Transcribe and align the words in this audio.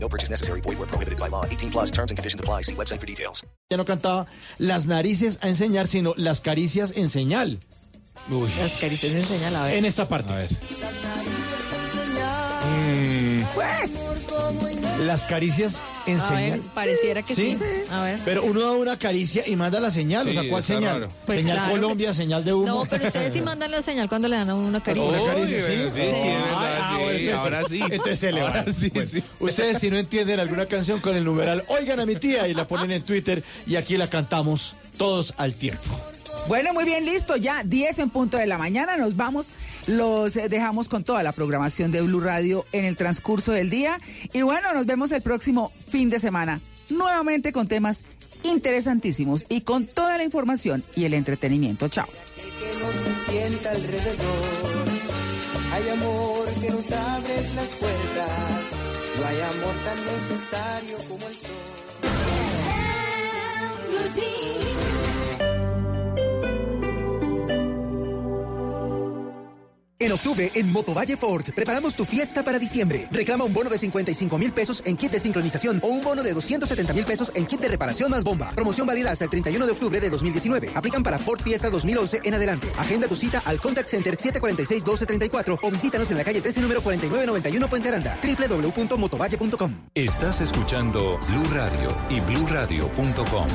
No 0.00 0.08
purchase 0.08 0.30
necessary. 0.30 0.60
Void 0.62 0.78
where 0.78 0.86
prohibited 0.86 1.18
by 1.18 1.28
law. 1.28 1.44
18 1.44 1.70
plus 1.70 1.90
terms 1.90 2.10
and 2.10 2.16
conditions 2.16 2.40
apply. 2.40 2.62
See 2.62 2.74
website 2.74 3.00
for 3.00 3.06
details. 3.06 3.44
Ya 3.70 3.76
no 3.76 3.84
cantaba 3.84 4.26
las 4.58 4.86
narices 4.86 5.38
a 5.42 5.48
enseñar, 5.48 5.88
sino 5.88 6.14
las 6.16 6.40
caricias 6.40 6.92
en 6.96 7.10
señal. 7.10 7.58
Las 8.58 8.72
caricias 8.72 9.12
en 9.12 9.24
señal, 9.24 9.56
a 9.56 9.64
ver. 9.66 9.76
En 9.76 9.84
esta 9.84 10.08
parte. 10.08 10.32
A 10.32 10.36
ver. 10.36 10.48
Pues. 13.54 13.98
Las 15.04 15.22
caricias 15.24 15.78
en 16.06 16.20
A 16.20 16.30
ver, 16.30 16.38
señal. 16.52 16.60
pareciera 16.74 17.22
que 17.22 17.34
sí. 17.34 17.54
Sí. 17.54 17.62
A 17.90 18.02
ver. 18.02 18.18
Pero 18.24 18.44
uno 18.44 18.60
da 18.60 18.72
una 18.72 18.98
caricia 18.98 19.46
y 19.46 19.54
manda 19.56 19.78
la 19.80 19.90
señal. 19.90 20.24
Sí, 20.24 20.30
o 20.30 20.40
sea, 20.40 20.50
¿cuál 20.50 20.62
está 20.62 20.74
señal? 20.74 21.00
raro. 21.00 21.12
Pues 21.26 21.38
señal 21.40 21.56
claro. 21.58 21.72
Colombia, 21.72 22.14
señal 22.14 22.44
de 22.44 22.52
humo. 22.54 22.66
No, 22.66 22.84
pero 22.86 23.06
ustedes 23.06 23.32
sí 23.32 23.40
mandan 23.40 23.70
la 23.70 23.82
señal 23.82 24.08
cuando 24.08 24.28
le 24.28 24.36
dan 24.36 24.50
a 24.50 24.54
uno 24.54 24.68
una 24.68 24.80
caricia. 24.80 25.08
Una 25.08 25.32
caricia, 25.34 25.58
sí, 25.60 25.72
sí, 25.94 26.00
es 26.00 26.12
verdad, 26.12 26.78
Ah, 26.80 26.88
sí, 26.90 27.02
bueno, 27.04 27.18
entonces- 27.18 27.34
ahora 27.38 27.62
sí. 27.68 27.80
Entonces 27.90 28.18
se 28.18 28.32
le 28.32 28.42
va. 28.42 28.48
Ahora 28.48 28.72
sí, 28.72 28.88
Bueno, 28.90 29.08
sí. 29.08 29.22
Ustedes 29.40 29.78
si 29.78 29.90
no 29.90 29.98
entienden 29.98 30.40
alguna 30.40 30.66
canción 30.66 31.00
con 31.00 31.14
el 31.14 31.24
numeral 31.24 31.64
Oigan 31.68 32.00
a 32.00 32.06
mi 32.06 32.16
tía 32.16 32.48
y 32.48 32.54
la 32.54 32.66
ponen 32.66 32.90
en 32.90 33.02
Twitter 33.02 33.42
y 33.66 33.76
aquí 33.76 33.96
la 33.96 34.08
cantamos 34.08 34.74
todos 34.96 35.34
al 35.36 35.54
tiempo. 35.54 35.82
Bueno, 36.48 36.72
muy 36.72 36.84
bien, 36.86 37.04
listo. 37.04 37.36
Ya 37.36 37.62
10 37.62 37.98
en 37.98 38.08
punto 38.08 38.38
de 38.38 38.46
la 38.46 38.56
mañana. 38.56 38.96
Nos 38.96 39.16
vamos. 39.16 39.50
Los 39.86 40.34
eh, 40.36 40.48
dejamos 40.48 40.88
con 40.88 41.04
toda 41.04 41.22
la 41.22 41.32
programación 41.32 41.92
de 41.92 42.00
Blue 42.00 42.20
Radio 42.20 42.64
en 42.72 42.86
el 42.86 42.96
transcurso 42.96 43.52
del 43.52 43.68
día. 43.68 44.00
Y 44.32 44.40
bueno, 44.40 44.72
nos 44.72 44.86
vemos 44.86 45.12
el 45.12 45.20
próximo 45.20 45.70
fin 45.90 46.08
de 46.08 46.18
semana. 46.18 46.58
Nuevamente 46.88 47.52
con 47.52 47.68
temas 47.68 48.02
interesantísimos 48.44 49.44
y 49.50 49.60
con 49.60 49.84
toda 49.86 50.16
la 50.16 50.24
información 50.24 50.82
y 50.96 51.04
el 51.04 51.12
entretenimiento. 51.12 51.88
Chao. 51.88 52.08
Hay 55.70 55.88
amor 55.90 56.46
que 56.60 56.70
nos 56.70 56.90
abre 56.90 57.42
las 57.54 57.68
puertas. 57.68 58.30
No 59.18 59.26
hay 59.26 59.40
amor 59.40 59.74
tan 59.84 59.98
necesario 60.06 60.98
como 61.08 61.28
el 61.28 61.34
sol. 61.34 61.68
En 70.00 70.12
octubre, 70.12 70.48
en 70.54 70.70
Motovalle 70.70 71.16
Ford, 71.16 71.44
preparamos 71.56 71.96
tu 71.96 72.04
fiesta 72.04 72.44
para 72.44 72.60
diciembre. 72.60 73.08
Reclama 73.10 73.42
un 73.42 73.52
bono 73.52 73.68
de 73.68 73.78
55 73.78 74.38
mil 74.38 74.52
pesos 74.52 74.80
en 74.86 74.96
kit 74.96 75.10
de 75.10 75.18
sincronización 75.18 75.80
o 75.82 75.88
un 75.88 76.04
bono 76.04 76.22
de 76.22 76.32
270 76.34 76.92
mil 76.92 77.04
pesos 77.04 77.32
en 77.34 77.46
kit 77.46 77.60
de 77.60 77.66
reparación 77.66 78.12
más 78.12 78.22
bomba. 78.22 78.52
Promoción 78.52 78.86
válida 78.86 79.10
hasta 79.10 79.24
el 79.24 79.30
31 79.30 79.66
de 79.66 79.72
octubre 79.72 80.00
de 80.00 80.08
2019. 80.08 80.70
Aplican 80.76 81.02
para 81.02 81.18
Ford 81.18 81.40
Fiesta 81.40 81.68
2011 81.68 82.20
en 82.22 82.32
adelante. 82.32 82.68
Agenda 82.78 83.08
tu 83.08 83.16
cita 83.16 83.42
al 83.44 83.60
Contact 83.60 83.88
Center 83.88 84.16
746-1234 84.16 85.58
o 85.60 85.70
visítanos 85.72 86.08
en 86.12 86.18
la 86.18 86.22
calle 86.22 86.42
13 86.42 86.60
número 86.60 86.80
4991 86.80 87.68
Puente 87.68 87.88
Aranda. 87.88 88.20
www.motovalle.com. 88.22 89.74
Estás 89.96 90.40
escuchando 90.40 91.18
Blue 91.26 91.48
Radio 91.52 91.96
y 92.08 92.20
bluradio.com. 92.20 93.48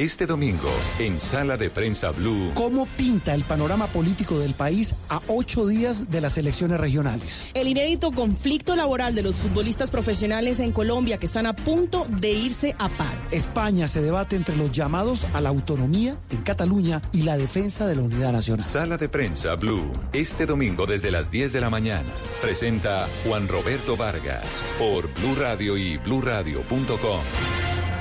Este 0.00 0.24
domingo, 0.24 0.70
en 0.98 1.20
Sala 1.20 1.58
de 1.58 1.68
Prensa 1.68 2.10
Blue, 2.10 2.52
¿Cómo 2.54 2.86
pinta 2.86 3.34
el 3.34 3.44
panorama 3.44 3.86
político 3.88 4.38
del 4.38 4.54
país 4.54 4.94
a 5.10 5.20
ocho 5.26 5.66
días 5.66 6.10
de 6.10 6.22
las 6.22 6.38
elecciones 6.38 6.80
regionales? 6.80 7.48
El 7.52 7.68
inédito 7.68 8.10
conflicto 8.10 8.74
laboral 8.76 9.14
de 9.14 9.22
los 9.22 9.40
futbolistas 9.40 9.90
profesionales 9.90 10.58
en 10.58 10.72
Colombia 10.72 11.18
que 11.18 11.26
están 11.26 11.44
a 11.44 11.54
punto 11.54 12.06
de 12.18 12.30
irse 12.30 12.74
a 12.78 12.88
paro. 12.88 13.18
España 13.30 13.88
se 13.88 14.00
debate 14.00 14.36
entre 14.36 14.56
los 14.56 14.70
llamados 14.70 15.26
a 15.34 15.42
la 15.42 15.50
autonomía 15.50 16.18
en 16.30 16.40
Cataluña 16.40 17.02
y 17.12 17.24
la 17.24 17.36
defensa 17.36 17.86
de 17.86 17.96
la 17.96 18.00
unidad 18.00 18.32
nacional. 18.32 18.64
Sala 18.64 18.96
de 18.96 19.10
Prensa 19.10 19.54
Blue, 19.56 19.92
este 20.14 20.46
domingo 20.46 20.86
desde 20.86 21.10
las 21.10 21.30
10 21.30 21.52
de 21.52 21.60
la 21.60 21.68
mañana. 21.68 22.08
Presenta 22.40 23.06
Juan 23.26 23.48
Roberto 23.48 23.98
Vargas 23.98 24.62
por 24.78 25.12
Blue 25.12 25.34
Radio 25.38 25.76
y 25.76 25.98
bluradio.com. 25.98 27.20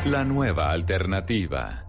La 0.06 0.24
nueva 0.24 0.72
alternativa. 0.72 1.89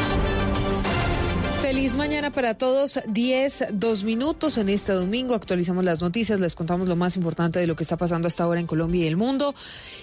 Feliz 1.71 1.95
mañana 1.95 2.31
para 2.31 2.55
todos. 2.55 2.99
10, 3.07 3.67
2 3.71 4.03
minutos 4.03 4.57
en 4.57 4.67
este 4.67 4.91
domingo. 4.91 5.35
Actualizamos 5.35 5.85
las 5.85 6.01
noticias, 6.01 6.37
les 6.41 6.53
contamos 6.53 6.89
lo 6.89 6.97
más 6.97 7.15
importante 7.15 7.59
de 7.59 7.65
lo 7.65 7.77
que 7.77 7.83
está 7.83 7.95
pasando 7.95 8.27
hasta 8.27 8.43
ahora 8.43 8.59
en 8.59 8.67
Colombia 8.67 9.05
y 9.05 9.07
el 9.07 9.15
mundo. 9.15 9.55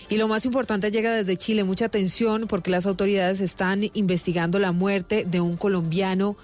Y 0.09 0.17
lo 0.17 0.29
más 0.29 0.47
importante 0.47 0.91
llega 0.91 1.13
desde 1.13 1.37
Chile. 1.37 1.65
Mucha 1.65 1.85
atención 1.85 2.47
porque 2.49 2.71
las 2.71 2.87
autoridades 2.87 3.43
están 3.43 3.83
investigando 3.93 4.59
la 4.59 4.73
muerte 4.73 5.27
de 5.27 5.43
un 5.43 5.59
colombiano 5.59 6.39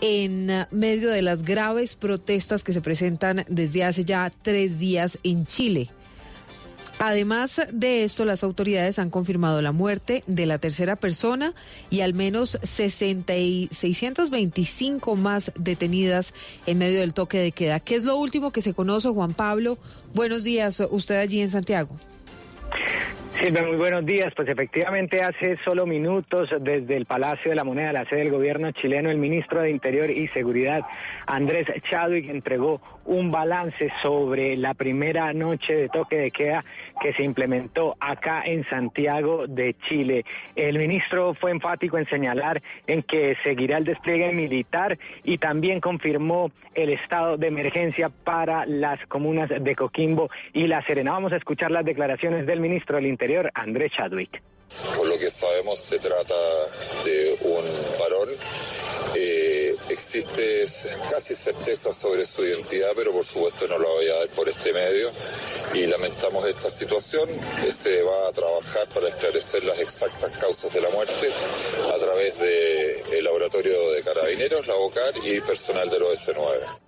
en 0.00 0.66
medio 0.72 1.12
de 1.12 1.22
las 1.22 1.44
graves 1.44 1.94
protestas 1.94 2.64
que 2.64 2.72
se 2.72 2.80
presentan 2.80 3.44
desde 3.48 3.84
hace 3.84 4.04
ya 4.04 4.32
tres 4.42 4.76
días 4.80 5.20
en 5.22 5.46
Chile. 5.46 5.88
Además 7.04 7.60
de 7.72 8.04
esto, 8.04 8.24
las 8.24 8.44
autoridades 8.44 9.00
han 9.00 9.10
confirmado 9.10 9.60
la 9.60 9.72
muerte 9.72 10.22
de 10.28 10.46
la 10.46 10.58
tercera 10.58 10.94
persona 10.94 11.52
y 11.90 12.02
al 12.02 12.14
menos 12.14 12.60
60 12.62 13.34
y 13.38 13.68
625 13.72 15.16
más 15.16 15.50
detenidas 15.58 16.32
en 16.64 16.78
medio 16.78 17.00
del 17.00 17.12
toque 17.12 17.38
de 17.38 17.50
queda. 17.50 17.80
¿Qué 17.80 17.96
es 17.96 18.04
lo 18.04 18.16
último 18.16 18.52
que 18.52 18.62
se 18.62 18.72
conoce, 18.72 19.08
Juan 19.08 19.34
Pablo? 19.34 19.78
Buenos 20.14 20.44
días, 20.44 20.80
usted 20.92 21.18
allí 21.18 21.40
en 21.40 21.50
Santiago. 21.50 21.90
Silvia, 23.32 23.62
muy 23.62 23.76
buenos 23.76 24.04
días. 24.04 24.32
Pues 24.34 24.48
efectivamente 24.48 25.22
hace 25.22 25.56
solo 25.64 25.86
minutos 25.86 26.50
desde 26.60 26.96
el 26.96 27.06
Palacio 27.06 27.50
de 27.50 27.56
la 27.56 27.64
Moneda, 27.64 27.92
la 27.92 28.04
sede 28.04 28.20
del 28.20 28.30
gobierno 28.30 28.70
chileno, 28.72 29.10
el 29.10 29.18
ministro 29.18 29.62
de 29.62 29.70
Interior 29.70 30.10
y 30.10 30.28
Seguridad, 30.28 30.82
Andrés 31.26 31.66
Chadwick, 31.88 32.28
entregó 32.28 32.80
un 33.04 33.30
balance 33.30 33.92
sobre 34.02 34.56
la 34.56 34.74
primera 34.74 35.32
noche 35.32 35.74
de 35.74 35.88
toque 35.88 36.16
de 36.18 36.30
queda 36.30 36.64
que 37.00 37.12
se 37.14 37.24
implementó 37.24 37.96
acá 37.98 38.42
en 38.44 38.64
Santiago 38.68 39.46
de 39.48 39.74
Chile. 39.88 40.24
El 40.54 40.78
ministro 40.78 41.34
fue 41.34 41.50
enfático 41.50 41.98
en 41.98 42.06
señalar 42.06 42.62
en 42.86 43.02
que 43.02 43.36
seguirá 43.42 43.78
el 43.78 43.84
despliegue 43.84 44.32
militar 44.32 44.98
y 45.24 45.38
también 45.38 45.80
confirmó 45.80 46.52
el 46.74 46.90
estado 46.90 47.36
de 47.36 47.48
emergencia 47.48 48.08
para 48.08 48.66
las 48.66 49.04
comunas 49.06 49.50
de 49.50 49.76
Coquimbo 49.76 50.30
y 50.52 50.66
La 50.66 50.82
Serena. 50.82 51.12
Vamos 51.12 51.32
a 51.32 51.36
escuchar 51.36 51.70
las 51.70 51.84
declaraciones 51.84 52.46
del 52.46 52.60
ministro 52.60 52.96
del 52.96 53.06
Interior, 53.06 53.21
Andrés 53.54 53.92
Chadwick. 53.96 54.42
Por 54.96 55.06
lo 55.06 55.16
que 55.16 55.30
sabemos 55.30 55.78
se 55.78 55.98
trata 55.98 56.34
de 57.04 57.36
un 57.42 57.64
varón. 58.00 58.28
Eh, 59.14 59.76
existe 59.90 60.64
casi 61.08 61.36
certeza 61.36 61.92
sobre 61.92 62.24
su 62.24 62.44
identidad, 62.44 62.88
pero 62.96 63.12
por 63.12 63.24
supuesto 63.24 63.68
no 63.68 63.78
lo 63.78 63.88
voy 63.88 64.08
a 64.08 64.14
dar 64.16 64.28
por 64.30 64.48
este 64.48 64.72
medio. 64.72 65.10
Y 65.72 65.86
lamentamos 65.86 66.44
esta 66.46 66.68
situación. 66.68 67.28
Se 67.80 68.02
va 68.02 68.28
a 68.28 68.32
trabajar 68.32 68.88
para 68.88 69.08
esclarecer 69.08 69.62
las 69.64 69.78
exactas 69.78 70.36
causas 70.38 70.72
de 70.74 70.80
la 70.80 70.90
muerte 70.90 71.28
a 71.94 71.98
través 71.98 72.38
del 72.40 73.22
laboratorio 73.22 73.92
de 73.92 74.02
carabineros, 74.02 74.66
la 74.66 74.74
OCAR 74.74 75.14
y 75.22 75.40
personal 75.42 75.88
del 75.90 76.02
OS9. 76.02 76.81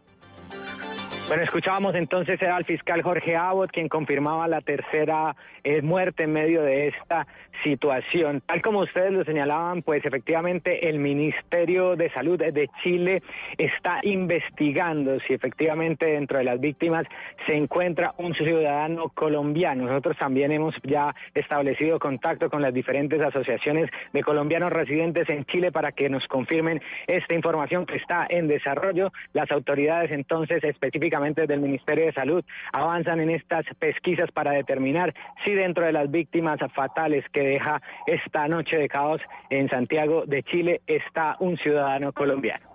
Bueno, 1.26 1.42
escuchábamos 1.42 1.94
entonces 1.94 2.40
al 2.42 2.66
fiscal 2.66 3.00
Jorge 3.00 3.34
Abbott, 3.34 3.70
quien 3.70 3.88
confirmaba 3.88 4.46
la 4.46 4.60
tercera 4.60 5.34
eh, 5.64 5.80
muerte 5.80 6.24
en 6.24 6.34
medio 6.34 6.62
de 6.62 6.88
esta 6.88 7.26
situación. 7.62 8.42
Tal 8.44 8.60
como 8.60 8.80
ustedes 8.80 9.10
lo 9.10 9.24
señalaban, 9.24 9.80
pues 9.80 10.04
efectivamente 10.04 10.86
el 10.86 10.98
Ministerio 10.98 11.96
de 11.96 12.10
Salud 12.10 12.38
de 12.38 12.68
Chile 12.82 13.22
está 13.56 14.00
investigando 14.02 15.18
si 15.20 15.32
efectivamente 15.32 16.04
dentro 16.04 16.36
de 16.36 16.44
las 16.44 16.60
víctimas 16.60 17.06
se 17.46 17.54
encuentra 17.54 18.12
un 18.18 18.34
ciudadano 18.34 19.08
colombiano. 19.08 19.86
Nosotros 19.86 20.18
también 20.18 20.52
hemos 20.52 20.74
ya 20.82 21.14
establecido 21.32 21.98
contacto 21.98 22.50
con 22.50 22.60
las 22.60 22.74
diferentes 22.74 23.20
asociaciones 23.22 23.88
de 24.12 24.22
colombianos 24.22 24.70
residentes 24.70 25.26
en 25.30 25.46
Chile 25.46 25.72
para 25.72 25.92
que 25.92 26.10
nos 26.10 26.28
confirmen 26.28 26.82
esta 27.06 27.34
información 27.34 27.86
que 27.86 27.96
está 27.96 28.26
en 28.28 28.46
desarrollo. 28.46 29.10
Las 29.32 29.50
autoridades 29.50 30.10
entonces 30.10 30.62
específicamente 30.62 31.13
del 31.46 31.60
Ministerio 31.60 32.06
de 32.06 32.12
Salud 32.12 32.44
avanzan 32.72 33.20
en 33.20 33.30
estas 33.30 33.64
pesquisas 33.78 34.30
para 34.32 34.50
determinar 34.50 35.14
si 35.44 35.52
dentro 35.52 35.86
de 35.86 35.92
las 35.92 36.10
víctimas 36.10 36.58
fatales 36.74 37.24
que 37.32 37.40
deja 37.40 37.80
esta 38.06 38.48
noche 38.48 38.76
de 38.76 38.88
caos 38.88 39.20
en 39.48 39.68
Santiago 39.68 40.24
de 40.26 40.42
Chile 40.42 40.82
está 40.86 41.36
un 41.38 41.56
ciudadano 41.56 42.12
colombiano. 42.12 42.68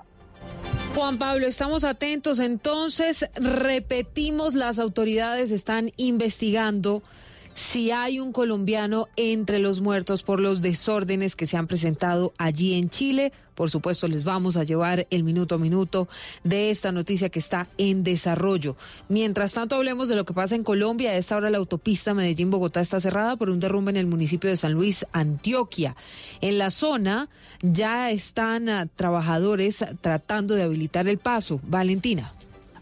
Juan 0.95 1.17
Pablo, 1.17 1.47
estamos 1.47 1.83
atentos. 1.83 2.39
Entonces, 2.39 3.29
repetimos, 3.35 4.53
las 4.53 4.79
autoridades 4.79 5.51
están 5.51 5.91
investigando 5.97 7.03
si 7.59 7.91
hay 7.91 8.19
un 8.21 8.31
colombiano 8.31 9.09
entre 9.17 9.59
los 9.59 9.81
muertos 9.81 10.23
por 10.23 10.39
los 10.39 10.61
desórdenes 10.61 11.35
que 11.35 11.45
se 11.45 11.57
han 11.57 11.67
presentado 11.67 12.33
allí 12.37 12.75
en 12.75 12.89
Chile. 12.89 13.33
Por 13.53 13.69
supuesto, 13.69 14.07
les 14.07 14.23
vamos 14.23 14.55
a 14.55 14.63
llevar 14.63 15.05
el 15.09 15.25
minuto 15.25 15.55
a 15.55 15.57
minuto 15.57 16.07
de 16.45 16.71
esta 16.71 16.93
noticia 16.93 17.27
que 17.27 17.39
está 17.39 17.67
en 17.77 18.05
desarrollo. 18.05 18.77
Mientras 19.09 19.53
tanto, 19.53 19.75
hablemos 19.75 20.07
de 20.07 20.15
lo 20.15 20.23
que 20.23 20.33
pasa 20.33 20.55
en 20.55 20.63
Colombia. 20.63 21.11
A 21.11 21.17
esta 21.17 21.35
hora 21.35 21.49
la 21.49 21.57
autopista 21.57 22.13
Medellín-Bogotá 22.13 22.79
está 22.79 23.01
cerrada 23.01 23.35
por 23.35 23.49
un 23.49 23.59
derrumbe 23.59 23.91
en 23.91 23.97
el 23.97 24.07
municipio 24.07 24.49
de 24.49 24.55
San 24.55 24.71
Luis, 24.71 25.05
Antioquia. 25.11 25.97
En 26.39 26.57
la 26.57 26.71
zona 26.71 27.27
ya 27.61 28.09
están 28.09 28.69
ah, 28.69 28.87
trabajadores 28.95 29.83
tratando 29.99 30.55
de 30.55 30.63
habilitar 30.63 31.09
el 31.09 31.17
paso. 31.17 31.59
Valentina. 31.63 32.33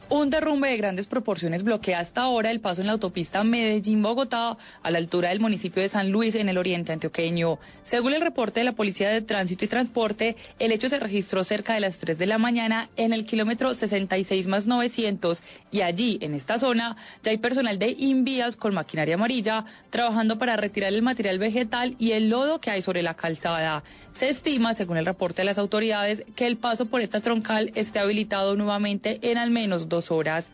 Un 0.10 0.30
derrumbe 0.30 0.70
de 0.70 0.78
grandes 0.78 1.06
proporciones 1.06 1.64
bloquea 1.64 2.00
hasta 2.00 2.22
ahora 2.22 2.50
el 2.50 2.62
paso 2.62 2.80
en 2.80 2.88
la 2.88 2.94
autopista 2.94 3.44
Medellín-Bogotá 3.44 4.58
a 4.82 4.92
la 4.92 5.00
altura 5.00 5.30
del 5.30 5.42
municipio 5.42 5.84
de 5.84 5.90
San 5.90 6.12
Luis 6.12 6.36
en 6.36 6.48
el 6.48 6.58
oriente 6.58 6.94
antioqueño. 6.94 7.60
Según 7.84 8.14
el 8.14 8.22
reporte 8.22 8.62
de 8.62 8.64
la 8.64 8.72
Policía 8.72 9.10
de 9.10 9.22
Tránsito 9.22 9.66
y 9.66 9.68
Transporte, 9.68 10.38
el 10.60 10.72
hecho 10.72 10.88
se 10.88 11.00
registró 11.00 11.44
cerca 11.44 11.74
de 11.74 11.82
las 11.82 11.98
3 11.98 12.18
de 12.18 12.26
la 12.26 12.38
mañana 12.38 12.90
en 12.96 13.12
el 13.12 13.26
kilómetro 13.26 13.74
66 13.74 14.48
más 14.48 14.66
900 14.66 15.44
y 15.72 15.82
allí, 15.82 16.20
en 16.22 16.36
esta 16.36 16.58
zona, 16.58 16.96
ya 17.22 17.32
hay 17.32 17.38
personal 17.38 17.78
de 17.78 17.90
Invías 17.90 18.56
con 18.56 18.74
maquinaria 18.74 19.16
amarilla 19.16 19.66
trabajando 19.90 20.38
para 20.38 20.56
retirar 20.56 20.94
el 20.94 21.02
material 21.02 21.38
vegetal 21.38 21.96
y 22.00 22.12
el 22.12 22.30
lodo 22.30 22.62
que 22.62 22.72
hay 22.72 22.82
sobre 22.82 23.04
la 23.04 23.16
calzada. 23.16 23.84
Se 24.14 24.30
estima, 24.30 24.74
según 24.74 24.96
el 24.98 25.06
reporte 25.06 25.42
de 25.42 25.48
las 25.48 25.60
autoridades, 25.60 26.24
que 26.36 26.48
el 26.48 26.58
paso 26.58 26.86
por 26.86 27.02
esta 27.02 27.20
troncal 27.20 27.72
esté 27.76 28.00
habilitado 28.00 28.56
nuevamente 28.56 29.20
en 29.22 29.38
al 29.38 29.52
menos 29.52 29.90
dos 29.90 29.97
horas. 30.12 30.50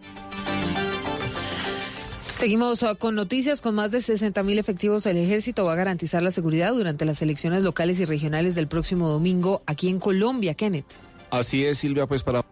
Seguimos 2.31 2.81
uh, 2.81 2.97
con 2.97 3.15
noticias. 3.15 3.61
Con 3.61 3.75
más 3.75 3.91
de 3.91 4.01
60 4.01 4.43
mil 4.43 4.59
efectivos, 4.59 5.05
el 5.05 5.17
ejército 5.17 5.63
va 5.63 5.73
a 5.73 5.75
garantizar 5.75 6.21
la 6.21 6.31
seguridad 6.31 6.73
durante 6.73 7.05
las 7.05 7.21
elecciones 7.21 7.63
locales 7.63 7.99
y 7.99 8.05
regionales 8.05 8.55
del 8.55 8.67
próximo 8.67 9.07
domingo 9.07 9.61
aquí 9.65 9.87
en 9.87 9.99
Colombia. 9.99 10.53
Kenneth. 10.53 10.85
Así 11.29 11.63
es, 11.63 11.77
Silvia, 11.77 12.05
pues 12.05 12.21
para 12.21 12.43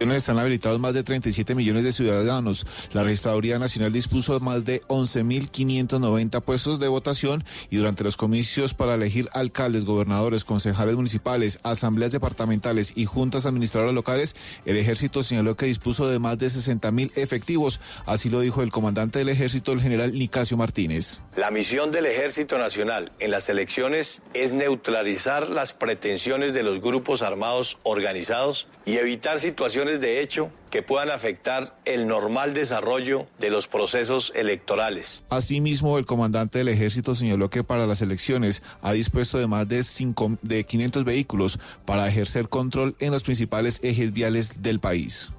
están 0.00 0.38
habilitados 0.38 0.80
más 0.80 0.94
de 0.94 1.02
37 1.02 1.54
millones 1.54 1.84
de 1.84 1.92
ciudadanos. 1.92 2.66
La 2.92 3.02
Registraduría 3.02 3.58
Nacional 3.58 3.92
dispuso 3.92 4.38
más 4.40 4.64
de 4.64 4.82
11.590 4.82 6.40
puestos 6.42 6.80
de 6.80 6.88
votación 6.88 7.44
y 7.70 7.76
durante 7.76 8.04
los 8.04 8.16
comicios 8.16 8.74
para 8.74 8.94
elegir 8.94 9.28
alcaldes, 9.32 9.84
gobernadores, 9.84 10.44
concejales 10.44 10.96
municipales, 10.96 11.60
asambleas 11.62 12.12
departamentales 12.12 12.92
y 12.94 13.04
juntas 13.04 13.46
administradoras 13.46 13.94
locales, 13.94 14.36
el 14.64 14.76
ejército 14.76 15.22
señaló 15.22 15.56
que 15.56 15.66
dispuso 15.66 16.08
de 16.08 16.18
más 16.18 16.38
de 16.38 16.46
60.000 16.46 17.12
efectivos. 17.16 17.80
Así 18.06 18.28
lo 18.28 18.40
dijo 18.40 18.62
el 18.62 18.70
comandante 18.70 19.18
del 19.18 19.28
ejército, 19.28 19.72
el 19.72 19.82
general 19.82 20.12
Nicasio 20.12 20.56
Martínez. 20.56 21.20
La 21.36 21.50
misión 21.50 21.90
del 21.92 22.06
Ejército 22.06 22.58
Nacional 22.58 23.12
en 23.20 23.30
las 23.30 23.48
elecciones 23.48 24.22
es 24.34 24.52
neutralizar 24.52 25.48
las 25.48 25.72
pretensiones 25.72 26.52
de 26.52 26.62
los 26.62 26.80
grupos 26.80 27.22
armados 27.22 27.78
organizados 27.84 28.66
y 28.84 28.96
evitar 28.96 29.38
situaciones 29.38 29.87
de 29.96 30.20
hecho 30.20 30.50
que 30.70 30.82
puedan 30.82 31.10
afectar 31.10 31.74
el 31.86 32.06
normal 32.06 32.52
desarrollo 32.52 33.24
de 33.38 33.48
los 33.48 33.66
procesos 33.66 34.32
electorales. 34.34 35.24
Asimismo, 35.30 35.96
el 35.96 36.04
comandante 36.04 36.58
del 36.58 36.68
ejército 36.68 37.14
señaló 37.14 37.48
que 37.48 37.64
para 37.64 37.86
las 37.86 38.02
elecciones 38.02 38.62
ha 38.82 38.92
dispuesto 38.92 39.38
de 39.38 39.46
más 39.46 39.66
de, 39.66 39.82
cinco, 39.82 40.36
de 40.42 40.64
500 40.64 41.04
vehículos 41.04 41.58
para 41.86 42.06
ejercer 42.06 42.50
control 42.50 42.94
en 42.98 43.12
los 43.12 43.22
principales 43.22 43.80
ejes 43.82 44.12
viales 44.12 44.62
del 44.62 44.78
país. 44.80 45.30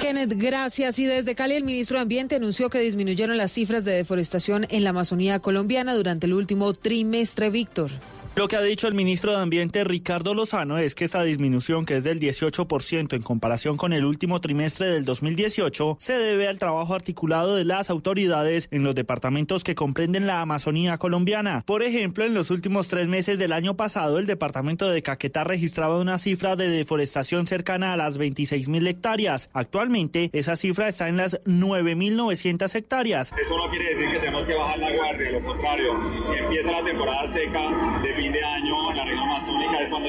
Kenneth, 0.00 0.34
gracias. 0.36 0.98
Y 0.98 1.06
desde 1.06 1.34
Cali, 1.34 1.54
el 1.54 1.64
ministro 1.64 1.98
de 1.98 2.02
Ambiente 2.02 2.36
anunció 2.36 2.70
que 2.70 2.78
disminuyeron 2.78 3.36
las 3.36 3.52
cifras 3.52 3.84
de 3.84 3.92
deforestación 3.92 4.66
en 4.70 4.84
la 4.84 4.90
Amazonía 4.90 5.40
colombiana 5.40 5.94
durante 5.94 6.26
el 6.26 6.34
último 6.34 6.72
trimestre, 6.72 7.50
Víctor. 7.50 7.90
Lo 8.38 8.46
que 8.46 8.54
ha 8.54 8.62
dicho 8.62 8.86
el 8.86 8.94
ministro 8.94 9.32
de 9.32 9.42
Ambiente 9.42 9.82
Ricardo 9.82 10.32
Lozano 10.32 10.78
es 10.78 10.94
que 10.94 11.04
esta 11.04 11.24
disminución, 11.24 11.84
que 11.84 11.96
es 11.96 12.04
del 12.04 12.20
18% 12.20 13.16
en 13.16 13.22
comparación 13.22 13.76
con 13.76 13.92
el 13.92 14.04
último 14.04 14.40
trimestre 14.40 14.86
del 14.86 15.04
2018, 15.04 15.96
se 15.98 16.12
debe 16.12 16.46
al 16.46 16.60
trabajo 16.60 16.94
articulado 16.94 17.56
de 17.56 17.64
las 17.64 17.90
autoridades 17.90 18.68
en 18.70 18.84
los 18.84 18.94
departamentos 18.94 19.64
que 19.64 19.74
comprenden 19.74 20.28
la 20.28 20.40
Amazonía 20.40 20.98
colombiana. 20.98 21.64
Por 21.66 21.82
ejemplo, 21.82 22.24
en 22.24 22.32
los 22.32 22.52
últimos 22.52 22.86
tres 22.86 23.08
meses 23.08 23.40
del 23.40 23.52
año 23.52 23.76
pasado, 23.76 24.20
el 24.20 24.26
departamento 24.26 24.88
de 24.88 25.02
Caquetá 25.02 25.42
registraba 25.42 25.98
una 25.98 26.16
cifra 26.16 26.54
de 26.54 26.68
deforestación 26.68 27.48
cercana 27.48 27.92
a 27.92 27.96
las 27.96 28.18
26 28.18 28.68
mil 28.68 28.86
hectáreas. 28.86 29.50
Actualmente, 29.52 30.30
esa 30.32 30.54
cifra 30.54 30.86
está 30.86 31.08
en 31.08 31.16
las 31.16 31.40
9.900 31.40 32.72
hectáreas. 32.76 33.32
Eso 33.36 33.56
no 33.56 33.68
quiere 33.68 33.88
decir 33.88 34.12
que 34.12 34.20
tenemos 34.20 34.46
que 34.46 34.54
bajar 34.54 34.78
la 34.78 34.94
guardia, 34.94 35.32
lo 35.32 35.40
contrario, 35.40 35.92
empieza 36.38 36.70
la 36.70 36.84
temporada 36.84 37.32
seca 37.32 37.98
de 38.00 38.27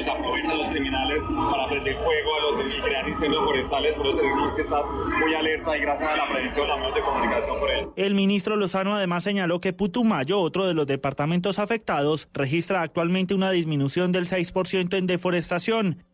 cuando 0.00 0.02
se 0.02 0.10
aprovechan 0.10 0.58
los 0.58 0.68
criminales 0.68 1.22
para 1.50 1.68
prender 1.68 1.94
fuego 1.94 2.30
a 2.34 2.62
los 2.62 2.74
y 2.74 2.80
crear 2.80 3.08
incendios 3.08 3.44
forestales, 3.44 3.94
por 3.96 4.06
eso 4.06 4.16
tenemos 4.16 4.54
que 4.54 4.62
estar 4.62 4.84
muy 4.84 5.34
alerta 5.34 5.76
y 5.76 5.80
gracias 5.80 6.10
a 6.10 6.16
la 6.16 6.28
prevención 6.28 6.66
también 6.66 6.94
de 6.94 7.00
comunicación 7.00 7.58
por 7.58 7.70
él. 7.70 7.88
El 7.96 8.14
ministro 8.14 8.56
Lozano 8.56 8.94
además 8.94 9.24
señaló 9.24 9.60
que 9.60 9.72
Putumayo, 9.72 10.38
otro 10.38 10.66
de 10.66 10.74
los 10.74 10.86
departamentos 10.86 11.58
afectados, 11.58 12.28
registra 12.32 12.82
actualmente 12.82 13.34
una 13.34 13.50
disminución 13.50 14.12
del 14.12 14.26
6% 14.26 14.96
en 14.96 15.06
deforestación. 15.06 16.04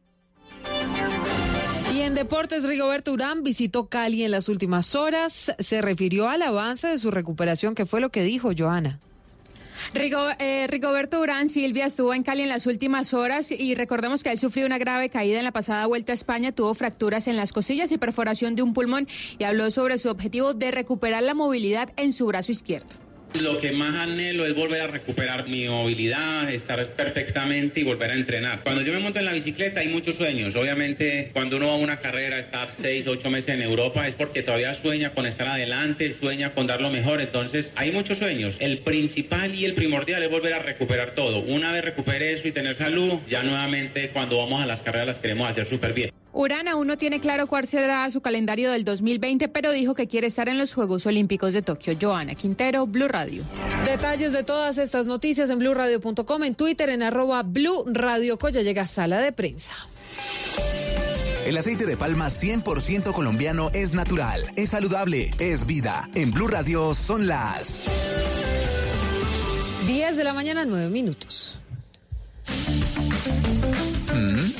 Y 1.94 2.00
en 2.02 2.14
deportes, 2.14 2.64
Rigoberto 2.64 3.12
Urán 3.12 3.42
visitó 3.42 3.88
Cali 3.88 4.22
en 4.22 4.30
las 4.30 4.48
últimas 4.48 4.94
horas. 4.94 5.54
Se 5.58 5.80
refirió 5.80 6.28
al 6.28 6.42
avance 6.42 6.88
de 6.88 6.98
su 6.98 7.10
recuperación, 7.10 7.74
que 7.74 7.86
fue 7.86 8.00
lo 8.00 8.10
que 8.10 8.22
dijo 8.22 8.50
Joana. 8.56 9.00
Rigo, 9.94 10.28
eh, 10.38 10.66
Rigoberto 10.68 11.20
Urán 11.20 11.48
Silvia 11.48 11.86
estuvo 11.86 12.14
en 12.14 12.22
Cali 12.22 12.42
en 12.42 12.48
las 12.48 12.66
últimas 12.66 13.14
horas 13.14 13.50
y 13.50 13.74
recordemos 13.74 14.22
que 14.22 14.30
él 14.30 14.38
sufrió 14.38 14.66
una 14.66 14.78
grave 14.78 15.08
caída 15.08 15.38
en 15.38 15.44
la 15.44 15.52
pasada 15.52 15.86
vuelta 15.86 16.12
a 16.12 16.14
España, 16.14 16.52
tuvo 16.52 16.74
fracturas 16.74 17.28
en 17.28 17.36
las 17.36 17.52
costillas 17.52 17.92
y 17.92 17.98
perforación 17.98 18.56
de 18.56 18.62
un 18.62 18.72
pulmón 18.72 19.08
y 19.38 19.44
habló 19.44 19.70
sobre 19.70 19.98
su 19.98 20.08
objetivo 20.10 20.54
de 20.54 20.70
recuperar 20.70 21.22
la 21.22 21.34
movilidad 21.34 21.92
en 21.96 22.12
su 22.12 22.26
brazo 22.26 22.52
izquierdo. 22.52 23.05
Lo 23.42 23.58
que 23.58 23.72
más 23.72 23.94
anhelo 23.96 24.46
es 24.46 24.54
volver 24.54 24.80
a 24.80 24.86
recuperar 24.86 25.46
mi 25.46 25.68
movilidad, 25.68 26.50
estar 26.50 26.84
perfectamente 26.86 27.80
y 27.80 27.84
volver 27.84 28.10
a 28.10 28.14
entrenar. 28.14 28.60
Cuando 28.62 28.82
yo 28.82 28.92
me 28.92 28.98
monto 28.98 29.18
en 29.18 29.26
la 29.26 29.32
bicicleta 29.32 29.80
hay 29.80 29.88
muchos 29.88 30.16
sueños. 30.16 30.54
Obviamente, 30.56 31.30
cuando 31.32 31.56
uno 31.56 31.68
va 31.68 31.74
a 31.74 31.76
una 31.76 31.98
carrera, 31.98 32.38
estar 32.38 32.70
seis, 32.72 33.06
ocho 33.06 33.30
meses 33.30 33.54
en 33.54 33.62
Europa 33.62 34.08
es 34.08 34.14
porque 34.14 34.42
todavía 34.42 34.74
sueña 34.74 35.10
con 35.10 35.26
estar 35.26 35.48
adelante, 35.48 36.12
sueña 36.12 36.50
con 36.50 36.66
dar 36.66 36.80
lo 36.80 36.90
mejor. 36.90 37.20
Entonces, 37.20 37.72
hay 37.76 37.92
muchos 37.92 38.18
sueños. 38.18 38.56
El 38.58 38.78
principal 38.78 39.54
y 39.54 39.64
el 39.64 39.74
primordial 39.74 40.22
es 40.22 40.30
volver 40.30 40.54
a 40.54 40.60
recuperar 40.60 41.10
todo. 41.10 41.40
Una 41.40 41.72
vez 41.72 41.84
recupere 41.84 42.32
eso 42.32 42.48
y 42.48 42.52
tener 42.52 42.76
salud, 42.76 43.14
ya 43.28 43.42
nuevamente 43.42 44.08
cuando 44.10 44.38
vamos 44.38 44.62
a 44.62 44.66
las 44.66 44.82
carreras 44.82 45.06
las 45.06 45.18
queremos 45.18 45.48
hacer 45.48 45.66
súper 45.66 45.92
bien. 45.92 46.10
Urán 46.38 46.68
aún 46.68 46.86
no 46.86 46.98
tiene 46.98 47.18
claro 47.18 47.46
cuál 47.46 47.66
será 47.66 48.10
su 48.10 48.20
calendario 48.20 48.70
del 48.70 48.84
2020, 48.84 49.48
pero 49.48 49.72
dijo 49.72 49.94
que 49.94 50.06
quiere 50.06 50.26
estar 50.26 50.50
en 50.50 50.58
los 50.58 50.74
Juegos 50.74 51.06
Olímpicos 51.06 51.54
de 51.54 51.62
Tokio. 51.62 51.96
Joana 51.98 52.34
Quintero, 52.34 52.86
Blue 52.86 53.08
Radio. 53.08 53.42
Detalles 53.86 54.32
de 54.32 54.42
todas 54.42 54.76
estas 54.76 55.06
noticias 55.06 55.48
en 55.48 55.58
blueradio.com, 55.58 56.44
en 56.44 56.54
Twitter, 56.54 56.90
en 56.90 57.02
arroba 57.02 57.42
Blue 57.42 57.84
Radio 57.86 58.38
Coya. 58.38 58.60
Llega 58.60 58.86
sala 58.86 59.18
de 59.20 59.32
prensa. 59.32 59.72
El 61.46 61.56
aceite 61.56 61.86
de 61.86 61.96
palma 61.96 62.26
100% 62.26 63.14
colombiano 63.14 63.70
es 63.72 63.94
natural, 63.94 64.42
es 64.56 64.68
saludable, 64.68 65.30
es 65.38 65.64
vida. 65.64 66.10
En 66.14 66.32
Blue 66.32 66.48
Radio 66.48 66.92
son 66.94 67.28
las 67.28 67.80
10 69.86 70.16
de 70.18 70.24
la 70.24 70.34
mañana, 70.34 70.66
9 70.66 70.90
minutos. 70.90 71.58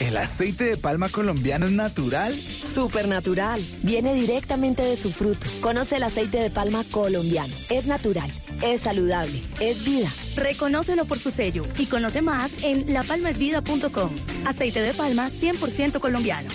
¿El 0.01 0.17
aceite 0.19 0.65
de 0.65 0.77
palma 0.77 1.09
colombiano 1.09 1.67
es 1.67 1.73
natural? 1.73 2.35
Supernatural. 2.35 3.61
Viene 3.83 4.13
directamente 4.15 4.83
de 4.83 4.97
su 4.97 5.11
fruto. 5.11 5.47
Conoce 5.61 5.97
el 5.97 6.03
aceite 6.03 6.39
de 6.39 6.51
palma 6.51 6.85
colombiano. 6.91 7.55
Es 7.71 7.87
natural, 7.87 8.31
es 8.63 8.83
saludable, 8.83 9.41
es 9.61 9.85
vida. 9.85 10.09
Reconócelo 10.37 11.07
por 11.07 11.19
su 11.19 11.31
sello 11.31 11.65
y 11.79 11.87
conoce 11.87 12.21
más 12.21 12.63
en 12.63 12.93
lapalmaesvida.com. 12.93 14.11
Aceite 14.47 14.81
de 14.81 14.93
palma 14.93 15.31
100% 15.31 15.99
colombiano. 15.99 16.51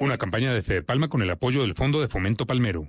Una 0.00 0.18
campaña 0.18 0.52
de 0.52 0.62
Fede 0.62 0.82
Palma 0.82 1.08
con 1.08 1.22
el 1.22 1.30
apoyo 1.30 1.62
del 1.62 1.74
Fondo 1.74 2.00
de 2.00 2.08
Fomento 2.08 2.46
Palmero. 2.46 2.88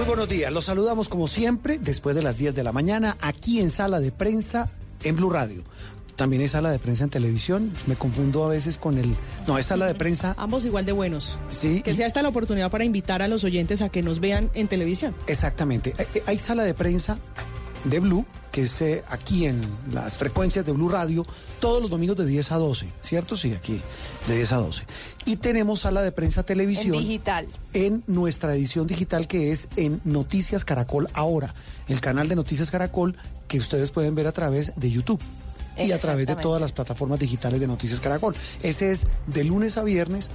Muy 0.00 0.06
buenos 0.06 0.30
días, 0.30 0.50
los 0.50 0.64
saludamos 0.64 1.10
como 1.10 1.28
siempre 1.28 1.78
después 1.78 2.16
de 2.16 2.22
las 2.22 2.38
10 2.38 2.54
de 2.54 2.64
la 2.64 2.72
mañana 2.72 3.18
aquí 3.20 3.60
en 3.60 3.68
sala 3.68 4.00
de 4.00 4.10
prensa 4.10 4.66
en 5.04 5.14
Blue 5.16 5.28
Radio. 5.28 5.62
También 6.16 6.40
es 6.40 6.52
sala 6.52 6.70
de 6.70 6.78
prensa 6.78 7.04
en 7.04 7.10
televisión, 7.10 7.70
me 7.86 7.96
confundo 7.96 8.42
a 8.44 8.48
veces 8.48 8.78
con 8.78 8.96
el... 8.96 9.14
No, 9.46 9.58
es 9.58 9.66
sala 9.66 9.84
de 9.86 9.94
prensa... 9.94 10.34
Ambos 10.38 10.64
igual 10.64 10.86
de 10.86 10.92
buenos. 10.92 11.38
Sí. 11.50 11.82
Que 11.82 11.94
sea 11.94 12.06
esta 12.06 12.22
la 12.22 12.30
oportunidad 12.30 12.70
para 12.70 12.84
invitar 12.84 13.20
a 13.20 13.28
los 13.28 13.44
oyentes 13.44 13.82
a 13.82 13.90
que 13.90 14.00
nos 14.02 14.20
vean 14.20 14.50
en 14.54 14.68
televisión. 14.68 15.14
Exactamente. 15.26 15.92
Hay- 15.98 16.22
Hay 16.26 16.38
sala 16.38 16.64
de 16.64 16.72
prensa 16.72 17.18
de 17.84 18.00
Blue, 18.00 18.26
que 18.52 18.62
es 18.62 18.80
eh, 18.82 19.04
aquí 19.08 19.46
en 19.46 19.60
las 19.92 20.16
frecuencias 20.16 20.64
de 20.64 20.72
Blue 20.72 20.88
Radio, 20.88 21.24
todos 21.60 21.80
los 21.80 21.90
domingos 21.90 22.16
de 22.16 22.26
10 22.26 22.52
a 22.52 22.56
12, 22.56 22.92
¿cierto? 23.02 23.36
Sí, 23.36 23.52
aquí 23.52 23.80
de 24.26 24.36
10 24.36 24.52
a 24.52 24.56
12. 24.56 24.84
Y 25.24 25.36
tenemos 25.36 25.80
sala 25.80 26.02
de 26.02 26.12
prensa 26.12 26.42
televisión. 26.42 26.96
En 26.96 27.00
digital. 27.02 27.48
En 27.72 28.02
nuestra 28.06 28.54
edición 28.54 28.86
digital 28.86 29.26
que 29.26 29.52
es 29.52 29.68
en 29.76 30.00
Noticias 30.04 30.64
Caracol 30.64 31.08
Ahora, 31.14 31.54
el 31.88 32.00
canal 32.00 32.28
de 32.28 32.36
Noticias 32.36 32.70
Caracol 32.70 33.16
que 33.48 33.58
ustedes 33.58 33.90
pueden 33.90 34.14
ver 34.14 34.26
a 34.26 34.32
través 34.32 34.72
de 34.76 34.90
YouTube. 34.90 35.20
Y 35.78 35.92
a 35.92 35.98
través 35.98 36.26
de 36.26 36.36
todas 36.36 36.60
las 36.60 36.72
plataformas 36.72 37.18
digitales 37.18 37.58
de 37.58 37.66
Noticias 37.66 38.00
Caracol. 38.00 38.34
Ese 38.62 38.92
es 38.92 39.06
de 39.28 39.44
lunes 39.44 39.78
a 39.78 39.82
viernes 39.82 40.30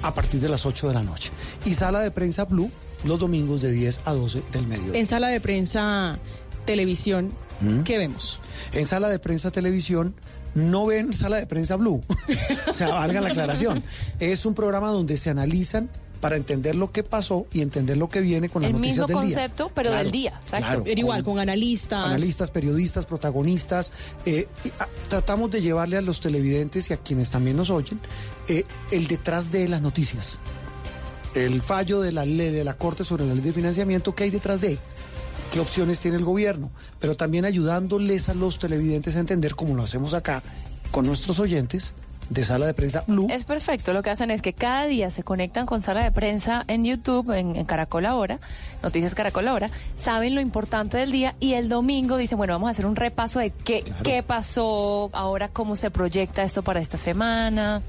a 0.00 0.14
partir 0.14 0.40
de 0.40 0.48
las 0.48 0.64
8 0.64 0.88
de 0.88 0.94
la 0.94 1.02
noche. 1.02 1.32
Y 1.66 1.74
sala 1.74 2.00
de 2.00 2.10
prensa 2.10 2.44
Blue 2.44 2.70
los 3.04 3.18
domingos 3.18 3.62
de 3.62 3.72
10 3.72 4.00
a 4.04 4.14
12 4.14 4.42
del 4.52 4.66
mediodía. 4.66 4.98
En 4.98 5.06
sala 5.06 5.28
de 5.28 5.40
prensa 5.40 6.18
televisión, 6.66 7.32
¿Mm? 7.60 7.80
¿qué 7.82 7.96
vemos? 7.98 8.38
En 8.72 8.84
sala 8.84 9.08
de 9.08 9.18
prensa 9.18 9.50
televisión 9.50 10.14
no 10.54 10.86
ven 10.86 11.14
sala 11.14 11.36
de 11.36 11.46
prensa 11.46 11.76
blue. 11.76 12.02
o 12.68 12.74
sea, 12.74 12.88
valga 12.88 13.20
la 13.20 13.30
aclaración. 13.30 13.82
Es 14.20 14.44
un 14.46 14.54
programa 14.54 14.88
donde 14.88 15.16
se 15.16 15.30
analizan 15.30 15.88
para 16.20 16.36
entender 16.36 16.74
lo 16.74 16.92
que 16.92 17.02
pasó 17.02 17.46
y 17.52 17.60
entender 17.60 17.98
lo 17.98 18.08
que 18.08 18.20
viene 18.20 18.48
con 18.48 18.62
las 18.62 18.70
El 18.70 18.76
noticias 18.78 19.06
mismo 19.06 19.20
del 19.20 19.28
día. 19.28 19.36
concepto, 19.36 19.70
pero 19.74 19.90
Claro, 19.90 20.02
del 20.02 20.12
día. 20.12 20.30
Exacto. 20.30 20.56
claro. 20.66 20.82
Pero 20.84 20.98
igual, 21.00 21.22
con 21.22 21.38
analistas. 21.38 22.06
Analistas, 22.06 22.50
periodistas, 22.50 23.04
protagonistas. 23.04 23.92
eh, 24.24 24.48
y, 24.64 24.68
ah, 24.80 24.88
tratamos 25.10 25.50
de 25.50 25.60
llevarle 25.60 25.98
a 25.98 26.00
los 26.00 26.20
televidentes 26.20 26.88
y 26.88 26.94
a 26.94 26.96
quienes 26.96 27.28
también 27.30 27.58
nos 27.58 27.68
oyen 27.68 28.00
eh, 28.48 28.64
el 28.90 29.06
detrás 29.08 29.50
de 29.52 29.68
las 29.68 29.82
noticias. 29.82 30.38
El 31.34 31.60
fallo 31.60 32.00
de 32.00 32.12
la 32.12 32.24
ley 32.24 32.50
de 32.50 32.64
la 32.64 32.78
Corte 32.78 33.04
sobre 33.04 33.26
la 33.26 33.34
ley 33.34 33.42
de 33.42 33.52
financiamiento, 33.52 34.14
¿qué 34.14 34.24
hay 34.24 34.30
detrás 34.30 34.62
de? 34.62 34.78
¿Qué 35.52 35.60
opciones 35.60 36.00
tiene 36.00 36.16
el 36.16 36.24
gobierno? 36.24 36.70
Pero 37.00 37.16
también 37.16 37.44
ayudándoles 37.44 38.28
a 38.28 38.34
los 38.34 38.58
televidentes 38.58 39.16
a 39.16 39.20
entender, 39.20 39.54
como 39.54 39.74
lo 39.74 39.82
hacemos 39.82 40.14
acá 40.14 40.42
con 40.90 41.06
nuestros 41.06 41.40
oyentes 41.40 41.94
de 42.30 42.44
sala 42.44 42.66
de 42.66 42.74
prensa 42.74 43.04
Blue. 43.06 43.28
Es 43.30 43.44
perfecto. 43.44 43.92
Lo 43.92 44.02
que 44.02 44.10
hacen 44.10 44.30
es 44.30 44.42
que 44.42 44.52
cada 44.52 44.86
día 44.86 45.10
se 45.10 45.22
conectan 45.22 45.66
con 45.66 45.82
sala 45.82 46.02
de 46.02 46.10
prensa 46.10 46.64
en 46.66 46.84
YouTube, 46.84 47.30
en, 47.30 47.56
en 47.56 47.64
Caracol 47.64 48.06
Ahora, 48.06 48.40
Noticias 48.82 49.14
Caracol 49.14 49.48
Ahora, 49.48 49.70
saben 49.98 50.34
lo 50.34 50.40
importante 50.40 50.98
del 50.98 51.12
día 51.12 51.34
y 51.40 51.54
el 51.54 51.68
domingo 51.68 52.16
dicen, 52.16 52.38
bueno, 52.38 52.54
vamos 52.54 52.68
a 52.68 52.70
hacer 52.72 52.86
un 52.86 52.96
repaso 52.96 53.38
de 53.38 53.50
qué, 53.50 53.84
qué 54.02 54.22
pasó, 54.22 55.10
ahora 55.12 55.48
cómo 55.48 55.76
se 55.76 55.90
proyecta 55.90 56.42
esto 56.42 56.62
para 56.62 56.80
esta 56.80 56.98
semana. 56.98 57.82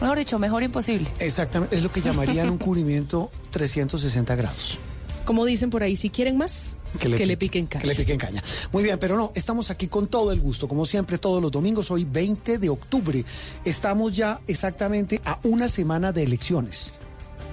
Mejor 0.00 0.18
dicho, 0.18 0.38
mejor 0.38 0.62
imposible. 0.62 1.08
Exactamente, 1.18 1.76
es 1.76 1.82
lo 1.82 1.92
que 1.92 2.00
llamarían 2.00 2.50
un 2.50 2.58
cubrimiento 2.58 3.30
360 3.50 4.34
grados. 4.34 4.78
Como 5.24 5.44
dicen 5.44 5.70
por 5.70 5.82
ahí, 5.82 5.96
si 5.96 6.10
quieren 6.10 6.36
más, 6.36 6.76
que 6.98 7.26
le, 7.26 7.36
piquen 7.36 7.66
caña. 7.66 7.82
Que 7.82 7.86
le 7.88 7.94
piquen 7.94 8.18
caña. 8.18 8.42
Muy 8.72 8.82
bien, 8.82 8.98
pero 8.98 9.16
no, 9.16 9.32
estamos 9.34 9.70
aquí 9.70 9.88
con 9.88 10.06
todo 10.06 10.32
el 10.32 10.40
gusto, 10.40 10.68
como 10.68 10.86
siempre, 10.86 11.18
todos 11.18 11.42
los 11.42 11.50
domingos, 11.50 11.90
hoy 11.90 12.04
20 12.04 12.58
de 12.58 12.68
octubre. 12.68 13.24
Estamos 13.64 14.14
ya 14.16 14.40
exactamente 14.46 15.20
a 15.24 15.38
una 15.42 15.68
semana 15.68 16.12
de 16.12 16.22
elecciones. 16.22 16.92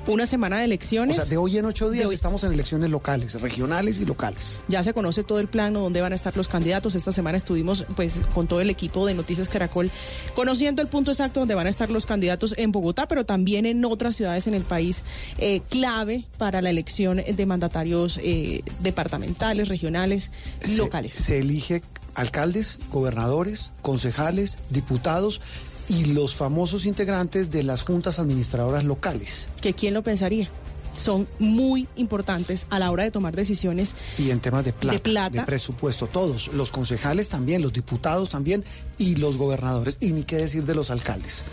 Una 0.07 0.25
semana 0.25 0.57
de 0.57 0.65
elecciones. 0.65 1.17
O 1.17 1.21
sea, 1.21 1.29
de 1.29 1.37
hoy 1.37 1.57
en 1.57 1.65
ocho 1.65 1.89
días 1.91 2.09
estamos 2.11 2.43
en 2.43 2.51
elecciones 2.51 2.89
locales, 2.89 3.39
regionales 3.39 3.99
y 3.99 4.05
locales. 4.05 4.57
Ya 4.67 4.83
se 4.83 4.93
conoce 4.93 5.23
todo 5.23 5.39
el 5.39 5.47
plano, 5.47 5.79
dónde 5.79 6.01
van 6.01 6.11
a 6.11 6.15
estar 6.15 6.35
los 6.35 6.47
candidatos. 6.47 6.95
Esta 6.95 7.11
semana 7.11 7.37
estuvimos 7.37 7.85
pues 7.95 8.19
con 8.33 8.47
todo 8.47 8.61
el 8.61 8.69
equipo 8.69 9.05
de 9.05 9.13
Noticias 9.13 9.47
Caracol 9.47 9.91
conociendo 10.35 10.81
el 10.81 10.87
punto 10.87 11.11
exacto 11.11 11.41
donde 11.41 11.55
van 11.55 11.67
a 11.67 11.69
estar 11.69 11.89
los 11.89 12.05
candidatos 12.05 12.55
en 12.57 12.71
Bogotá, 12.71 13.07
pero 13.07 13.25
también 13.25 13.65
en 13.65 13.85
otras 13.85 14.15
ciudades 14.15 14.47
en 14.47 14.55
el 14.55 14.63
país 14.63 15.03
eh, 15.37 15.61
clave 15.69 16.25
para 16.37 16.61
la 16.61 16.69
elección 16.71 17.17
de 17.17 17.45
mandatarios 17.45 18.19
eh, 18.23 18.63
departamentales, 18.79 19.67
regionales 19.67 20.31
y 20.67 20.75
locales. 20.75 21.13
Se 21.13 21.39
elige 21.39 21.83
alcaldes, 22.15 22.79
gobernadores, 22.91 23.71
concejales, 23.81 24.57
diputados 24.69 25.41
y 25.87 26.05
los 26.05 26.35
famosos 26.35 26.85
integrantes 26.85 27.51
de 27.51 27.63
las 27.63 27.83
juntas 27.83 28.19
administradoras 28.19 28.83
locales. 28.83 29.49
Que 29.61 29.73
quién 29.73 29.93
lo 29.93 30.01
pensaría. 30.03 30.49
Son 30.93 31.25
muy 31.39 31.87
importantes 31.95 32.67
a 32.69 32.77
la 32.77 32.91
hora 32.91 33.03
de 33.03 33.11
tomar 33.11 33.33
decisiones 33.33 33.95
Y 34.17 34.29
en 34.31 34.41
temas 34.41 34.65
de 34.65 34.73
plata, 34.73 34.97
De 34.97 34.99
plata. 34.99 35.45
presupuesto, 35.45 36.07
todos, 36.07 36.49
los 36.53 36.71
concejales 36.71 37.29
también, 37.29 37.61
los 37.61 37.71
diputados 37.71 38.29
también 38.29 38.65
y 38.97 39.15
los 39.15 39.37
gobernadores, 39.37 39.95
y 40.01 40.11
ni 40.11 40.23
qué 40.23 40.35
decir 40.35 40.65
de 40.65 40.75
los 40.75 40.91
alcaldes 40.91 41.45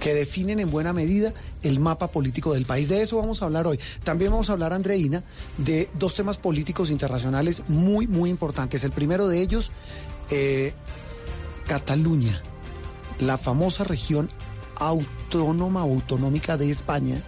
que 0.00 0.14
definen 0.14 0.58
en 0.58 0.68
buena 0.68 0.92
medida 0.92 1.32
el 1.62 1.78
mapa 1.78 2.10
político 2.10 2.54
del 2.54 2.66
país. 2.66 2.88
De 2.88 3.02
eso 3.02 3.18
vamos 3.18 3.40
a 3.40 3.44
hablar 3.44 3.68
hoy. 3.68 3.78
También 4.02 4.32
vamos 4.32 4.50
a 4.50 4.54
hablar, 4.54 4.72
Andreina, 4.72 5.22
de 5.58 5.88
dos 5.94 6.16
temas 6.16 6.38
políticos 6.38 6.90
internacionales 6.90 7.62
muy, 7.68 8.08
muy 8.08 8.28
importantes. 8.28 8.82
El 8.82 8.90
primero 8.90 9.28
de 9.28 9.40
ellos, 9.40 9.70
eh, 10.30 10.72
Cataluña, 11.68 12.42
la 13.26 13.38
famosa 13.38 13.84
región 13.84 14.28
autónoma, 14.76 15.82
autonómica 15.82 16.56
de 16.56 16.70
España, 16.70 17.22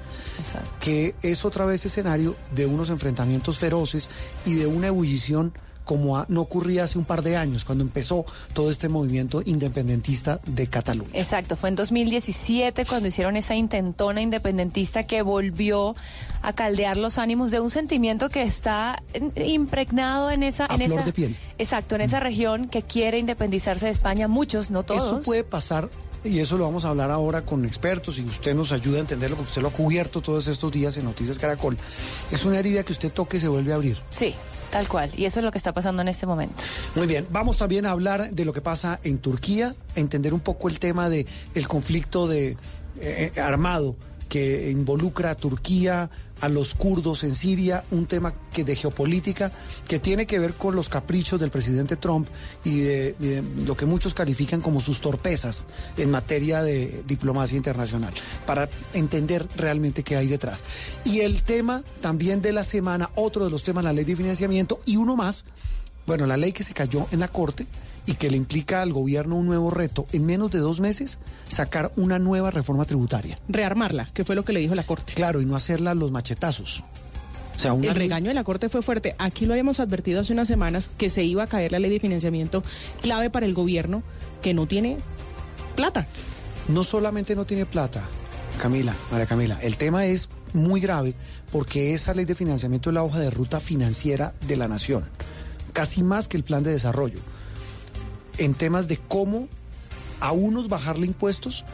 que 0.81 1.15
es 1.23 1.45
otra 1.45 1.65
vez 1.65 1.85
escenario 1.85 2.37
de 2.55 2.67
unos 2.67 2.91
enfrentamientos 2.91 3.59
feroces 3.59 4.11
y 4.45 4.55
de 4.55 4.67
una 4.67 4.89
ebullición 4.89 5.53
como 5.85 6.17
a- 6.17 6.26
no 6.29 6.41
ocurría 6.41 6.85
hace 6.85 6.99
un 6.99 7.05
par 7.05 7.23
de 7.23 7.37
años, 7.37 7.64
cuando 7.64 7.85
empezó 7.85 8.25
todo 8.53 8.71
este 8.71 8.88
movimiento 8.88 9.43
independentista 9.45 10.41
de 10.47 10.67
Cataluña. 10.67 11.11
Exacto, 11.14 11.57
fue 11.57 11.69
en 11.69 11.75
2017 11.76 12.85
cuando 12.87 13.09
hicieron 13.09 13.37
esa 13.37 13.55
intentona 13.55 14.21
independentista 14.21 15.03
que 15.07 15.23
volvió 15.23 15.95
a 16.43 16.53
caldear 16.55 16.97
los 16.97 17.19
ánimos 17.19 17.50
de 17.50 17.61
un 17.61 17.71
sentimiento 17.71 18.29
que 18.29 18.43
está 18.43 19.03
impregnado 19.37 20.31
en 20.31 20.43
esa... 20.43 20.64
A 20.67 20.75
en 20.75 20.83
flor 20.83 20.99
esa 20.99 21.07
de 21.07 21.12
piel. 21.12 21.37
Exacto, 21.59 21.95
en 21.95 22.00
esa 22.03 22.21
región 22.21 22.69
que 22.69 22.83
quiere 22.83 23.19
independizarse 23.19 23.87
de 23.87 23.93
España, 23.93 24.29
muchos, 24.29 24.71
no 24.71 24.83
todos. 24.83 25.07
Eso 25.07 25.21
puede 25.21 25.45
pasar, 25.45 25.88
y 26.25 26.38
eso 26.38 26.57
lo 26.59 26.64
vamos 26.64 26.85
a 26.85 26.88
hablar 26.88 27.11
ahora 27.11 27.43
con 27.43 27.64
expertos, 27.64 28.19
y 28.19 28.23
usted 28.25 28.55
nos 28.55 28.73
ayuda 28.73 28.99
a 28.99 29.00
entenderlo, 29.00 29.37
porque 29.37 29.50
usted 29.50 29.62
lo 29.62 29.69
ha 29.69 29.73
cubierto 29.73 30.21
todos 30.21 30.47
estos 30.47 30.71
días 30.73 30.97
en 30.97 31.05
Noticias 31.05 31.38
Caracol. 31.38 31.76
Es 32.31 32.45
una 32.45 32.59
herida 32.59 32.83
que 32.83 32.93
usted 32.93 33.12
toque 33.12 33.37
y 33.37 33.41
se 33.41 33.49
vuelve 33.49 33.73
a 33.73 33.76
abrir. 33.76 33.99
Sí. 34.11 34.35
Tal 34.75 34.88
cual, 34.88 35.12
y 35.16 35.25
eso 35.25 35.38
es 35.38 35.45
lo 35.45 35.52
que 35.52 35.59
está 35.59 35.73
pasando 35.73 36.02
en 36.02 36.09
este 36.09 36.26
momento. 36.26 36.64
Muy 36.97 37.07
bien, 37.07 37.28
vamos 37.31 37.59
también 37.59 37.87
a 37.87 37.93
hablar 37.93 38.33
de 38.33 38.45
lo 38.45 38.52
que 38.52 38.61
pasa 38.61 38.99
en 39.04 39.19
Turquía, 39.19 39.73
entender 39.95 40.35
un 40.35 40.40
poco 40.40 40.69
el 40.69 40.81
tema 40.81 41.09
de 41.09 41.28
el 41.54 41.69
conflicto 41.69 42.26
de 42.26 42.57
eh, 42.99 43.31
armado 43.40 43.95
que 44.28 44.71
involucra 44.71 45.31
a 45.31 45.35
Turquía, 45.35 46.11
a 46.40 46.49
los 46.49 46.75
kurdos 46.75 47.25
en 47.25 47.35
Siria, 47.35 47.85
un 47.90 48.07
tema 48.07 48.35
que 48.52 48.64
de 48.64 48.76
geopolítica 48.76 49.52
que 49.87 49.99
tiene 49.99 50.26
que 50.26 50.38
ver 50.38 50.54
con 50.54 50.75
los 50.75 50.88
caprichos 50.88 51.40
del 51.40 51.50
presidente 51.50 51.97
Trump 51.97 52.28
y 52.64 52.81
de, 52.81 53.16
y 53.21 53.26
de 53.26 53.43
lo 53.64 53.76
que 53.76 53.87
muchos 53.87 54.14
califican 54.14 54.61
como 54.61 54.81
sus 54.81 55.00
torpezas 55.00 55.64
en 55.97 56.11
materia 56.11 56.62
de 56.62 57.02
diplomacia 57.07 57.57
internacional, 57.57 58.12
para 58.47 58.69
entender 58.93 59.47
realmente 59.57 60.02
qué 60.02 60.16
hay 60.16 60.26
detrás. 60.26 60.64
Y 61.04 61.21
el 61.21 61.43
tema 61.43 61.83
también 62.00 62.43
de 62.43 62.52
la 62.52 62.64
semana, 62.64 63.11
otro 63.14 63.45
de 63.45 63.50
los 63.50 63.62
temas, 63.62 63.85
la 63.85 63.93
ley 63.93 64.04
de 64.04 64.16
financiamiento 64.16 64.81
y 64.85 64.97
uno 64.97 65.16
más, 65.16 65.45
bueno, 66.06 66.26
la 66.26 66.37
ley 66.37 66.52
que 66.52 66.62
se 66.62 66.75
cayó 66.75 67.06
en 67.11 67.20
la 67.20 67.28
Corte 67.28 67.66
y 68.06 68.14
que 68.14 68.30
le 68.30 68.37
implica 68.37 68.82
al 68.82 68.92
gobierno 68.92 69.37
un 69.37 69.46
nuevo 69.46 69.70
reto, 69.70 70.06
en 70.12 70.26
menos 70.26 70.50
de 70.50 70.58
dos 70.58 70.80
meses, 70.80 71.18
sacar 71.49 71.92
una 71.96 72.18
nueva 72.18 72.50
reforma 72.50 72.84
tributaria. 72.84 73.38
Rearmarla, 73.49 74.11
que 74.12 74.25
fue 74.25 74.34
lo 74.34 74.44
que 74.44 74.52
le 74.52 74.61
dijo 74.61 74.75
la 74.75 74.82
Corte. 74.82 75.14
Claro, 75.14 75.40
y 75.40 75.46
no 75.46 75.56
hacerla 75.56 75.94
los 75.94 76.11
machetazos. 76.11 76.84
O 77.56 77.58
sea, 77.58 77.73
una 77.73 77.88
el 77.88 77.94
regaño 77.94 78.28
de 78.28 78.34
la 78.34 78.44
Corte 78.44 78.68
fue 78.68 78.82
fuerte. 78.82 79.14
Aquí 79.18 79.46
lo 79.46 79.54
habíamos 79.54 79.80
advertido 79.80 80.20
hace 80.20 80.32
unas 80.32 80.49
semanas 80.49 80.90
que 80.99 81.08
se 81.08 81.25
iba 81.25 81.44
a 81.44 81.46
caer 81.46 81.73
la 81.73 81.78
ley 81.78 81.90
de 81.90 82.00
financiamiento 82.00 82.62
clave 83.00 83.30
para 83.30 83.46
el 83.46 83.54
gobierno 83.54 84.02
que 84.42 84.54
no 84.54 84.66
tiene 84.66 84.99
plata. 85.76 86.06
no 86.68 86.84
solamente 86.84 87.34
no 87.37 87.44
tiene 87.44 87.66
plata, 87.66 88.02
Camila, 88.61 88.94
María 89.11 89.26
Camila, 89.26 89.58
el 89.62 89.76
tema 89.76 90.06
es 90.06 90.28
muy 90.52 90.80
grave 90.80 91.14
porque 91.50 91.94
esa 91.94 92.14
ley 92.14 92.25
de 92.25 92.34
financiamiento 92.34 92.90
es 92.90 92.94
la 92.94 93.02
hoja 93.02 93.18
de 93.18 93.30
ruta 93.30 93.61
financiera 93.61 94.34
de 94.46 94.56
la 94.56 94.68
nación, 94.68 95.04
casi 95.75 96.02
más 96.02 96.28
que 96.28 96.38
el 96.38 96.45
plan 96.45 96.62
de 96.62 96.73
desarrollo, 96.73 97.19
en 98.38 98.54
temas 98.54 98.88
de 98.88 98.97
cómo 98.97 99.49
a 100.21 100.33
unos 100.33 100.69
bajarle 100.69 101.04
impuestos 101.04 101.66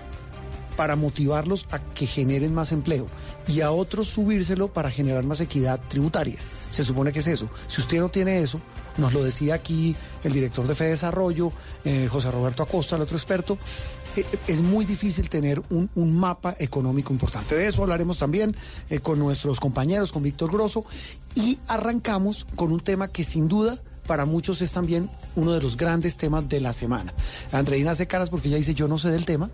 para 0.76 0.96
motivarlos 0.96 1.66
a 1.70 1.78
que 1.78 2.06
generen 2.06 2.54
más 2.54 2.72
empleo 2.72 3.06
y 3.46 3.60
a 3.60 3.70
otros 3.70 4.08
subírselo 4.08 4.72
para 4.72 4.90
generar 4.90 5.22
más 5.24 5.40
equidad 5.40 5.78
tributaria. 5.88 6.38
Se 6.70 6.84
supone 6.84 7.12
que 7.12 7.18
es 7.18 7.26
eso. 7.26 7.48
Si 7.66 7.80
usted 7.80 8.00
no 8.00 8.08
tiene 8.08 8.40
eso, 8.40 8.60
nos 8.96 9.12
lo 9.12 9.22
decía 9.22 9.54
aquí 9.54 9.94
el 10.24 10.32
director 10.32 10.66
de 10.66 10.74
Fede 10.74 10.90
Desarrollo, 10.90 11.52
eh, 11.84 12.08
José 12.10 12.30
Roberto 12.30 12.62
Acosta, 12.62 12.96
el 12.96 13.02
otro 13.02 13.16
experto, 13.16 13.58
eh, 14.16 14.24
es 14.46 14.62
muy 14.62 14.84
difícil 14.84 15.28
tener 15.28 15.60
un, 15.70 15.90
mapa 16.16 16.56
económico 16.58 17.12
importante. 17.12 17.54
De 17.54 17.66
eso 17.66 17.82
hablaremos 17.82 18.18
también 18.18 18.56
eh, 18.88 19.00
con 19.00 19.18
nuestros 19.18 19.60
compañeros, 19.60 20.12
con 20.12 20.22
Víctor 20.22 20.50
Grosso, 20.50 20.84
y 21.34 21.58
arrancamos 21.68 22.46
con 22.56 22.72
un 22.72 22.80
tema 22.80 23.08
que 23.08 23.24
sin 23.24 23.48
duda 23.48 23.80
para 24.06 24.24
muchos 24.24 24.60
es 24.62 24.72
también 24.72 25.10
uno 25.36 25.52
de 25.52 25.62
los 25.62 25.76
grandes 25.76 26.16
temas 26.16 26.48
de 26.48 26.60
la 26.60 26.72
semana. 26.72 27.12
Andreina 27.52 27.92
hace 27.92 28.06
caras 28.06 28.30
porque 28.30 28.48
ella 28.48 28.56
dice 28.56 28.74
yo 28.74 28.88
no 28.88 28.98
sé 28.98 29.10
del 29.10 29.24
tema, 29.24 29.50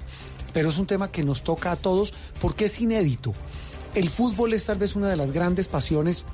pero 0.52 0.70
es 0.70 0.78
un 0.78 0.86
tema 0.86 1.10
que 1.10 1.22
nos 1.22 1.42
toca 1.42 1.72
a 1.72 1.76
todos 1.76 2.14
porque 2.40 2.66
es 2.66 2.80
inédito. 2.80 3.34
El 3.94 4.10
fútbol 4.10 4.52
es 4.52 4.66
tal 4.66 4.78
vez 4.78 4.96
una 4.96 5.08
de 5.08 5.16
las 5.16 5.32
grandes 5.32 5.68
pasiones 5.68 6.24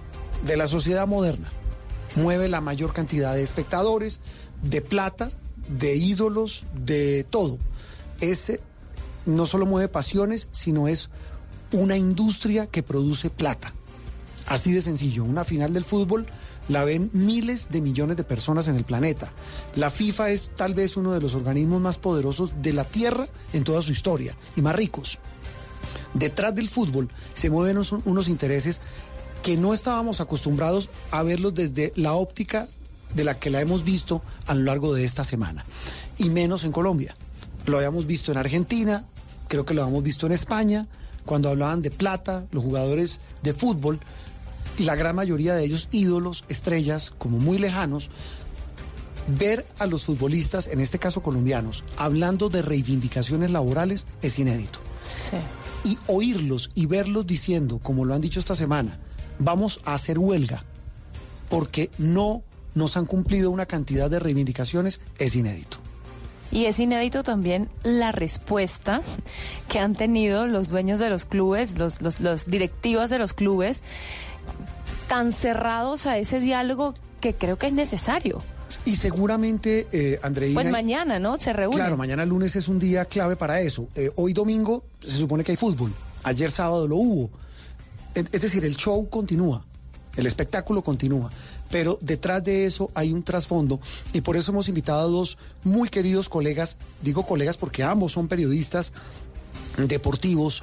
de 0.46 0.56
la 0.56 0.66
sociedad 0.66 1.06
moderna. 1.06 1.50
Mueve 2.16 2.48
la 2.48 2.60
mayor 2.60 2.92
cantidad 2.92 3.34
de 3.34 3.42
espectadores, 3.42 4.20
de 4.62 4.82
plata, 4.82 5.30
de 5.68 5.96
ídolos, 5.96 6.64
de 6.74 7.24
todo. 7.28 7.58
Ese 8.20 8.60
no 9.26 9.46
solo 9.46 9.66
mueve 9.66 9.88
pasiones, 9.88 10.48
sino 10.50 10.88
es 10.88 11.10
una 11.72 11.96
industria 11.96 12.66
que 12.66 12.82
produce 12.82 13.30
plata. 13.30 13.72
Así 14.46 14.72
de 14.72 14.82
sencillo, 14.82 15.24
una 15.24 15.44
final 15.44 15.72
del 15.72 15.84
fútbol 15.84 16.26
la 16.68 16.84
ven 16.84 17.10
miles 17.12 17.68
de 17.70 17.80
millones 17.80 18.16
de 18.16 18.24
personas 18.24 18.68
en 18.68 18.76
el 18.76 18.84
planeta. 18.84 19.32
La 19.74 19.90
FIFA 19.90 20.30
es 20.30 20.50
tal 20.56 20.74
vez 20.74 20.96
uno 20.96 21.12
de 21.12 21.20
los 21.20 21.34
organismos 21.34 21.80
más 21.80 21.98
poderosos 21.98 22.52
de 22.60 22.72
la 22.72 22.84
Tierra 22.84 23.26
en 23.52 23.64
toda 23.64 23.82
su 23.82 23.92
historia 23.92 24.36
y 24.56 24.62
más 24.62 24.76
ricos. 24.76 25.18
Detrás 26.14 26.54
del 26.54 26.68
fútbol 26.68 27.08
se 27.34 27.50
mueven 27.50 27.78
unos, 28.04 28.28
intereses 28.28 28.80
que 29.42 29.56
no 29.56 29.74
estábamos 29.74 30.20
acostumbrados 30.20 30.90
a 31.10 31.22
verlos 31.22 31.54
desde 31.54 31.92
la 31.96 32.12
óptica 32.12 32.68
de 33.14 33.24
la 33.24 33.38
que 33.38 33.50
la 33.50 33.60
hemos 33.60 33.84
visto 33.84 34.22
a 34.46 34.54
lo 34.54 34.62
largo 34.62 34.94
de 34.94 35.04
esta 35.04 35.24
semana, 35.24 35.64
y 36.18 36.30
menos 36.30 36.64
en 36.64 36.72
Colombia. 36.72 37.16
Lo 37.66 37.76
habíamos 37.76 38.06
visto 38.06 38.32
en 38.32 38.38
Argentina, 38.38 39.04
creo 39.48 39.66
que 39.66 39.74
lo 39.74 39.82
habíamos 39.82 40.02
visto 40.02 40.26
en 40.26 40.32
España, 40.32 40.86
cuando 41.24 41.48
hablaban 41.48 41.82
de 41.82 41.90
plata, 41.90 42.46
los 42.50 42.64
jugadores 42.64 43.20
de 43.42 43.54
fútbol, 43.54 44.00
la 44.82 44.94
gran 44.94 45.16
mayoría 45.16 45.54
de 45.54 45.64
ellos 45.64 45.88
ídolos, 45.92 46.44
estrellas, 46.48 47.12
como 47.18 47.38
muy 47.38 47.58
lejanos, 47.58 48.10
ver 49.38 49.64
a 49.78 49.86
los 49.86 50.04
futbolistas, 50.04 50.66
en 50.66 50.80
este 50.80 50.98
caso 50.98 51.22
colombianos, 51.22 51.84
hablando 51.96 52.48
de 52.48 52.62
reivindicaciones 52.62 53.50
laborales 53.50 54.06
es 54.20 54.38
inédito. 54.38 54.80
Y 55.84 55.98
oírlos 56.06 56.70
y 56.74 56.86
verlos 56.86 57.26
diciendo, 57.26 57.78
como 57.82 58.04
lo 58.04 58.14
han 58.14 58.20
dicho 58.20 58.40
esta 58.40 58.54
semana, 58.54 58.98
vamos 59.38 59.80
a 59.84 59.94
hacer 59.94 60.18
huelga 60.18 60.64
porque 61.48 61.90
no 61.98 62.42
nos 62.74 62.96
han 62.96 63.04
cumplido 63.04 63.50
una 63.50 63.66
cantidad 63.66 64.10
de 64.10 64.18
reivindicaciones 64.18 65.00
es 65.18 65.36
inédito. 65.36 65.78
Y 66.50 66.66
es 66.66 66.78
inédito 66.78 67.22
también 67.22 67.68
la 67.82 68.12
respuesta 68.12 69.00
que 69.68 69.78
han 69.78 69.94
tenido 69.94 70.46
los 70.46 70.68
dueños 70.68 71.00
de 71.00 71.08
los 71.08 71.24
clubes, 71.24 71.78
los, 71.78 72.02
los, 72.02 72.20
los 72.20 72.46
directivos 72.46 73.08
de 73.08 73.18
los 73.18 73.32
clubes, 73.32 73.82
tan 75.12 75.30
cerrados 75.30 76.06
a 76.06 76.16
ese 76.16 76.40
diálogo 76.40 76.94
que 77.20 77.34
creo 77.34 77.58
que 77.58 77.66
es 77.66 77.74
necesario. 77.74 78.40
Y 78.86 78.96
seguramente, 78.96 79.86
eh, 79.92 80.18
Andreina... 80.22 80.54
Pues 80.54 80.72
mañana, 80.72 81.18
¿no? 81.18 81.38
Se 81.38 81.52
reúnen. 81.52 81.78
Claro, 81.78 81.98
mañana 81.98 82.24
lunes 82.24 82.56
es 82.56 82.66
un 82.66 82.78
día 82.78 83.04
clave 83.04 83.36
para 83.36 83.60
eso. 83.60 83.88
Eh, 83.94 84.10
hoy 84.16 84.32
domingo 84.32 84.84
se 85.02 85.18
supone 85.18 85.44
que 85.44 85.52
hay 85.52 85.56
fútbol. 85.58 85.92
Ayer 86.22 86.50
sábado 86.50 86.88
lo 86.88 86.96
hubo. 86.96 87.30
Es 88.14 88.24
es 88.32 88.40
decir, 88.40 88.64
el 88.64 88.74
show 88.74 89.06
continúa, 89.10 89.62
el 90.16 90.24
espectáculo 90.24 90.80
continúa. 90.80 91.30
Pero 91.70 91.98
detrás 92.00 92.42
de 92.42 92.64
eso 92.64 92.90
hay 92.94 93.12
un 93.12 93.22
trasfondo 93.22 93.80
y 94.14 94.22
por 94.22 94.38
eso 94.38 94.50
hemos 94.50 94.70
invitado 94.70 95.00
a 95.00 95.10
dos 95.10 95.36
muy 95.62 95.90
queridos 95.90 96.30
colegas, 96.30 96.78
digo 97.02 97.26
colegas 97.26 97.58
porque 97.58 97.82
ambos 97.82 98.12
son 98.12 98.28
periodistas 98.28 98.94
deportivos 99.76 100.62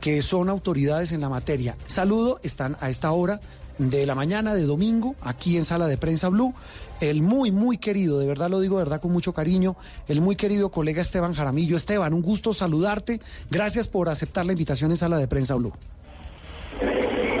que 0.00 0.22
son 0.22 0.48
autoridades 0.48 1.12
en 1.12 1.20
la 1.20 1.28
materia. 1.28 1.76
Saludo, 1.86 2.40
están 2.42 2.78
a 2.80 2.88
esta 2.88 3.12
hora 3.12 3.40
de 3.78 4.06
la 4.06 4.14
mañana 4.14 4.54
de 4.54 4.62
domingo 4.62 5.16
aquí 5.20 5.56
en 5.56 5.64
Sala 5.64 5.86
de 5.86 5.98
Prensa 5.98 6.28
Blue. 6.28 6.54
El 7.00 7.22
muy, 7.22 7.50
muy 7.50 7.78
querido, 7.78 8.18
de 8.18 8.26
verdad 8.26 8.50
lo 8.50 8.60
digo, 8.60 8.78
de 8.78 8.84
verdad 8.84 9.00
con 9.00 9.12
mucho 9.12 9.32
cariño, 9.32 9.76
el 10.08 10.20
muy 10.20 10.36
querido 10.36 10.70
colega 10.70 11.02
Esteban 11.02 11.34
Jaramillo. 11.34 11.76
Esteban, 11.76 12.14
un 12.14 12.22
gusto 12.22 12.54
saludarte. 12.54 13.20
Gracias 13.50 13.88
por 13.88 14.08
aceptar 14.08 14.46
la 14.46 14.52
invitación 14.52 14.90
en 14.90 14.96
Sala 14.96 15.18
de 15.18 15.28
Prensa 15.28 15.54
Blue. 15.54 15.72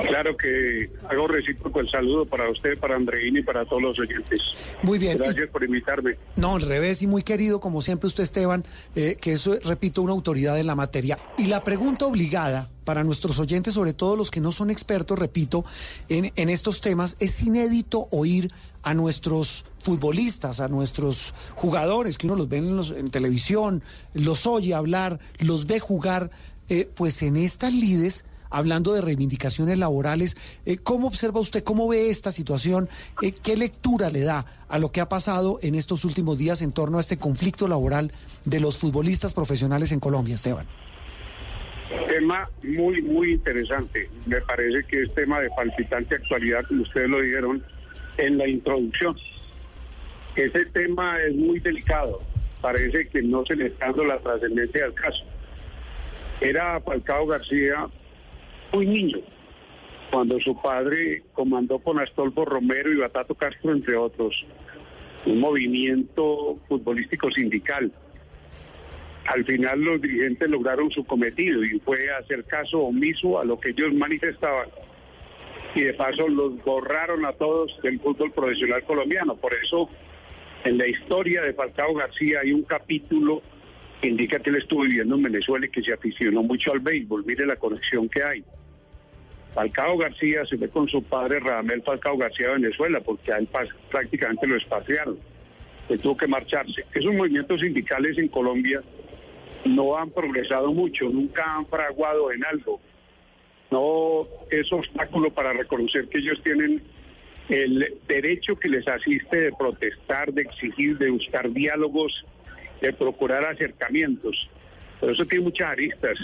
Claro 0.06 0.36
que 0.36 0.90
hago 1.10 1.26
recíproco 1.26 1.80
el 1.80 1.88
saludo 1.90 2.24
para 2.24 2.48
usted, 2.48 2.78
para 2.78 2.94
Andreina 2.94 3.40
y 3.40 3.42
para 3.42 3.64
todos 3.64 3.82
los 3.82 3.98
oyentes. 3.98 4.40
Muy 4.82 4.98
bien. 4.98 5.18
Gracias 5.18 5.48
por 5.50 5.64
invitarme. 5.64 6.16
No, 6.36 6.54
al 6.56 6.62
revés 6.62 7.02
y 7.02 7.06
muy 7.06 7.22
querido, 7.22 7.58
como 7.60 7.82
siempre 7.82 8.06
usted, 8.06 8.22
Esteban, 8.22 8.64
eh, 8.94 9.16
que 9.20 9.32
eso, 9.32 9.56
repito, 9.64 10.02
una 10.02 10.12
autoridad 10.12 10.58
en 10.60 10.66
la 10.68 10.76
materia. 10.76 11.18
Y 11.36 11.46
la 11.46 11.64
pregunta 11.64 12.06
obligada 12.06 12.70
para 12.84 13.02
nuestros 13.02 13.38
oyentes, 13.38 13.74
sobre 13.74 13.92
todo 13.92 14.14
los 14.16 14.30
que 14.30 14.40
no 14.40 14.52
son 14.52 14.70
expertos, 14.70 15.18
repito, 15.18 15.64
en, 16.08 16.32
en 16.36 16.48
estos 16.48 16.80
temas, 16.80 17.16
es 17.18 17.42
inédito 17.42 18.06
oír 18.12 18.52
a 18.82 18.94
nuestros 18.94 19.64
futbolistas, 19.80 20.60
a 20.60 20.68
nuestros 20.68 21.34
jugadores, 21.56 22.18
que 22.18 22.26
uno 22.26 22.36
los 22.36 22.48
ve 22.48 22.58
en, 22.58 22.76
los- 22.76 22.90
en 22.92 23.10
televisión, 23.10 23.82
los 24.12 24.46
oye 24.46 24.74
hablar, 24.74 25.18
los 25.40 25.66
ve 25.66 25.80
jugar, 25.80 26.30
eh, 26.68 26.88
pues 26.94 27.22
en 27.22 27.36
estas 27.36 27.72
lides 27.72 28.24
hablando 28.54 28.94
de 28.94 29.00
reivindicaciones 29.00 29.78
laborales. 29.78 30.36
Eh, 30.64 30.78
¿Cómo 30.78 31.08
observa 31.08 31.40
usted, 31.40 31.64
cómo 31.64 31.88
ve 31.88 32.10
esta 32.10 32.30
situación? 32.30 32.88
Eh, 33.20 33.32
¿Qué 33.32 33.56
lectura 33.56 34.10
le 34.10 34.20
da 34.20 34.46
a 34.68 34.78
lo 34.78 34.92
que 34.92 35.00
ha 35.00 35.08
pasado 35.08 35.58
en 35.62 35.74
estos 35.74 36.04
últimos 36.04 36.38
días 36.38 36.62
en 36.62 36.72
torno 36.72 36.98
a 36.98 37.00
este 37.00 37.16
conflicto 37.16 37.66
laboral 37.66 38.12
de 38.44 38.60
los 38.60 38.78
futbolistas 38.78 39.34
profesionales 39.34 39.90
en 39.90 39.98
Colombia, 39.98 40.36
Esteban? 40.36 40.66
Tema 42.06 42.48
muy, 42.62 43.02
muy 43.02 43.32
interesante. 43.32 44.08
Me 44.26 44.40
parece 44.40 44.84
que 44.84 45.02
es 45.02 45.14
tema 45.14 45.40
de 45.40 45.50
palpitante 45.50 46.14
actualidad, 46.14 46.64
como 46.68 46.82
ustedes 46.82 47.08
lo 47.08 47.20
dijeron 47.20 47.62
en 48.18 48.38
la 48.38 48.46
introducción. 48.46 49.16
Ese 50.36 50.66
tema 50.66 51.20
es 51.20 51.34
muy 51.34 51.58
delicado. 51.58 52.20
Parece 52.60 53.08
que 53.08 53.20
no 53.20 53.44
se 53.44 53.56
le 53.56 53.66
está 53.66 53.86
dando 53.86 54.04
la 54.04 54.18
trascendencia 54.20 54.84
al 54.84 54.94
caso. 54.94 55.24
Era 56.40 56.80
Falcao 56.80 57.26
García 57.26 57.88
muy 58.74 58.86
niño 58.86 59.18
cuando 60.10 60.38
su 60.40 60.60
padre 60.60 61.22
comandó 61.32 61.78
con 61.78 61.98
Astolfo 61.98 62.44
Romero 62.44 62.92
y 62.92 62.96
Batato 62.96 63.34
Castro, 63.34 63.72
entre 63.72 63.96
otros, 63.96 64.44
un 65.26 65.40
movimiento 65.40 66.58
futbolístico 66.68 67.30
sindical. 67.30 67.92
Al 69.26 69.44
final 69.44 69.80
los 69.80 70.00
dirigentes 70.00 70.48
lograron 70.50 70.90
su 70.90 71.04
cometido 71.04 71.64
y 71.64 71.80
fue 71.80 72.12
hacer 72.12 72.44
caso 72.44 72.80
omiso 72.80 73.40
a 73.40 73.44
lo 73.44 73.58
que 73.58 73.70
ellos 73.70 73.92
manifestaban. 73.94 74.68
y 75.74 75.82
de 75.82 75.94
paso 75.94 76.28
los 76.28 76.62
borraron 76.62 77.24
a 77.24 77.32
todos 77.32 77.76
del 77.82 77.98
fútbol 77.98 78.30
profesional 78.30 78.84
colombiano. 78.84 79.34
Por 79.34 79.52
eso 79.54 79.88
en 80.64 80.78
la 80.78 80.86
historia 80.86 81.42
de 81.42 81.52
Falcao 81.54 81.94
García 81.94 82.40
hay 82.44 82.52
un 82.52 82.62
capítulo 82.62 83.42
que 84.00 84.08
indica 84.08 84.38
que 84.38 84.50
él 84.50 84.56
estuvo 84.56 84.82
viviendo 84.82 85.16
en 85.16 85.22
Venezuela 85.24 85.66
y 85.66 85.70
que 85.70 85.82
se 85.82 85.92
aficionó 85.92 86.44
mucho 86.44 86.70
al 86.70 86.78
béisbol. 86.78 87.24
Mire 87.26 87.46
la 87.46 87.56
conexión 87.56 88.08
que 88.08 88.22
hay. 88.22 88.44
Falcao 89.54 89.96
García 89.96 90.44
se 90.46 90.56
ve 90.56 90.68
con 90.68 90.88
su 90.88 91.02
padre 91.02 91.38
Radamel 91.38 91.82
Falcao 91.82 92.16
García 92.16 92.48
de 92.48 92.54
Venezuela 92.54 93.00
porque 93.00 93.32
a 93.32 93.38
él 93.38 93.48
prácticamente 93.88 94.46
lo 94.48 94.56
expatriaron. 94.56 95.18
Él 95.88 96.00
tuvo 96.00 96.16
que 96.16 96.26
marcharse. 96.26 96.84
Esos 96.92 97.14
movimientos 97.14 97.60
sindicales 97.60 98.18
en 98.18 98.28
Colombia 98.28 98.82
no 99.64 99.96
han 99.96 100.10
progresado 100.10 100.72
mucho, 100.72 101.08
nunca 101.08 101.44
han 101.56 101.66
fraguado 101.66 102.32
en 102.32 102.44
algo. 102.44 102.80
No 103.70 104.26
es 104.50 104.72
obstáculo 104.72 105.30
para 105.30 105.52
reconocer 105.52 106.08
que 106.08 106.18
ellos 106.18 106.42
tienen 106.42 106.82
el 107.48 107.98
derecho 108.08 108.56
que 108.56 108.68
les 108.68 108.86
asiste 108.88 109.36
de 109.36 109.52
protestar, 109.52 110.32
de 110.32 110.42
exigir, 110.42 110.98
de 110.98 111.10
buscar 111.10 111.50
diálogos, 111.52 112.24
de 112.80 112.92
procurar 112.92 113.44
acercamientos. 113.44 114.48
Pero 115.00 115.12
eso 115.12 115.24
tiene 115.26 115.44
muchas 115.44 115.68
aristas, 115.68 116.18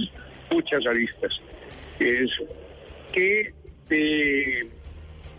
muchas 0.51 0.87
aristas. 0.87 1.41
Es 1.99 2.31
que 3.11 3.53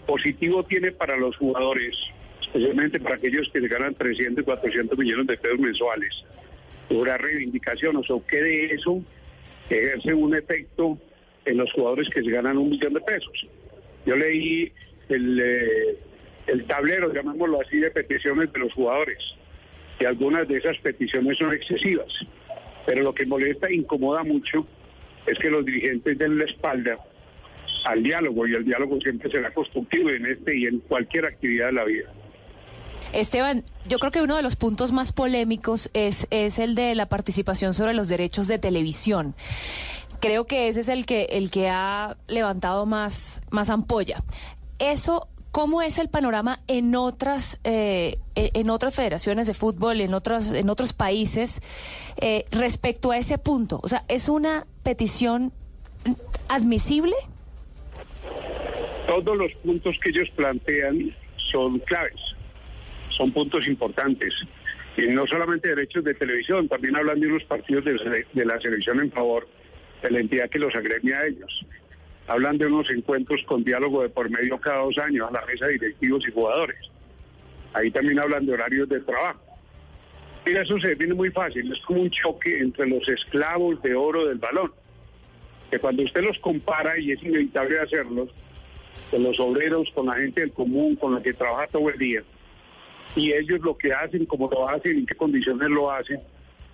positivo 0.06 0.64
tiene 0.64 0.92
para 0.92 1.16
los 1.18 1.36
jugadores, 1.38 1.96
especialmente 2.42 3.00
para 3.00 3.16
aquellos 3.16 3.50
que 3.52 3.62
ganan 3.68 3.96
300 3.96 4.42
y 4.42 4.46
400 4.46 4.98
millones 4.98 5.28
de 5.28 5.38
pesos 5.38 5.60
mensuales. 5.60 6.26
Una 6.90 7.18
reivindicación, 7.18 7.96
o 7.96 8.04
sea, 8.04 8.18
que 8.28 8.42
de 8.42 8.66
eso 8.66 9.02
ejerce 9.70 10.14
un 10.14 10.36
efecto 10.36 10.98
en 11.46 11.58
los 11.58 11.72
jugadores 11.72 12.10
que 12.10 12.22
se 12.22 12.30
ganan 12.30 12.58
un 12.58 12.70
millón 12.70 12.94
de 12.94 13.02
pesos. 13.02 13.48
Yo 14.06 14.16
leí 14.16 14.72
el, 15.10 15.40
eh, 15.40 15.98
el 16.48 16.66
tablero, 16.66 17.14
llamémoslo 17.14 17.62
así, 17.62 17.78
de 17.78 17.92
peticiones 17.92 18.52
de 18.52 18.60
los 18.60 18.74
jugadores. 18.74 19.18
Y 20.00 20.06
algunas 20.06 20.48
de 20.48 20.58
esas 20.58 20.78
peticiones 20.80 21.38
son 21.38 21.54
excesivas. 21.54 22.12
Pero 22.86 23.04
lo 23.04 23.14
que 23.14 23.26
molesta 23.26 23.68
e 23.68 23.76
incomoda 23.76 24.24
mucho 24.24 24.68
es 25.26 25.38
que 25.38 25.50
los 25.50 25.64
dirigentes 25.64 26.18
den 26.18 26.40
la 26.40 26.46
espalda 26.46 26.98
al 27.86 28.04
diálogo 28.04 28.48
y 28.48 28.54
el 28.54 28.66
diálogo 28.66 29.00
siempre 29.02 29.30
será 29.32 29.54
constructivo 29.54 30.10
en 30.10 30.26
este 30.26 30.58
y 30.58 30.66
en 30.66 30.80
cualquier 30.80 31.26
actividad 31.26 31.68
de 31.68 31.74
la 31.74 31.84
vida. 31.84 32.10
Esteban, 33.14 33.64
yo 33.88 34.00
creo 34.00 34.12
que 34.12 34.22
uno 34.22 34.38
de 34.38 34.44
los 34.44 34.56
puntos 34.56 34.92
más 34.92 35.12
polémicos 35.12 35.90
es, 35.94 36.28
es 36.30 36.60
el 36.60 36.76
de 36.76 36.96
la 36.96 37.08
participación 37.08 37.74
sobre 37.74 37.94
los 37.94 38.08
derechos 38.08 38.48
de 38.48 38.58
televisión. 38.58 39.36
Creo 40.20 40.46
que 40.46 40.68
ese 40.68 40.82
es 40.82 40.88
el 40.88 41.06
que, 41.06 41.24
el 41.32 41.52
que 41.52 41.68
ha 41.68 42.16
levantado 42.28 42.86
más, 42.86 43.42
más 43.50 43.70
ampolla. 43.70 44.24
Eso 44.80 45.28
¿Cómo 45.52 45.82
es 45.82 45.98
el 45.98 46.08
panorama 46.08 46.62
en 46.68 46.96
otras 46.96 47.60
eh, 47.66 48.20
en 48.36 48.70
otras 48.70 48.96
federaciones 48.96 49.48
de 49.48 49.54
fútbol, 49.54 50.00
en 50.00 50.14
otros 50.14 50.54
en 50.54 50.70
otros 50.70 50.94
países 50.94 51.62
eh, 52.22 52.46
respecto 52.52 53.12
a 53.12 53.18
ese 53.18 53.38
punto? 53.38 53.82
O 53.84 53.90
sea, 53.90 54.06
¿es 54.08 54.30
una 54.30 54.66
petición 54.84 55.52
admisible? 56.48 57.16
Todos 59.08 59.38
los 59.38 59.54
puntos 59.64 59.98
que 60.02 60.10
ellos 60.10 60.30
plantean 60.36 61.16
son 61.52 61.80
claves, 61.80 62.20
son 63.10 63.32
puntos 63.32 63.68
importantes. 63.68 64.34
Y 64.98 65.08
no 65.08 65.26
solamente 65.28 65.70
derechos 65.70 66.04
de 66.04 66.14
televisión, 66.14 66.68
también 66.68 66.96
hablan 66.96 67.20
de 67.20 67.28
unos 67.28 67.44
partidos 67.46 67.86
de, 67.86 68.46
la 68.46 68.60
selección 68.60 69.00
en 69.00 69.12
favor 69.12 69.48
de 70.02 70.12
la 70.12 70.20
entidad 70.20 70.50
que 70.50 70.60
los 70.60 70.76
agremia 70.76 71.20
a 71.20 71.28
ellos 71.28 71.66
hablan 72.28 72.58
de 72.58 72.68
unos 72.68 72.90
encuentros 72.90 73.42
con 73.46 73.64
diálogo 73.64 74.04
de 74.04 74.10
por 74.10 74.30
medio 74.30 74.58
cada 74.60 74.84
dos 74.84 74.98
años 74.98 75.28
a 75.28 75.34
la 75.34 75.46
mesa 75.46 75.66
de 75.66 75.74
directivos 75.74 76.26
y 76.26 76.32
jugadores. 76.32 76.78
Ahí 77.74 77.92
también 77.92 78.20
hablan 78.20 78.46
de 78.46 78.54
horarios 78.54 78.88
de 78.88 79.02
trabajo. 79.02 79.42
Mira, 80.46 80.62
eso 80.62 80.80
se 80.80 80.90
define 80.90 81.14
muy 81.14 81.30
fácil, 81.30 81.72
es 81.72 81.80
como 81.82 82.02
un 82.02 82.10
choque 82.10 82.60
entre 82.60 82.88
los 82.88 83.08
esclavos 83.08 83.82
de 83.82 83.94
oro 83.94 84.28
del 84.28 84.40
balón, 84.40 84.72
que 85.70 85.80
cuando 85.80 86.04
usted 86.04 86.22
los 86.24 86.38
compara, 86.40 86.98
y 86.98 87.12
es 87.12 87.22
inevitable 87.22 87.80
hacerlo, 87.80 88.28
con 89.12 89.24
los 89.24 89.40
obreros, 89.40 89.90
con 89.94 90.08
la 90.08 90.16
gente 90.16 90.42
del 90.42 90.52
común, 90.52 90.96
con 90.96 91.14
la 91.14 91.22
que 91.22 91.34
trabaja 91.34 91.68
todo 91.68 91.90
el 91.90 92.00
día, 92.00 92.24
y 93.16 93.34
ellos 93.34 93.60
lo 93.62 93.78
que 93.78 93.94
hacen, 93.94 94.26
cómo 94.26 94.50
lo 94.50 94.68
hacen, 94.70 95.00
en 95.00 95.06
qué 95.06 95.16
condiciones 95.16 95.70
lo 95.70 95.92
hacen, 95.92 96.20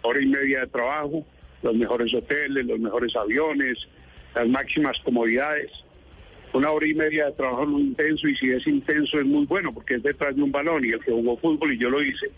hora 0.04 0.22
y 0.22 0.28
media 0.28 0.62
de 0.62 0.68
trabajo, 0.68 1.26
los 1.64 1.76
mejores 1.76 2.14
hoteles, 2.14 2.66
los 2.66 2.80
mejores 2.80 3.16
aviones, 3.16 3.88
las 4.36 4.48
máximas 4.48 4.98
comodidades. 5.04 5.72
Una 6.54 6.72
hora 6.72 6.88
y 6.88 6.94
media 6.94 7.26
de 7.26 7.32
trabajo 7.34 7.66
muy 7.66 7.82
intenso 7.82 8.28
y 8.28 8.36
si 8.36 8.50
es 8.52 8.66
intenso 8.68 9.20
es 9.20 9.26
muy 9.26 9.46
bueno 9.46 9.74
porque 9.74 9.96
es 9.96 10.04
detrás 10.04 10.36
de 10.36 10.42
un 10.42 10.52
balón 10.52 10.86
y 10.86 10.90
el 10.90 11.04
que 11.04 11.12
jugó 11.12 11.38
fútbol 11.38 11.74
y 11.74 11.78
yo 11.78 11.90
lo 11.90 12.02
hice 12.02 12.32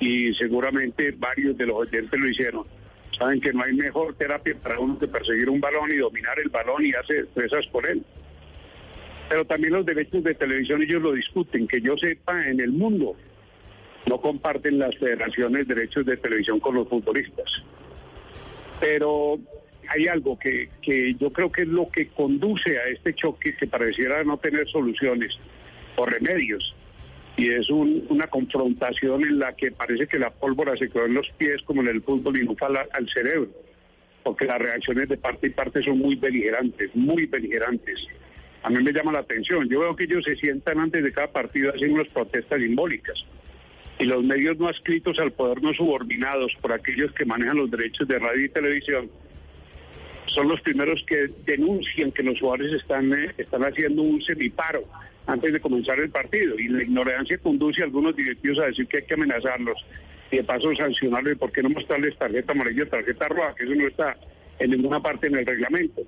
y 0.00 0.32
seguramente 0.34 1.14
varios 1.16 1.56
de 1.56 1.66
los 1.66 1.76
oyentes 1.76 2.18
lo 2.18 2.28
hicieron. 2.28 2.66
Saben 3.16 3.40
que 3.40 3.52
no 3.52 3.62
hay 3.62 3.74
mejor 3.74 4.14
terapia 4.14 4.56
para 4.60 4.78
uno 4.80 4.98
que 4.98 5.06
perseguir 5.06 5.50
un 5.50 5.60
balón 5.60 5.92
y 5.92 5.98
dominar 5.98 6.38
el 6.40 6.48
balón 6.48 6.84
y 6.84 6.92
hacer 6.92 7.26
destrezas 7.26 7.66
por 7.66 7.86
él. 7.86 8.02
Pero 9.32 9.46
también 9.46 9.72
los 9.72 9.86
derechos 9.86 10.22
de 10.22 10.34
televisión 10.34 10.82
ellos 10.82 11.00
lo 11.00 11.12
discuten, 11.14 11.66
que 11.66 11.80
yo 11.80 11.96
sepa 11.96 12.46
en 12.46 12.60
el 12.60 12.70
mundo 12.70 13.16
no 14.04 14.20
comparten 14.20 14.78
las 14.78 14.94
federaciones 14.98 15.66
derechos 15.66 16.04
de 16.04 16.18
televisión 16.18 16.60
con 16.60 16.74
los 16.74 16.86
futbolistas. 16.86 17.50
Pero 18.78 19.38
hay 19.88 20.06
algo 20.06 20.38
que, 20.38 20.68
que 20.82 21.14
yo 21.14 21.32
creo 21.32 21.50
que 21.50 21.62
es 21.62 21.68
lo 21.68 21.88
que 21.88 22.08
conduce 22.08 22.78
a 22.78 22.88
este 22.88 23.14
choque 23.14 23.56
que 23.56 23.66
pareciera 23.66 24.22
no 24.22 24.36
tener 24.36 24.68
soluciones 24.68 25.32
o 25.96 26.04
remedios. 26.04 26.76
Y 27.38 27.48
es 27.54 27.70
una 27.70 28.26
confrontación 28.26 29.22
en 29.22 29.38
la 29.38 29.56
que 29.56 29.72
parece 29.72 30.08
que 30.08 30.18
la 30.18 30.28
pólvora 30.28 30.76
se 30.76 30.90
quedó 30.90 31.06
en 31.06 31.14
los 31.14 31.30
pies 31.38 31.62
como 31.62 31.80
en 31.80 31.88
el 31.88 32.02
fútbol 32.02 32.38
y 32.38 32.44
no 32.44 32.54
fala 32.54 32.86
al 32.92 33.08
cerebro. 33.08 33.48
Porque 34.24 34.44
las 34.44 34.58
reacciones 34.58 35.08
de 35.08 35.16
parte 35.16 35.46
y 35.46 35.50
parte 35.50 35.82
son 35.82 36.00
muy 36.00 36.16
beligerantes, 36.16 36.94
muy 36.94 37.24
beligerantes. 37.24 38.06
A 38.62 38.70
mí 38.70 38.82
me 38.82 38.92
llama 38.92 39.12
la 39.12 39.20
atención. 39.20 39.68
Yo 39.68 39.80
veo 39.80 39.96
que 39.96 40.04
ellos 40.04 40.24
se 40.24 40.36
sientan 40.36 40.78
antes 40.78 41.02
de 41.02 41.12
cada 41.12 41.28
partido 41.28 41.72
haciendo 41.72 41.96
unas 41.96 42.08
protestas 42.08 42.60
simbólicas. 42.60 43.24
Y 43.98 44.04
los 44.04 44.24
medios 44.24 44.58
no 44.58 44.68
adscritos 44.68 45.18
al 45.18 45.32
poder 45.32 45.62
no 45.62 45.72
subordinados 45.74 46.52
por 46.60 46.72
aquellos 46.72 47.12
que 47.12 47.24
manejan 47.24 47.56
los 47.56 47.70
derechos 47.70 48.08
de 48.08 48.18
radio 48.18 48.44
y 48.44 48.48
televisión 48.48 49.10
son 50.26 50.48
los 50.48 50.60
primeros 50.60 51.02
que 51.06 51.28
denuncian 51.44 52.10
que 52.10 52.22
los 52.22 52.38
jugadores 52.40 52.72
están, 52.72 53.12
eh, 53.12 53.34
están 53.36 53.62
haciendo 53.64 54.02
un 54.02 54.22
semiparo 54.22 54.84
antes 55.26 55.52
de 55.52 55.60
comenzar 55.60 55.98
el 56.00 56.10
partido 56.10 56.58
y 56.58 56.68
la 56.68 56.82
ignorancia 56.82 57.38
conduce 57.38 57.82
a 57.82 57.84
algunos 57.84 58.16
directivos 58.16 58.58
a 58.58 58.66
decir 58.66 58.86
que 58.86 58.98
hay 58.98 59.04
que 59.04 59.14
amenazarlos 59.14 59.78
y 60.30 60.36
de 60.36 60.44
paso 60.44 60.74
sancionarlos 60.74 61.38
por 61.38 61.52
qué 61.52 61.62
no 61.62 61.68
mostrarles 61.68 62.16
tarjeta 62.16 62.52
amarilla 62.52 62.86
tarjeta 62.86 63.28
roja, 63.28 63.54
que 63.54 63.64
eso 63.64 63.74
no 63.74 63.86
está 63.86 64.16
en 64.58 64.70
ninguna 64.70 65.00
parte 65.00 65.26
en 65.26 65.36
el 65.36 65.46
reglamento. 65.46 66.02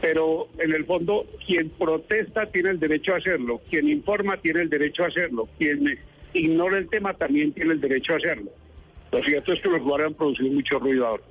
Pero 0.00 0.48
en 0.58 0.72
el 0.72 0.84
fondo, 0.84 1.26
quien 1.46 1.70
protesta 1.70 2.46
tiene 2.46 2.70
el 2.70 2.78
derecho 2.78 3.14
a 3.14 3.18
hacerlo, 3.18 3.60
quien 3.70 3.88
informa 3.88 4.36
tiene 4.36 4.62
el 4.62 4.68
derecho 4.68 5.04
a 5.04 5.08
hacerlo, 5.08 5.48
quien 5.58 5.98
ignora 6.34 6.78
el 6.78 6.88
tema 6.88 7.14
también 7.14 7.52
tiene 7.52 7.72
el 7.72 7.80
derecho 7.80 8.12
a 8.12 8.16
hacerlo. 8.16 8.50
Lo 9.12 9.22
cierto 9.22 9.52
es 9.52 9.60
que 9.60 9.68
los 9.68 9.80
jugadores 9.80 10.08
han 10.08 10.14
producido 10.14 10.52
mucho 10.52 10.78
ruido 10.78 11.06
ahora. 11.06 11.22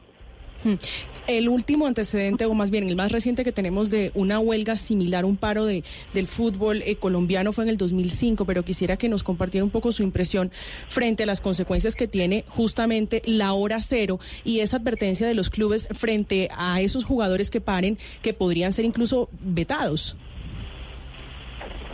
El 1.28 1.50
último 1.50 1.88
antecedente, 1.88 2.46
o 2.46 2.54
más 2.54 2.72
bien 2.72 2.88
el 2.88 2.96
más 2.96 3.12
reciente 3.12 3.44
que 3.44 3.52
tenemos 3.52 3.90
de 3.90 4.12
una 4.14 4.40
huelga 4.40 4.78
similar, 4.78 5.26
un 5.26 5.38
paro 5.38 5.66
de, 5.66 5.84
del 6.14 6.28
fútbol 6.28 6.82
eh, 6.84 6.96
colombiano 6.98 7.52
fue 7.52 7.64
en 7.64 7.72
el 7.72 7.78
2005, 7.78 8.46
pero 8.46 8.64
quisiera 8.64 8.98
que 8.98 9.10
nos 9.10 9.24
compartiera 9.24 9.64
un 9.64 9.72
poco 9.72 9.92
su 9.92 10.04
impresión 10.04 10.52
frente 10.88 11.24
a 11.24 11.26
las 11.26 11.42
consecuencias 11.42 11.96
que 11.96 12.08
tiene 12.08 12.46
justamente 12.48 13.22
la 13.26 13.54
hora 13.54 13.82
cero 13.82 14.20
y 14.44 14.60
esa 14.60 14.78
advertencia 14.78 15.28
de 15.28 15.34
los 15.34 15.50
clubes 15.50 15.88
frente 15.94 16.50
a 16.56 16.82
esos 16.82 17.04
jugadores 17.04 17.50
que 17.50 17.62
paren, 17.62 17.98
que 18.22 18.34
podrían 18.34 18.72
ser 18.72 18.86
incluso 18.86 19.30
vetados. 19.42 20.18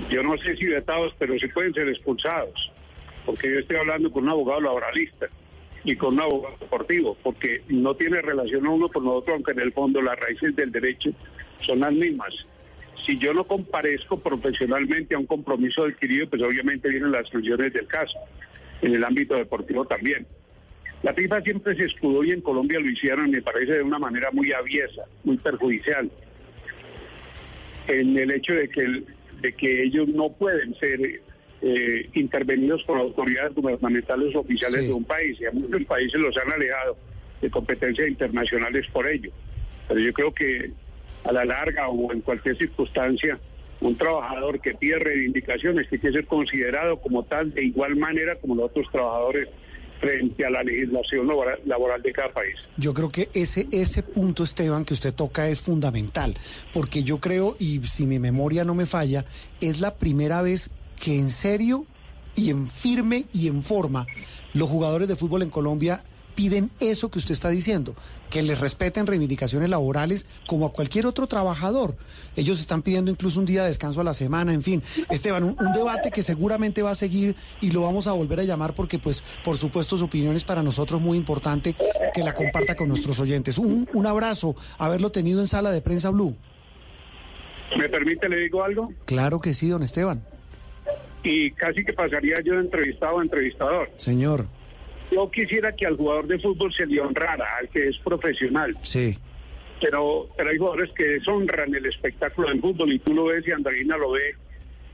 Yo 0.10 0.24
no 0.24 0.38
sé 0.38 0.56
si 0.58 0.66
vetados, 0.66 1.14
pero 1.18 1.38
sí 1.40 1.48
pueden 1.48 1.74
ser 1.74 1.88
expulsados, 1.88 2.72
porque 3.26 3.50
yo 3.50 3.60
estoy 3.60 3.78
hablando 3.78 4.12
con 4.12 4.24
un 4.24 4.30
abogado 4.30 4.60
laboralista 4.62 5.30
y 5.84 5.96
con 5.96 6.14
un 6.14 6.22
abogado 6.22 6.58
deportivo, 6.60 7.18
porque 7.24 7.64
no 7.70 7.96
tiene 7.96 8.22
relación 8.22 8.68
uno 8.68 8.90
con 8.90 9.08
otro, 9.08 9.34
aunque 9.34 9.52
en 9.52 9.60
el 9.60 9.74
fondo 9.74 10.02
las 10.02 10.20
raíces 10.20 10.56
del 10.56 10.72
derecho 10.72 11.12
son 11.58 11.80
las 11.80 11.94
mismas. 11.94 12.34
Si 13.06 13.18
yo 13.18 13.34
no 13.34 13.46
comparezco 13.46 14.20
profesionalmente 14.20 15.16
a 15.16 15.20
un 15.20 15.26
compromiso 15.26 15.84
adquirido, 15.84 16.30
pues 16.30 16.42
obviamente 16.42 16.90
vienen 16.90 17.12
las 17.12 17.30
sanciones 17.30 17.74
del 17.74 17.88
caso, 17.88 18.18
en 18.82 18.94
el 18.94 19.04
ámbito 19.04 19.36
deportivo 19.36 19.86
también. 19.86 20.28
La 21.02 21.14
FIFA 21.14 21.42
siempre 21.42 21.76
se 21.76 21.86
escudó 21.86 22.24
y 22.24 22.32
en 22.32 22.42
Colombia 22.42 22.80
lo 22.80 22.88
hicieron, 22.88 23.32
me 23.32 23.42
parece, 23.42 23.74
de 23.74 23.82
una 23.82 23.98
manera 23.98 24.30
muy 24.32 24.54
aviesa, 24.54 25.04
muy 25.24 25.38
perjudicial, 25.38 26.12
en 27.88 28.18
el 28.18 28.30
hecho 28.30 28.54
de 28.54 28.70
que, 28.70 29.04
de 29.42 29.54
que 29.54 29.84
ellos 29.84 30.08
no 30.10 30.32
pueden 30.32 30.76
ser 30.76 31.22
eh, 31.62 32.10
intervenidos 32.14 32.84
por 32.84 32.98
autoridades 32.98 33.54
gubernamentales 33.54 34.36
oficiales 34.36 34.88
de 34.88 34.94
un 34.94 35.04
país 35.04 35.40
y 35.40 35.46
a 35.46 35.52
muchos 35.52 35.84
países 35.86 36.20
los 36.20 36.36
han 36.38 36.52
alejado 36.52 36.98
de 37.42 37.50
competencias 37.50 38.08
internacionales 38.08 38.86
por 38.92 39.08
ello. 39.08 39.32
Pero 39.88 40.00
yo 40.00 40.14
creo 40.14 40.34
que 40.34 40.72
a 41.24 41.32
la 41.32 41.46
larga 41.46 41.88
o 41.90 42.12
en 42.12 42.22
cualquier 42.22 42.58
circunstancia 42.58 43.40
un 43.80 43.96
trabajador 43.96 44.60
que 44.60 44.74
pide 44.76 45.00
reivindicaciones 45.00 45.90
tiene 45.90 46.02
que 46.02 46.12
ser 46.12 46.26
considerado 46.26 46.98
como 47.00 47.24
tal 47.24 47.52
de 47.54 47.64
igual 47.64 47.96
manera 47.96 48.36
como 48.36 48.56
los 48.56 48.66
otros 48.66 48.88
trabajadores 48.92 49.50
frente 50.00 50.44
a 50.44 50.50
la 50.50 50.64
legislación 50.64 51.28
laboral 51.66 52.02
de 52.02 52.12
cada 52.12 52.34
país. 52.34 52.56
Yo 52.78 52.94
creo 52.94 53.10
que 53.10 53.30
ese, 53.36 53.68
ese 53.72 54.02
punto, 54.02 54.44
Esteban, 54.44 54.84
que 54.84 54.96
usted 54.96 55.14
toca 55.14 55.48
es 55.48 55.62
fundamental, 55.62 56.34
porque 56.74 57.04
yo 57.04 57.20
creo, 57.20 57.56
y 57.60 57.80
si 57.84 58.08
mi 58.08 58.18
memoria 58.18 58.64
no 58.64 58.74
me 58.74 58.88
falla, 58.88 59.26
es 59.62 59.80
la 59.80 59.96
primera 59.96 60.42
vez 60.42 60.72
que 61.02 61.20
en 61.20 61.32
serio 61.32 61.86
y 62.36 62.52
en 62.52 62.70
firme 62.70 63.26
y 63.34 63.48
en 63.48 63.64
forma 63.64 64.06
los 64.54 64.70
jugadores 64.70 65.08
de 65.08 65.16
fútbol 65.16 65.42
en 65.42 65.50
Colombia 65.50 66.04
piden 66.36 66.70
eso 66.80 67.12
que 67.12 67.20
usted 67.20 67.34
está 67.34 67.50
diciendo, 67.50 67.94
que 68.30 68.42
les 68.42 68.60
respeten 68.60 69.06
reivindicaciones 69.06 69.70
laborales 69.70 70.26
como 70.48 70.66
a 70.66 70.72
cualquier 70.72 71.06
otro 71.06 71.28
trabajador. 71.28 71.98
Ellos 72.38 72.60
están 72.60 72.84
pidiendo 72.84 73.12
incluso 73.12 73.40
un 73.40 73.46
día 73.46 73.64
de 73.64 73.68
descanso 73.68 74.00
a 74.00 74.04
la 74.04 74.14
semana, 74.14 74.54
en 74.54 74.62
fin. 74.62 74.82
Esteban, 75.10 75.44
un, 75.44 75.72
debate 75.74 76.10
que 76.10 76.24
seguramente 76.24 76.84
va 76.84 76.92
a 76.92 76.96
seguir 76.96 77.36
y 77.60 77.72
lo 77.72 77.82
vamos 77.82 78.08
a 78.08 78.14
volver 78.14 78.40
a 78.40 78.44
llamar 78.44 78.74
porque, 78.74 78.98
pues, 78.98 79.24
por 79.44 79.58
supuesto, 79.58 79.98
su 79.98 80.06
opinión 80.06 80.36
es 80.36 80.46
para 80.46 80.64
nosotros 80.64 81.02
muy 81.02 81.18
importante 81.18 81.76
que 82.14 82.24
la 82.24 82.34
comparta 82.34 82.76
con 82.76 82.88
nuestros 82.88 83.20
oyentes. 83.20 83.58
Un, 83.58 83.90
un 83.94 84.06
abrazo, 84.06 84.56
haberlo 84.78 85.12
tenido 85.12 85.42
en 85.42 85.48
sala 85.48 85.72
de 85.72 85.82
prensa 85.82 86.12
Blue. 86.12 86.36
¿Me 87.78 87.90
permite, 87.90 88.30
le 88.30 88.38
digo 88.38 88.64
algo? 88.64 88.94
Claro 89.06 89.42
que 89.42 89.54
sí, 89.54 89.68
don 89.68 89.84
Esteban. 89.84 90.24
Y 91.24 91.52
casi 91.52 91.84
que 91.84 91.94
pasaría 91.94 92.42
yo 92.44 92.54
de 92.54 92.62
entrevistado 92.62 93.20
a 93.20 93.24
entrevistador. 93.24 93.90
Señor. 93.96 94.48
Yo 95.12 95.30
quisiera 95.30 95.74
que 95.74 95.86
al 95.86 95.98
jugador 95.98 96.28
de 96.28 96.40
fútbol 96.40 96.74
se 96.74 96.86
le 96.86 97.02
honrara, 97.02 97.58
al 97.60 97.70
que 97.70 97.86
es 97.86 97.98
profesional. 97.98 98.76
Sí. 98.82 99.18
Pero, 99.82 100.30
pero 100.38 100.50
hay 100.50 100.58
jugadores 100.58 100.92
que 100.96 101.04
deshonran 101.04 101.74
el 101.76 101.86
espectáculo 101.86 102.50
del 102.50 102.62
fútbol 102.62 102.94
y 102.94 103.00
tú 103.00 103.14
lo 103.14 103.26
ves 103.26 103.46
y 103.48 103.52
Andreina 103.52 103.98
lo 103.98 104.12
ve 104.12 104.36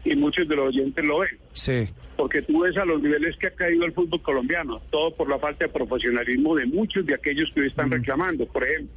y 0.06 0.16
muchos 0.16 0.48
de 0.48 0.56
los 0.56 0.68
oyentes 0.68 1.04
lo 1.06 1.20
ven. 1.20 1.38
Sí. 1.54 1.88
Porque 2.16 2.42
tú 2.42 2.62
ves 2.62 2.76
a 2.78 2.86
los 2.86 3.02
niveles 3.02 3.36
que 3.38 3.48
ha 3.48 3.52
caído 3.52 3.86
el 3.86 3.94
fútbol 3.94 4.22
colombiano, 4.22 4.82
todo 4.90 5.12
por 5.12 5.30
la 5.30 5.38
falta 5.38 5.66
de 5.66 5.72
profesionalismo 5.72 6.56
de 6.56 6.66
muchos 6.66 7.06
de 7.06 7.14
aquellos 7.14 7.52
que 7.54 7.62
hoy 7.62 7.68
están 7.68 7.92
reclamando. 7.92 8.46
Por 8.46 8.64
ejemplo, 8.64 8.96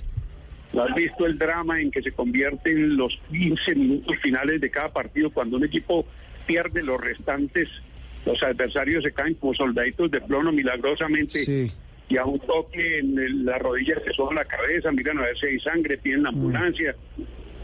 has 0.82 0.94
visto 0.94 1.26
el 1.26 1.36
drama 1.36 1.80
en 1.80 1.90
que 1.90 2.02
se 2.02 2.12
convierten 2.12 2.96
los 2.96 3.18
15 3.30 3.74
minutos 3.74 4.16
finales 4.22 4.60
de 4.60 4.70
cada 4.70 4.92
partido 4.92 5.30
cuando 5.30 5.56
un 5.56 5.64
equipo 5.64 6.06
pierde 6.46 6.82
los 6.82 7.00
restantes 7.00 7.68
los 8.24 8.42
adversarios 8.42 9.02
se 9.02 9.12
caen 9.12 9.34
como 9.34 9.54
soldaditos 9.54 10.10
de 10.10 10.20
plomo 10.20 10.52
milagrosamente. 10.52 11.70
Y 12.08 12.16
a 12.16 12.24
un 12.24 12.40
toque 12.40 12.98
en 12.98 13.44
la 13.44 13.58
rodilla 13.58 13.94
se 14.04 14.12
soba 14.12 14.34
la 14.34 14.44
cabeza, 14.44 14.90
miran 14.90 15.18
a 15.18 15.22
ver 15.22 15.38
si 15.38 15.46
hay 15.46 15.60
sangre, 15.60 15.96
tienen 15.98 16.24
la 16.24 16.32
mm. 16.32 16.34
ambulancia, 16.34 16.96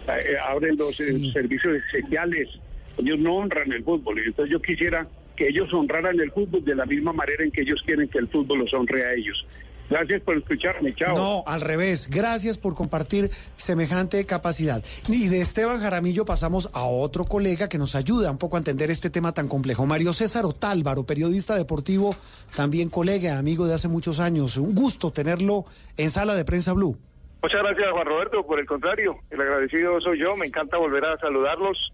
eh, 0.09 0.37
abren 0.49 0.77
los 0.77 1.01
eh, 1.01 1.33
servicios 1.33 1.77
especiales. 1.77 2.49
Ellos 2.97 3.19
no 3.19 3.37
honran 3.37 3.73
el 3.73 3.83
fútbol. 3.83 4.21
Y 4.21 4.29
entonces 4.29 4.53
yo 4.53 4.63
quisiera 4.63 5.07
que 5.35 5.49
ellos 5.49 5.73
honraran 5.75 6.19
el 6.21 6.31
fútbol 6.31 6.65
de 6.65 6.75
la 6.75 6.87
misma 6.87 7.13
manera 7.13 7.45
en 7.45 7.51
que 7.51 7.63
ellos 7.63 7.83
quieren 7.85 8.09
que 8.09 8.19
el 8.19 8.29
fútbol 8.29 8.61
los 8.61 8.73
honre 8.73 9.05
a 9.05 9.15
ellos. 9.15 9.45
Gracias 9.89 10.23
por 10.23 10.37
escucharme, 10.37 10.95
chao. 10.95 11.17
No, 11.17 11.45
al 11.47 11.61
revés. 11.61 12.09
Gracias 12.11 12.59
por 12.59 12.75
compartir 12.75 13.31
semejante 13.57 14.25
capacidad. 14.27 14.83
Y 15.09 15.29
de 15.29 15.41
Esteban 15.41 15.81
Jaramillo 15.81 16.25
pasamos 16.25 16.71
a 16.75 16.85
otro 16.85 17.25
colega 17.25 17.69
que 17.69 17.79
nos 17.79 17.95
ayuda 17.95 18.31
un 18.31 18.39
poco 18.39 18.57
a 18.57 18.59
entender 18.59 18.91
este 18.91 19.11
tema 19.11 19.33
tan 19.33 19.49
complejo. 19.49 19.87
Mario 19.87 20.13
César 20.13 20.45
Otálvaro, 20.45 21.05
periodista 21.05 21.55
deportivo, 21.57 22.17
también 22.55 22.89
colega, 22.89 23.39
amigo 23.39 23.67
de 23.67 23.75
hace 23.75 23.89
muchos 23.89 24.19
años. 24.19 24.57
Un 24.57 24.75
gusto 24.75 25.13
tenerlo 25.13 25.65
en 25.97 26.11
Sala 26.11 26.35
de 26.35 26.45
Prensa 26.45 26.73
Blue. 26.73 26.99
Muchas 27.43 27.63
gracias, 27.63 27.91
Juan 27.93 28.07
Roberto. 28.07 28.45
Por 28.45 28.59
el 28.59 28.67
contrario, 28.67 29.19
el 29.31 29.41
agradecido 29.41 30.01
soy 30.01 30.19
yo. 30.19 30.35
Me 30.37 30.47
encanta 30.47 30.79
volver 30.79 31.05
a 31.05 31.17
saludarlos 31.19 31.93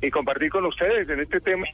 y 0.00 0.10
compartir 0.10 0.50
con 0.50 0.64
ustedes 0.66 1.08
en 1.08 1.20
este 1.20 1.40
tema 1.40 1.64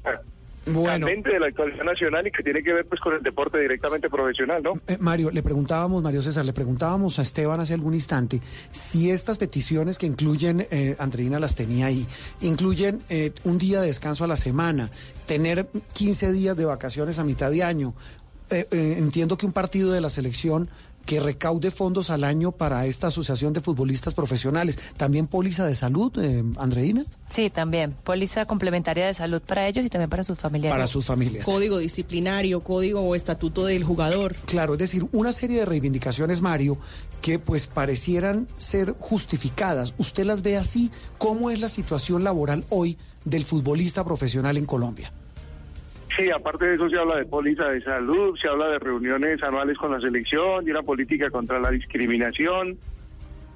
bueno. 0.67 1.07
de 1.07 1.41
la 1.41 1.47
actualidad 1.47 1.85
nacional 1.85 2.27
y 2.27 2.31
que 2.31 2.43
tiene 2.43 2.63
que 2.63 2.73
ver 2.73 2.87
pues 2.87 3.01
con 3.01 3.15
el 3.15 3.23
deporte 3.23 3.59
directamente 3.59 4.09
profesional, 4.09 4.63
¿no? 4.63 4.73
Eh, 4.87 4.97
Mario, 5.01 5.31
le 5.31 5.43
preguntábamos, 5.43 6.03
Mario 6.03 6.23
César, 6.23 6.45
le 6.45 6.53
preguntábamos 6.53 7.19
a 7.19 7.23
Esteban 7.23 7.61
hace 7.61 7.75
algún 7.75 7.95
instante 7.95 8.41
si 8.71 9.11
estas 9.11 9.39
peticiones 9.39 9.99
que 9.99 10.07
incluyen, 10.07 10.67
eh, 10.71 10.97
Andreina 10.99 11.39
las 11.39 11.55
tenía 11.55 11.87
ahí, 11.87 12.07
incluyen 12.41 13.03
eh, 13.09 13.33
un 13.45 13.59
día 13.59 13.81
de 13.81 13.87
descanso 13.87 14.25
a 14.25 14.29
la 14.29 14.37
semana, 14.37 14.91
tener 15.27 15.67
15 15.93 16.33
días 16.33 16.57
de 16.57 16.65
vacaciones 16.65 17.19
a 17.19 17.25
mitad 17.25 17.51
de 17.51 17.63
año. 17.63 17.95
Eh, 18.51 18.67
entiendo 18.99 19.39
que 19.39 19.47
un 19.47 19.53
partido 19.53 19.93
de 19.93 20.03
la 20.03 20.11
selección 20.11 20.69
que 21.05 21.21
recaude 21.21 21.71
fondos 21.71 22.11
al 22.11 22.25
año 22.25 22.53
para 22.53 22.87
esta 22.87 23.09
asociación 23.09 23.53
de 23.53 23.61
futbolistas 23.61 24.15
profesionales. 24.15 24.79
¿También 24.97 25.27
póliza 25.27 25.67
de 25.67 25.75
salud, 25.75 26.13
eh, 26.19 26.45
Andreina? 26.59 27.05
Sí, 27.31 27.51
también. 27.51 27.95
Póliza 28.05 28.45
complementaria 28.45 29.07
de 29.07 29.15
salud 29.15 29.41
para 29.41 29.67
ellos 29.67 29.85
y 29.85 29.89
también 29.89 30.11
para 30.11 30.25
sus 30.25 30.39
familiares. 30.39 30.75
Para 30.75 30.87
sus 30.87 31.07
familias. 31.07 31.45
Código 31.45 31.79
disciplinario, 31.79 32.61
código 32.61 33.01
o 33.01 33.15
estatuto 33.15 33.65
del 33.65 33.85
jugador. 33.85 34.37
Claro, 34.45 34.75
es 34.75 34.79
decir, 34.79 35.07
una 35.13 35.33
serie 35.33 35.61
de 35.61 35.65
reivindicaciones, 35.65 36.41
Mario, 36.41 36.79
que 37.21 37.39
pues 37.39 37.67
parecieran 37.67 38.49
ser 38.59 38.95
justificadas. 38.99 39.95
¿Usted 39.99 40.25
las 40.25 40.43
ve 40.43 40.57
así? 40.57 40.91
¿Cómo 41.19 41.51
es 41.51 41.61
la 41.61 41.69
situación 41.69 42.25
laboral 42.25 42.65
hoy 42.69 42.99
del 43.25 43.45
futbolista 43.45 44.05
profesional 44.05 44.57
en 44.57 44.67
Colombia? 44.67 45.13
Sí, 46.17 46.31
aparte 46.31 46.67
de 46.67 46.75
eso 46.75 46.91
se 46.91 46.99
habla 46.99 47.17
de 47.17 47.25
póliza 47.25 47.71
de 47.71 47.81
salud, 47.83 48.37
se 48.39 48.49
habla 48.49 48.69
de 48.69 48.79
reuniones 48.79 49.43
anuales 49.43 49.79
con 49.79 49.93
la 49.93 50.01
selección, 50.01 50.65
de 50.65 50.73
una 50.73 50.83
política 50.83 51.31
contra 51.31 51.59
la 51.59 51.71
discriminación, 51.71 52.77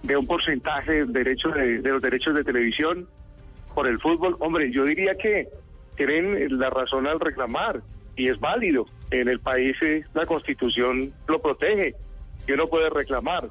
de 0.03 0.16
un 0.16 0.27
porcentaje 0.27 1.05
de, 1.05 1.07
derechos 1.07 1.53
de, 1.55 1.81
los 1.83 2.01
derechos 2.01 2.35
de 2.35 2.45
televisión 2.45 3.09
por 3.75 3.87
el 3.87 4.01
fútbol. 4.01 4.37
Hombre, 4.38 4.71
yo 4.73 4.85
diría 4.85 5.16
que 5.16 5.49
tienen 5.97 6.59
la 6.59 6.71
razón 6.71 7.07
al 7.07 7.21
reclamar 7.21 7.83
y 8.16 8.29
es 8.29 8.40
válido. 8.40 8.87
En 9.11 9.29
el 9.29 9.38
país 9.38 9.77
la 10.14 10.25
constitución 10.25 11.12
lo 11.29 11.40
protege 11.40 11.95
y 12.49 12.53
uno 12.53 12.66
puede 12.66 12.88
reclamar. 12.88 13.51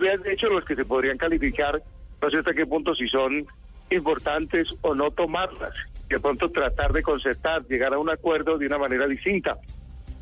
Vías 0.00 0.22
de 0.22 0.32
hecho 0.32 0.48
los 0.48 0.64
que 0.64 0.74
se 0.74 0.84
podrían 0.84 1.16
calificar, 1.16 1.82
no 2.20 2.30
sé 2.30 2.38
hasta 2.38 2.52
qué 2.52 2.66
punto 2.66 2.94
si 2.94 3.08
son 3.08 3.46
importantes 3.90 4.68
o 4.82 4.94
no 4.94 5.10
tomarlas 5.12 5.74
de 6.08 6.20
pronto 6.20 6.50
tratar 6.50 6.92
de 6.92 7.02
concertar, 7.02 7.66
llegar 7.66 7.92
a 7.94 7.98
un 7.98 8.10
acuerdo 8.10 8.58
de 8.58 8.66
una 8.66 8.78
manera 8.78 9.06
distinta. 9.06 9.58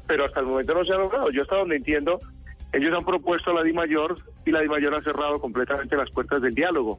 Pero 0.07 0.25
hasta 0.25 0.41
el 0.41 0.47
momento 0.47 0.75
no 0.75 0.85
se 0.85 0.93
ha 0.93 0.99
logrado. 0.99 1.31
Yo 1.31 1.43
hasta 1.43 1.57
donde 1.57 1.77
entiendo, 1.77 2.19
ellos 2.73 2.97
han 2.97 3.05
propuesto 3.05 3.51
a 3.51 3.55
la 3.55 3.63
DIMAYOR 3.63 4.19
y 4.45 4.51
la 4.51 4.61
DIMAYOR 4.61 4.95
ha 4.95 5.03
cerrado 5.03 5.41
completamente 5.41 5.97
las 5.97 6.11
puertas 6.11 6.43
del 6.43 6.55
diálogo. 6.55 6.99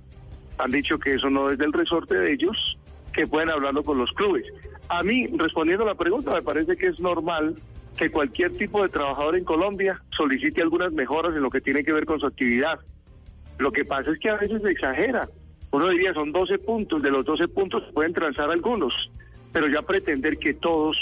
Han 0.58 0.72
dicho 0.72 0.98
que 0.98 1.14
eso 1.14 1.30
no 1.30 1.52
es 1.52 1.58
del 1.58 1.74
resorte 1.74 2.16
de 2.16 2.34
ellos, 2.34 2.78
que 3.14 3.28
pueden 3.28 3.50
hablarlo 3.50 3.84
con 3.84 3.98
los 3.98 4.12
clubes. 4.12 4.46
A 4.90 5.04
mí, 5.04 5.28
respondiendo 5.38 5.84
a 5.84 5.88
la 5.88 5.96
pregunta, 5.96 6.32
me 6.32 6.42
parece 6.42 6.78
que 6.78 6.88
es 6.88 7.00
normal 7.00 7.56
que 7.98 8.10
cualquier 8.12 8.54
tipo 8.54 8.84
de 8.84 8.90
trabajador 8.90 9.36
en 9.36 9.44
Colombia 9.44 10.02
solicite 10.16 10.62
algunas 10.62 10.94
mejoras 10.94 11.36
en 11.36 11.42
lo 11.42 11.50
que 11.50 11.62
tiene 11.62 11.84
que 11.84 11.94
ver 11.94 12.06
con 12.06 12.20
su 12.20 12.28
actividad. 12.28 12.80
Lo 13.58 13.72
que 13.72 13.86
pasa 13.86 14.12
es 14.12 14.20
que 14.20 14.30
a 14.30 14.36
veces 14.38 14.62
se 14.62 14.70
exagera 14.70 15.28
uno 15.78 15.90
diría 15.90 16.14
son 16.14 16.32
12 16.32 16.58
puntos, 16.60 17.02
de 17.02 17.12
los 17.12 17.24
12 17.24 17.48
puntos 17.50 17.84
pueden 17.94 18.14
transar 18.14 18.50
algunos, 18.50 19.12
pero 19.52 19.68
ya 19.68 19.82
pretender 19.84 20.38
que 20.38 20.56
todos 20.56 20.98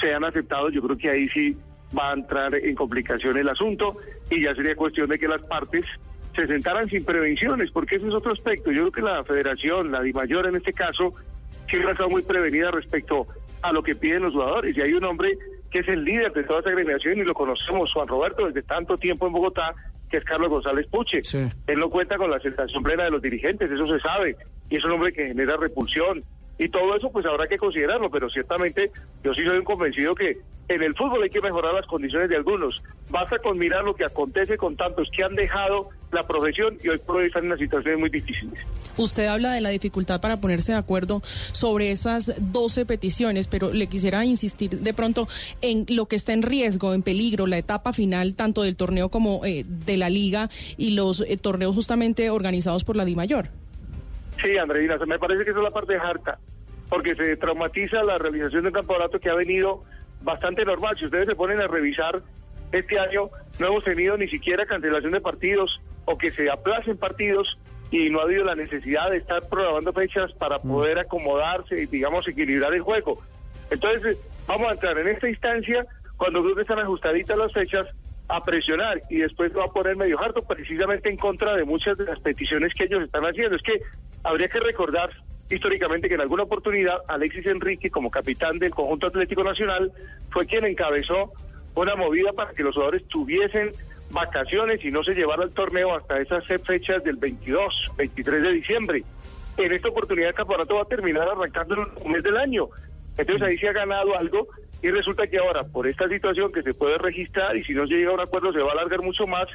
sean 0.00 0.24
aceptados, 0.24 0.72
yo 0.72 0.80
creo 0.82 0.96
que 0.96 1.10
ahí 1.10 1.28
sí 1.30 1.56
va 1.96 2.10
a 2.10 2.14
entrar 2.14 2.54
en 2.54 2.74
complicación 2.74 3.36
el 3.36 3.48
asunto 3.48 3.96
y 4.30 4.42
ya 4.42 4.54
sería 4.54 4.76
cuestión 4.76 5.08
de 5.08 5.18
que 5.18 5.26
las 5.26 5.42
partes 5.42 5.84
se 6.36 6.46
sentaran 6.46 6.88
sin 6.88 7.04
prevenciones, 7.04 7.70
porque 7.72 7.96
ese 7.96 8.08
es 8.08 8.14
otro 8.14 8.32
aspecto. 8.32 8.70
Yo 8.70 8.82
creo 8.82 8.92
que 8.92 9.02
la 9.02 9.24
federación, 9.24 9.90
la 9.90 10.00
DIMAYOR 10.00 10.46
en 10.46 10.56
este 10.56 10.72
caso, 10.72 11.14
siempre 11.68 11.90
ha 11.90 11.92
estado 11.92 12.08
muy 12.08 12.22
prevenida 12.22 12.70
respecto 12.70 13.26
a 13.60 13.72
lo 13.72 13.82
que 13.82 13.94
piden 13.94 14.22
los 14.22 14.32
jugadores. 14.32 14.76
Y 14.76 14.80
hay 14.80 14.94
un 14.94 15.04
hombre 15.04 15.36
que 15.70 15.80
es 15.80 15.88
el 15.88 16.04
líder 16.04 16.32
de 16.32 16.44
toda 16.44 16.60
esa 16.60 16.70
agremiación 16.70 17.18
y 17.18 17.24
lo 17.24 17.34
conocemos, 17.34 17.92
Juan 17.92 18.08
Roberto, 18.08 18.46
desde 18.46 18.62
tanto 18.62 18.96
tiempo 18.96 19.26
en 19.26 19.32
Bogotá, 19.32 19.72
que 20.12 20.18
es 20.18 20.24
Carlos 20.24 20.50
González 20.50 20.86
Puche. 20.88 21.22
Él 21.66 21.78
no 21.78 21.88
cuenta 21.88 22.18
con 22.18 22.30
la 22.30 22.36
aceptación 22.36 22.82
plena 22.82 23.04
de 23.04 23.10
los 23.10 23.22
dirigentes, 23.22 23.70
eso 23.70 23.86
se 23.86 23.98
sabe, 23.98 24.36
y 24.68 24.76
es 24.76 24.84
un 24.84 24.92
hombre 24.92 25.10
que 25.10 25.26
genera 25.28 25.56
repulsión. 25.56 26.22
Y 26.58 26.68
todo 26.68 26.94
eso 26.94 27.10
pues 27.10 27.24
habrá 27.24 27.48
que 27.48 27.56
considerarlo, 27.56 28.10
pero 28.10 28.28
ciertamente 28.28 28.92
yo 29.24 29.32
sí 29.32 29.42
soy 29.42 29.56
un 29.56 29.64
convencido 29.64 30.14
que 30.14 30.36
en 30.68 30.82
el 30.82 30.94
fútbol 30.94 31.22
hay 31.22 31.30
que 31.30 31.40
mejorar 31.40 31.72
las 31.72 31.86
condiciones 31.86 32.28
de 32.28 32.36
algunos. 32.36 32.82
Basta 33.08 33.38
con 33.38 33.56
mirar 33.56 33.84
lo 33.84 33.94
que 33.94 34.04
acontece 34.04 34.58
con 34.58 34.76
tantos 34.76 35.10
que 35.10 35.24
han 35.24 35.34
dejado 35.34 35.88
la 36.12 36.26
profesión 36.26 36.76
y 36.82 36.88
hoy 36.88 36.98
por 36.98 37.16
hoy 37.16 37.26
están 37.26 37.44
en 37.44 37.52
una 37.52 37.58
situación 37.58 38.00
muy 38.00 38.10
difíciles. 38.10 38.60
Usted 38.96 39.26
habla 39.26 39.52
de 39.52 39.60
la 39.60 39.70
dificultad 39.70 40.20
para 40.20 40.40
ponerse 40.40 40.72
de 40.72 40.78
acuerdo 40.78 41.22
sobre 41.52 41.90
esas 41.90 42.34
12 42.52 42.86
peticiones, 42.86 43.48
pero 43.48 43.72
le 43.72 43.86
quisiera 43.86 44.24
insistir 44.24 44.70
de 44.70 44.94
pronto 44.94 45.28
en 45.62 45.86
lo 45.88 46.06
que 46.06 46.16
está 46.16 46.32
en 46.32 46.42
riesgo, 46.42 46.94
en 46.94 47.02
peligro, 47.02 47.46
la 47.46 47.58
etapa 47.58 47.92
final 47.92 48.34
tanto 48.34 48.62
del 48.62 48.76
torneo 48.76 49.08
como 49.08 49.44
eh, 49.44 49.64
de 49.66 49.96
la 49.96 50.10
liga 50.10 50.50
y 50.76 50.90
los 50.90 51.20
eh, 51.22 51.36
torneos 51.36 51.74
justamente 51.74 52.30
organizados 52.30 52.84
por 52.84 52.96
la 52.96 53.04
DIMAYOR. 53.04 53.48
Sí, 54.42 54.56
Andreina, 54.56 54.98
me 55.06 55.18
parece 55.18 55.44
que 55.44 55.50
esa 55.50 55.60
es 55.60 55.64
la 55.64 55.70
parte 55.70 55.96
harta, 55.96 56.38
porque 56.88 57.14
se 57.14 57.36
traumatiza 57.36 58.02
la 58.02 58.18
realización 58.18 58.64
del 58.64 58.72
campeonato 58.72 59.18
que 59.20 59.30
ha 59.30 59.34
venido 59.34 59.84
bastante 60.22 60.64
normal. 60.64 60.96
Si 60.98 61.06
ustedes 61.06 61.26
se 61.26 61.36
ponen 61.36 61.60
a 61.60 61.66
revisar, 61.66 62.22
este 62.72 62.98
año 62.98 63.30
no 63.58 63.66
hemos 63.66 63.84
tenido 63.84 64.16
ni 64.16 64.28
siquiera 64.28 64.66
cancelación 64.66 65.12
de 65.12 65.20
partidos 65.20 65.80
o 66.04 66.18
que 66.18 66.30
se 66.30 66.50
aplacen 66.50 66.96
partidos 66.96 67.58
y 67.90 68.08
no 68.08 68.20
ha 68.20 68.24
habido 68.24 68.44
la 68.44 68.54
necesidad 68.54 69.10
de 69.10 69.18
estar 69.18 69.48
programando 69.48 69.92
fechas 69.92 70.32
para 70.32 70.58
poder 70.60 70.98
acomodarse 70.98 71.82
y, 71.82 71.86
digamos, 71.86 72.26
equilibrar 72.26 72.72
el 72.72 72.80
juego. 72.80 73.22
Entonces, 73.70 74.18
vamos 74.46 74.68
a 74.68 74.72
entrar 74.72 74.98
en 74.98 75.08
esta 75.08 75.28
instancia 75.28 75.86
cuando 76.16 76.42
creo 76.42 76.54
que 76.56 76.62
están 76.62 76.78
ajustaditas 76.78 77.36
las 77.36 77.52
fechas 77.52 77.86
a 78.28 78.42
presionar 78.44 79.02
y 79.10 79.18
después 79.18 79.54
va 79.56 79.64
a 79.64 79.68
poner 79.68 79.96
medio 79.96 80.18
harto 80.20 80.40
precisamente 80.42 81.10
en 81.10 81.16
contra 81.16 81.54
de 81.54 81.64
muchas 81.64 81.98
de 81.98 82.04
las 82.04 82.18
peticiones 82.20 82.72
que 82.72 82.84
ellos 82.84 83.02
están 83.02 83.24
haciendo. 83.24 83.56
Es 83.56 83.62
que 83.62 83.80
habría 84.24 84.48
que 84.48 84.60
recordar 84.60 85.10
históricamente 85.50 86.08
que 86.08 86.14
en 86.14 86.22
alguna 86.22 86.44
oportunidad 86.44 86.98
Alexis 87.08 87.46
Enrique, 87.46 87.90
como 87.90 88.10
capitán 88.10 88.58
del 88.58 88.70
conjunto 88.70 89.08
Atlético 89.08 89.44
Nacional, 89.44 89.92
fue 90.30 90.46
quien 90.46 90.64
encabezó 90.64 91.32
una 91.74 91.96
movida 91.96 92.32
para 92.32 92.52
que 92.52 92.62
los 92.62 92.74
jugadores 92.74 93.06
tuviesen 93.08 93.72
vacaciones 94.10 94.84
y 94.84 94.90
no 94.90 95.02
se 95.02 95.14
llevara 95.14 95.44
el 95.44 95.50
torneo 95.50 95.94
hasta 95.96 96.20
esas 96.20 96.44
fechas 96.46 97.02
del 97.02 97.16
22, 97.16 97.92
23 97.96 98.42
de 98.42 98.52
diciembre. 98.52 99.04
En 99.56 99.72
esta 99.72 99.88
oportunidad 99.88 100.30
el 100.30 100.34
campeonato 100.34 100.76
va 100.76 100.82
a 100.82 100.86
terminar 100.86 101.28
arrancando 101.28 101.74
en 101.74 102.04
un 102.04 102.12
mes 102.12 102.22
del 102.22 102.36
año. 102.36 102.68
Entonces 103.16 103.42
ahí 103.42 103.58
se 103.58 103.68
ha 103.68 103.72
ganado 103.72 104.16
algo 104.16 104.48
y 104.82 104.90
resulta 104.90 105.26
que 105.26 105.38
ahora, 105.38 105.64
por 105.64 105.86
esta 105.86 106.08
situación 106.08 106.52
que 106.52 106.62
se 106.62 106.74
puede 106.74 106.98
registrar 106.98 107.56
y 107.56 107.64
si 107.64 107.72
no 107.72 107.86
se 107.86 107.94
llega 107.94 108.10
a 108.10 108.14
un 108.14 108.20
acuerdo 108.20 108.52
se 108.52 108.60
va 108.60 108.70
a 108.70 108.72
alargar 108.72 109.00
mucho 109.02 109.26
más, 109.26 109.46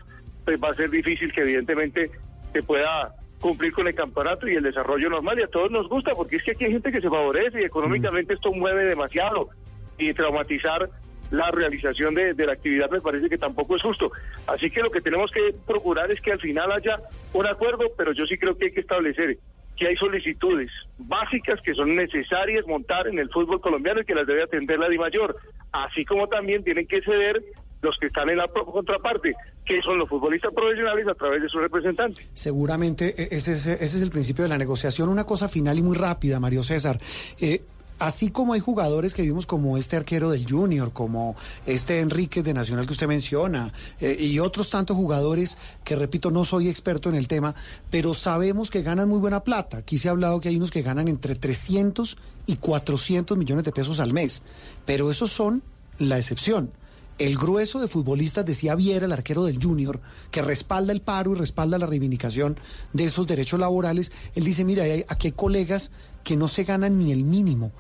pues 0.46 0.58
va 0.62 0.70
a 0.70 0.74
ser 0.74 0.90
difícil 0.90 1.34
que 1.34 1.42
evidentemente 1.42 2.12
se 2.54 2.64
pueda 2.64 3.14
cumplir 3.40 3.74
con 3.74 3.88
el 3.88 3.96
campeonato 3.96 4.48
y 4.48 4.56
el 4.56 4.64
desarrollo 4.64 5.10
normal. 5.10 5.40
Y 5.40 5.44
a 5.44 5.48
todos 5.48 5.70
nos 5.70 5.90
gusta, 5.90 6.16
porque 6.16 6.38
es 6.38 6.44
que 6.44 6.52
aquí 6.52 6.66
hay 6.66 6.72
gente 6.72 6.92
que 6.92 7.02
se 7.02 7.10
favorece 7.10 7.62
y 7.62 7.66
económicamente 7.66 8.34
esto 8.34 8.52
mueve 8.54 8.86
demasiado. 8.86 9.50
Y 9.98 10.14
traumatizar 10.14 10.90
la 11.32 11.52
realización 11.52 12.16
de, 12.16 12.34
la 12.34 12.54
actividad 12.54 12.90
me 12.90 13.02
parece 13.02 13.30
que 13.30 13.38
tampoco 13.38 13.76
es 13.76 13.82
justo. 13.82 14.12
Así 14.48 14.70
que 14.70 14.82
lo 14.82 14.92
que 14.92 15.02
tenemos 15.02 15.32
que 15.32 15.54
procurar 15.66 16.12
es 16.12 16.22
que 16.22 16.32
al 16.32 16.40
final 16.40 16.72
haya 16.72 17.00
un 17.34 17.46
acuerdo, 17.46 17.92
pero 17.98 18.12
yo 18.14 18.26
sí 18.26 18.38
creo 18.38 18.58
que 18.58 18.66
hay 18.66 18.72
que 18.72 18.82
establecer 18.82 19.38
que 19.76 19.88
hay 19.88 19.96
solicitudes 19.96 20.72
básicas 20.98 21.62
que 21.62 21.76
son 21.76 21.96
necesarias 21.96 22.66
montar 22.66 23.08
en 23.08 23.20
el 23.20 23.30
fútbol 23.30 23.62
colombiano 23.62 24.02
y 24.02 24.06
que 24.06 24.16
las 24.16 24.26
debe 24.26 24.42
atender 24.42 24.80
la 24.80 24.90
DIMAYOR, 24.90 25.38
así 25.72 26.04
como 26.04 26.28
también 26.28 26.64
tienen 26.64 26.88
que 26.88 27.00
ceder 27.02 27.44
los 27.82 27.96
que 28.00 28.08
están 28.08 28.30
en 28.30 28.38
la 28.38 28.48
contraparte, 28.48 29.36
que 29.64 29.82
son 29.82 30.00
los 30.00 30.10
futbolistas 30.10 30.52
profesionales 30.54 31.08
a 31.08 31.14
través 31.14 31.42
de 31.42 31.50
sus 31.50 31.62
representantes. 31.62 32.28
Seguramente 32.34 33.14
e-, 33.22 33.36
ese 33.36 33.54
es, 33.54 33.68
ese 33.68 33.84
es 33.84 34.02
el 34.02 34.10
principio 34.10 34.44
de 34.44 34.50
la 34.50 34.58
negociación. 34.58 35.10
Una 35.10 35.26
cosa 35.26 35.48
final 35.48 35.78
y 35.78 35.84
muy 35.84 35.96
rápida, 35.96 36.40
Mario 36.40 36.64
César. 36.64 37.00
Eh, 37.40 37.62
Así 38.00 38.30
como 38.30 38.54
hay 38.54 38.60
jugadores 38.60 39.14
que 39.14 39.24
vimos 39.24 39.46
como 39.48 39.78
este 39.78 39.96
arquero 39.96 40.30
del 40.30 40.50
Junior, 40.50 40.94
como 40.94 41.36
este 41.66 42.00
Enrique 42.00 42.44
de 42.44 42.54
Nacional 42.54 42.86
que 42.86 42.92
usted 42.92 43.08
menciona, 43.08 43.74
eh, 44.00 44.16
y 44.20 44.40
otros 44.40 44.70
tantos 44.70 44.96
jugadores 44.96 45.58
que, 45.84 45.96
repito, 45.96 46.30
no 46.30 46.46
soy 46.46 46.70
experto 46.70 47.10
en 47.10 47.16
el 47.16 47.28
tema, 47.28 47.56
pero 47.90 48.14
sabemos 48.14 48.70
que 48.70 48.84
ganan 48.84 49.10
muy 49.10 49.20
buena 49.20 49.44
plata. 49.44 49.78
Aquí 49.78 49.98
se 49.98 50.10
ha 50.10 50.12
hablado 50.12 50.40
que 50.40 50.50
hay 50.50 50.58
unos 50.58 50.72
que 50.72 50.84
ganan 50.84 51.08
entre 51.08 51.36
300 51.36 52.18
y 52.46 52.58
400 52.58 53.38
millones 53.38 53.66
de 53.66 53.72
pesos 53.72 54.00
al 54.00 54.14
mes, 54.14 54.42
pero 54.86 55.10
esos 55.10 55.32
son 55.32 55.64
la 55.98 56.18
excepción. 56.18 56.72
El 57.18 57.36
grueso 57.36 57.80
de 57.80 57.88
futbolistas, 57.88 58.46
decía 58.46 58.76
Viera, 58.76 59.06
el 59.06 59.12
arquero 59.12 59.44
del 59.44 59.62
Junior, 59.62 60.00
que 60.30 60.42
respalda 60.42 60.94
el 60.94 61.02
paro 61.02 61.32
y 61.32 61.36
respalda 61.36 61.80
la 61.80 61.88
reivindicación 61.88 62.58
de 62.94 63.06
esos 63.06 63.26
derechos 63.26 63.60
laborales, 63.60 64.12
él 64.36 64.44
dice, 64.44 64.64
mira, 64.64 64.84
aquí 65.10 65.28
hay 65.28 65.32
colegas 65.32 65.92
que 66.24 66.36
no 66.36 66.48
se 66.48 66.64
ganan 66.64 67.00
ni 67.00 67.12
el 67.12 67.24
mínimo. 67.24 67.72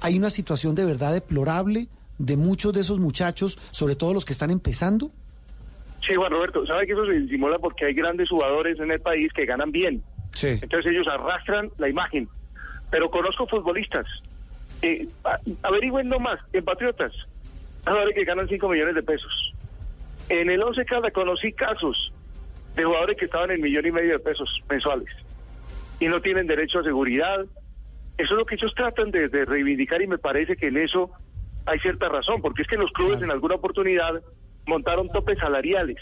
Hay 0.00 0.16
una 0.16 0.30
situación 0.30 0.74
de 0.74 0.86
verdad 0.86 1.12
deplorable 1.12 1.88
de 2.18 2.36
muchos 2.36 2.72
de 2.72 2.80
esos 2.80 2.98
muchachos, 2.98 3.58
sobre 3.72 3.94
todo 3.94 4.14
los 4.14 4.24
que 4.24 4.32
están 4.32 4.50
empezando. 4.50 5.10
Sí, 6.06 6.14
Juan 6.14 6.30
Roberto, 6.30 6.64
sabe 6.66 6.86
que 6.86 6.92
eso 6.92 7.04
se 7.06 7.12
disimula 7.12 7.58
porque 7.58 7.86
hay 7.86 7.94
grandes 7.94 8.28
jugadores 8.28 8.78
en 8.80 8.90
el 8.90 9.00
país 9.00 9.32
que 9.32 9.44
ganan 9.44 9.70
bien. 9.70 10.02
Sí. 10.32 10.58
Entonces 10.62 10.92
ellos 10.92 11.06
arrastran 11.08 11.70
la 11.78 11.88
imagen. 11.88 12.28
Pero 12.90 13.10
conozco 13.10 13.46
futbolistas. 13.46 14.06
Eh, 14.80 15.08
averigüen 15.62 16.08
nomás, 16.08 16.38
en 16.52 16.64
Patriotas, 16.64 17.12
jugadores 17.90 18.14
que 18.14 18.24
ganan 18.24 18.48
5 18.48 18.68
millones 18.68 18.94
de 18.94 19.02
pesos. 19.02 19.54
En 20.28 20.50
el 20.50 20.62
11 20.62 20.84
cada 20.84 21.10
conocí 21.10 21.52
casos 21.52 22.12
de 22.76 22.84
jugadores 22.84 23.16
que 23.16 23.24
estaban 23.24 23.50
en 23.50 23.60
millón 23.60 23.86
y 23.86 23.92
medio 23.92 24.12
de 24.12 24.18
pesos 24.18 24.62
mensuales 24.68 25.08
y 26.00 26.06
no 26.08 26.20
tienen 26.20 26.46
derecho 26.46 26.80
a 26.80 26.84
seguridad. 26.84 27.44
Eso 28.16 28.34
es 28.34 28.38
lo 28.38 28.44
que 28.44 28.56
ellos 28.56 28.74
tratan 28.74 29.10
de, 29.10 29.28
reivindicar 29.28 30.02
y 30.02 30.06
me 30.06 30.18
parece 30.18 30.56
que 30.56 30.68
en 30.68 30.76
eso 30.76 31.10
hay 31.66 31.78
cierta 31.80 32.08
razón, 32.08 32.40
porque 32.40 32.62
es 32.62 32.68
que 32.68 32.76
los 32.76 32.90
clubes 32.92 33.20
en 33.22 33.30
alguna 33.30 33.56
oportunidad 33.56 34.22
montaron 34.66 35.08
topes 35.10 35.38
salariales, 35.38 35.96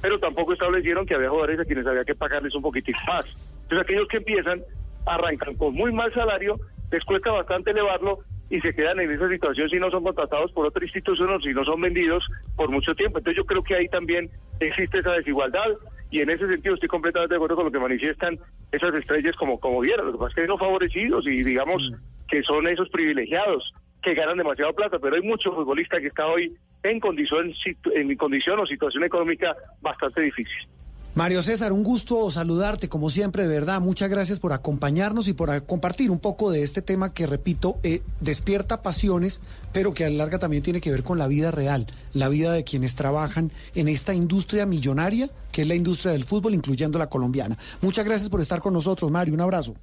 pero 0.00 0.18
tampoco 0.18 0.52
establecieron 0.52 1.06
que 1.06 1.14
había 1.14 1.30
jugadores 1.30 1.60
a 1.60 1.64
quienes 1.64 1.86
había 1.86 2.04
que 2.04 2.14
pagarles 2.14 2.54
un 2.54 2.62
poquitito 2.62 2.98
más. 3.06 3.26
Entonces 3.62 3.80
aquellos 3.80 4.08
que 4.08 4.18
empiezan 4.18 4.62
arrancan 5.06 5.54
con 5.54 5.74
muy 5.74 5.92
mal 5.92 6.12
salario, 6.12 6.58
les 6.90 7.04
cuesta 7.04 7.30
bastante 7.30 7.70
elevarlo 7.70 8.20
y 8.50 8.60
se 8.60 8.74
quedan 8.74 9.00
en 9.00 9.10
esa 9.10 9.28
situación 9.28 9.68
si 9.68 9.76
no 9.76 9.90
son 9.90 10.04
contratados 10.04 10.52
por 10.52 10.66
otra 10.66 10.84
institución 10.84 11.30
o 11.30 11.40
si 11.40 11.52
no 11.52 11.64
son 11.64 11.80
vendidos 11.80 12.26
por 12.56 12.70
mucho 12.70 12.94
tiempo. 12.94 13.18
Entonces 13.18 13.38
yo 13.38 13.46
creo 13.46 13.62
que 13.62 13.74
ahí 13.74 13.88
también 13.88 14.30
existe 14.60 15.00
esa 15.00 15.12
desigualdad 15.12 15.72
y 16.10 16.20
en 16.20 16.30
ese 16.30 16.46
sentido 16.48 16.74
estoy 16.74 16.88
completamente 16.88 17.34
de 17.34 17.36
acuerdo 17.36 17.56
con 17.56 17.64
lo 17.66 17.72
que 17.72 17.78
manifiestan 17.78 18.38
esas 18.70 18.94
estrellas 18.94 19.34
como, 19.36 19.58
como 19.58 19.80
vieron. 19.80 20.06
Lo 20.06 20.12
que 20.12 20.18
pasa 20.18 20.28
es 20.28 20.34
que 20.34 20.40
hay 20.42 20.48
no 20.48 20.58
favorecidos 20.58 21.26
y 21.26 21.42
digamos 21.42 21.90
mm. 21.90 22.26
que 22.28 22.42
son 22.42 22.68
esos 22.68 22.88
privilegiados 22.90 23.72
que 24.02 24.14
ganan 24.14 24.36
demasiado 24.36 24.74
plata, 24.74 24.98
pero 24.98 25.16
hay 25.16 25.22
muchos 25.22 25.54
futbolistas 25.54 26.00
que 26.00 26.08
están 26.08 26.26
hoy 26.26 26.54
en 26.82 27.00
condición, 27.00 27.52
en 27.94 28.16
condición 28.16 28.60
o 28.60 28.66
situación 28.66 29.02
económica 29.04 29.56
bastante 29.80 30.20
difícil. 30.20 30.68
Mario 31.14 31.42
César, 31.42 31.72
un 31.72 31.84
gusto 31.84 32.28
saludarte, 32.32 32.88
como 32.88 33.08
siempre, 33.08 33.44
de 33.44 33.48
verdad. 33.48 33.80
Muchas 33.80 34.10
gracias 34.10 34.40
por 34.40 34.52
acompañarnos 34.52 35.28
y 35.28 35.32
por 35.32 35.64
compartir 35.64 36.10
un 36.10 36.18
poco 36.18 36.50
de 36.50 36.64
este 36.64 36.82
tema 36.82 37.14
que, 37.14 37.26
repito, 37.26 37.76
eh, 37.84 38.00
despierta 38.20 38.82
pasiones, 38.82 39.40
pero 39.72 39.94
que 39.94 40.04
a 40.04 40.10
la 40.10 40.16
larga 40.16 40.40
también 40.40 40.64
tiene 40.64 40.80
que 40.80 40.90
ver 40.90 41.04
con 41.04 41.16
la 41.16 41.28
vida 41.28 41.52
real, 41.52 41.86
la 42.14 42.28
vida 42.28 42.52
de 42.52 42.64
quienes 42.64 42.96
trabajan 42.96 43.52
en 43.76 43.86
esta 43.86 44.12
industria 44.12 44.66
millonaria, 44.66 45.28
que 45.52 45.62
es 45.62 45.68
la 45.68 45.76
industria 45.76 46.10
del 46.10 46.24
fútbol, 46.24 46.52
incluyendo 46.52 46.98
la 46.98 47.08
colombiana. 47.08 47.56
Muchas 47.80 48.04
gracias 48.04 48.28
por 48.28 48.40
estar 48.40 48.60
con 48.60 48.72
nosotros, 48.72 49.08
Mario. 49.08 49.34
Un 49.34 49.40
abrazo. 49.40 49.76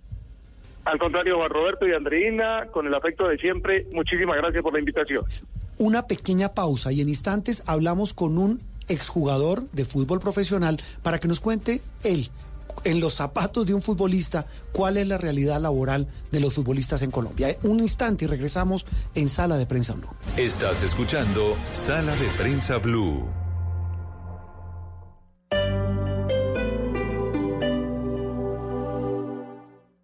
Al 0.83 0.99
contrario, 0.99 1.37
Juan 1.37 1.49
Roberto 1.49 1.87
y 1.87 1.93
Andreina, 1.93 2.67
con 2.73 2.87
el 2.87 2.93
afecto 2.93 3.29
de 3.29 3.37
siempre, 3.37 3.87
muchísimas 3.93 4.35
gracias 4.35 4.61
por 4.61 4.73
la 4.73 4.79
invitación. 4.79 5.23
Una 5.77 6.07
pequeña 6.07 6.49
pausa 6.49 6.91
y 6.91 6.99
en 6.99 7.07
instantes 7.07 7.63
hablamos 7.67 8.13
con 8.13 8.37
un 8.37 8.59
exjugador 8.91 9.67
de 9.71 9.85
fútbol 9.85 10.19
profesional, 10.19 10.81
para 11.01 11.19
que 11.19 11.27
nos 11.27 11.39
cuente 11.39 11.81
él, 12.03 12.29
en 12.83 12.99
los 12.99 13.15
zapatos 13.15 13.65
de 13.67 13.73
un 13.73 13.81
futbolista, 13.81 14.45
cuál 14.71 14.97
es 14.97 15.07
la 15.07 15.17
realidad 15.17 15.61
laboral 15.61 16.07
de 16.31 16.39
los 16.39 16.53
futbolistas 16.53 17.01
en 17.01 17.11
Colombia. 17.11 17.57
Un 17.63 17.79
instante 17.79 18.25
y 18.25 18.27
regresamos 18.27 18.85
en 19.15 19.27
Sala 19.29 19.57
de 19.57 19.65
Prensa 19.65 19.93
Blue. 19.93 20.09
Estás 20.37 20.81
escuchando 20.81 21.55
Sala 21.73 22.15
de 22.15 22.27
Prensa 22.37 22.77
Blue. 22.77 23.40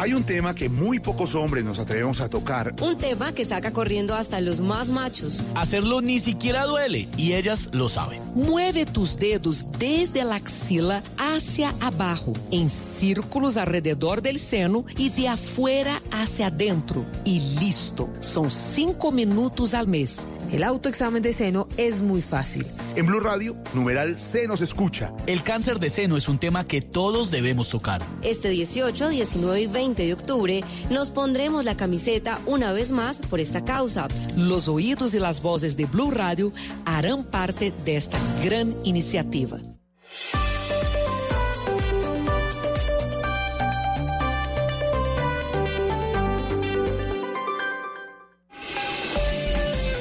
Hay 0.00 0.14
un 0.14 0.22
tema 0.22 0.54
que 0.54 0.68
muy 0.68 1.00
pocos 1.00 1.34
hombres 1.34 1.64
nos 1.64 1.80
atrevemos 1.80 2.20
a 2.20 2.28
tocar. 2.28 2.72
Un 2.80 2.96
tema 2.96 3.32
que 3.32 3.44
saca 3.44 3.72
corriendo 3.72 4.14
hasta 4.14 4.40
los 4.40 4.60
más 4.60 4.90
machos. 4.90 5.42
Hacerlo 5.56 6.00
ni 6.00 6.20
siquiera 6.20 6.66
duele 6.66 7.08
y 7.16 7.32
ellas 7.32 7.70
lo 7.72 7.88
saben. 7.88 8.22
Mueve 8.34 8.86
tus 8.86 9.18
dedos 9.18 9.66
desde 9.78 10.22
la 10.22 10.36
axila 10.36 11.02
hacia 11.16 11.74
abajo, 11.80 12.32
en 12.52 12.70
círculos 12.70 13.56
alrededor 13.56 14.22
del 14.22 14.38
seno 14.38 14.84
y 14.96 15.08
de 15.08 15.28
afuera 15.28 16.00
hacia 16.12 16.46
adentro. 16.46 17.04
Y 17.24 17.40
listo. 17.58 18.08
Son 18.20 18.52
cinco 18.52 19.10
minutos 19.10 19.74
al 19.74 19.88
mes. 19.88 20.28
El 20.50 20.62
autoexamen 20.62 21.22
de 21.22 21.32
seno 21.32 21.68
es 21.76 22.02
muy 22.02 22.22
fácil. 22.22 22.66
En 22.96 23.06
Blue 23.06 23.20
Radio, 23.20 23.56
numeral 23.74 24.18
Se 24.18 24.48
nos 24.48 24.60
escucha. 24.60 25.12
El 25.26 25.42
cáncer 25.42 25.78
de 25.78 25.90
seno 25.90 26.16
es 26.16 26.28
un 26.28 26.38
tema 26.38 26.66
que 26.66 26.80
todos 26.80 27.30
debemos 27.30 27.68
tocar. 27.68 28.02
Este 28.22 28.48
18, 28.48 29.10
19 29.10 29.60
y 29.60 29.66
20 29.66 30.06
de 30.06 30.12
octubre 30.14 30.64
nos 30.90 31.10
pondremos 31.10 31.64
la 31.64 31.76
camiseta 31.76 32.40
una 32.46 32.72
vez 32.72 32.90
más 32.90 33.20
por 33.20 33.40
esta 33.40 33.64
causa. 33.64 34.08
Los 34.36 34.68
oídos 34.68 35.14
y 35.14 35.18
las 35.18 35.42
voces 35.42 35.76
de 35.76 35.86
Blue 35.86 36.10
Radio 36.10 36.52
harán 36.84 37.24
parte 37.24 37.72
de 37.84 37.96
esta 37.96 38.18
gran 38.42 38.74
iniciativa. 38.84 39.60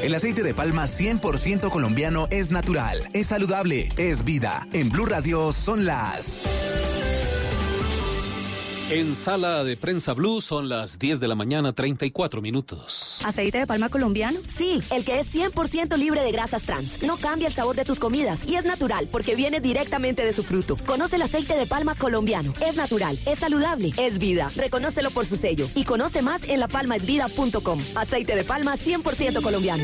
El 0.07 0.15
aceite 0.15 0.41
de 0.41 0.53
palma 0.53 0.85
100% 0.85 1.69
colombiano 1.69 2.29
es 2.31 2.49
natural, 2.49 3.09
es 3.11 3.27
saludable, 3.27 3.89
es 3.97 4.23
vida. 4.23 4.65
En 4.71 4.87
Blue 4.87 5.05
Radio 5.05 5.51
son 5.51 5.85
las... 5.85 6.39
En 8.89 9.15
sala 9.15 9.65
de 9.65 9.75
prensa 9.75 10.13
Blue 10.13 10.39
son 10.39 10.69
las 10.69 10.97
10 10.97 11.19
de 11.19 11.27
la 11.27 11.35
mañana, 11.35 11.73
34 11.73 12.41
minutos. 12.41 13.19
¿Aceite 13.25 13.57
de 13.57 13.67
palma 13.67 13.89
colombiano? 13.89 14.39
Sí, 14.47 14.79
el 14.91 15.03
que 15.03 15.19
es 15.19 15.35
100% 15.35 15.97
libre 15.97 16.23
de 16.23 16.31
grasas 16.31 16.63
trans. 16.63 17.03
No 17.03 17.17
cambia 17.17 17.49
el 17.49 17.53
sabor 17.53 17.75
de 17.75 17.83
tus 17.83 17.99
comidas 17.99 18.47
y 18.47 18.55
es 18.55 18.63
natural 18.63 19.09
porque 19.11 19.35
viene 19.35 19.59
directamente 19.59 20.23
de 20.23 20.31
su 20.31 20.41
fruto. 20.41 20.77
Conoce 20.85 21.17
el 21.17 21.23
aceite 21.23 21.57
de 21.57 21.67
palma 21.67 21.95
colombiano. 21.95 22.53
Es 22.65 22.77
natural, 22.77 23.19
es 23.25 23.39
saludable, 23.39 23.91
es 23.97 24.19
vida. 24.19 24.49
Reconócelo 24.55 25.11
por 25.11 25.25
su 25.25 25.35
sello 25.35 25.67
y 25.75 25.83
conoce 25.83 26.21
más 26.21 26.47
en 26.47 26.61
lapalmaesvida.com. 26.61 27.79
Aceite 27.95 28.35
de 28.37 28.45
palma 28.45 28.77
100% 28.77 29.41
colombiano. 29.41 29.83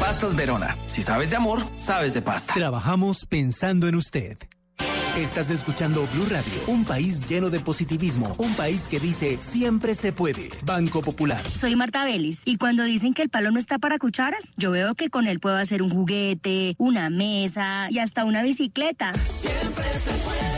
Pastas 0.00 0.36
Verona. 0.36 0.76
Si 0.86 1.02
sabes 1.02 1.30
de 1.30 1.36
amor, 1.36 1.60
sabes 1.76 2.14
de 2.14 2.22
pasta. 2.22 2.54
Trabajamos 2.54 3.26
pensando 3.26 3.88
en 3.88 3.96
usted. 3.96 4.38
Estás 5.16 5.50
escuchando 5.50 6.06
Blue 6.12 6.26
Radio, 6.30 6.52
un 6.68 6.84
país 6.84 7.26
lleno 7.26 7.50
de 7.50 7.58
positivismo, 7.58 8.36
un 8.38 8.54
país 8.54 8.86
que 8.86 9.00
dice 9.00 9.38
siempre 9.40 9.96
se 9.96 10.12
puede. 10.12 10.50
Banco 10.64 11.02
Popular. 11.02 11.42
Soy 11.44 11.74
Marta 11.74 12.04
Vélez 12.04 12.42
y 12.44 12.56
cuando 12.56 12.84
dicen 12.84 13.14
que 13.14 13.22
el 13.22 13.28
palo 13.28 13.50
no 13.50 13.58
está 13.58 13.80
para 13.80 13.98
cucharas, 13.98 14.44
yo 14.56 14.70
veo 14.70 14.94
que 14.94 15.10
con 15.10 15.26
él 15.26 15.40
puedo 15.40 15.56
hacer 15.56 15.82
un 15.82 15.90
juguete, 15.90 16.76
una 16.78 17.10
mesa 17.10 17.88
y 17.90 17.98
hasta 17.98 18.24
una 18.24 18.44
bicicleta. 18.44 19.10
Siempre 19.14 19.84
se 19.98 20.10
puede 20.24 20.57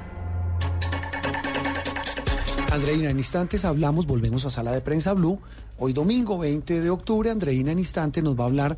Andreina, 2.71 3.09
en 3.09 3.17
instantes 3.17 3.65
hablamos, 3.65 4.05
volvemos 4.07 4.45
a 4.45 4.49
Sala 4.49 4.71
de 4.71 4.81
Prensa 4.81 5.13
Blue. 5.13 5.39
Hoy 5.77 5.91
domingo 5.93 6.37
20 6.37 6.79
de 6.79 6.89
octubre, 6.89 7.29
Andreina 7.29 7.71
en 7.73 7.79
instantes 7.79 8.23
nos 8.23 8.39
va 8.39 8.43
a 8.45 8.47
hablar 8.47 8.77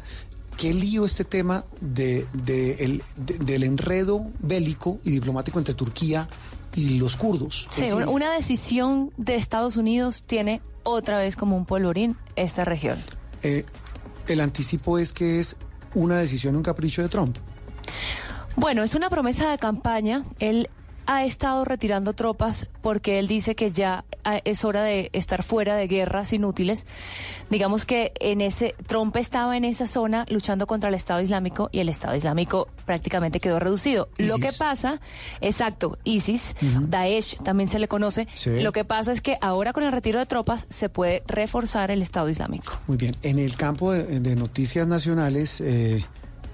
qué 0.57 0.73
lío 0.73 1.05
este 1.05 1.23
tema 1.25 1.63
de, 1.79 2.25
de 2.33 2.73
el- 2.85 3.03
de- 3.17 3.37
del 3.39 3.63
enredo 3.63 4.25
bélico 4.39 4.97
y 5.03 5.11
diplomático 5.11 5.59
entre 5.59 5.75
Turquía 5.75 6.27
y 6.73 6.97
los 6.97 7.15
kurdos. 7.15 7.67
Sí, 7.71 7.81
decir, 7.81 8.07
una 8.07 8.33
decisión 8.33 9.11
de 9.17 9.35
Estados 9.35 9.77
Unidos 9.77 10.23
tiene 10.25 10.61
otra 10.83 11.17
vez 11.17 11.35
como 11.35 11.55
un 11.55 11.65
polvorín 11.65 12.17
esta 12.35 12.65
región. 12.65 12.97
eh, 13.43 13.65
el 14.27 14.39
anticipo 14.39 14.97
es 14.97 15.11
que 15.11 15.39
es 15.41 15.57
una 15.93 16.17
decisión, 16.17 16.55
un 16.55 16.63
capricho 16.63 17.01
de 17.01 17.09
Trump. 17.09 17.37
Bueno, 18.55 18.81
es 18.83 18.95
una 18.95 19.09
promesa 19.09 19.49
de 19.51 19.57
campaña. 19.57 20.23
Él 20.39 20.69
ha 21.05 21.25
estado 21.25 21.65
retirando 21.65 22.13
tropas 22.13 22.69
porque 22.81 23.19
él 23.19 23.27
dice 23.27 23.55
que 23.55 23.71
ya 23.71 24.05
ah, 24.23 24.39
es 24.43 24.63
hora 24.65 24.83
de 24.83 25.09
estar 25.13 25.43
fuera 25.43 25.75
de 25.75 25.87
guerras 25.87 26.33
inútiles. 26.33 26.85
Digamos 27.49 27.85
que 27.85 28.13
en 28.19 28.41
ese 28.41 28.75
Trump 28.87 29.15
estaba 29.17 29.57
en 29.57 29.65
esa 29.65 29.87
zona 29.87 30.25
luchando 30.29 30.67
contra 30.67 30.89
el 30.89 30.95
Estado 30.95 31.21
Islámico 31.21 31.69
y 31.71 31.79
el 31.79 31.89
Estado 31.89 32.15
Islámico 32.15 32.67
prácticamente 32.85 33.39
quedó 33.39 33.59
reducido. 33.59 34.09
Lo 34.17 34.37
que 34.37 34.51
pasa, 34.57 35.01
exacto, 35.41 35.97
ISIS. 36.03 36.55
Daesh 36.61 37.37
también 37.43 37.69
se 37.69 37.79
le 37.79 37.87
conoce. 37.87 38.27
Sí. 38.33 38.61
Lo 38.61 38.71
que 38.71 38.85
pasa 38.85 39.11
es 39.11 39.21
que 39.21 39.37
ahora 39.41 39.73
con 39.73 39.83
el 39.83 39.91
retiro 39.91 40.19
de 40.19 40.25
tropas 40.25 40.67
se 40.69 40.89
puede 40.89 41.23
reforzar 41.27 41.91
el 41.91 42.01
Estado 42.01 42.29
Islámico. 42.29 42.79
Muy 42.87 42.97
bien, 42.97 43.15
en 43.23 43.39
el 43.39 43.55
campo 43.55 43.91
de, 43.91 44.19
de 44.19 44.35
noticias 44.35 44.87
nacionales, 44.87 45.61
eh, 45.61 46.03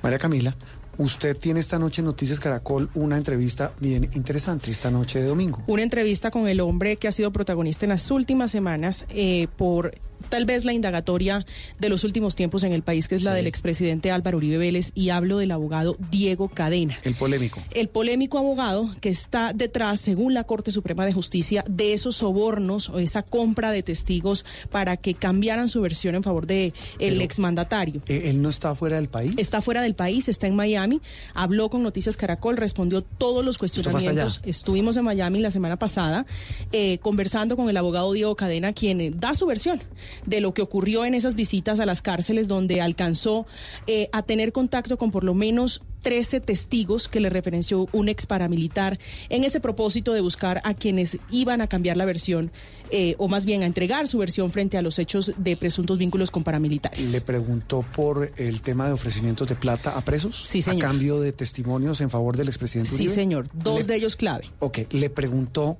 María 0.01 0.19
Camila, 0.19 0.55
usted 0.99 1.35
tiene 1.35 1.59
esta 1.59 1.79
noche 1.79 2.01
en 2.01 2.05
Noticias 2.05 2.39
Caracol 2.39 2.89
una 2.93 3.17
entrevista 3.17 3.73
bien 3.79 4.03
interesante, 4.13 4.69
esta 4.69 4.91
noche 4.91 5.19
de 5.19 5.25
domingo. 5.25 5.63
Una 5.65 5.81
entrevista 5.81 6.29
con 6.29 6.47
el 6.47 6.59
hombre 6.59 6.97
que 6.97 7.07
ha 7.07 7.11
sido 7.11 7.31
protagonista 7.31 7.85
en 7.85 7.89
las 7.89 8.11
últimas 8.11 8.51
semanas 8.51 9.05
eh, 9.09 9.47
por 9.57 9.95
tal 10.27 10.45
vez 10.45 10.65
la 10.65 10.73
indagatoria 10.73 11.45
de 11.79 11.89
los 11.89 12.03
últimos 12.03 12.35
tiempos 12.35 12.63
en 12.63 12.73
el 12.73 12.83
país, 12.83 13.07
que 13.07 13.15
es 13.15 13.23
la 13.23 13.33
del 13.33 13.47
expresidente 13.47 14.11
Álvaro 14.11 14.37
Uribe 14.37 14.57
Vélez, 14.57 14.91
y 14.93 15.09
hablo 15.09 15.37
del 15.37 15.49
abogado 15.51 15.95
Diego 16.11 16.49
Cadena. 16.49 16.97
El 17.03 17.15
polémico. 17.15 17.63
El 17.71 17.87
polémico 17.87 18.37
abogado 18.37 18.91
que 18.99 19.09
está 19.09 19.53
detrás, 19.53 20.01
según 20.01 20.33
la 20.33 20.43
Corte 20.43 20.71
Suprema 20.71 21.05
de 21.05 21.13
Justicia, 21.13 21.63
de 21.69 21.93
esos 21.93 22.17
sobornos 22.17 22.89
o 22.89 22.99
esa 22.99 23.23
compra 23.23 23.71
de 23.71 23.81
testigos 23.81 24.45
para 24.69 24.97
que 24.97 25.13
cambiaran 25.13 25.69
su 25.69 25.79
versión 25.81 26.15
en 26.15 26.21
favor 26.23 26.45
de 26.45 26.73
el 26.99 27.13
Pero- 27.13 27.21
exmandatario. 27.21 28.01
Eh, 28.07 28.23
¿Él 28.25 28.41
no 28.41 28.49
está 28.49 28.75
fuera 28.75 28.97
del 28.97 29.07
país? 29.07 29.33
Está 29.37 29.61
fuera 29.61 29.81
del 29.81 29.95
país, 29.95 30.27
está 30.27 30.47
en 30.47 30.55
Miami, 30.55 30.88
habló 31.33 31.69
con 31.69 31.83
Noticias 31.83 32.17
Caracol, 32.17 32.57
respondió 32.57 33.01
todos 33.01 33.43
los 33.45 33.57
cuestionamientos. 33.57 34.41
Estuvimos 34.43 34.97
en 34.97 35.03
Miami 35.03 35.39
la 35.39 35.51
semana 35.51 35.77
pasada 35.77 36.25
eh, 36.71 36.97
conversando 36.99 37.55
con 37.55 37.69
el 37.69 37.77
abogado 37.77 38.11
Diego 38.13 38.35
Cadena, 38.35 38.73
quien 38.73 39.01
eh, 39.01 39.11
da 39.13 39.35
su 39.35 39.45
versión 39.45 39.81
de 40.25 40.41
lo 40.41 40.53
que 40.53 40.61
ocurrió 40.61 41.05
en 41.05 41.13
esas 41.13 41.35
visitas 41.35 41.79
a 41.79 41.85
las 41.85 42.01
cárceles 42.01 42.47
donde 42.47 42.81
alcanzó 42.81 43.45
eh, 43.87 44.09
a 44.11 44.23
tener 44.23 44.51
contacto 44.51 44.97
con 44.97 45.11
por 45.11 45.23
lo 45.23 45.33
menos 45.33 45.81
13 46.01 46.39
testigos 46.39 47.07
que 47.07 47.19
le 47.19 47.29
referenció 47.29 47.87
un 47.91 48.09
ex 48.09 48.25
paramilitar 48.25 48.99
en 49.29 49.43
ese 49.43 49.59
propósito 49.59 50.13
de 50.13 50.21
buscar 50.21 50.61
a 50.63 50.73
quienes 50.73 51.17
iban 51.31 51.61
a 51.61 51.67
cambiar 51.67 51.97
la 51.97 52.05
versión 52.05 52.51
eh, 52.91 53.15
o 53.17 53.27
más 53.27 53.45
bien 53.45 53.63
a 53.63 53.65
entregar 53.65 54.07
su 54.07 54.17
versión 54.17 54.51
frente 54.51 54.77
a 54.77 54.81
los 54.81 54.97
hechos 54.99 55.33
de 55.37 55.57
presuntos 55.57 55.97
vínculos 55.97 56.31
con 56.31 56.43
paramilitares. 56.43 57.11
Le 57.11 57.21
preguntó 57.21 57.83
por 57.95 58.31
el 58.37 58.61
tema 58.61 58.87
de 58.87 58.93
ofrecimientos 58.93 59.47
de 59.47 59.55
plata 59.55 59.97
a 59.97 60.03
presos. 60.05 60.35
Sí, 60.45 60.61
señor. 60.61 60.85
A 60.85 60.87
cambio 60.89 61.19
de 61.19 61.31
testimonios 61.33 62.01
en 62.01 62.09
favor 62.09 62.35
del 62.37 62.47
expresidente 62.47 62.89
Sí, 62.91 62.95
Uribe. 63.03 63.13
señor. 63.13 63.47
Dos 63.53 63.79
Le- 63.81 63.83
de 63.85 63.95
ellos 63.95 64.15
clave. 64.15 64.45
Ok, 64.59 64.79
le 64.91 65.09
preguntó 65.09 65.77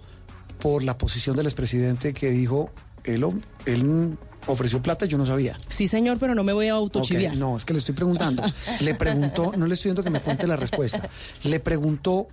por 0.60 0.84
la 0.84 0.98
posición 0.98 1.36
del 1.36 1.46
expresidente 1.46 2.14
que 2.14 2.30
dijo, 2.32 2.70
él, 3.06 3.26
él 3.66 4.18
ofreció 4.52 4.82
plata, 4.82 5.06
yo 5.06 5.18
no 5.18 5.26
sabía. 5.26 5.56
Sí, 5.68 5.88
señor, 5.88 6.18
pero 6.20 6.36
no 6.36 6.44
me 6.44 6.54
voy 6.54 6.68
a 6.68 6.74
autochiviar. 6.74 7.36
No, 7.38 7.56
es 7.58 7.66
que 7.66 7.74
le 7.74 7.80
estoy 7.80 7.96
preguntando. 7.96 8.44
Le 8.82 8.96
preguntó, 8.96 9.54
no 9.56 9.66
le 9.68 9.74
estoy 9.76 9.90
diciendo 9.92 10.04
que 10.04 10.10
me 10.10 10.22
cuente 10.22 10.46
la 10.48 10.56
respuesta. 10.56 11.08
Le 11.44 11.60
preguntó 11.60 12.28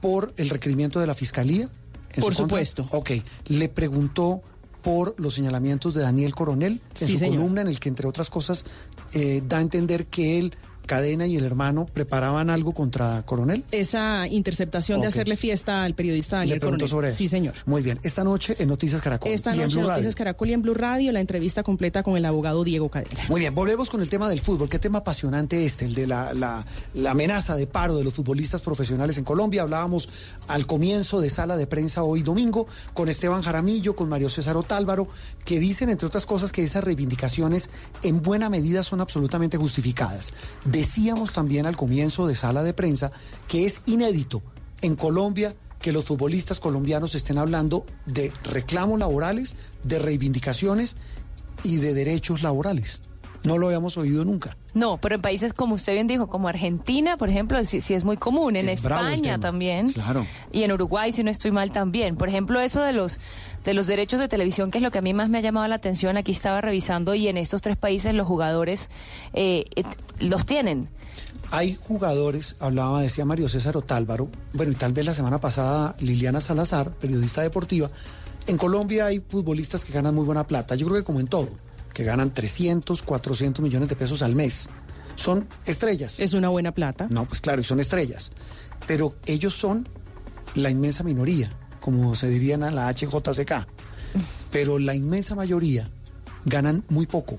por 0.00 0.32
el 0.36 0.48
requerimiento 0.50 1.00
de 1.00 1.06
la 1.06 1.14
fiscalía. 1.14 1.68
Por 2.14 2.34
su 2.34 2.42
contra? 2.42 2.64
supuesto. 2.64 2.88
Ok. 2.92 3.10
Le 3.48 3.68
preguntó 3.68 4.42
por 4.82 5.14
los 5.18 5.34
señalamientos 5.34 5.94
de 5.94 6.02
Daniel 6.02 6.34
Coronel 6.34 6.80
en 7.00 7.06
Sí, 7.06 7.12
su 7.14 7.18
señor. 7.18 7.36
columna, 7.38 7.60
en 7.62 7.68
el 7.68 7.80
que, 7.80 7.88
entre 7.88 8.06
otras 8.06 8.30
cosas, 8.30 8.64
eh, 9.12 9.42
da 9.46 9.58
a 9.58 9.60
entender 9.60 10.06
que 10.06 10.38
él 10.38 10.54
Cadena 10.86 11.26
y 11.26 11.36
el 11.36 11.44
hermano 11.44 11.86
preparaban 11.92 12.48
algo 12.50 12.72
contra 12.72 13.22
Coronel? 13.26 13.64
Esa 13.70 14.26
interceptación 14.28 15.00
de 15.00 15.08
hacerle 15.08 15.36
fiesta 15.36 15.84
al 15.84 15.94
periodista 15.94 16.36
Daniel 16.38 16.56
Le 16.56 16.60
Coronel. 16.60 16.88
sobre 16.88 17.08
eso. 17.08 17.16
Sí, 17.18 17.28
señor. 17.28 17.54
Muy 17.66 17.82
bien. 17.82 17.98
Esta 18.02 18.24
noche 18.24 18.56
en 18.58 18.68
Noticias 18.68 19.02
Caracol. 19.02 19.30
Esta 19.32 19.50
y 19.50 19.58
en 19.60 19.64
noche 19.64 19.74
Blue 19.74 19.80
en 19.80 19.86
Radio. 19.88 19.96
Noticias 19.98 20.14
Caracol 20.14 20.50
y 20.50 20.52
en 20.54 20.62
Blue 20.62 20.74
Radio 20.74 21.12
la 21.12 21.20
entrevista 21.20 21.62
completa 21.62 22.02
con 22.02 22.16
el 22.16 22.24
abogado 22.24 22.64
Diego 22.64 22.88
Cadena. 22.88 23.24
Muy 23.28 23.40
bien, 23.40 23.54
volvemos 23.54 23.90
con 23.90 24.00
el 24.00 24.08
tema 24.08 24.28
del 24.28 24.40
fútbol. 24.40 24.68
Qué 24.68 24.78
tema 24.78 24.98
apasionante 24.98 25.64
este, 25.66 25.84
el 25.84 25.94
de 25.94 26.06
la, 26.06 26.32
la- 26.32 26.64
la 26.94 27.10
amenaza 27.10 27.56
de 27.56 27.66
paro 27.66 27.96
de 27.96 28.04
los 28.04 28.14
futbolistas 28.14 28.62
profesionales 28.62 29.18
en 29.18 29.24
Colombia. 29.24 29.62
Hablábamos 29.62 30.08
al 30.48 30.66
comienzo 30.66 31.20
de 31.20 31.30
sala 31.30 31.56
de 31.56 31.66
prensa 31.66 32.02
hoy 32.02 32.22
domingo 32.22 32.66
con 32.94 33.08
Esteban 33.08 33.42
Jaramillo, 33.42 33.96
con 33.96 34.08
Mario 34.08 34.30
César 34.30 34.56
Otálvaro, 34.56 35.08
que 35.44 35.58
dicen, 35.58 35.90
entre 35.90 36.06
otras 36.06 36.26
cosas, 36.26 36.52
que 36.52 36.62
esas 36.64 36.84
reivindicaciones 36.84 37.70
en 38.02 38.22
buena 38.22 38.48
medida 38.48 38.82
son 38.84 39.00
absolutamente 39.00 39.56
justificadas. 39.56 40.32
Decíamos 40.76 41.32
también 41.32 41.64
al 41.64 41.74
comienzo 41.74 42.26
de 42.26 42.36
sala 42.36 42.62
de 42.62 42.74
prensa 42.74 43.10
que 43.48 43.64
es 43.64 43.80
inédito 43.86 44.42
en 44.82 44.94
Colombia 44.94 45.56
que 45.80 45.90
los 45.90 46.04
futbolistas 46.04 46.60
colombianos 46.60 47.14
estén 47.14 47.38
hablando 47.38 47.86
de 48.04 48.30
reclamos 48.44 48.98
laborales, 48.98 49.56
de 49.84 49.98
reivindicaciones 49.98 50.96
y 51.62 51.76
de 51.76 51.94
derechos 51.94 52.42
laborales. 52.42 53.00
No 53.44 53.58
lo 53.58 53.66
habíamos 53.66 53.96
oído 53.96 54.24
nunca. 54.24 54.56
No, 54.74 54.98
pero 54.98 55.14
en 55.14 55.22
países 55.22 55.52
como 55.52 55.74
usted 55.74 55.92
bien 55.94 56.06
dijo, 56.06 56.28
como 56.28 56.48
Argentina, 56.48 57.16
por 57.16 57.28
ejemplo, 57.28 57.64
sí, 57.64 57.80
sí 57.80 57.94
es 57.94 58.04
muy 58.04 58.16
común. 58.16 58.56
En 58.56 58.68
Es 58.68 58.80
España 58.80 59.38
también. 59.38 59.90
Claro. 59.92 60.26
Y 60.52 60.62
en 60.62 60.72
Uruguay, 60.72 61.12
si 61.12 61.22
no 61.22 61.30
estoy 61.30 61.50
mal, 61.50 61.70
también. 61.70 62.16
Por 62.16 62.28
ejemplo, 62.28 62.60
eso 62.60 62.80
de 62.82 62.92
los 62.92 63.18
de 63.64 63.74
los 63.74 63.86
derechos 63.86 64.20
de 64.20 64.28
televisión, 64.28 64.70
que 64.70 64.78
es 64.78 64.82
lo 64.82 64.90
que 64.90 64.98
a 64.98 65.02
mí 65.02 65.12
más 65.12 65.28
me 65.28 65.38
ha 65.38 65.40
llamado 65.40 65.66
la 65.68 65.74
atención. 65.76 66.16
Aquí 66.16 66.32
estaba 66.32 66.60
revisando 66.60 67.14
y 67.14 67.28
en 67.28 67.36
estos 67.36 67.62
tres 67.62 67.76
países 67.76 68.14
los 68.14 68.26
jugadores 68.26 68.88
eh, 69.32 69.64
los 70.20 70.46
tienen. 70.46 70.88
Hay 71.50 71.74
jugadores, 71.74 72.56
hablaba, 72.60 73.02
decía 73.02 73.24
Mario 73.24 73.48
César 73.48 73.76
Otálvaro, 73.76 74.28
bueno, 74.52 74.72
y 74.72 74.74
tal 74.74 74.92
vez 74.92 75.04
la 75.04 75.14
semana 75.14 75.40
pasada 75.40 75.94
Liliana 76.00 76.40
Salazar, 76.40 76.92
periodista 76.92 77.42
deportiva. 77.42 77.90
En 78.46 78.56
Colombia 78.56 79.06
hay 79.06 79.20
futbolistas 79.20 79.84
que 79.84 79.92
ganan 79.92 80.14
muy 80.14 80.24
buena 80.24 80.46
plata, 80.46 80.74
yo 80.74 80.86
creo 80.86 80.98
que 80.98 81.04
como 81.04 81.20
en 81.20 81.28
todo, 81.28 81.50
que 81.96 82.04
ganan 82.04 82.34
300, 82.34 83.00
400 83.00 83.62
millones 83.62 83.88
de 83.88 83.96
pesos 83.96 84.20
al 84.20 84.34
mes. 84.36 84.68
Son 85.14 85.48
estrellas. 85.64 86.16
Es 86.18 86.34
una 86.34 86.50
buena 86.50 86.72
plata. 86.72 87.06
No, 87.08 87.24
pues 87.24 87.40
claro, 87.40 87.62
y 87.62 87.64
son 87.64 87.80
estrellas. 87.80 88.32
Pero 88.86 89.14
ellos 89.24 89.54
son 89.54 89.88
la 90.54 90.68
inmensa 90.68 91.04
minoría, 91.04 91.56
como 91.80 92.14
se 92.14 92.28
diría 92.28 92.56
en 92.56 92.74
la 92.74 92.92
HJCK. 92.92 93.66
Pero 94.50 94.78
la 94.78 94.94
inmensa 94.94 95.34
mayoría 95.34 95.88
ganan 96.44 96.84
muy 96.90 97.06
poco. 97.06 97.38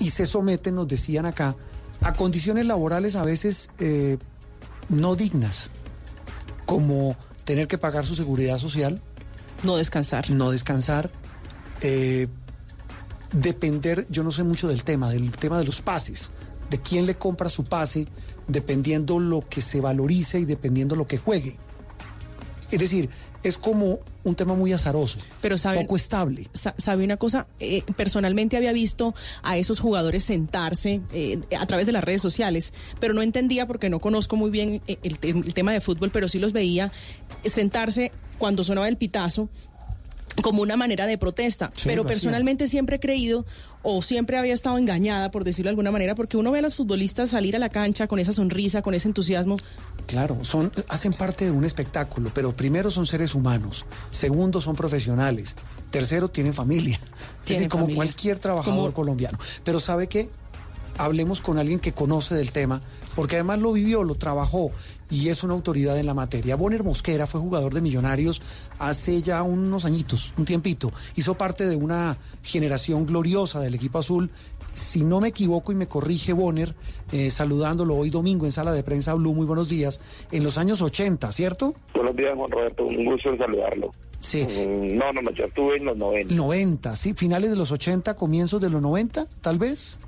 Y 0.00 0.10
se 0.10 0.26
someten, 0.26 0.74
nos 0.74 0.88
decían 0.88 1.24
acá, 1.24 1.54
a 2.00 2.12
condiciones 2.14 2.66
laborales 2.66 3.14
a 3.14 3.22
veces 3.24 3.70
eh, 3.78 4.18
no 4.88 5.14
dignas, 5.14 5.70
como 6.66 7.14
tener 7.44 7.68
que 7.68 7.78
pagar 7.78 8.04
su 8.04 8.16
seguridad 8.16 8.58
social. 8.58 9.00
No 9.62 9.76
descansar. 9.76 10.28
No 10.28 10.50
descansar. 10.50 11.12
eh, 11.82 12.26
depender, 13.32 14.06
yo 14.10 14.22
no 14.22 14.30
sé 14.30 14.42
mucho 14.42 14.68
del 14.68 14.84
tema, 14.84 15.10
del 15.10 15.30
tema 15.32 15.58
de 15.58 15.64
los 15.64 15.80
pases, 15.82 16.30
de 16.68 16.78
quién 16.80 17.06
le 17.06 17.16
compra 17.16 17.48
su 17.48 17.64
pase, 17.64 18.06
dependiendo 18.48 19.18
lo 19.18 19.48
que 19.48 19.60
se 19.60 19.80
valorice 19.80 20.40
y 20.40 20.44
dependiendo 20.44 20.96
lo 20.96 21.06
que 21.06 21.18
juegue. 21.18 21.58
Es 22.70 22.78
decir, 22.78 23.10
es 23.42 23.56
como 23.58 23.98
un 24.22 24.34
tema 24.36 24.54
muy 24.54 24.72
azaroso, 24.72 25.18
pero 25.40 25.58
sabe, 25.58 25.80
poco 25.80 25.96
estable. 25.96 26.48
Sa- 26.52 26.74
¿Sabe 26.76 27.04
una 27.04 27.16
cosa? 27.16 27.48
Eh, 27.58 27.82
personalmente 27.96 28.56
había 28.56 28.72
visto 28.72 29.14
a 29.42 29.56
esos 29.56 29.80
jugadores 29.80 30.22
sentarse 30.24 31.00
eh, 31.12 31.40
a 31.58 31.66
través 31.66 31.86
de 31.86 31.92
las 31.92 32.04
redes 32.04 32.22
sociales, 32.22 32.72
pero 33.00 33.12
no 33.14 33.22
entendía 33.22 33.66
porque 33.66 33.88
no 33.88 33.98
conozco 33.98 34.36
muy 34.36 34.50
bien 34.50 34.82
eh, 34.86 34.98
el, 35.02 35.18
el 35.22 35.54
tema 35.54 35.72
de 35.72 35.80
fútbol, 35.80 36.10
pero 36.12 36.28
sí 36.28 36.38
los 36.38 36.52
veía 36.52 36.92
sentarse 37.44 38.12
cuando 38.38 38.62
sonaba 38.62 38.88
el 38.88 38.96
pitazo 38.96 39.48
como 40.42 40.62
una 40.62 40.76
manera 40.76 41.06
de 41.06 41.18
protesta. 41.18 41.70
Sí, 41.74 41.82
pero 41.86 42.04
personalmente 42.04 42.66
siempre 42.66 42.96
he 42.96 43.00
creído 43.00 43.44
o 43.82 44.02
siempre 44.02 44.36
había 44.36 44.54
estado 44.54 44.78
engañada, 44.78 45.30
por 45.30 45.44
decirlo 45.44 45.68
de 45.68 45.70
alguna 45.70 45.90
manera, 45.90 46.14
porque 46.14 46.36
uno 46.36 46.50
ve 46.50 46.58
a 46.58 46.62
los 46.62 46.76
futbolistas 46.76 47.30
salir 47.30 47.56
a 47.56 47.58
la 47.58 47.68
cancha 47.68 48.06
con 48.06 48.18
esa 48.18 48.32
sonrisa, 48.32 48.82
con 48.82 48.94
ese 48.94 49.08
entusiasmo. 49.08 49.56
Claro, 50.06 50.38
son, 50.44 50.72
hacen 50.88 51.12
parte 51.12 51.46
de 51.46 51.50
un 51.50 51.64
espectáculo, 51.64 52.30
pero 52.34 52.54
primero 52.54 52.90
son 52.90 53.06
seres 53.06 53.34
humanos, 53.34 53.86
segundo 54.10 54.60
son 54.60 54.76
profesionales, 54.76 55.56
tercero 55.90 56.28
tienen 56.28 56.54
familia, 56.54 57.00
Tienen 57.44 57.68
como 57.68 57.84
familia. 57.84 57.96
cualquier 57.96 58.38
trabajador 58.38 58.92
colombiano. 58.92 59.38
Pero 59.64 59.80
¿sabe 59.80 60.08
qué? 60.08 60.28
Hablemos 60.98 61.40
con 61.40 61.58
alguien 61.58 61.78
que 61.78 61.92
conoce 61.92 62.34
del 62.34 62.52
tema, 62.52 62.82
porque 63.14 63.36
además 63.36 63.60
lo 63.60 63.72
vivió, 63.72 64.04
lo 64.04 64.14
trabajó 64.14 64.70
y 65.10 65.28
es 65.28 65.42
una 65.42 65.54
autoridad 65.54 65.98
en 65.98 66.06
la 66.06 66.14
materia. 66.14 66.56
Bonner 66.56 66.84
Mosquera 66.84 67.26
fue 67.26 67.40
jugador 67.40 67.74
de 67.74 67.80
Millonarios 67.80 68.40
hace 68.78 69.22
ya 69.22 69.42
unos 69.42 69.84
añitos, 69.84 70.32
un 70.38 70.44
tiempito. 70.44 70.92
Hizo 71.16 71.34
parte 71.34 71.66
de 71.66 71.76
una 71.76 72.16
generación 72.42 73.06
gloriosa 73.06 73.60
del 73.60 73.74
equipo 73.74 73.98
azul. 73.98 74.30
Si 74.72 75.02
no 75.02 75.20
me 75.20 75.28
equivoco 75.28 75.72
y 75.72 75.74
me 75.74 75.88
corrige 75.88 76.32
Bonner, 76.32 76.76
eh, 77.10 77.30
saludándolo 77.32 77.96
hoy 77.96 78.10
domingo 78.10 78.44
en 78.46 78.52
sala 78.52 78.72
de 78.72 78.84
prensa 78.84 79.14
Blue, 79.14 79.34
muy 79.34 79.44
buenos 79.44 79.68
días, 79.68 80.00
en 80.30 80.44
los 80.44 80.58
años 80.58 80.80
80, 80.80 81.32
¿cierto? 81.32 81.74
Buenos 81.92 82.14
días, 82.14 82.32
Juan 82.36 82.50
Roberto. 82.52 82.84
Un 82.86 83.04
gusto 83.04 83.30
en 83.30 83.38
saludarlo. 83.38 83.92
Sí. 84.20 84.44
Mm, 84.44 84.96
No, 84.96 85.12
no, 85.12 85.22
no, 85.22 85.32
yo 85.32 85.44
estuve 85.46 85.78
en 85.78 85.86
los 85.86 85.96
90. 85.96 86.32
90, 86.34 86.94
sí, 86.94 87.14
finales 87.14 87.50
de 87.50 87.56
los 87.56 87.72
80, 87.72 88.14
comienzos 88.14 88.60
de 88.60 88.70
los 88.70 88.80
90, 88.80 89.26
tal 89.40 89.58
vez. 89.58 89.98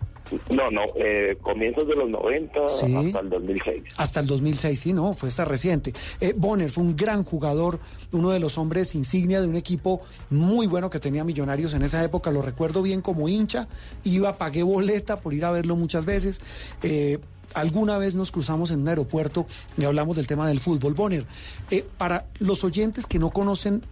No, 0.50 0.70
no, 0.70 0.82
eh, 0.96 1.36
comienzos 1.42 1.86
de 1.86 1.94
los 1.94 2.08
90 2.08 2.66
Sí. 2.68 2.94
hasta 2.96 3.20
el 3.20 3.28
2006. 3.30 3.82
Hasta 3.98 4.20
el 4.20 4.26
2006, 4.26 4.80
sí, 4.80 4.92
no, 4.92 5.12
fue 5.12 5.28
hasta 5.28 5.44
reciente. 5.44 5.92
Eh, 6.20 6.32
Bonner 6.36 6.70
fue 6.70 6.84
un 6.84 6.96
gran 6.96 7.22
jugador, 7.24 7.80
uno 8.12 8.30
de 8.30 8.40
los 8.40 8.56
hombres 8.56 8.94
insignia 8.94 9.40
de 9.40 9.46
un 9.48 9.56
equipo 9.56 10.00
muy 10.30 10.66
bueno 10.66 10.88
que 10.88 11.00
tenía 11.00 11.22
Millonarios 11.24 11.74
en 11.74 11.82
esa 11.82 12.02
época, 12.02 12.30
lo 12.30 12.40
recuerdo 12.40 12.82
bien 12.82 13.02
como 13.02 13.28
hincha, 13.28 13.68
iba, 14.04 14.38
pagué 14.38 14.62
boleta 14.62 15.20
por 15.20 15.34
ir 15.34 15.44
a 15.44 15.50
verlo 15.50 15.76
muchas 15.76 16.04
veces. 16.06 16.40
Eh, 16.82 17.18
Alguna 17.54 17.98
vez 17.98 18.14
nos 18.14 18.32
cruzamos 18.32 18.70
en 18.70 18.80
un 18.80 18.88
aeropuerto 18.88 19.46
y 19.76 19.84
hablamos 19.84 20.16
del 20.16 20.26
tema 20.26 20.48
del 20.48 20.58
fútbol. 20.58 20.94
Bonner, 20.94 21.26
eh, 21.70 21.84
para 21.98 22.24
los 22.38 22.64
oyentes 22.64 23.04
que 23.06 23.18
no 23.18 23.28
conocen 23.28 23.82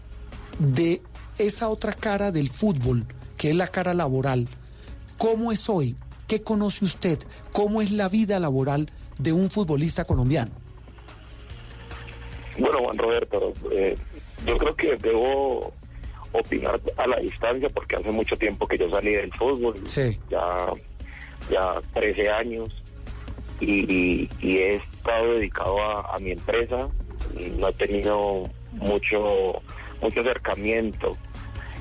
de 0.59 1.03
esa 1.37 1.69
otra 1.69 1.93
cara 1.93 2.33
del 2.33 2.49
fútbol, 2.49 3.05
que 3.37 3.51
es 3.51 3.55
la 3.57 3.69
cara 3.69 3.93
laboral, 3.93 4.49
¿cómo 5.19 5.53
es 5.53 5.69
hoy? 5.69 5.95
¿Qué 6.31 6.45
conoce 6.45 6.85
usted? 6.85 7.19
¿Cómo 7.51 7.83
es 7.83 7.91
la 7.91 8.09
vida 8.09 8.39
laboral 8.39 8.87
de 9.19 9.33
un 9.33 9.51
futbolista 9.51 10.05
colombiano? 10.05 10.53
Bueno, 12.57 12.79
Juan 12.85 12.99
Roberto, 12.99 13.53
eh, 13.73 13.97
yo 14.47 14.57
creo 14.57 14.77
que 14.77 14.97
debo 14.99 15.73
opinar 16.31 16.81
a 16.99 17.09
la 17.09 17.17
distancia 17.17 17.69
porque 17.71 17.97
hace 17.97 18.13
mucho 18.13 18.37
tiempo 18.37 18.69
que 18.69 18.79
yo 18.79 18.89
salí 18.91 19.11
del 19.11 19.33
fútbol. 19.33 19.75
Sí. 19.83 20.21
Ya, 20.31 20.69
ya 21.51 21.79
13 21.95 22.31
años 22.31 22.81
y, 23.61 24.29
he 24.41 24.77
estado 24.77 25.35
dedicado 25.35 25.83
a, 25.83 26.15
a 26.15 26.19
mi 26.21 26.31
empresa. 26.31 26.89
No 27.59 27.69
he 27.71 27.73
tenido 27.73 28.49
mucho, 28.75 29.61
mucho 30.01 30.21
acercamiento 30.21 31.11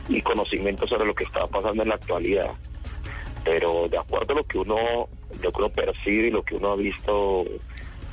y 0.07 0.23
conocimiento 0.23 0.87
sobre 0.87 1.05
lo 1.05 1.13
que 1.13 1.25
está 1.25 1.45
pasando 1.45 1.83
en 1.83 1.89
la 1.89 1.95
actualidad. 1.95 2.55
Pero 3.49 3.87
de 3.89 3.97
acuerdo 3.97 4.33
a 4.33 4.35
lo 4.37 4.43
que 4.43 4.59
uno, 4.59 5.09
lo 5.41 5.51
que 5.51 5.57
uno 5.57 5.69
percibe 5.69 6.27
y 6.27 6.29
lo 6.29 6.43
que 6.43 6.53
uno 6.53 6.73
ha 6.73 6.75
visto 6.75 7.45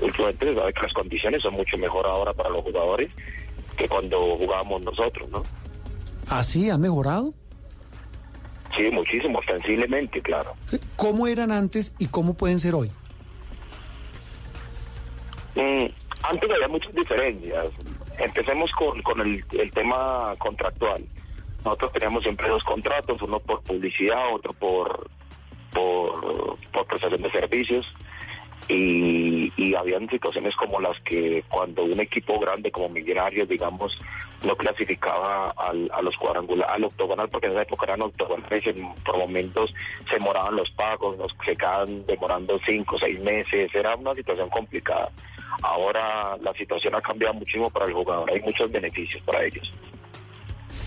últimamente, 0.00 0.46
se 0.46 0.54
sabe 0.54 0.72
que 0.72 0.80
las 0.80 0.92
condiciones 0.94 1.42
son 1.42 1.52
mucho 1.52 1.76
mejor 1.76 2.06
ahora 2.06 2.32
para 2.32 2.48
los 2.48 2.62
jugadores 2.62 3.10
que 3.76 3.86
cuando 3.86 4.38
jugábamos 4.38 4.80
nosotros, 4.80 5.28
¿no? 5.28 5.42
¿Así 6.30 6.70
han 6.70 6.80
mejorado? 6.80 7.34
Sí, 8.74 8.84
muchísimo, 8.90 9.42
sensiblemente, 9.46 10.22
claro. 10.22 10.54
¿Cómo 10.96 11.26
eran 11.26 11.52
antes 11.52 11.94
y 11.98 12.06
cómo 12.06 12.32
pueden 12.32 12.58
ser 12.58 12.74
hoy? 12.74 12.90
Mm, 15.54 15.84
antes 16.22 16.50
había 16.50 16.68
muchas 16.68 16.94
diferencias. 16.94 17.68
Empecemos 18.18 18.70
con, 18.72 19.02
con 19.02 19.20
el, 19.20 19.44
el 19.52 19.70
tema 19.72 20.34
contractual. 20.38 21.04
Nosotros 21.62 21.92
teníamos 21.92 22.22
siempre 22.22 22.48
dos 22.48 22.64
contratos, 22.64 23.20
uno 23.20 23.38
por 23.38 23.62
publicidad, 23.64 24.32
otro 24.32 24.54
por, 24.54 25.10
por, 25.76 26.58
por 26.72 26.86
prestación 26.86 27.22
de 27.22 27.30
servicios. 27.30 27.86
Y, 28.68 29.52
y 29.56 29.76
habían 29.76 30.08
situaciones 30.10 30.56
como 30.56 30.80
las 30.80 30.98
que 31.02 31.44
cuando 31.48 31.84
un 31.84 32.00
equipo 32.00 32.40
grande 32.40 32.72
como 32.72 32.88
Millonarios, 32.88 33.48
digamos, 33.48 33.96
no 34.44 34.56
clasificaba 34.56 35.50
al, 35.56 35.88
a 35.94 36.02
los 36.02 36.16
cuadrangulares, 36.16 36.74
al 36.74 36.82
octogonal, 36.82 37.28
porque 37.28 37.46
en 37.46 37.52
esa 37.52 37.62
época 37.62 37.84
eran 37.86 38.02
octogonales, 38.02 38.66
en- 38.66 38.92
por 39.04 39.18
momentos 39.18 39.72
se 40.08 40.14
demoraban 40.14 40.56
los 40.56 40.68
pagos, 40.72 41.16
nos 41.16 41.32
se 41.44 41.54
quedaban 41.54 42.04
demorando 42.06 42.58
cinco 42.66 42.98
seis 42.98 43.20
meses, 43.20 43.72
era 43.72 43.94
una 43.94 44.14
situación 44.16 44.48
complicada. 44.50 45.12
Ahora 45.62 46.36
la 46.42 46.52
situación 46.54 46.96
ha 46.96 47.00
cambiado 47.00 47.34
muchísimo 47.34 47.70
para 47.70 47.86
el 47.86 47.92
jugador, 47.92 48.28
hay 48.32 48.40
muchos 48.40 48.68
beneficios 48.72 49.22
para 49.22 49.44
ellos. 49.44 49.72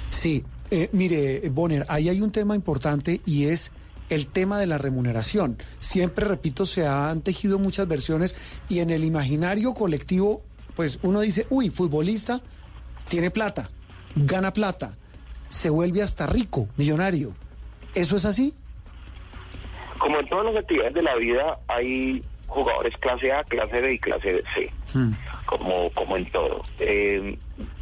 Sí, 0.09 0.43
eh, 0.69 0.89
mire, 0.91 1.47
Bonner, 1.49 1.85
ahí 1.87 2.09
hay 2.09 2.19
un 2.19 2.31
tema 2.33 2.55
importante 2.55 3.21
y 3.25 3.45
es 3.47 3.71
el 4.09 4.27
tema 4.27 4.59
de 4.59 4.65
la 4.65 4.77
remuneración. 4.77 5.57
Siempre, 5.79 6.25
repito, 6.25 6.65
se 6.65 6.87
han 6.87 7.21
tejido 7.21 7.59
muchas 7.59 7.87
versiones 7.87 8.35
y 8.67 8.79
en 8.79 8.89
el 8.89 9.03
imaginario 9.03 9.73
colectivo, 9.73 10.41
pues 10.75 10.99
uno 11.01 11.21
dice, 11.21 11.45
uy, 11.49 11.69
futbolista 11.69 12.41
tiene 13.07 13.31
plata, 13.31 13.69
gana 14.15 14.53
plata, 14.53 14.97
se 15.49 15.69
vuelve 15.69 16.01
hasta 16.01 16.27
rico, 16.27 16.67
millonario. 16.77 17.33
¿Eso 17.95 18.17
es 18.17 18.25
así? 18.25 18.53
Como 19.97 20.19
en 20.19 20.27
todas 20.27 20.45
las 20.53 20.63
actividades 20.63 20.93
de 20.93 21.01
la 21.01 21.15
vida, 21.15 21.59
hay 21.67 22.23
jugadores 22.47 22.95
clase 22.97 23.31
A, 23.31 23.43
clase 23.43 23.81
B 23.81 23.93
y 23.93 23.99
clase 23.99 24.43
C, 24.53 24.71
como, 25.45 25.91
como 25.91 26.17
en 26.17 26.31
todo. 26.31 26.61
Eh, 26.79 27.37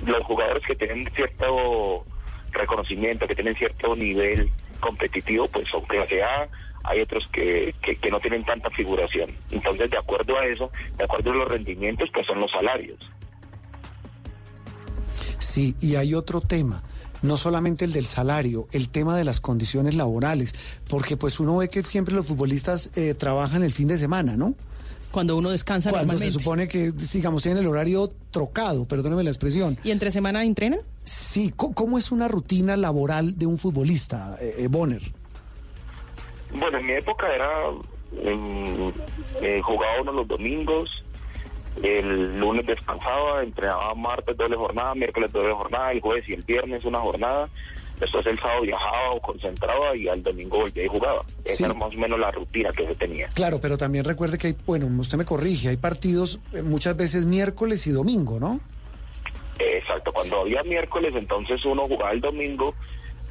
los 0.05 0.23
jugadores 0.25 0.63
que 0.65 0.75
tienen 0.75 1.09
cierto 1.15 2.05
reconocimiento, 2.51 3.27
que 3.27 3.35
tienen 3.35 3.55
cierto 3.55 3.95
nivel 3.95 4.49
competitivo, 4.77 5.47
pues 5.47 5.67
son 5.69 5.85
clase 5.85 6.23
A, 6.23 6.47
hay 6.83 7.01
otros 7.01 7.27
que, 7.31 7.75
que, 7.81 8.09
no 8.09 8.19
tienen 8.19 8.45
tanta 8.45 8.69
figuración. 8.69 9.35
Entonces, 9.51 9.89
de 9.89 9.97
acuerdo 9.97 10.37
a 10.37 10.45
eso, 10.45 10.71
de 10.97 11.03
acuerdo 11.03 11.31
a 11.31 11.35
los 11.35 11.47
rendimientos, 11.47 12.09
pues 12.13 12.25
son 12.25 12.39
los 12.39 12.51
salarios. 12.51 12.99
Sí, 15.39 15.75
y 15.81 15.95
hay 15.95 16.13
otro 16.13 16.41
tema, 16.41 16.83
no 17.21 17.37
solamente 17.37 17.85
el 17.85 17.93
del 17.93 18.05
salario, 18.05 18.67
el 18.71 18.89
tema 18.89 19.17
de 19.17 19.23
las 19.23 19.39
condiciones 19.39 19.95
laborales, 19.95 20.53
porque 20.89 21.17
pues 21.17 21.39
uno 21.39 21.57
ve 21.57 21.69
que 21.69 21.83
siempre 21.83 22.15
los 22.15 22.25
futbolistas 22.25 22.91
eh, 22.97 23.13
trabajan 23.13 23.63
el 23.63 23.73
fin 23.73 23.87
de 23.87 23.97
semana, 23.97 24.37
¿no? 24.37 24.55
Cuando 25.11 25.37
uno 25.37 25.49
descansa 25.49 25.89
Cuando 25.89 26.17
se 26.17 26.25
normalmente. 26.25 26.43
supone 26.43 26.67
que, 26.67 26.91
digamos, 26.91 27.41
tienen 27.43 27.63
el 27.63 27.67
horario 27.69 28.11
trocado, 28.31 28.85
perdóneme 28.87 29.23
la 29.23 29.29
expresión. 29.29 29.77
¿Y 29.83 29.91
entre 29.91 30.11
semana 30.11 30.43
entrenan? 30.43 30.79
Sí, 31.03 31.51
co- 31.55 31.73
¿cómo 31.73 31.97
es 31.97 32.11
una 32.11 32.27
rutina 32.27 32.75
laboral 32.77 33.37
de 33.37 33.45
un 33.45 33.57
futbolista, 33.57 34.35
eh, 34.41 34.55
eh, 34.59 34.67
Bonner? 34.69 35.01
Bueno, 36.53 36.77
en 36.77 36.85
mi 36.85 36.93
época 36.93 37.33
era, 37.33 37.49
eh, 39.41 39.61
jugaba 39.63 40.01
uno 40.01 40.11
los 40.11 40.27
domingos, 40.27 40.89
el 41.83 42.39
lunes 42.39 42.65
descansaba, 42.65 43.43
entrenaba 43.43 43.93
martes 43.95 44.35
doble 44.37 44.55
jornada, 44.55 44.95
miércoles 44.95 45.31
doble 45.31 45.53
jornada, 45.53 45.91
el 45.91 46.01
jueves 46.01 46.27
y 46.27 46.33
el 46.33 46.43
viernes 46.43 46.83
una 46.85 46.99
jornada, 46.99 47.49
después 47.99 48.25
el 48.27 48.39
sábado 48.39 48.61
viajaba 48.61 49.11
o 49.11 49.21
concentraba 49.21 49.95
y 49.95 50.07
al 50.07 50.21
domingo 50.23 50.59
volvía 50.59 50.83
y 50.83 50.87
jugaba. 50.87 51.23
Esa 51.45 51.55
Sí. 51.55 51.63
era 51.63 51.73
más 51.73 51.93
o 51.93 51.97
menos 51.97 52.19
la 52.19 52.31
rutina 52.31 52.71
que 52.71 52.85
se 52.87 52.95
tenía. 52.95 53.27
Claro, 53.29 53.59
pero 53.61 53.77
también 53.77 54.03
recuerde 54.05 54.37
que 54.37 54.47
hay, 54.47 54.55
bueno, 54.65 54.85
usted 54.99 55.17
me 55.17 55.25
corrige, 55.25 55.69
hay 55.69 55.77
partidos 55.77 56.39
eh, 56.53 56.61
muchas 56.61 56.95
veces 56.95 57.25
miércoles 57.25 57.85
y 57.87 57.91
domingo, 57.91 58.39
¿no? 58.39 58.59
Exacto, 59.59 60.11
cuando 60.13 60.41
había 60.41 60.61
miércoles 60.63 61.13
entonces 61.15 61.63
uno 61.65 61.87
jugaba 61.87 62.11
el 62.11 62.21
domingo, 62.21 62.75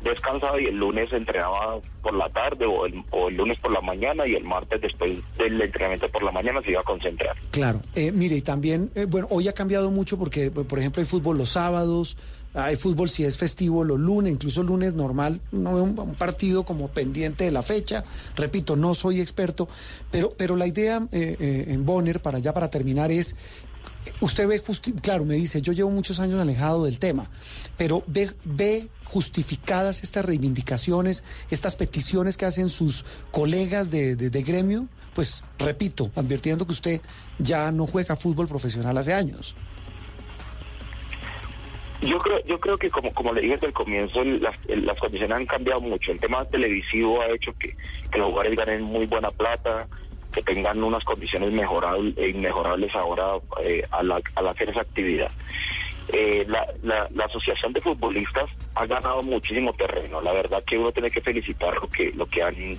descansaba 0.02 0.60
y 0.60 0.66
el 0.66 0.76
lunes 0.76 1.12
entrenaba 1.12 1.78
por 2.02 2.14
la 2.14 2.28
tarde 2.30 2.64
o 2.66 2.86
el, 2.86 3.02
o 3.10 3.28
el 3.28 3.36
lunes 3.36 3.58
por 3.58 3.70
la 3.72 3.80
mañana 3.80 4.26
y 4.26 4.34
el 4.34 4.44
martes 4.44 4.80
después 4.80 5.18
del 5.38 5.60
entrenamiento 5.60 6.08
por 6.10 6.22
la 6.22 6.32
mañana 6.32 6.60
se 6.62 6.70
iba 6.72 6.80
a 6.80 6.84
concentrar. 6.84 7.36
Claro, 7.50 7.80
eh, 7.94 8.10
mire, 8.12 8.36
y 8.36 8.42
también, 8.42 8.90
eh, 8.94 9.04
bueno, 9.08 9.28
hoy 9.30 9.48
ha 9.48 9.52
cambiado 9.52 9.90
mucho 9.90 10.18
porque, 10.18 10.50
por 10.50 10.78
ejemplo, 10.78 11.00
hay 11.00 11.06
fútbol 11.06 11.38
los 11.38 11.50
sábados, 11.50 12.16
hay 12.56 12.76
fútbol 12.76 13.08
si 13.10 13.24
es 13.24 13.36
festivo 13.36 13.84
los 13.84 14.00
lunes, 14.00 14.32
incluso 14.32 14.62
lunes 14.62 14.94
normal, 14.94 15.40
no 15.52 15.70
un, 15.76 15.94
partido 16.14 16.64
como 16.64 16.88
pendiente 16.88 17.44
de 17.44 17.50
la 17.50 17.62
fecha. 17.62 18.04
Repito, 18.34 18.76
no 18.76 18.94
soy 18.94 19.20
experto, 19.20 19.68
pero, 20.10 20.34
pero 20.36 20.56
la 20.56 20.66
idea 20.66 21.06
eh, 21.12 21.36
eh, 21.38 21.64
en 21.68 21.84
Bonner, 21.86 22.20
para 22.22 22.38
ya 22.38 22.52
para 22.54 22.70
terminar, 22.70 23.10
es 23.12 23.36
usted 24.20 24.46
ve, 24.48 24.62
justi- 24.62 24.94
claro, 25.00 25.24
me 25.24 25.34
dice, 25.34 25.60
yo 25.60 25.72
llevo 25.72 25.90
muchos 25.90 26.18
años 26.20 26.40
alejado 26.40 26.84
del 26.84 26.98
tema, 26.98 27.28
pero 27.76 28.02
ve, 28.06 28.88
justificadas 29.04 30.02
estas 30.02 30.24
reivindicaciones, 30.24 31.24
estas 31.50 31.76
peticiones 31.76 32.36
que 32.36 32.46
hacen 32.46 32.68
sus 32.68 33.04
colegas 33.32 33.90
de- 33.90 34.16
de 34.16 34.42
gremio, 34.42 34.88
pues 35.14 35.44
repito, 35.58 36.10
advirtiendo 36.14 36.66
que 36.66 36.72
usted 36.72 37.00
ya 37.38 37.70
no 37.72 37.86
juega 37.86 38.16
fútbol 38.16 38.48
profesional 38.48 38.96
hace 38.98 39.14
años. 39.14 39.54
Yo 42.02 42.18
creo, 42.18 42.44
yo 42.44 42.60
creo 42.60 42.76
que 42.76 42.90
como, 42.90 43.12
como 43.12 43.32
le 43.32 43.40
dije 43.40 43.54
desde 43.54 43.68
el 43.68 43.72
comienzo, 43.72 44.22
las, 44.24 44.54
las 44.66 44.98
condiciones 44.98 45.36
han 45.36 45.46
cambiado 45.46 45.80
mucho. 45.80 46.12
El 46.12 46.20
tema 46.20 46.44
televisivo 46.44 47.20
ha 47.22 47.28
hecho 47.28 47.52
que, 47.58 47.74
que 48.10 48.18
los 48.18 48.28
jugadores 48.28 48.56
ganen 48.58 48.82
muy 48.82 49.06
buena 49.06 49.30
plata, 49.30 49.88
que 50.32 50.42
tengan 50.42 50.82
unas 50.84 51.04
condiciones 51.04 51.50
mejorables, 51.52 52.14
e 52.18 52.28
inmejorables 52.28 52.94
ahora 52.94 53.38
eh, 53.62 53.82
al, 53.90 54.12
al 54.12 54.48
hacer 54.48 54.68
esa 54.70 54.82
actividad. 54.82 55.30
Eh, 56.08 56.44
la, 56.46 56.66
la, 56.82 57.08
la 57.14 57.24
asociación 57.24 57.72
de 57.72 57.80
futbolistas 57.80 58.48
ha 58.74 58.86
ganado 58.86 59.22
muchísimo 59.22 59.72
terreno. 59.72 60.20
La 60.20 60.32
verdad 60.32 60.62
que 60.64 60.78
uno 60.78 60.92
tiene 60.92 61.10
que 61.10 61.20
felicitar 61.20 61.74
lo 61.74 61.88
que 61.88 62.12
lo 62.12 62.26
que 62.26 62.42
han 62.42 62.78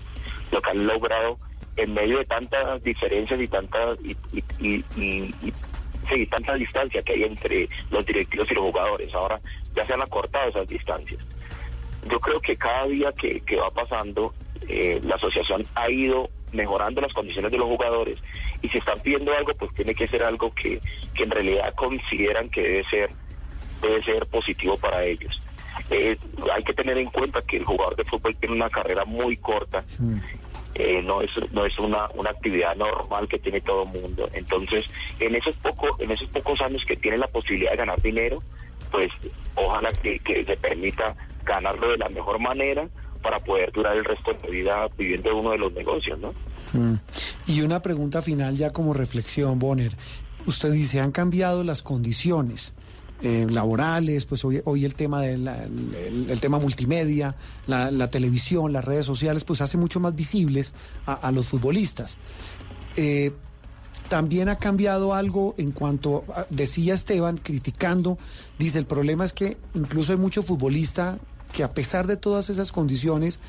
lo 0.52 0.62
que 0.62 0.70
han 0.70 0.86
logrado 0.88 1.38
en 1.76 1.94
medio 1.94 2.20
de 2.20 2.26
tantas 2.26 2.82
diferencias 2.84 3.40
y 3.42 3.48
tantas 3.50 3.98
y- 4.02 4.16
y- 4.60 4.86
y- 4.96 5.54
sí, 6.10 6.26
tanta 6.28 6.54
distancia 6.56 7.02
que 7.02 7.14
hay 7.14 7.24
entre 7.24 7.70
los 7.90 8.06
directivos 8.06 8.50
y 8.52 8.54
los 8.54 8.64
jugadores. 8.64 9.14
Ahora 9.14 9.40
ya 9.76 9.86
se 9.86 9.94
han 9.94 10.02
acortado 10.02 10.50
esas 10.50 10.68
distancias. 10.68 11.22
Yo 12.10 12.20
creo 12.20 12.40
que 12.40 12.56
cada 12.56 12.86
día 12.88 13.12
que, 13.14 13.56
va 13.58 13.70
pasando, 13.72 14.34
eh, 14.68 15.00
la 15.04 15.16
asociación 15.16 15.66
ha 15.76 15.90
ido 15.90 16.30
mejorando 16.52 17.02
las 17.02 17.14
condiciones 17.14 17.52
de 17.52 17.58
los 17.58 17.68
jugadores 17.68 18.20
y 18.62 18.70
si 18.70 18.78
están 18.78 19.00
pidiendo 19.02 19.36
algo, 19.36 19.54
pues 19.56 19.74
tiene 19.76 19.94
que 19.94 20.08
ser 20.08 20.24
algo 20.24 20.54
que, 20.54 20.80
que 21.14 21.24
en 21.24 21.32
realidad 21.32 21.74
consideran 21.76 22.50
que 22.50 22.62
debe 22.62 22.84
ser, 22.86 23.10
debe 23.82 24.02
ser 24.04 24.26
positivo 24.28 24.78
para 24.78 25.04
ellos. 25.04 25.40
Eh, 25.90 26.18
hay 26.54 26.64
que 26.64 26.74
tener 26.74 26.98
en 26.98 27.10
cuenta 27.10 27.42
que 27.42 27.58
el 27.58 27.64
jugador 27.64 27.96
de 27.96 28.04
fútbol 28.06 28.36
tiene 28.38 28.56
una 28.56 28.70
carrera 28.70 29.06
muy 29.06 29.38
corta 29.38 29.84
eh, 30.76 31.02
no 31.04 31.22
es 31.22 31.32
no 31.52 31.66
es 31.66 31.78
una, 31.80 32.10
una 32.14 32.30
actividad 32.30 32.76
normal 32.76 33.28
que 33.28 33.40
tiene 33.40 33.62
todo 33.62 33.84
el 33.84 34.02
mundo 34.02 34.30
entonces 34.34 34.86
en 35.20 35.36
esos 35.36 35.56
pocos 35.58 36.00
en 36.00 36.12
esos 36.12 36.30
pocos 36.30 36.62
años 36.62 36.84
que 36.86 36.98
tiene 36.98 37.18
la 37.18 37.28
posibilidad 37.28 37.72
de 37.72 37.78
ganar 37.78 38.02
dinero 38.02 38.44
pues 38.92 39.12
ojalá 39.56 39.92
que, 39.92 40.20
que 40.20 40.46
se 40.46 40.58
permita 40.58 41.16
ganarlo 41.44 41.92
de 41.92 41.98
la 41.98 42.10
mejor 42.10 42.40
manera 42.40 42.88
para 43.22 43.40
poder 43.40 43.72
durar 43.72 43.98
el 43.98 44.06
resto 44.06 44.34
de 44.34 44.50
vida 44.50 44.88
viviendo 44.98 45.36
uno 45.36 45.52
de 45.52 45.58
los 45.58 45.74
negocios 45.74 46.20
no 46.20 46.34
Mm. 46.74 46.96
Y 47.48 47.62
una 47.62 47.82
pregunta 47.82 48.22
final 48.22 48.56
ya 48.56 48.72
como 48.72 48.94
reflexión, 48.94 49.60
Bonner. 49.60 49.94
Usted 50.46 50.72
dice, 50.72 51.00
han 51.00 51.12
cambiado 51.12 51.64
las 51.64 51.84
condiciones 51.84 52.74
eh, 53.22 53.48
laborales, 53.50 54.26
pues 54.26 54.46
hoy, 54.46 54.62
hoy 54.66 54.86
el 54.86 54.94
tema 54.94 55.26
el 55.26 56.40
tema 56.40 56.60
multimedia, 56.60 57.36
la, 57.66 58.10
televisión, 58.10 58.72
las 58.74 58.86
redes 58.86 59.06
sociales, 59.06 59.44
pues 59.44 59.62
hace 59.62 59.78
mucho 59.78 60.00
más 60.00 60.16
visibles 60.16 60.74
a, 61.06 61.32
los 61.32 61.48
futbolistas. 61.48 62.18
Eh, 62.96 63.34
también 64.08 64.50
ha 64.50 64.58
cambiado 64.58 65.14
algo 65.14 65.56
en 65.58 65.72
cuanto, 65.72 66.26
decía 66.50 66.94
Esteban, 66.94 67.38
criticando, 67.38 68.18
dice, 68.60 68.80
el 68.80 68.86
problema 68.86 69.26
es 69.26 69.34
que 69.34 69.58
incluso 69.74 70.14
hay 70.14 70.18
mucho 70.18 70.44
futbolista 70.44 71.18
que 71.52 71.64
a 71.64 71.74
pesar 71.74 72.08
de 72.08 72.18
todas 72.18 72.50
esas 72.50 72.72
condiciones, 72.72 73.40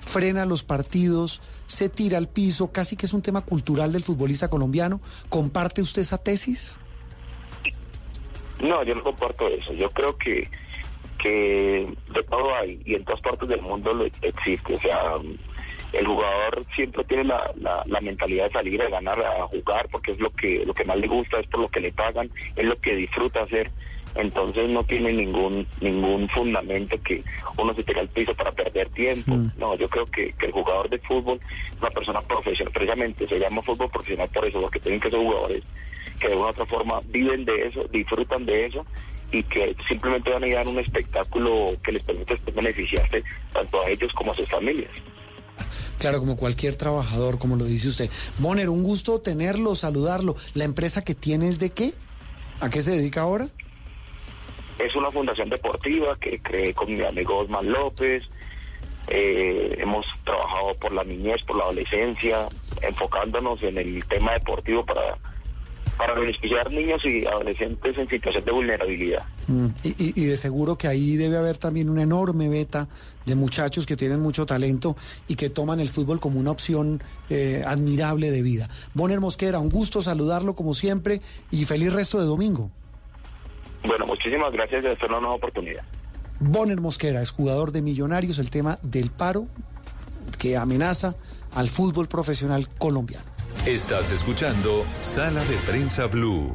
frena 0.00 0.46
los 0.46 0.62
partidos, 0.62 1.40
se 1.66 1.88
tira 1.88 2.16
al 2.16 2.28
piso, 2.28 2.70
casi 2.70 2.96
que 2.96 3.06
es 3.06 3.12
un 3.12 3.22
tema 3.22 3.40
cultural 3.40 3.92
del 3.92 4.04
futbolista 4.04 4.48
colombiano. 4.48 5.00
¿Comparte 5.28 5.82
usted 5.82 6.02
esa 6.02 6.18
tesis? 6.18 6.78
No, 8.60 8.82
yo 8.82 8.94
no 8.94 9.02
comparto 9.02 9.48
eso. 9.48 9.72
Yo 9.72 9.90
creo 9.90 10.16
que 10.16 10.48
que 11.18 11.88
de 12.14 12.22
todo 12.24 12.54
hay 12.54 12.80
y 12.84 12.94
en 12.94 13.04
todas 13.04 13.20
partes 13.20 13.48
del 13.48 13.62
mundo 13.62 13.92
lo 13.94 14.04
existe. 14.04 14.74
O 14.74 14.80
sea, 14.80 15.14
el 15.92 16.06
jugador 16.06 16.64
siempre 16.74 17.04
tiene 17.04 17.24
la, 17.24 17.50
la, 17.56 17.82
la 17.86 18.00
mentalidad 18.00 18.46
de 18.46 18.52
salir 18.52 18.82
a 18.82 18.88
ganar, 18.88 19.20
a 19.22 19.46
jugar, 19.46 19.88
porque 19.90 20.12
es 20.12 20.20
lo 20.20 20.30
que 20.30 20.64
lo 20.64 20.74
que 20.74 20.84
más 20.84 20.98
le 20.98 21.06
gusta, 21.06 21.40
es 21.40 21.46
por 21.46 21.60
lo 21.60 21.68
que 21.68 21.80
le 21.80 21.92
pagan, 21.92 22.30
es 22.54 22.64
lo 22.64 22.78
que 22.80 22.94
disfruta 22.94 23.42
hacer. 23.42 23.70
Entonces 24.14 24.70
no 24.70 24.82
tiene 24.84 25.12
ningún 25.12 25.66
ningún 25.80 26.28
fundamento 26.30 26.96
que 27.02 27.20
uno 27.58 27.74
se 27.74 27.84
tire 27.84 28.00
al 28.00 28.08
piso 28.08 28.34
para 28.34 28.52
perder 28.52 28.88
tiempo. 28.90 29.36
No, 29.58 29.74
yo 29.76 29.88
creo 29.88 30.06
que, 30.06 30.32
que 30.32 30.46
el 30.46 30.52
jugador 30.52 30.88
de 30.88 30.98
fútbol 31.00 31.38
es 31.72 31.80
una 31.80 31.90
persona 31.90 32.20
profesional, 32.22 32.72
precisamente 32.72 33.28
se 33.28 33.38
llama 33.38 33.62
fútbol 33.62 33.90
profesional 33.90 34.28
por 34.32 34.46
eso, 34.46 34.60
porque 34.60 34.80
tienen 34.80 35.00
que 35.00 35.10
ser 35.10 35.18
jugadores 35.18 35.62
que 36.16 36.28
de 36.28 36.34
una 36.34 36.46
u 36.46 36.50
otra 36.50 36.66
forma 36.66 37.00
viven 37.06 37.44
de 37.44 37.66
eso, 37.66 37.84
disfrutan 37.90 38.46
de 38.46 38.66
eso 38.66 38.84
y 39.32 39.42
que 39.42 39.76
simplemente 39.88 40.30
van 40.30 40.44
a 40.44 40.48
dar 40.48 40.68
un 40.68 40.78
espectáculo 40.78 41.76
que 41.82 41.92
les 41.92 42.02
permite 42.02 42.38
beneficiarse 42.54 43.22
tanto 43.52 43.82
a 43.82 43.88
ellos 43.88 44.12
como 44.14 44.32
a 44.32 44.36
sus 44.36 44.48
familias. 44.48 44.90
Claro, 45.98 46.20
como 46.20 46.36
cualquier 46.36 46.76
trabajador, 46.76 47.38
como 47.38 47.56
lo 47.56 47.64
dice 47.64 47.88
usted. 47.88 48.10
Bonner, 48.38 48.68
un 48.68 48.82
gusto 48.82 49.20
tenerlo, 49.20 49.74
saludarlo. 49.74 50.36
¿La 50.54 50.64
empresa 50.64 51.02
que 51.02 51.14
tiene 51.14 51.48
es 51.48 51.58
de 51.58 51.70
qué? 51.70 51.92
¿A 52.60 52.68
qué 52.68 52.82
se 52.82 52.92
dedica 52.92 53.22
ahora? 53.22 53.48
Es 54.78 54.94
una 54.94 55.10
fundación 55.10 55.48
deportiva 55.48 56.18
que 56.18 56.38
creé 56.40 56.74
con 56.74 56.94
mi 56.94 57.02
amigo 57.02 57.38
Osman 57.38 57.70
López. 57.70 58.24
Eh, 59.08 59.76
hemos 59.78 60.04
trabajado 60.24 60.74
por 60.74 60.92
la 60.92 61.04
niñez, 61.04 61.42
por 61.44 61.56
la 61.56 61.64
adolescencia, 61.64 62.48
enfocándonos 62.82 63.62
en 63.62 63.78
el 63.78 64.04
tema 64.06 64.32
deportivo 64.32 64.84
para 64.84 65.16
para 65.96 66.14
beneficiar 66.14 66.70
niños 66.70 67.04
y 67.04 67.26
adolescentes 67.26 67.96
en 67.96 68.08
situación 68.08 68.44
de 68.44 68.52
vulnerabilidad. 68.52 69.24
Mm, 69.46 69.66
Y, 69.82 70.24
de 70.24 70.36
seguro 70.36 70.76
que 70.76 70.88
ahí 70.88 71.16
debe 71.16 71.36
haber 71.36 71.56
también 71.56 71.88
una 71.88 72.02
enorme 72.02 72.48
beta 72.48 72.88
de 73.24 73.34
muchachos 73.34 73.86
que 73.86 73.96
tienen 73.96 74.20
mucho 74.20 74.46
talento 74.46 74.96
y 75.28 75.36
que 75.36 75.48
toman 75.48 75.80
el 75.80 75.88
fútbol 75.88 76.20
como 76.20 76.38
una 76.38 76.50
opción 76.50 77.02
eh, 77.30 77.62
admirable 77.66 78.30
de 78.30 78.42
vida. 78.42 78.68
Bonner 78.94 79.20
Mosquera, 79.20 79.58
un 79.58 79.70
gusto 79.70 80.02
saludarlo 80.02 80.54
como 80.54 80.74
siempre 80.74 81.20
y 81.50 81.64
feliz 81.64 81.92
resto 81.92 82.20
de 82.20 82.26
domingo. 82.26 82.70
Bueno, 83.84 84.06
muchísimas 84.06 84.52
gracias 84.52 84.84
de 84.84 84.96
una 85.08 85.20
nueva 85.20 85.36
oportunidad. 85.36 85.82
Bonner 86.40 86.80
Mosquera 86.80 87.22
es 87.22 87.30
jugador 87.30 87.72
de 87.72 87.82
Millonarios, 87.82 88.38
el 88.38 88.50
tema 88.50 88.78
del 88.82 89.10
paro 89.10 89.46
que 90.38 90.56
amenaza 90.56 91.14
al 91.54 91.68
fútbol 91.68 92.08
profesional 92.08 92.68
colombiano. 92.76 93.35
Estás 93.66 94.10
escuchando 94.10 94.86
Sala 95.00 95.44
de 95.44 95.56
Prensa 95.56 96.06
Blue. 96.06 96.52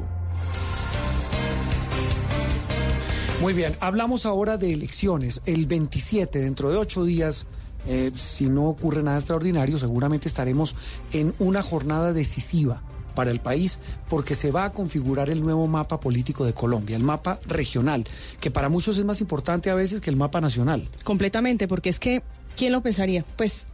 Muy 3.38 3.52
bien, 3.52 3.76
hablamos 3.80 4.24
ahora 4.24 4.56
de 4.56 4.72
elecciones. 4.72 5.42
El 5.44 5.66
27, 5.66 6.38
dentro 6.38 6.70
de 6.70 6.78
ocho 6.78 7.04
días, 7.04 7.46
eh, 7.86 8.12
si 8.14 8.48
no 8.48 8.64
ocurre 8.64 9.02
nada 9.02 9.18
extraordinario, 9.18 9.78
seguramente 9.78 10.26
estaremos 10.26 10.74
en 11.12 11.34
una 11.38 11.62
jornada 11.62 12.14
decisiva 12.14 12.82
para 13.14 13.30
el 13.30 13.40
país 13.40 13.78
porque 14.08 14.34
se 14.34 14.50
va 14.50 14.64
a 14.64 14.72
configurar 14.72 15.28
el 15.28 15.42
nuevo 15.42 15.66
mapa 15.66 16.00
político 16.00 16.46
de 16.46 16.54
Colombia, 16.54 16.96
el 16.96 17.02
mapa 17.02 17.40
regional, 17.46 18.06
que 18.40 18.50
para 18.50 18.70
muchos 18.70 18.96
es 18.96 19.04
más 19.04 19.20
importante 19.20 19.68
a 19.68 19.74
veces 19.74 20.00
que 20.00 20.08
el 20.08 20.16
mapa 20.16 20.40
nacional. 20.40 20.88
Completamente, 21.04 21.68
porque 21.68 21.90
es 21.90 22.00
que, 22.00 22.22
¿quién 22.56 22.72
lo 22.72 22.80
pensaría? 22.80 23.22
Pues 23.36 23.66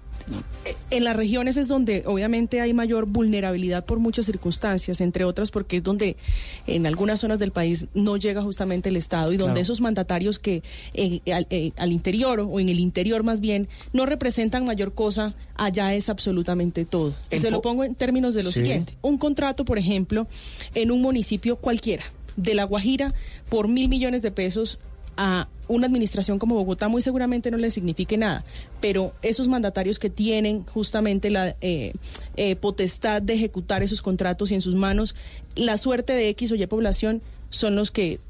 en 0.90 1.04
las 1.04 1.16
regiones 1.16 1.56
es 1.56 1.68
donde 1.68 2.02
obviamente 2.06 2.60
hay 2.60 2.74
mayor 2.74 3.06
vulnerabilidad 3.06 3.84
por 3.84 3.98
muchas 3.98 4.26
circunstancias, 4.26 5.00
entre 5.00 5.24
otras 5.24 5.50
porque 5.50 5.78
es 5.78 5.82
donde 5.82 6.16
en 6.66 6.86
algunas 6.86 7.20
zonas 7.20 7.38
del 7.38 7.52
país 7.52 7.86
no 7.94 8.16
llega 8.16 8.42
justamente 8.42 8.88
el 8.90 8.96
Estado 8.96 9.32
y 9.32 9.36
donde 9.36 9.52
Claro. 9.54 9.62
esos 9.62 9.80
mandatarios 9.80 10.38
que 10.38 10.62
eh, 10.94 11.20
al, 11.32 11.46
eh, 11.50 11.72
al 11.76 11.92
interior 11.92 12.40
o 12.40 12.60
en 12.60 12.68
el 12.68 12.78
interior 12.80 13.22
más 13.22 13.40
bien 13.40 13.68
no 13.92 14.04
representan 14.06 14.64
mayor 14.64 14.92
cosa, 14.94 15.34
allá 15.56 15.94
es 15.94 16.08
absolutamente 16.08 16.84
todo. 16.84 17.14
En 17.30 17.40
se 17.40 17.50
lo 17.50 17.58
po- 17.58 17.70
pongo 17.70 17.84
en 17.84 17.94
términos 17.94 18.34
de 18.34 18.42
lo 18.42 18.50
Sí. 18.50 18.60
siguiente. 18.60 18.96
Un 19.02 19.18
contrato, 19.18 19.64
por 19.64 19.78
ejemplo, 19.78 20.26
en 20.74 20.90
un 20.90 21.00
municipio 21.00 21.56
cualquiera 21.56 22.04
de 22.36 22.54
La 22.54 22.64
Guajira 22.64 23.12
por 23.48 23.66
mil 23.68 23.88
millones 23.88 24.22
de 24.22 24.30
pesos 24.30 24.78
a 25.18 25.48
una 25.66 25.86
administración 25.86 26.38
como 26.38 26.54
Bogotá 26.54 26.88
muy 26.88 27.02
seguramente 27.02 27.50
no 27.50 27.58
le 27.58 27.70
signifique 27.70 28.16
nada, 28.16 28.44
pero 28.80 29.12
esos 29.20 29.48
mandatarios 29.48 29.98
que 29.98 30.08
tienen 30.08 30.64
justamente 30.64 31.28
la 31.28 31.56
eh, 31.60 31.92
eh, 32.36 32.56
potestad 32.56 33.20
de 33.20 33.34
ejecutar 33.34 33.82
esos 33.82 34.00
contratos 34.00 34.50
y 34.50 34.54
en 34.54 34.62
sus 34.62 34.74
manos 34.74 35.14
la 35.56 35.76
suerte 35.76 36.14
de 36.14 36.30
X 36.30 36.52
o 36.52 36.54
Y 36.54 36.66
población 36.66 37.20
son 37.50 37.76
los 37.76 37.90
que 37.90 38.20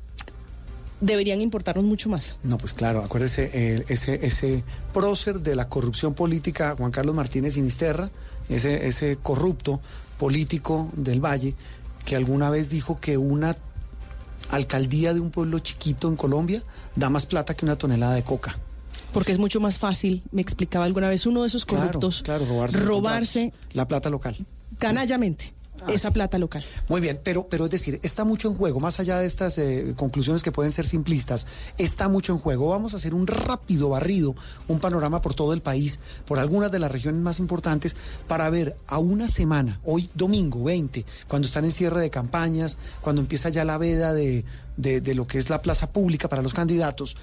deberían 1.01 1.41
importarnos 1.41 1.85
mucho 1.85 2.09
más. 2.09 2.37
No, 2.43 2.59
pues 2.59 2.75
claro, 2.75 3.05
acuérdese, 3.05 3.85
ese, 3.89 4.27
ese 4.27 4.65
prócer 4.93 5.41
de 5.41 5.55
la 5.55 5.69
corrupción 5.69 6.15
política, 6.15 6.75
Juan 6.77 6.91
Carlos 6.91 7.15
Martínez 7.15 7.55
Sinisterra, 7.55 8.11
ese, 8.49 8.89
ese 8.89 9.17
corrupto 9.17 9.81
político 10.19 10.91
del 10.95 11.25
Valle, 11.25 11.55
que 12.05 12.17
alguna 12.17 12.51
vez 12.51 12.69
dijo 12.69 12.99
que 12.99 13.17
una 13.17 13.55
alcaldía 14.51 15.15
de 15.15 15.21
un 15.21 15.31
pueblo 15.31 15.59
chiquito 15.59 16.09
en 16.09 16.17
Colombia 16.17 16.63
da 16.97 17.11
más 17.11 17.27
plata 17.27 17.55
que 17.55 17.65
una 17.65 17.77
tonelada 17.77 18.15
de 18.15 18.23
coca. 18.23 18.59
Porque 19.13 19.33
es 19.33 19.39
mucho 19.39 19.59
más 19.61 19.79
fácil, 19.79 20.23
me 20.33 20.43
explicaba 20.43 20.85
alguna 20.85 21.09
vez 21.09 21.25
uno 21.27 21.43
de 21.43 21.47
esos 21.49 21.65
Claro, 21.65 21.87
corruptos, 21.87 22.23
claro, 22.23 22.45
robarse 22.47 22.79
los 22.79 22.87
robarse 22.87 23.53
La 23.73 23.89
plata 23.89 24.11
local. 24.11 24.37
canallamente 24.79 25.55
esa 25.89 26.11
plata 26.11 26.39
local. 26.39 26.65
Muy 26.89 27.01
bien, 27.01 27.21
pero, 27.23 27.49
pero 27.49 27.65
es 27.67 27.71
decir, 27.71 28.01
está 28.03 28.25
mucho 28.25 28.49
en 28.49 28.55
juego, 28.55 28.81
más 28.81 28.99
allá 29.01 29.19
de 29.19 29.27
estas 29.27 29.59
eh, 29.59 29.95
conclusiones 29.97 30.43
que 30.43 30.53
pueden 30.53 30.73
ser 30.73 30.87
simplistas, 30.87 31.47
está 31.79 32.09
mucho 32.09 32.33
en 32.33 32.39
juego. 32.39 32.69
Vamos 32.69 32.95
a 32.95 32.97
hacer 32.97 33.15
un 33.15 33.27
rápido 33.27 33.89
barrido, 33.91 34.35
un 34.67 34.81
panorama 34.81 35.21
por 35.21 35.35
todo 35.35 35.53
el 35.53 35.63
país, 35.63 35.99
por 36.27 36.39
algunas 36.39 36.71
de 36.73 36.79
las 36.79 36.91
regiones 36.91 37.23
más 37.23 37.39
importantes, 37.39 37.97
para 38.27 38.51
ver 38.51 38.77
a 38.87 38.99
una 38.99 39.29
semana, 39.29 39.81
hoy 39.85 40.11
domingo 40.15 40.65
20, 40.65 41.05
cuando 41.29 41.47
están 41.47 41.65
en 41.65 41.73
cierre 41.73 42.01
de 42.01 42.11
campañas, 42.11 42.77
cuando 43.01 43.21
empieza 43.21 43.49
ya 43.49 43.65
la 43.65 43.79
veda 43.79 44.13
de, 44.13 44.45
de- 44.77 45.01
de 45.01 45.15
lo 45.15 45.27
que 45.27 45.39
es 45.39 45.51
la 45.51 45.63
plaza 45.63 45.91
pública 45.93 46.29
para 46.29 46.43
los 46.43 46.55
candidatos, 46.55 47.17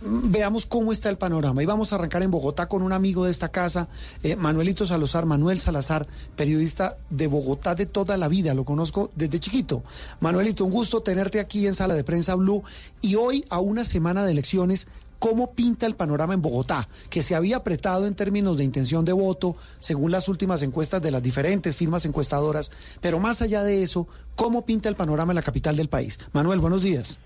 veamos 0.00 0.66
cómo 0.66 0.92
está 0.92 1.08
el 1.08 1.18
panorama. 1.18 1.62
Y 1.62 1.66
vamos 1.66 1.92
a 1.92 1.96
arrancar 1.96 2.22
en 2.22 2.30
Bogotá 2.30 2.68
con 2.68 2.82
un 2.82 2.92
amigo 2.92 3.24
de 3.24 3.30
esta 3.30 3.48
casa, 3.48 3.88
eh, 4.22 4.36
Manuelito 4.36 4.86
Salazar, 4.86 5.26
Manuel 5.26 5.58
Salazar, 5.58 6.06
periodista 6.36 6.96
de 7.10 7.26
Bogotá 7.26 7.74
de 7.74 7.86
toda 7.86 8.16
la 8.16 8.28
vida, 8.28 8.54
lo 8.54 8.64
conozco 8.64 9.10
desde 9.14 9.40
chiquito. 9.40 9.82
Manuelito, 10.20 10.64
un 10.64 10.70
gusto 10.70 11.02
tenerte 11.02 11.40
aquí 11.40 11.66
en 11.66 11.74
Sala 11.74 11.94
de 11.94 12.04
Prensa 12.04 12.34
Blue. 12.34 12.62
Y 13.00 13.14
hoy, 13.16 13.44
a 13.50 13.60
una 13.60 13.84
semana 13.84 14.24
de 14.24 14.32
elecciones, 14.32 14.88
¿cómo 15.18 15.52
pinta 15.52 15.86
el 15.86 15.94
panorama 15.94 16.34
en 16.34 16.42
Bogotá? 16.42 16.88
Que 17.10 17.22
se 17.22 17.34
había 17.34 17.56
apretado 17.56 18.06
en 18.06 18.14
términos 18.14 18.56
de 18.56 18.64
intención 18.64 19.04
de 19.04 19.12
voto, 19.12 19.56
según 19.78 20.10
las 20.10 20.28
últimas 20.28 20.62
encuestas 20.62 21.02
de 21.02 21.10
las 21.10 21.22
diferentes 21.22 21.74
firmas 21.74 22.04
encuestadoras. 22.04 22.70
Pero 23.00 23.18
más 23.18 23.42
allá 23.42 23.62
de 23.62 23.82
eso, 23.82 24.06
¿cómo 24.36 24.64
pinta 24.64 24.88
el 24.88 24.96
panorama 24.96 25.32
en 25.32 25.36
la 25.36 25.42
capital 25.42 25.76
del 25.76 25.88
país? 25.88 26.18
Manuel, 26.32 26.60
buenos 26.60 26.82
días. 26.82 27.18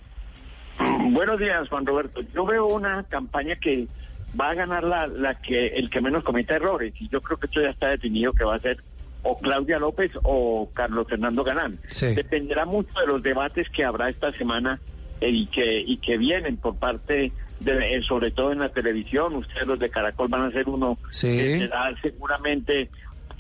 Buenos 0.78 1.38
días, 1.38 1.68
Juan 1.68 1.86
Roberto. 1.86 2.20
Yo 2.34 2.44
veo 2.46 2.66
una 2.66 3.02
campaña 3.04 3.56
que 3.56 3.86
va 4.38 4.50
a 4.50 4.54
ganar 4.54 4.84
la, 4.84 5.06
la 5.06 5.34
que 5.34 5.68
el 5.68 5.90
que 5.90 6.00
menos 6.00 6.24
cometa 6.24 6.54
errores 6.56 6.94
y 6.98 7.08
yo 7.08 7.20
creo 7.20 7.38
que 7.38 7.46
esto 7.46 7.60
ya 7.60 7.70
está 7.70 7.88
definido 7.88 8.32
que 8.32 8.44
va 8.44 8.54
a 8.56 8.60
ser 8.60 8.78
o 9.22 9.38
Claudia 9.38 9.78
López 9.78 10.10
o 10.22 10.70
Carlos 10.72 11.06
Fernando 11.08 11.44
Galán. 11.44 11.78
Sí. 11.86 12.14
Dependerá 12.14 12.64
mucho 12.64 12.98
de 12.98 13.06
los 13.06 13.22
debates 13.22 13.68
que 13.68 13.84
habrá 13.84 14.08
esta 14.08 14.32
semana 14.32 14.80
eh, 15.20 15.28
y 15.28 15.46
que 15.46 15.80
y 15.80 15.98
que 15.98 16.16
vienen 16.16 16.56
por 16.56 16.76
parte 16.76 17.30
de 17.60 17.94
eh, 17.96 18.02
sobre 18.02 18.30
todo 18.30 18.52
en 18.52 18.60
la 18.60 18.70
televisión. 18.70 19.36
Ustedes 19.36 19.66
los 19.66 19.78
de 19.78 19.90
Caracol 19.90 20.28
van 20.28 20.42
a 20.44 20.50
ser 20.50 20.66
uno 20.68 20.98
Sí. 21.10 21.28
que 21.36 21.58
será 21.58 21.94
seguramente 22.00 22.88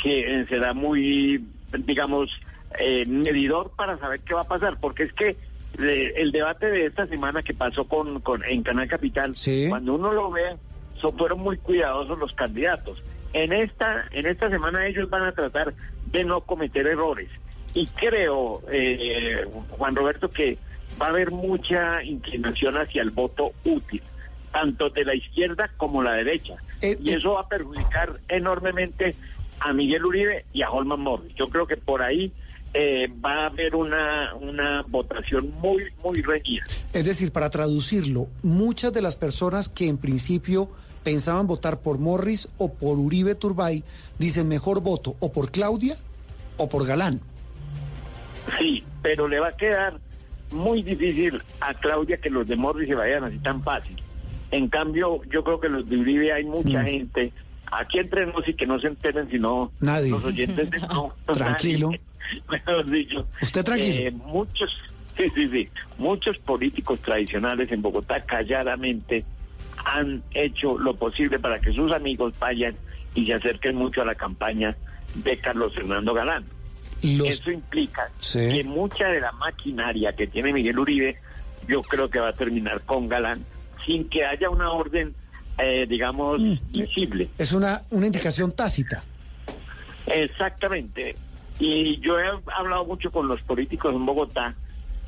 que 0.00 0.40
eh, 0.42 0.46
será 0.48 0.74
muy 0.74 1.42
digamos 1.78 2.30
eh, 2.78 3.04
medidor 3.06 3.72
para 3.76 3.98
saber 3.98 4.20
qué 4.20 4.34
va 4.34 4.42
a 4.42 4.44
pasar 4.44 4.78
porque 4.78 5.04
es 5.04 5.12
que 5.14 5.36
eh, 5.78 6.12
el 6.16 6.32
debate 6.32 6.66
de 6.66 6.86
esta 6.86 7.06
semana 7.06 7.42
que 7.42 7.54
pasó 7.54 7.84
con, 7.84 8.20
con 8.20 8.44
en 8.44 8.62
Canal 8.62 8.88
Capital, 8.88 9.34
cuando 9.68 9.94
uno 9.94 10.12
lo 10.12 10.30
ve, 10.30 10.56
so- 11.00 11.12
fueron 11.12 11.40
muy 11.40 11.56
cuidadosos 11.58 12.18
los 12.18 12.32
candidatos. 12.34 13.02
En 13.32 13.52
esta, 13.52 14.06
en 14.10 14.26
esta 14.26 14.50
semana 14.50 14.86
ellos 14.86 15.08
van 15.08 15.22
a 15.24 15.32
tratar 15.32 15.72
de 16.10 16.24
no 16.24 16.42
cometer 16.42 16.86
errores. 16.86 17.28
Y 17.74 17.86
creo, 17.86 18.62
eh, 18.70 19.46
Juan 19.70 19.94
Roberto, 19.96 20.30
que 20.30 20.58
va 21.00 21.06
a 21.06 21.08
haber 21.08 21.30
mucha 21.30 22.02
inclinación 22.04 22.76
hacia 22.76 23.00
el 23.02 23.10
voto 23.10 23.52
útil, 23.64 24.02
tanto 24.52 24.90
de 24.90 25.04
la 25.06 25.14
izquierda 25.14 25.70
como 25.78 26.02
la 26.02 26.12
derecha. 26.12 26.56
y 27.02 27.10
eso 27.14 27.32
va 27.34 27.42
a 27.42 27.48
perjudicar 27.48 28.12
enormemente 28.28 29.14
a 29.60 29.72
Miguel 29.72 30.04
Uribe 30.04 30.44
y 30.52 30.60
a 30.62 30.70
Holman 30.70 31.00
Morris. 31.00 31.34
Yo 31.36 31.46
creo 31.46 31.66
que 31.66 31.76
por 31.78 32.02
ahí 32.02 32.32
eh, 32.74 33.08
va 33.24 33.42
a 33.42 33.46
haber 33.46 33.74
una, 33.74 34.34
una 34.34 34.82
votación 34.88 35.50
muy, 35.60 35.84
muy 36.02 36.22
reñida. 36.22 36.64
Es 36.92 37.04
decir, 37.04 37.32
para 37.32 37.50
traducirlo, 37.50 38.28
muchas 38.42 38.92
de 38.92 39.02
las 39.02 39.16
personas 39.16 39.68
que 39.68 39.88
en 39.88 39.98
principio 39.98 40.68
pensaban 41.04 41.46
votar 41.46 41.80
por 41.80 41.98
Morris 41.98 42.48
o 42.58 42.72
por 42.72 42.98
Uribe 42.98 43.34
Turbay 43.34 43.82
dicen 44.18 44.48
mejor 44.48 44.80
voto 44.80 45.16
o 45.20 45.32
por 45.32 45.50
Claudia 45.50 45.96
o 46.56 46.68
por 46.68 46.86
Galán. 46.86 47.20
Sí, 48.58 48.84
pero 49.02 49.28
le 49.28 49.40
va 49.40 49.48
a 49.48 49.56
quedar 49.56 49.98
muy 50.50 50.82
difícil 50.82 51.40
a 51.60 51.74
Claudia 51.74 52.16
que 52.18 52.30
los 52.30 52.46
de 52.46 52.56
Morris 52.56 52.88
se 52.88 52.94
vayan 52.94 53.24
así 53.24 53.38
tan 53.38 53.62
fácil. 53.62 53.96
En 54.50 54.68
cambio, 54.68 55.20
yo 55.30 55.42
creo 55.44 55.60
que 55.60 55.68
los 55.68 55.88
de 55.88 55.96
Uribe 55.96 56.32
hay 56.32 56.44
mucha 56.44 56.82
Mm. 56.82 56.86
gente. 56.86 57.32
Aquí 57.74 57.98
entre 58.00 58.26
nos 58.26 58.46
y 58.46 58.52
que 58.52 58.66
no 58.66 58.78
se 58.78 58.88
enteren, 58.88 59.30
sino 59.30 59.72
Nadie. 59.80 60.10
los 60.10 60.22
oyentes 60.24 60.70
de 60.70 60.78
no. 60.88 61.14
Tranquilo. 61.32 61.86
nadie. 61.88 62.00
Mejor 62.50 62.90
dicho. 62.90 63.26
Usted 63.40 63.64
tranquilo. 63.64 63.94
Eh, 64.08 64.10
muchos, 64.10 64.70
sí, 65.16 65.24
sí, 65.34 65.48
sí. 65.48 65.68
Muchos 65.98 66.38
políticos 66.38 67.00
tradicionales 67.00 67.70
en 67.72 67.82
Bogotá 67.82 68.20
calladamente 68.24 69.24
han 69.84 70.22
hecho 70.32 70.78
lo 70.78 70.94
posible 70.96 71.38
para 71.38 71.60
que 71.60 71.72
sus 71.72 71.92
amigos 71.92 72.34
vayan 72.38 72.76
y 73.14 73.26
se 73.26 73.34
acerquen 73.34 73.76
mucho 73.76 74.02
a 74.02 74.04
la 74.04 74.14
campaña 74.14 74.76
de 75.14 75.38
Carlos 75.38 75.74
Fernando 75.74 76.14
Galán. 76.14 76.44
Eso 77.02 77.50
implica 77.50 78.08
Sí. 78.20 78.38
que 78.38 78.64
mucha 78.64 79.08
de 79.08 79.20
la 79.20 79.32
maquinaria 79.32 80.12
que 80.14 80.28
tiene 80.28 80.52
Miguel 80.52 80.78
Uribe, 80.78 81.16
yo 81.66 81.82
creo 81.82 82.08
que 82.08 82.20
va 82.20 82.28
a 82.28 82.32
terminar 82.32 82.80
con 82.82 83.08
Galán, 83.08 83.44
sin 83.84 84.08
que 84.08 84.24
haya 84.24 84.48
una 84.48 84.70
orden, 84.70 85.12
eh, 85.58 85.84
digamos, 85.88 86.40
Mm. 86.40 86.54
visible. 86.72 87.28
Es 87.38 87.52
una, 87.52 87.82
una 87.90 88.06
indicación 88.06 88.52
tácita. 88.52 89.02
Exactamente. 90.06 91.16
Y 91.58 91.98
yo 92.00 92.18
he 92.18 92.26
hablado 92.56 92.84
mucho 92.84 93.10
con 93.10 93.28
los 93.28 93.40
políticos 93.42 93.94
en 93.94 94.04
Bogotá 94.06 94.54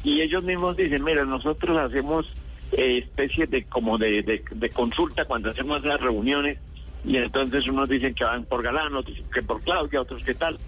y 0.05 0.20
ellos 0.20 0.45
mismos 0.45 0.76
dicen, 0.76 1.03
mira, 1.03 1.24
nosotros 1.24 1.76
hacemos 1.78 2.26
eh, 2.72 2.99
especies 2.99 3.51
de 3.51 3.64
como 3.64 3.99
de, 3.99 4.22
de- 4.22 4.70
consulta 4.70 5.24
cuando 5.24 5.51
hacemos 5.51 5.82
las 5.84 6.01
reuniones 6.01 6.59
y 7.05 7.16
entonces 7.16 7.66
unos 7.66 7.88
dicen 7.88 8.14
que 8.14 8.24
van 8.24 8.45
por 8.45 8.62
Galán, 8.62 8.95
otros 8.95 9.16
que 9.32 9.42
por 9.42 9.61
Claudia, 9.62 10.01
otros 10.01 10.24
que 10.24 10.34
tal. 10.34 10.59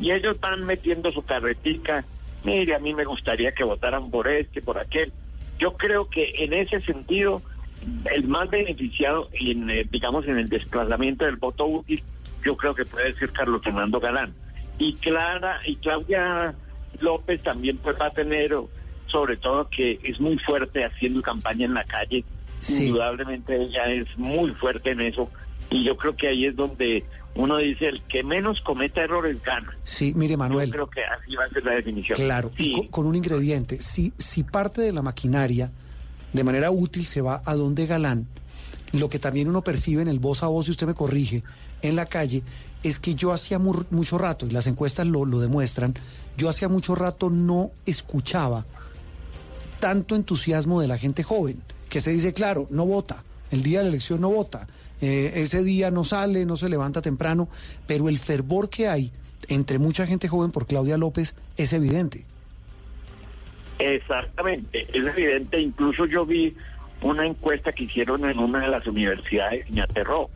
Y 0.00 0.10
ellos 0.10 0.38
van 0.40 0.64
metiendo 0.64 1.10
su 1.12 1.24
carretica 1.24 2.04
mire, 2.44 2.74
a 2.76 2.78
mí 2.78 2.94
me 2.94 3.04
gustaría 3.04 3.50
que 3.52 3.64
votaran 3.64 4.08
por 4.10 4.28
este, 4.28 4.62
por 4.62 4.78
aquel. 4.78 5.12
Yo 5.58 5.72
creo 5.76 6.08
que 6.08 6.44
en 6.44 6.52
ese 6.52 6.80
sentido, 6.82 7.42
el 8.14 8.28
más 8.28 8.48
beneficiado, 8.50 9.28
en, 9.32 9.68
eh, 9.68 9.84
digamos, 9.90 10.26
en 10.28 10.38
el 10.38 10.48
desplazamiento 10.48 11.24
del 11.24 11.36
voto 11.36 11.66
útil, 11.66 12.02
yo 12.44 12.56
creo 12.56 12.72
que 12.74 12.84
puede 12.84 13.14
ser 13.14 13.32
Carlos 13.32 13.62
Fernando 13.64 13.98
Galán. 13.98 14.32
Y 14.78 14.94
Clara 14.94 15.60
y 15.64 15.76
Claudia 15.76 16.54
López 17.00 17.42
también 17.42 17.78
pues 17.78 17.96
va 18.00 18.06
a 18.06 18.10
tener, 18.10 18.54
sobre 19.06 19.36
todo 19.36 19.68
que 19.68 19.98
es 20.02 20.20
muy 20.20 20.38
fuerte 20.38 20.84
haciendo 20.84 21.22
campaña 21.22 21.64
en 21.66 21.74
la 21.74 21.84
calle. 21.84 22.24
Indudablemente 22.68 23.62
ella 23.62 23.84
es 23.86 24.06
muy 24.16 24.50
fuerte 24.52 24.90
en 24.90 25.00
eso. 25.00 25.30
Y 25.70 25.84
yo 25.84 25.96
creo 25.96 26.16
que 26.16 26.28
ahí 26.28 26.46
es 26.46 26.56
donde 26.56 27.04
uno 27.34 27.58
dice, 27.58 27.88
el 27.88 28.02
que 28.02 28.22
menos 28.22 28.60
cometa 28.60 29.02
errores 29.02 29.42
gana. 29.42 29.76
Sí, 29.82 30.12
mire 30.16 30.36
Manuel. 30.36 30.68
Yo 30.68 30.74
creo 30.74 30.90
que 30.90 31.04
así 31.04 31.36
va 31.36 31.44
a 31.44 31.48
ser 31.50 31.64
la 31.64 31.74
definición. 31.74 32.18
Claro, 32.18 32.50
y 32.56 32.72
con, 32.72 32.86
con 32.88 33.06
un 33.06 33.14
ingrediente. 33.14 33.76
Si, 33.78 34.12
si 34.18 34.42
parte 34.42 34.80
de 34.80 34.92
la 34.92 35.02
maquinaria 35.02 35.70
de 36.32 36.44
manera 36.44 36.70
útil 36.70 37.04
se 37.04 37.20
va 37.20 37.42
a 37.44 37.54
donde 37.54 37.86
Galán, 37.86 38.26
lo 38.92 39.08
que 39.08 39.18
también 39.18 39.48
uno 39.48 39.62
percibe 39.62 40.02
en 40.02 40.08
el 40.08 40.18
voz 40.18 40.42
a 40.42 40.48
voz, 40.48 40.66
si 40.66 40.70
usted 40.70 40.86
me 40.86 40.94
corrige, 40.94 41.42
en 41.82 41.96
la 41.96 42.06
calle, 42.06 42.42
es 42.88 42.98
que 43.00 43.14
yo 43.14 43.32
hacía 43.32 43.58
mu- 43.58 43.84
mucho 43.90 44.18
rato, 44.18 44.46
y 44.46 44.50
las 44.50 44.66
encuestas 44.66 45.06
lo, 45.06 45.24
lo 45.24 45.40
demuestran, 45.40 45.94
yo 46.36 46.48
hacía 46.48 46.68
mucho 46.68 46.94
rato 46.94 47.30
no 47.30 47.70
escuchaba 47.86 48.64
tanto 49.80 50.14
entusiasmo 50.14 50.80
de 50.80 50.88
la 50.88 50.98
gente 50.98 51.22
joven, 51.22 51.62
que 51.88 52.00
se 52.00 52.10
dice, 52.10 52.32
claro, 52.32 52.66
no 52.70 52.86
vota, 52.86 53.24
el 53.50 53.62
día 53.62 53.78
de 53.78 53.84
la 53.84 53.90
elección 53.90 54.20
no 54.20 54.30
vota, 54.30 54.68
eh, 55.00 55.32
ese 55.36 55.62
día 55.62 55.90
no 55.90 56.04
sale, 56.04 56.46
no 56.46 56.56
se 56.56 56.68
levanta 56.68 57.02
temprano, 57.02 57.48
pero 57.86 58.08
el 58.08 58.18
fervor 58.18 58.68
que 58.70 58.88
hay 58.88 59.12
entre 59.48 59.78
mucha 59.78 60.06
gente 60.06 60.28
joven 60.28 60.50
por 60.50 60.66
Claudia 60.66 60.96
López 60.96 61.34
es 61.56 61.72
evidente. 61.72 62.24
Exactamente, 63.78 64.86
es 64.92 65.06
evidente. 65.06 65.60
Incluso 65.60 66.06
yo 66.06 66.24
vi 66.24 66.56
una 67.02 67.26
encuesta 67.26 67.72
que 67.72 67.84
hicieron 67.84 68.24
en 68.24 68.38
una 68.38 68.60
de 68.60 68.68
las 68.68 68.86
universidades 68.86 69.68
y 69.68 69.72
me 69.72 69.82
aterró 69.82 70.30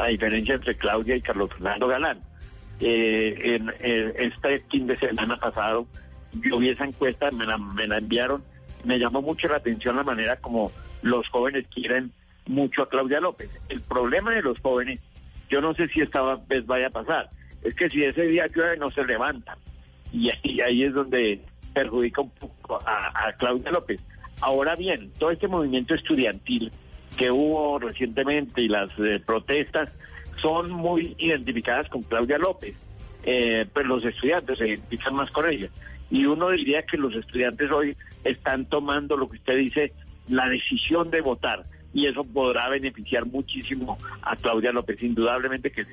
la 0.00 0.08
diferencia 0.08 0.54
entre 0.54 0.76
Claudia 0.76 1.16
y 1.16 1.20
Carlos 1.20 1.50
Fernando 1.50 1.88
Galán. 1.88 2.20
Eh, 2.80 3.34
en, 3.44 3.72
en 3.80 4.32
este 4.32 4.60
fin 4.70 4.86
de 4.86 4.98
semana 4.98 5.36
pasado 5.38 5.86
yo 6.32 6.58
vi 6.58 6.70
esa 6.70 6.84
encuesta, 6.84 7.30
me 7.30 7.44
la, 7.44 7.58
me 7.58 7.86
la 7.86 7.98
enviaron, 7.98 8.42
me 8.84 8.98
llamó 8.98 9.20
mucho 9.20 9.48
la 9.48 9.56
atención 9.56 9.96
la 9.96 10.02
manera 10.02 10.36
como 10.36 10.72
los 11.02 11.28
jóvenes 11.28 11.66
quieren 11.68 12.12
mucho 12.46 12.82
a 12.82 12.88
Claudia 12.88 13.20
López. 13.20 13.50
El 13.68 13.80
problema 13.82 14.32
de 14.32 14.42
los 14.42 14.58
jóvenes, 14.60 15.00
yo 15.48 15.60
no 15.60 15.74
sé 15.74 15.88
si 15.88 16.00
esta 16.00 16.36
vez 16.48 16.64
vaya 16.66 16.86
a 16.86 16.90
pasar, 16.90 17.28
es 17.62 17.74
que 17.74 17.90
si 17.90 18.04
ese 18.04 18.22
día 18.22 18.46
llueve 18.46 18.76
no 18.78 18.90
se 18.90 19.04
levantan. 19.04 19.58
Y 20.12 20.30
ahí, 20.30 20.60
ahí 20.60 20.84
es 20.84 20.94
donde 20.94 21.40
perjudica 21.74 22.22
un 22.22 22.30
poco 22.30 22.80
a 22.86 23.32
Claudia 23.38 23.70
López. 23.70 24.00
Ahora 24.40 24.74
bien, 24.74 25.10
todo 25.18 25.30
este 25.30 25.48
movimiento 25.48 25.94
estudiantil 25.94 26.72
que 27.16 27.30
hubo 27.30 27.78
recientemente 27.78 28.62
y 28.62 28.68
las 28.68 28.90
eh, 28.98 29.20
protestas 29.24 29.90
son 30.40 30.70
muy 30.70 31.14
identificadas 31.18 31.88
con 31.88 32.02
Claudia 32.02 32.38
López, 32.38 32.74
eh, 33.24 33.66
pero 33.72 33.88
los 33.88 34.04
estudiantes 34.04 34.58
se 34.58 34.68
identifican 34.68 35.14
más 35.14 35.30
con 35.30 35.48
ella. 35.48 35.68
Y 36.10 36.26
uno 36.26 36.50
diría 36.50 36.82
que 36.82 36.96
los 36.96 37.14
estudiantes 37.14 37.70
hoy 37.70 37.96
están 38.24 38.66
tomando 38.66 39.16
lo 39.16 39.28
que 39.28 39.36
usted 39.36 39.56
dice, 39.56 39.92
la 40.28 40.48
decisión 40.48 41.10
de 41.10 41.20
votar, 41.20 41.64
y 41.92 42.06
eso 42.06 42.24
podrá 42.24 42.68
beneficiar 42.68 43.26
muchísimo 43.26 43.98
a 44.22 44.36
Claudia 44.36 44.72
López, 44.72 45.02
indudablemente 45.02 45.70
que 45.70 45.84
sí. 45.84 45.92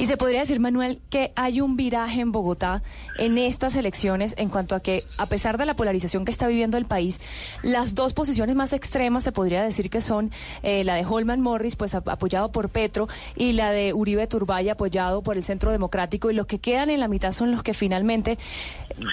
Y 0.00 0.06
se 0.06 0.16
podría 0.16 0.40
decir, 0.40 0.60
Manuel, 0.60 0.98
que 1.10 1.30
hay 1.36 1.60
un 1.60 1.76
viraje 1.76 2.22
en 2.22 2.32
Bogotá 2.32 2.82
en 3.18 3.36
estas 3.36 3.76
elecciones 3.76 4.34
en 4.38 4.48
cuanto 4.48 4.74
a 4.74 4.80
que, 4.80 5.04
a 5.18 5.26
pesar 5.26 5.58
de 5.58 5.66
la 5.66 5.74
polarización 5.74 6.24
que 6.24 6.30
está 6.30 6.46
viviendo 6.48 6.78
el 6.78 6.86
país, 6.86 7.20
las 7.62 7.94
dos 7.94 8.14
posiciones 8.14 8.56
más 8.56 8.72
extremas 8.72 9.24
se 9.24 9.30
podría 9.32 9.62
decir 9.62 9.90
que 9.90 10.00
son 10.00 10.30
eh, 10.62 10.84
la 10.84 10.94
de 10.94 11.04
Holman 11.04 11.42
Morris, 11.42 11.76
pues 11.76 11.94
ap- 11.94 12.08
apoyado 12.08 12.50
por 12.50 12.70
Petro, 12.70 13.08
y 13.36 13.52
la 13.52 13.72
de 13.72 13.92
Uribe 13.92 14.26
Turbay, 14.26 14.70
apoyado 14.70 15.20
por 15.20 15.36
el 15.36 15.44
Centro 15.44 15.70
Democrático, 15.70 16.30
y 16.30 16.34
los 16.34 16.46
que 16.46 16.58
quedan 16.60 16.88
en 16.88 16.98
la 17.00 17.06
mitad 17.06 17.32
son 17.32 17.50
los 17.50 17.62
que 17.62 17.74
finalmente, 17.74 18.38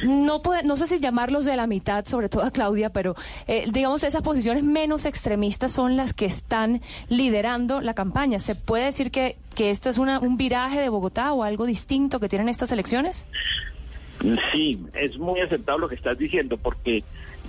no, 0.05 0.41
puede- 0.41 0.63
no 0.63 0.77
sé 0.77 0.87
si 0.87 0.99
llamarlos 1.01 1.43
de 1.43 1.57
la 1.57 1.67
mitad, 1.67 2.05
sobre 2.05 2.29
todo 2.29 2.43
a 2.43 2.51
Claudia, 2.51 2.91
pero 2.91 3.13
eh, 3.47 3.65
digamos 3.73 4.03
esas 4.05 4.21
posiciones 4.23 4.63
menos 4.63 5.03
extremistas 5.03 5.73
son 5.73 5.97
las 5.97 6.13
que 6.13 6.25
están 6.27 6.81
liderando 7.09 7.81
la 7.81 7.93
campaña. 7.93 8.39
¿Se 8.39 8.55
puede 8.55 8.85
decir 8.85 9.11
que, 9.11 9.35
que 9.57 9.71
esto 9.71 9.89
es 9.89 9.97
una, 9.97 10.19
un 10.19 10.37
viraje 10.37 10.79
de 10.79 10.87
Bogotá 10.87 11.33
o 11.33 11.43
algo 11.43 11.65
distinto 11.65 12.19
que 12.19 12.29
tienen 12.29 12.47
estas 12.47 12.71
elecciones? 12.71 13.25
Sí, 14.51 14.79
es 14.93 15.17
muy 15.17 15.41
aceptado 15.41 15.79
lo 15.79 15.89
que 15.89 15.95
estás 15.95 16.15
diciendo, 16.15 16.57
porque 16.57 17.03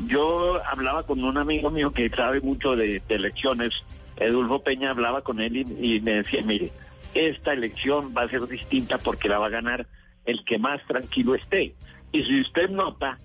yo 0.07 0.59
hablaba 0.65 1.03
con 1.03 1.23
un 1.23 1.37
amigo 1.37 1.71
mío 1.71 1.93
que 1.93 2.09
sabe 2.09 2.41
mucho 2.41 2.77
de, 2.77 3.03
elecciones, 3.11 3.75
Edulfo 4.17 4.63
Peña, 4.63 4.91
hablaba 4.91 5.21
con 5.21 5.39
él 5.39 5.55
y, 5.57 6.01
me 6.01 6.13
decía, 6.13 6.43
mire, 6.43 6.73
esta 7.13 7.53
elección 7.53 8.15
va 8.17 8.23
a 8.23 8.29
ser 8.31 8.47
distinta 8.49 8.97
porque 8.97 9.29
la 9.29 9.39
va 9.39 9.47
a 9.47 9.51
ganar 9.51 9.87
el 10.25 10.47
que 10.47 10.59
más 10.59 10.81
tranquilo 10.87 11.35
esté. 11.35 11.75
Y 12.13 12.23
si 12.25 12.41
usted 12.41 12.71
nota, 12.71 13.19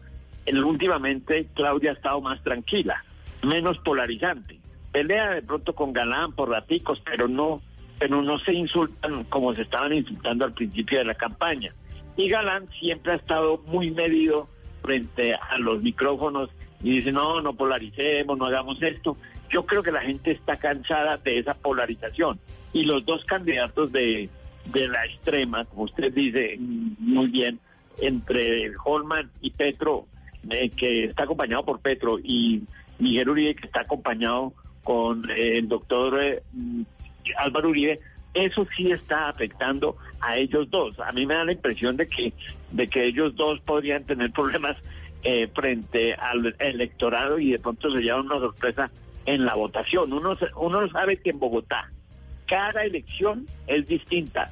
últimamente 0.46 1.48
Claudia 1.54 1.92
ha 1.92 1.94
estado 1.94 2.20
más 2.20 2.44
tranquila, 2.44 3.02
menos 3.44 3.78
polarizante. 3.80 4.60
Pelea 4.92 5.36
de 5.36 5.42
pronto 5.42 5.74
con 5.74 5.94
Galán 5.94 6.34
por 6.34 6.50
raticos, 6.50 7.02
pero 7.06 7.30
no, 7.30 7.62
pero 8.04 8.22
no 8.22 8.38
se 8.38 8.52
insultan 8.52 9.24
como 9.30 9.56
se 9.56 9.62
estaban 9.62 9.94
insultando 9.94 10.44
al 10.44 10.52
principio 10.52 10.98
de 10.98 11.06
la 11.06 11.16
campaña. 11.16 11.74
Y 12.18 12.28
Galán 12.28 12.68
siempre 12.78 13.14
ha 13.14 13.16
estado 13.16 13.64
muy 13.66 13.92
medido 13.92 14.50
frente 14.82 15.34
a 15.34 15.58
los 15.58 15.82
micrófonos 15.82 16.50
y 16.82 16.98
dice, 16.98 17.14
no, 17.14 17.40
no 17.40 17.54
polaricemos, 17.54 18.38
no 18.38 18.48
hagamos 18.48 18.82
esto. 18.84 19.16
Yo 19.50 19.66
creo 19.66 19.82
que 19.82 19.94
la 19.94 20.02
gente 20.02 20.32
está 20.32 20.58
cansada 20.58 21.16
de 21.16 21.40
esa 21.40 21.54
polarización. 21.54 22.42
Y 22.74 22.84
los 22.84 23.06
dos 23.06 23.24
candidatos 23.24 23.94
de, 23.94 24.30
de 24.74 24.88
la 24.90 25.06
extrema, 25.06 25.64
como 25.64 25.84
usted 25.84 26.12
dice 26.12 26.58
muy 26.60 27.28
bien, 27.28 27.58
entre 28.02 28.74
Holman 28.84 29.32
y 29.40 29.52
Petro, 29.52 30.08
eh, 30.50 30.70
que 30.72 31.06
está 31.06 31.24
acompañado 31.24 31.64
por 31.64 31.80
Petro, 31.80 32.20
y 32.20 32.64
Miguel 33.00 33.30
Uribe, 33.30 33.56
que 33.56 33.68
está 33.68 33.80
acompañado 33.80 34.52
con 34.84 35.24
el 35.30 35.70
doctor 35.70 36.22
eh, 36.22 36.44
Álvaro 37.38 37.70
Uribe, 37.70 38.00
eso 38.34 38.68
sí 38.76 38.92
está 38.92 39.30
afectando 39.30 39.96
a 40.20 40.38
ellos 40.38 40.70
dos. 40.70 41.00
A 41.00 41.12
mí 41.12 41.26
me 41.26 41.36
da 41.36 41.46
la 41.46 41.52
impresión 41.54 41.98
de 41.98 42.08
que, 42.08 42.34
de 42.72 42.88
que 42.88 43.06
ellos 43.06 43.36
dos 43.36 43.60
podrían 43.62 44.04
tener 44.06 44.32
problemas 44.32 44.78
eh, 45.24 45.48
frente 45.54 46.14
al 46.16 46.56
electorado 46.60 47.40
y 47.40 47.52
de 47.52 47.60
pronto 47.60 47.92
se 47.92 48.00
llevan 48.00 48.26
una 48.26 48.40
sorpresa 48.40 48.92
en 49.26 49.46
la 49.46 49.56
votación. 49.56 50.12
Uno, 50.12 50.36
uno 50.58 50.90
sabe 50.90 51.18
que 51.18 51.30
en 51.30 51.40
Bogotá 51.40 51.92
cada 52.48 52.84
elección 52.84 53.48
es 53.68 53.88
distinta. 53.88 54.52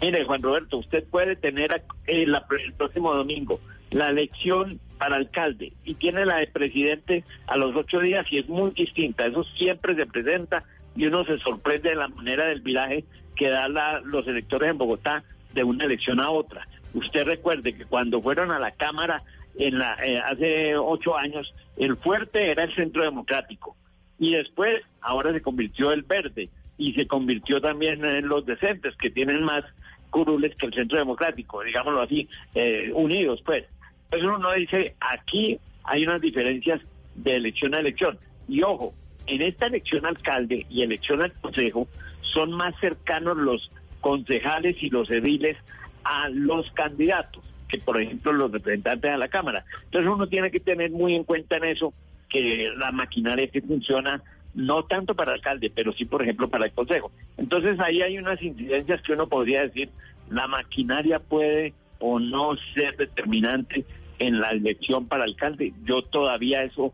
Mire, 0.00 0.24
Juan 0.24 0.42
Roberto, 0.42 0.78
usted 0.78 1.04
puede 1.04 1.36
tener 1.36 1.82
eh, 2.06 2.24
el 2.24 2.72
próximo 2.76 3.14
domingo 3.14 3.60
la 3.90 4.10
elección 4.10 4.80
para 4.98 5.16
alcalde 5.16 5.72
y 5.84 5.94
tiene 5.94 6.26
la 6.26 6.36
de 6.36 6.48
presidente 6.48 7.24
a 7.46 7.56
los 7.56 7.74
ocho 7.74 8.00
días 8.00 8.26
y 8.30 8.38
es 8.38 8.48
muy 8.48 8.72
distinta. 8.72 9.26
Eso 9.26 9.44
siempre 9.44 9.94
se 9.94 10.06
presenta 10.06 10.64
y 10.98 11.06
uno 11.06 11.24
se 11.24 11.38
sorprende 11.38 11.90
de 11.90 11.94
la 11.94 12.08
manera 12.08 12.46
del 12.46 12.60
viraje 12.60 13.04
que 13.36 13.48
dan 13.48 13.72
los 14.04 14.26
electores 14.26 14.68
en 14.68 14.78
Bogotá 14.78 15.22
de 15.54 15.62
una 15.62 15.84
elección 15.84 16.18
a 16.18 16.28
otra. 16.28 16.66
Usted 16.92 17.24
recuerde 17.24 17.76
que 17.76 17.84
cuando 17.84 18.20
fueron 18.20 18.50
a 18.50 18.58
la 18.58 18.72
Cámara 18.72 19.22
en 19.56 19.78
la, 19.78 19.94
eh, 20.04 20.18
hace 20.18 20.76
ocho 20.76 21.16
años, 21.16 21.54
el 21.76 21.96
fuerte 21.98 22.50
era 22.50 22.64
el 22.64 22.74
Centro 22.74 23.04
Democrático 23.04 23.76
y 24.18 24.32
después 24.32 24.82
ahora 25.00 25.32
se 25.32 25.40
convirtió 25.40 25.92
el 25.92 26.02
verde 26.02 26.50
y 26.76 26.92
se 26.94 27.06
convirtió 27.06 27.60
también 27.60 28.04
en 28.04 28.26
los 28.26 28.44
decentes 28.44 28.96
que 28.96 29.10
tienen 29.10 29.44
más 29.44 29.64
curules 30.10 30.56
que 30.56 30.66
el 30.66 30.74
Centro 30.74 30.98
Democrático, 30.98 31.62
digámoslo 31.62 32.02
así, 32.02 32.28
eh, 32.56 32.90
unidos 32.92 33.40
pues. 33.46 33.64
Entonces 34.10 34.28
uno 34.36 34.52
dice, 34.52 34.96
aquí 34.98 35.60
hay 35.84 36.02
unas 36.02 36.20
diferencias 36.20 36.80
de 37.14 37.36
elección 37.36 37.76
a 37.76 37.80
elección. 37.80 38.18
Y 38.48 38.62
ojo, 38.62 38.94
en 39.28 39.42
esta 39.42 39.66
elección 39.66 40.06
alcalde 40.06 40.66
y 40.68 40.82
elección 40.82 41.22
al 41.22 41.32
consejo 41.32 41.88
son 42.20 42.52
más 42.52 42.74
cercanos 42.80 43.36
los 43.36 43.70
concejales 44.00 44.82
y 44.82 44.90
los 44.90 45.10
ediles 45.10 45.56
a 46.04 46.28
los 46.28 46.70
candidatos 46.72 47.44
que 47.68 47.78
por 47.78 48.00
ejemplo 48.00 48.32
los 48.32 48.50
representantes 48.50 49.10
a 49.10 49.16
la 49.16 49.28
Cámara. 49.28 49.64
Entonces 49.84 50.10
uno 50.10 50.26
tiene 50.26 50.50
que 50.50 50.60
tener 50.60 50.90
muy 50.90 51.14
en 51.14 51.24
cuenta 51.24 51.58
en 51.58 51.64
eso 51.64 51.92
que 52.28 52.70
la 52.76 52.92
maquinaria 52.92 53.48
que 53.48 53.62
funciona 53.62 54.22
no 54.54 54.84
tanto 54.84 55.14
para 55.14 55.34
alcalde, 55.34 55.70
pero 55.74 55.92
sí 55.92 56.04
por 56.04 56.22
ejemplo 56.22 56.48
para 56.48 56.66
el 56.66 56.72
consejo. 56.72 57.12
Entonces 57.36 57.78
ahí 57.80 58.02
hay 58.02 58.18
unas 58.18 58.40
incidencias 58.42 59.02
que 59.02 59.12
uno 59.12 59.28
podría 59.28 59.62
decir, 59.62 59.90
la 60.30 60.46
maquinaria 60.46 61.20
puede 61.20 61.74
o 62.00 62.18
no 62.18 62.56
ser 62.74 62.96
determinante 62.96 63.84
en 64.18 64.40
la 64.40 64.50
elección 64.50 65.06
para 65.06 65.24
alcalde. 65.24 65.72
Yo 65.84 66.02
todavía 66.02 66.64
eso 66.64 66.92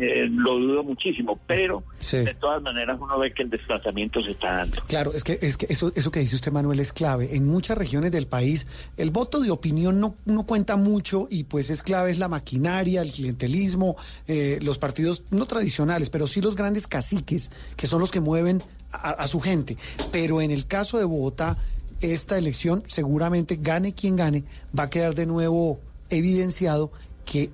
eh, 0.00 0.26
lo 0.30 0.58
dudo 0.58 0.82
muchísimo, 0.82 1.38
pero 1.46 1.84
Sí. 1.98 2.18
de 2.18 2.34
todas 2.34 2.60
maneras 2.62 2.98
uno 3.00 3.18
ve 3.18 3.32
que 3.32 3.42
el 3.44 3.50
desplazamiento 3.50 4.20
se 4.22 4.32
está 4.32 4.52
dando. 4.56 4.82
Claro, 4.86 5.12
es 5.14 5.22
que, 5.24 5.38
es 5.40 5.56
que 5.56 5.66
eso, 5.68 5.92
eso 5.94 6.10
que 6.10 6.20
dice 6.20 6.34
usted, 6.36 6.52
Manuel, 6.52 6.80
es 6.80 6.92
clave. 6.92 7.34
En 7.36 7.46
muchas 7.46 7.78
regiones 7.78 8.10
del 8.10 8.26
país, 8.26 8.66
el 8.96 9.10
voto 9.10 9.40
de 9.40 9.50
opinión 9.50 10.00
no, 10.00 10.16
no 10.24 10.44
cuenta 10.46 10.76
mucho 10.76 11.26
y 11.30 11.44
pues 11.44 11.70
es 11.70 11.82
clave, 11.82 12.10
es 12.10 12.18
la 12.18 12.28
maquinaria, 12.28 13.02
el 13.02 13.12
clientelismo, 13.12 13.96
eh, 14.26 14.58
los 14.62 14.78
partidos 14.78 15.22
no 15.30 15.46
tradicionales, 15.46 16.10
pero 16.10 16.26
sí 16.26 16.40
los 16.40 16.56
grandes 16.56 16.86
caciques, 16.86 17.50
que 17.76 17.86
son 17.86 18.00
los 18.00 18.10
que 18.10 18.20
mueven 18.20 18.62
a, 18.92 19.10
a 19.10 19.28
su 19.28 19.40
gente. 19.40 19.76
Pero 20.12 20.40
en 20.40 20.50
el 20.50 20.66
caso 20.66 20.98
de 20.98 21.04
Bogotá, 21.04 21.56
esta 22.00 22.36
elección 22.36 22.82
seguramente 22.86 23.56
gane 23.60 23.94
quien 23.94 24.16
gane, 24.16 24.44
va 24.78 24.84
a 24.84 24.90
quedar 24.90 25.14
de 25.14 25.26
nuevo 25.26 25.80
evidenciado 26.10 26.90
que 27.24 27.50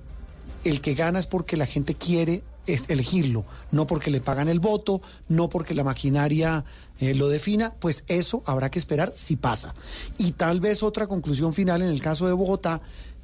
el 0.63 0.81
que 0.81 0.93
gana 0.93 1.19
es 1.19 1.27
porque 1.27 1.57
la 1.57 1.65
gente 1.65 1.95
quiere 1.95 2.43
es- 2.67 2.83
elegirlo, 2.89 3.45
no 3.71 3.87
porque 3.87 4.11
le 4.11 4.21
pagan 4.21 4.47
el 4.47 4.59
voto, 4.59 5.01
no 5.27 5.49
porque 5.49 5.73
la 5.73 5.83
maquinaria 5.83 6.63
eh, 6.99 7.15
lo 7.15 7.27
defina, 7.29 7.73
pues 7.79 8.03
eso 8.07 8.43
habrá 8.45 8.69
que 8.69 8.77
esperar 8.79 9.11
si 9.13 9.35
pasa. 9.35 9.73
Y 10.17 10.33
tal 10.33 10.59
vez 10.59 10.83
otra 10.83 11.07
conclusión 11.07 11.53
final 11.53 11.81
en 11.81 11.89
el 11.89 12.01
caso 12.01 12.27
de 12.27 12.33
Bogotá, 12.33 12.81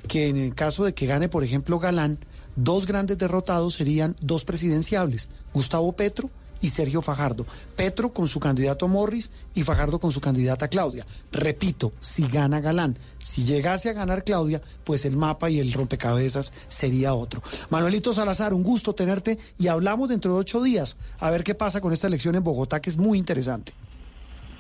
que 0.08 0.28
en 0.30 0.38
el 0.38 0.56
caso 0.56 0.84
de 0.86 0.94
que 0.94 1.06
gane, 1.06 1.30
por 1.30 1.44
ejemplo, 1.44 1.78
Galán, 1.80 2.20
dos 2.56 2.86
grandes 2.88 3.18
derrotados 3.20 3.76
serían 3.76 4.16
dos 4.20 4.46
presidenciables, 4.46 5.30
Gustavo 5.54 5.92
Petro 5.94 6.30
y 6.62 6.70
Sergio 6.70 7.01
Fajardo. 7.01 7.45
Petro 7.76 8.14
con 8.14 8.28
su 8.28 8.39
candidato 8.39 8.88
Morris 8.88 9.32
y 9.53 9.64
Fajardo 9.64 9.99
con 9.99 10.12
su 10.12 10.22
candidata 10.22 10.68
Claudia. 10.68 11.05
Repito, 11.32 11.93
si 11.99 12.28
gana 12.28 12.60
Galán, 12.60 12.97
si 13.20 13.43
llegase 13.43 13.89
a 13.89 13.93
ganar 13.93 14.24
Claudia, 14.24 14.62
pues 14.84 15.05
el 15.05 15.16
mapa 15.16 15.49
y 15.49 15.60
el 15.60 15.74
rompecabezas 15.74 16.53
sería 16.68 17.14
otro. 17.14 17.41
Manuelito 17.70 18.14
Salazar, 18.14 18.53
un 18.53 18.64
gusto 18.64 18.93
tenerte 18.93 19.38
y 19.58 19.68
hablamos 19.68 20.10
dentro 20.10 20.34
de 20.34 20.39
ocho 20.39 20.62
días 20.62 20.97
a 21.20 21.32
ver 21.32 21.43
qué 21.43 21.55
pasa 21.55 21.82
con 21.82 21.93
esta 21.93 22.08
elección 22.08 22.36
en 22.36 22.43
Bogotá, 22.43 22.82
que 22.82 22.89
es 22.89 22.97
muy 22.97 23.18
interesante. 23.18 23.74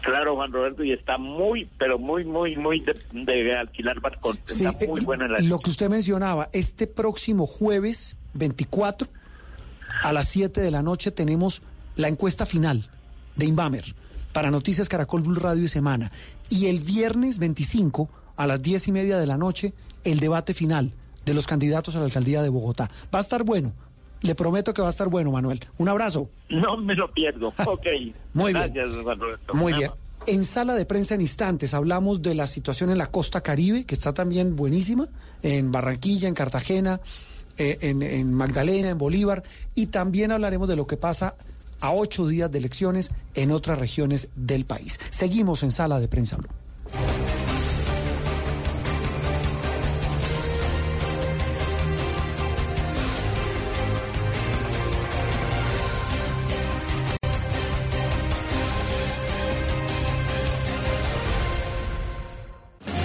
Claro, 0.01 0.35
Juan 0.35 0.53
Roberto, 0.53 0.83
y 0.83 0.93
está 0.93 1.17
muy, 1.17 1.67
pero 1.77 1.99
muy, 1.99 2.23
muy, 2.23 2.55
muy 2.55 2.79
de, 2.79 2.95
de 3.11 3.55
alquilar 3.57 3.99
balcón. 3.99 4.39
Sí, 4.45 4.65
está 4.65 4.85
muy 4.87 5.01
eh, 5.01 5.03
buena 5.03 5.27
la 5.27 5.39
lo 5.39 5.59
que 5.59 5.69
usted 5.69 5.89
mencionaba, 5.89 6.49
este 6.53 6.87
próximo 6.87 7.45
jueves 7.45 8.17
24 8.33 9.07
a 10.03 10.13
las 10.13 10.29
7 10.29 10.61
de 10.61 10.71
la 10.71 10.81
noche 10.81 11.11
tenemos 11.11 11.61
la 11.97 12.07
encuesta 12.07 12.45
final 12.45 12.89
de 13.35 13.45
Inbamer 13.45 13.95
para 14.31 14.51
Noticias 14.51 14.87
Caracol 14.87 15.23
Blue 15.23 15.35
Radio 15.35 15.63
y 15.63 15.67
Semana. 15.67 16.11
Y 16.49 16.67
el 16.67 16.79
viernes 16.79 17.39
25 17.39 18.09
a 18.37 18.47
las 18.47 18.61
10 18.61 18.87
y 18.87 18.91
media 18.91 19.17
de 19.17 19.25
la 19.25 19.37
noche 19.37 19.73
el 20.03 20.19
debate 20.19 20.53
final 20.53 20.93
de 21.25 21.33
los 21.33 21.47
candidatos 21.47 21.95
a 21.95 21.99
la 21.99 22.05
alcaldía 22.05 22.41
de 22.41 22.49
Bogotá. 22.49 22.89
Va 23.13 23.19
a 23.19 23.21
estar 23.21 23.43
bueno. 23.43 23.73
Le 24.21 24.35
prometo 24.35 24.73
que 24.73 24.81
va 24.81 24.87
a 24.87 24.91
estar 24.91 25.09
bueno, 25.09 25.31
Manuel. 25.31 25.59
Un 25.77 25.89
abrazo. 25.89 26.29
No 26.49 26.77
me 26.77 26.95
lo 26.95 27.11
pierdo. 27.11 27.53
Ok. 27.65 27.87
Muy 28.33 28.53
bien. 28.53 28.73
Gracias, 28.73 29.03
Juan 29.03 29.19
Roberto. 29.19 29.53
Muy 29.53 29.73
bien. 29.73 29.91
En 30.27 30.45
sala 30.45 30.75
de 30.75 30.85
prensa 30.85 31.15
en 31.15 31.21
instantes 31.21 31.73
hablamos 31.73 32.21
de 32.21 32.35
la 32.35 32.47
situación 32.47 32.89
en 32.89 32.97
la 32.97 33.07
costa 33.07 33.41
caribe, 33.41 33.85
que 33.85 33.95
está 33.95 34.13
también 34.13 34.55
buenísima, 34.55 35.07
en 35.41 35.71
Barranquilla, 35.71 36.27
en 36.27 36.33
Cartagena, 36.33 36.99
eh, 37.57 37.77
en, 37.81 38.03
en 38.03 38.33
Magdalena, 38.33 38.89
en 38.89 38.97
Bolívar, 38.97 39.43
y 39.73 39.87
también 39.87 40.31
hablaremos 40.31 40.67
de 40.67 40.75
lo 40.75 40.85
que 40.85 40.97
pasa 40.97 41.35
a 41.79 41.91
ocho 41.91 42.27
días 42.27 42.51
de 42.51 42.59
elecciones 42.59 43.11
en 43.35 43.51
otras 43.51 43.79
regiones 43.79 44.29
del 44.35 44.65
país. 44.65 44.99
Seguimos 45.09 45.63
en 45.63 45.71
sala 45.71 45.99
de 45.99 46.07
prensa 46.07 46.37
Blue. 46.37 46.49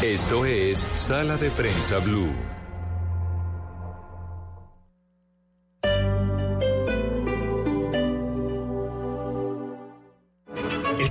Esto 0.02 0.44
es 0.44 0.84
Sala 0.94 1.36
de 1.36 1.48
Prensa 1.50 1.98
Blue. 2.00 2.51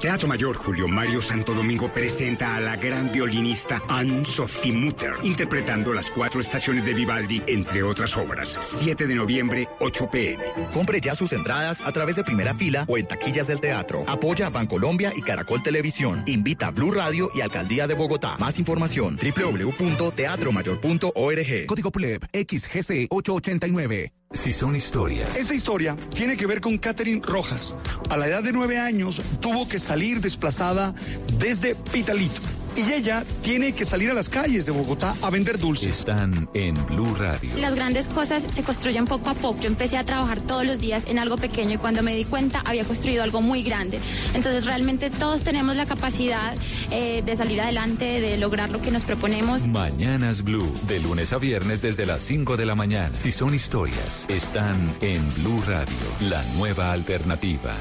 Teatro 0.02 0.28
Mayor 0.28 0.58
Julio 0.58 0.88
Mario 0.88 1.22
Santo 1.22 1.54
Domingo 1.54 1.94
presenta 1.94 2.56
a 2.56 2.60
la 2.60 2.76
gran 2.76 3.12
violinista 3.12 3.84
Anne-Sophie 3.88 4.72
Mutter, 4.72 5.14
interpretando 5.22 5.94
las 5.94 6.10
cuatro 6.10 6.42
estaciones 6.42 6.84
de 6.86 6.96
Vivaldi, 6.96 7.44
entre 7.46 7.84
otras 7.84 8.18
obras. 8.18 8.58
7 8.60 9.06
de 9.06 9.14
noviembre, 9.14 9.70
8 9.80 10.10
pm. 10.10 10.44
Compre 10.74 11.00
ya 11.00 11.14
sus 11.14 11.32
entradas 11.34 11.84
a 11.84 11.92
través 11.92 12.16
de 12.16 12.24
primera 12.24 12.56
fila 12.56 12.84
o 12.88 12.98
en 12.98 13.08
taquillas 13.08 13.46
del 13.46 13.60
teatro. 13.60 14.04
Apoya 14.08 14.48
a 14.48 14.50
Bancolombia 14.50 15.14
y 15.16 15.22
Caracol 15.22 15.62
Televisión. 15.62 16.24
Invita 16.26 16.66
a 16.68 16.72
Blue 16.72 16.90
Radio 16.90 17.30
y 17.36 17.42
Alcaldía 17.42 17.86
de 17.86 17.94
Bogotá. 17.94 18.38
Más 18.40 18.58
información 18.58 19.18
www.teatromayor.org. 19.18 21.66
Código 21.68 21.92
PLEB 21.92 22.24
XGC 22.34 23.06
889. 23.12 24.14
Si 24.34 24.54
son 24.54 24.76
historias, 24.76 25.36
Esta 25.36 25.54
historia 25.54 25.98
tiene 26.14 26.38
que 26.38 26.48
ver 26.48 26.62
con 26.62 26.78
Catherine 26.78 27.22
Rojas. 27.24 27.76
A 28.10 28.18
la 28.18 28.28
edad 28.28 28.44
de 28.44 28.54
nueve 28.54 28.80
años 28.80 29.22
tuvo 29.42 29.68
que 29.68 29.78
salir 29.78 30.22
desplazada 30.22 30.96
desde 31.38 31.76
Pitalito. 31.76 32.42
Y 32.76 32.94
ella 32.94 33.26
tiene 33.44 33.74
que 33.74 33.86
salir 33.86 34.12
a 34.12 34.14
las 34.14 34.30
calles 34.30 34.66
de 34.66 34.72
Bogotá 34.72 35.16
a 35.22 35.30
vender 35.30 35.60
dulces. 35.60 36.00
están 36.00 36.50
en 36.54 36.74
Blue 36.86 37.14
Radio. 37.16 37.50
Las 37.58 37.76
grandes 37.76 38.08
cosas 38.08 38.48
se 38.50 38.64
construyen 38.64 39.06
poco 39.06 39.30
a 39.30 39.34
poco. 39.34 39.60
Yo 39.62 39.68
empecé 39.68 39.98
a 39.98 40.06
trabajar 40.06 40.40
todos 40.40 40.66
los 40.66 40.80
días 40.80 41.04
en 41.08 41.20
algo 41.20 41.38
pequeño 41.38 41.76
y 41.76 41.78
cuando 41.78 42.02
me 42.02 42.16
di 42.16 42.26
cuenta 42.26 42.62
había 42.64 42.86
construido 42.86 43.24
algo 43.24 43.42
muy 43.42 43.64
grande. 43.64 44.00
Entonces 44.34 44.66
realmente 44.66 45.10
todos 45.10 45.42
tenemos 45.42 45.76
la 45.76 45.86
capacidad 45.86 46.54
eh, 46.92 47.22
de 47.26 47.36
salir 47.36 47.62
adelante, 47.62 48.22
de 48.22 48.38
lograr 48.38 48.70
lo 48.70 48.82
que 48.82 48.92
nos 48.92 49.04
proponemos. 49.04 49.68
Mañanas 49.68 50.44
Blue, 50.44 50.72
de 50.88 51.00
lunes 51.00 51.34
a 51.34 51.38
viernes 51.38 51.82
desde 51.82 52.06
las 52.06 52.24
5 52.24 52.58
de 52.58 52.66
la 52.66 52.76
mañana. 52.76 53.14
Si 53.14 53.32
son 53.32 53.54
historias, 53.54 54.26
están 54.30 54.96
en 55.02 55.28
Blue 55.36 55.62
Radio, 55.68 55.96
la 56.30 56.44
nueva 56.56 56.92
alternativa. 56.92 57.78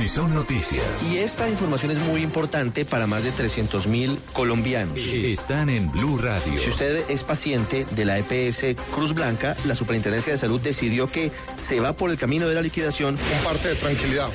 Si 0.00 0.08
son 0.08 0.32
noticias, 0.32 0.82
Y 1.12 1.18
esta 1.18 1.46
información 1.46 1.90
es 1.90 1.98
muy 1.98 2.22
importante 2.22 2.86
para 2.86 3.06
más 3.06 3.22
de 3.22 3.32
300 3.32 3.86
mil 3.86 4.18
colombianos. 4.32 4.96
están 4.98 5.68
en 5.68 5.92
Blue 5.92 6.16
Radio. 6.16 6.58
Si 6.58 6.70
usted 6.70 7.04
es 7.10 7.22
paciente 7.22 7.84
de 7.84 8.06
la 8.06 8.16
EPS 8.16 8.76
Cruz 8.94 9.12
Blanca, 9.12 9.54
la 9.66 9.74
Superintendencia 9.74 10.32
de 10.32 10.38
Salud 10.38 10.58
decidió 10.58 11.06
que 11.06 11.30
se 11.58 11.80
va 11.80 11.92
por 11.92 12.08
el 12.10 12.16
camino 12.16 12.48
de 12.48 12.54
la 12.54 12.62
liquidación. 12.62 13.18
Un 13.38 13.44
parte 13.44 13.68
de 13.68 13.74
tranquilidad. 13.74 14.30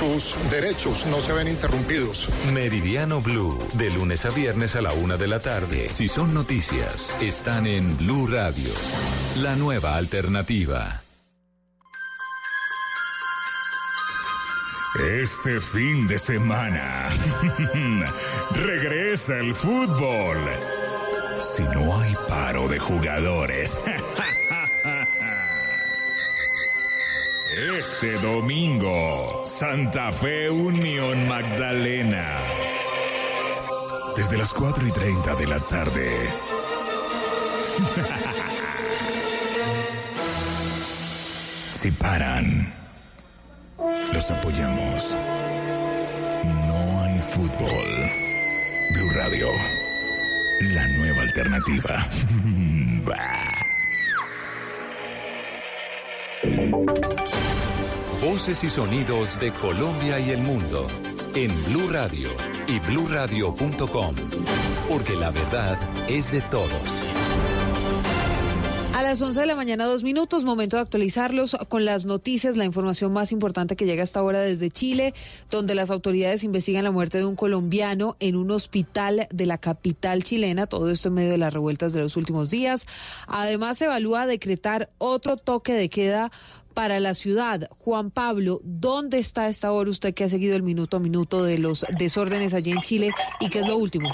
Sus 0.00 0.34
derechos 0.50 1.06
no 1.06 1.20
se 1.20 1.32
ven 1.32 1.46
interrumpidos. 1.46 2.28
Meridiano 2.52 3.20
Blue, 3.20 3.56
de 3.74 3.90
lunes 3.90 4.24
a 4.24 4.30
viernes 4.30 4.74
a 4.74 4.82
la 4.82 4.94
una 4.94 5.16
de 5.16 5.28
la 5.28 5.38
tarde. 5.38 5.90
Si 5.90 6.08
son 6.08 6.34
noticias, 6.34 7.14
están 7.20 7.68
en 7.68 7.96
Blue 7.98 8.26
Radio, 8.26 8.72
la 9.36 9.54
nueva 9.54 9.94
alternativa. 9.94 11.03
Este 15.00 15.60
fin 15.60 16.06
de 16.06 16.18
semana 16.18 17.10
regresa 18.52 19.38
el 19.38 19.52
fútbol. 19.52 20.38
Si 21.40 21.64
no 21.64 21.98
hay 21.98 22.14
paro 22.28 22.68
de 22.68 22.78
jugadores. 22.78 23.76
Este 27.78 28.12
domingo, 28.18 29.42
Santa 29.44 30.10
Fe 30.12 30.50
Unión 30.50 31.28
Magdalena. 31.28 32.40
Desde 34.16 34.38
las 34.38 34.52
4 34.52 34.86
y 34.86 34.90
30 34.92 35.34
de 35.34 35.46
la 35.46 35.60
tarde. 35.60 36.10
Si 41.72 41.90
paran, 41.90 42.72
los 44.12 44.30
apoyamos. 44.30 45.16
No 46.44 47.00
hay 47.02 47.20
fútbol. 47.20 47.88
Blue 48.92 49.10
Radio, 49.14 49.48
la 50.60 50.88
nueva 50.88 51.22
alternativa. 51.22 52.06
Voces 58.20 58.64
y 58.64 58.70
sonidos 58.70 59.38
de 59.38 59.52
Colombia 59.52 60.18
y 60.18 60.30
el 60.30 60.40
mundo 60.42 60.86
en 61.34 61.50
Blue 61.64 61.90
Radio 61.90 62.30
y 62.66 62.78
bluradio.com, 62.78 64.14
porque 64.88 65.14
la 65.14 65.30
verdad 65.30 65.78
es 66.08 66.32
de 66.32 66.40
todos. 66.42 67.02
Las 69.04 69.20
las 69.20 69.28
11 69.28 69.40
de 69.40 69.46
la 69.46 69.54
mañana, 69.54 69.84
dos 69.84 70.02
minutos, 70.02 70.44
momento 70.44 70.78
de 70.78 70.82
actualizarlos 70.82 71.58
con 71.68 71.84
las 71.84 72.06
noticias, 72.06 72.56
la 72.56 72.64
información 72.64 73.12
más 73.12 73.32
importante 73.32 73.76
que 73.76 73.84
llega 73.84 74.02
hasta 74.02 74.18
ahora 74.18 74.40
desde 74.40 74.70
Chile, 74.70 75.12
donde 75.50 75.74
las 75.74 75.90
autoridades 75.90 76.42
investigan 76.42 76.84
la 76.84 76.90
muerte 76.90 77.18
de 77.18 77.26
un 77.26 77.36
colombiano 77.36 78.16
en 78.18 78.34
un 78.34 78.50
hospital 78.50 79.28
de 79.30 79.44
la 79.44 79.58
capital 79.58 80.22
chilena, 80.22 80.66
todo 80.66 80.90
esto 80.90 81.08
en 81.08 81.14
medio 81.14 81.32
de 81.32 81.38
las 81.38 81.52
revueltas 81.52 81.92
de 81.92 82.00
los 82.00 82.16
últimos 82.16 82.48
días. 82.48 82.86
Además, 83.26 83.76
se 83.76 83.84
evalúa 83.84 84.26
decretar 84.26 84.88
otro 84.96 85.36
toque 85.36 85.74
de 85.74 85.90
queda 85.90 86.32
para 86.72 86.98
la 86.98 87.12
ciudad. 87.12 87.68
Juan 87.78 88.10
Pablo, 88.10 88.62
¿dónde 88.64 89.18
está 89.18 89.48
esta 89.48 89.70
hora 89.70 89.90
usted 89.90 90.14
que 90.14 90.24
ha 90.24 90.30
seguido 90.30 90.56
el 90.56 90.62
minuto 90.62 90.96
a 90.96 91.00
minuto 91.00 91.44
de 91.44 91.58
los 91.58 91.84
desórdenes 91.98 92.54
allí 92.54 92.70
en 92.70 92.80
Chile 92.80 93.10
y 93.38 93.50
qué 93.50 93.58
es 93.58 93.68
lo 93.68 93.76
último? 93.76 94.08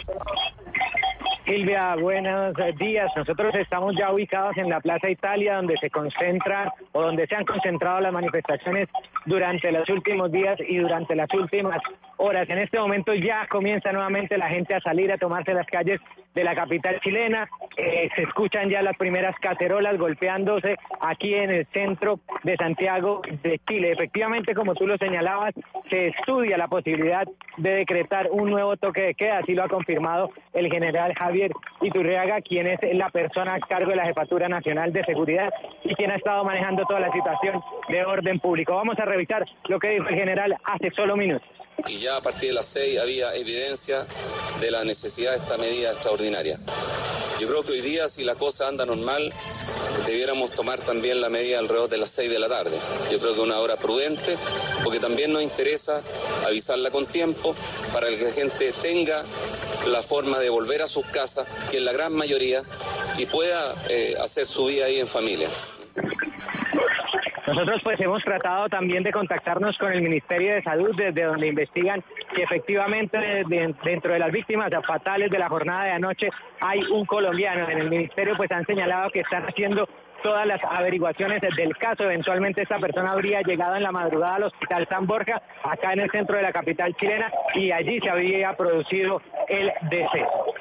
Silvia, 1.51 1.96
buenos 1.96 2.55
días. 2.78 3.11
Nosotros 3.16 3.53
estamos 3.57 3.96
ya 3.98 4.12
ubicados 4.12 4.57
en 4.57 4.68
la 4.68 4.80
Plaza 4.80 5.11
Italia, 5.11 5.57
donde 5.57 5.76
se 5.78 5.90
concentran 5.90 6.68
o 6.92 7.03
donde 7.03 7.26
se 7.26 7.34
han 7.34 7.44
concentrado 7.44 8.01
las 8.01 8.12
manifestaciones 8.12 8.88
durante 9.26 9.72
los 9.72 9.88
últimos 9.88 10.30
días 10.30 10.57
y 10.61 10.76
durante 10.76 11.16
las 11.16 11.28
últimas 11.34 11.82
horas. 12.18 12.48
En 12.48 12.59
este 12.59 12.78
momento 12.78 13.12
ya 13.14 13.48
comienza 13.48 13.90
nuevamente 13.90 14.38
la 14.38 14.48
gente 14.48 14.74
a 14.74 14.80
salir 14.80 15.11
a 15.11 15.18
tomarse 15.18 15.53
las 15.53 15.66
calles 15.66 16.01
de 16.35 16.45
la 16.45 16.55
capital 16.55 17.01
chilena. 17.01 17.49
Eh, 17.76 18.09
se 18.14 18.22
escuchan 18.22 18.68
ya 18.68 18.83
las 18.83 18.97
primeras 18.97 19.35
cacerolas 19.41 19.97
golpeándose 19.99 20.76
aquí 21.01 21.35
en 21.35 21.51
el 21.51 21.66
centro 21.72 22.20
de 22.43 22.57
Santiago 22.57 23.22
de 23.43 23.61
Chile. 23.66 23.93
Efectivamente, 23.93 24.55
como 24.55 24.74
tú 24.74 24.87
lo 24.87 24.97
señalabas, 24.99 25.55
se 25.89 26.09
estudia 26.09 26.59
la 26.59 26.68
posibilidad 26.68 27.26
de 27.57 27.70
decretar 27.70 28.28
un 28.31 28.51
nuevo 28.51 28.76
toque 28.76 29.03
de 29.03 29.14
queda, 29.14 29.39
así 29.39 29.55
lo 29.55 29.64
ha 29.64 29.68
confirmado 29.68 30.31
el 30.53 30.70
general 30.70 31.14
Javier 31.14 31.53
Iturriaga, 31.81 32.41
quien 32.41 32.66
es 32.66 32.78
la 32.95 33.11
persona 33.11 33.55
a 33.55 33.61
cargo 33.61 33.91
de 33.91 33.97
la 33.97 34.07
Jefatura 34.07 34.49
Nacional 34.49 34.93
de 34.93 35.05
Seguridad 35.05 35.53
y 35.85 35.95
quien 35.95 36.11
ha 36.11 36.16
estado 36.16 36.45
manejando 36.45 36.85
toda 36.85 37.01
la 37.01 37.12
situación 37.12 37.61
de 37.89 38.05
orden 38.05 38.41
público. 38.41 38.74
Vamos 38.74 38.99
a 38.99 39.05
revisar 39.05 39.45
lo 39.68 39.78
que 39.78 39.91
dijo 39.91 40.09
el 40.09 40.14
general 40.16 40.57
hace 40.64 40.91
solo 40.91 41.16
minutos 41.16 41.49
y 41.89 41.99
ya 41.99 42.16
a 42.16 42.22
partir 42.22 42.51
de 42.51 42.55
las 42.55 42.66
seis 42.66 42.99
había 42.99 43.35
evidencia 43.35 44.07
de 44.61 44.70
la 44.70 44.85
necesidad 44.85 45.33
de 45.33 45.39
esta 45.39 45.57
medida 45.57 45.93
extraordinaria. 45.93 46.59
Yo 47.41 47.49
creo 47.49 47.62
que 47.62 47.72
hoy 47.72 47.81
día, 47.81 48.07
si 48.07 48.22
la 48.22 48.35
cosa 48.35 48.68
anda 48.68 48.85
normal, 48.85 49.33
debiéramos 50.07 50.51
tomar 50.53 50.78
también 50.81 51.20
la 51.20 51.31
medida 51.31 51.59
alrededor 51.59 51.89
de 51.89 51.97
las 51.97 52.11
seis 52.11 52.31
de 52.31 52.39
la 52.39 52.49
tarde. 52.49 52.76
Yo 53.11 53.18
creo 53.18 53.35
que 53.35 53.41
una 53.41 53.59
hora 53.59 53.76
prudente, 53.76 54.37
porque 54.85 55.01
también 55.01 55.33
nos 55.33 55.43
interesa 55.43 56.03
avisarla 56.47 56.91
con 56.91 57.07
tiempo 57.07 57.55
para 57.95 58.09
que 58.09 58.18
la 58.18 58.31
gente 58.31 58.72
tenga 58.83 59.22
la 59.87 60.03
forma 60.03 60.39
de 60.39 60.51
volver 60.51 60.83
a 60.83 60.87
sus 60.87 61.07
casas, 61.07 61.47
que 61.70 61.78
es 61.78 61.83
la 61.83 61.93
gran 61.93 62.12
mayoría, 62.12 62.62
y 63.16 63.24
pueda 63.24 63.74
eh, 63.89 64.16
hacer 64.20 64.47
su 64.47 64.66
vida 64.66 64.85
ahí 64.85 65.01
en 65.01 65.09
familia. 65.09 65.49
Nosotros 67.51 67.80
pues 67.82 68.01
hemos 68.01 68.22
tratado 68.22 68.68
también 68.68 69.03
de 69.03 69.11
contactarnos 69.11 69.76
con 69.76 69.92
el 69.92 70.03
Ministerio 70.03 70.55
de 70.55 70.62
Salud 70.62 70.94
desde 70.94 71.24
donde 71.24 71.48
investigan 71.48 72.01
que 72.32 72.44
efectivamente 72.44 73.18
dentro 73.82 74.12
de 74.12 74.20
las 74.20 74.30
víctimas 74.30 74.70
fatales 74.86 75.32
de 75.32 75.38
la 75.40 75.48
jornada 75.48 75.86
de 75.86 75.90
anoche 75.90 76.28
hay 76.61 76.80
un 76.84 77.05
colombiano. 77.05 77.68
En 77.68 77.78
el 77.78 77.90
Ministerio 77.90 78.36
pues 78.36 78.53
han 78.53 78.64
señalado 78.66 79.11
que 79.11 79.20
están 79.20 79.42
haciendo 79.42 79.88
todas 80.22 80.46
las 80.46 80.61
averiguaciones 80.62 81.40
del 81.57 81.76
caso. 81.76 82.05
Eventualmente 82.05 82.62
esta 82.62 82.78
persona 82.78 83.11
habría 83.11 83.42
llegado 83.42 83.74
en 83.74 83.82
la 83.82 83.90
madrugada 83.90 84.36
al 84.36 84.44
Hospital 84.44 84.86
San 84.88 85.07
Borja, 85.09 85.42
acá 85.64 85.92
en 85.92 86.01
el 86.01 86.11
centro 86.12 86.36
de 86.36 86.42
la 86.42 86.53
capital 86.53 86.94
chilena, 86.94 87.32
y 87.57 87.72
allí 87.72 87.98
se 87.98 88.11
habría 88.11 88.53
producido 88.57 89.20
el 89.48 89.72
deceso. 89.90 90.55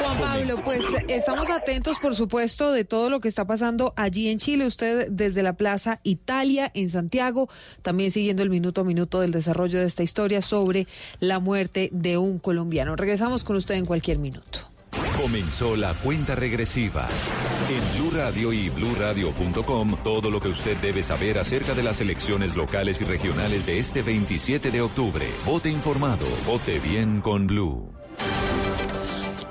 Juan 0.00 0.18
Pablo, 0.18 0.62
pues 0.64 0.84
estamos 1.08 1.50
atentos, 1.50 1.98
por 1.98 2.14
supuesto, 2.14 2.72
de 2.72 2.84
todo 2.84 3.10
lo 3.10 3.20
que 3.20 3.28
está 3.28 3.44
pasando 3.46 3.92
allí 3.96 4.28
en 4.30 4.38
Chile. 4.38 4.66
Usted 4.66 5.08
desde 5.10 5.42
la 5.42 5.54
Plaza 5.54 6.00
Italia 6.02 6.70
en 6.74 6.90
Santiago, 6.90 7.48
también 7.82 8.10
siguiendo 8.10 8.42
el 8.42 8.50
minuto 8.50 8.80
a 8.80 8.84
minuto 8.84 9.20
del 9.20 9.30
desarrollo 9.30 9.78
de 9.78 9.86
esta 9.86 10.02
historia 10.02 10.42
sobre 10.42 10.86
la 11.20 11.38
muerte 11.38 11.88
de 11.92 12.18
un 12.18 12.38
colombiano. 12.38 12.96
Regresamos 12.96 13.44
con 13.44 13.56
usted 13.56 13.76
en 13.76 13.86
cualquier 13.86 14.18
minuto. 14.18 14.72
Comenzó 15.20 15.76
la 15.76 15.94
cuenta 15.94 16.34
regresiva. 16.34 17.06
En 17.70 17.98
Blue 17.98 18.10
Radio 18.16 18.52
y 18.52 18.70
BlueRadio.com, 18.70 19.96
todo 20.02 20.30
lo 20.30 20.40
que 20.40 20.48
usted 20.48 20.76
debe 20.78 21.02
saber 21.02 21.38
acerca 21.38 21.74
de 21.74 21.82
las 21.82 22.00
elecciones 22.00 22.56
locales 22.56 23.00
y 23.00 23.04
regionales 23.04 23.64
de 23.64 23.78
este 23.78 24.02
27 24.02 24.70
de 24.70 24.80
octubre. 24.80 25.26
Vote 25.46 25.70
informado, 25.70 26.26
vote 26.46 26.80
bien 26.80 27.20
con 27.20 27.46
Blue. 27.46 27.92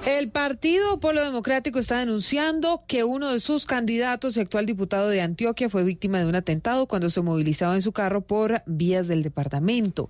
El 0.06 0.32
Partido 0.32 1.00
Polo 1.00 1.24
Democrático 1.24 1.78
está 1.78 2.00
denunciando 2.00 2.84
que 2.88 3.04
uno 3.04 3.32
de 3.32 3.40
sus 3.40 3.68
candidatos 3.68 4.36
y 4.36 4.40
actual 4.40 4.66
diputado 4.66 5.10
de 5.10 5.22
Antioquia 5.22 5.70
fue 5.70 5.84
víctima 5.84 6.18
de 6.18 6.26
un 6.26 6.34
atentado 6.34 6.88
cuando 6.88 7.12
se 7.12 7.22
movilizaba 7.22 7.76
en 7.76 7.84
su 7.84 7.92
carro 7.92 8.22
por 8.22 8.64
vías 8.66 9.08
del 9.08 9.22
departamento. 9.22 10.10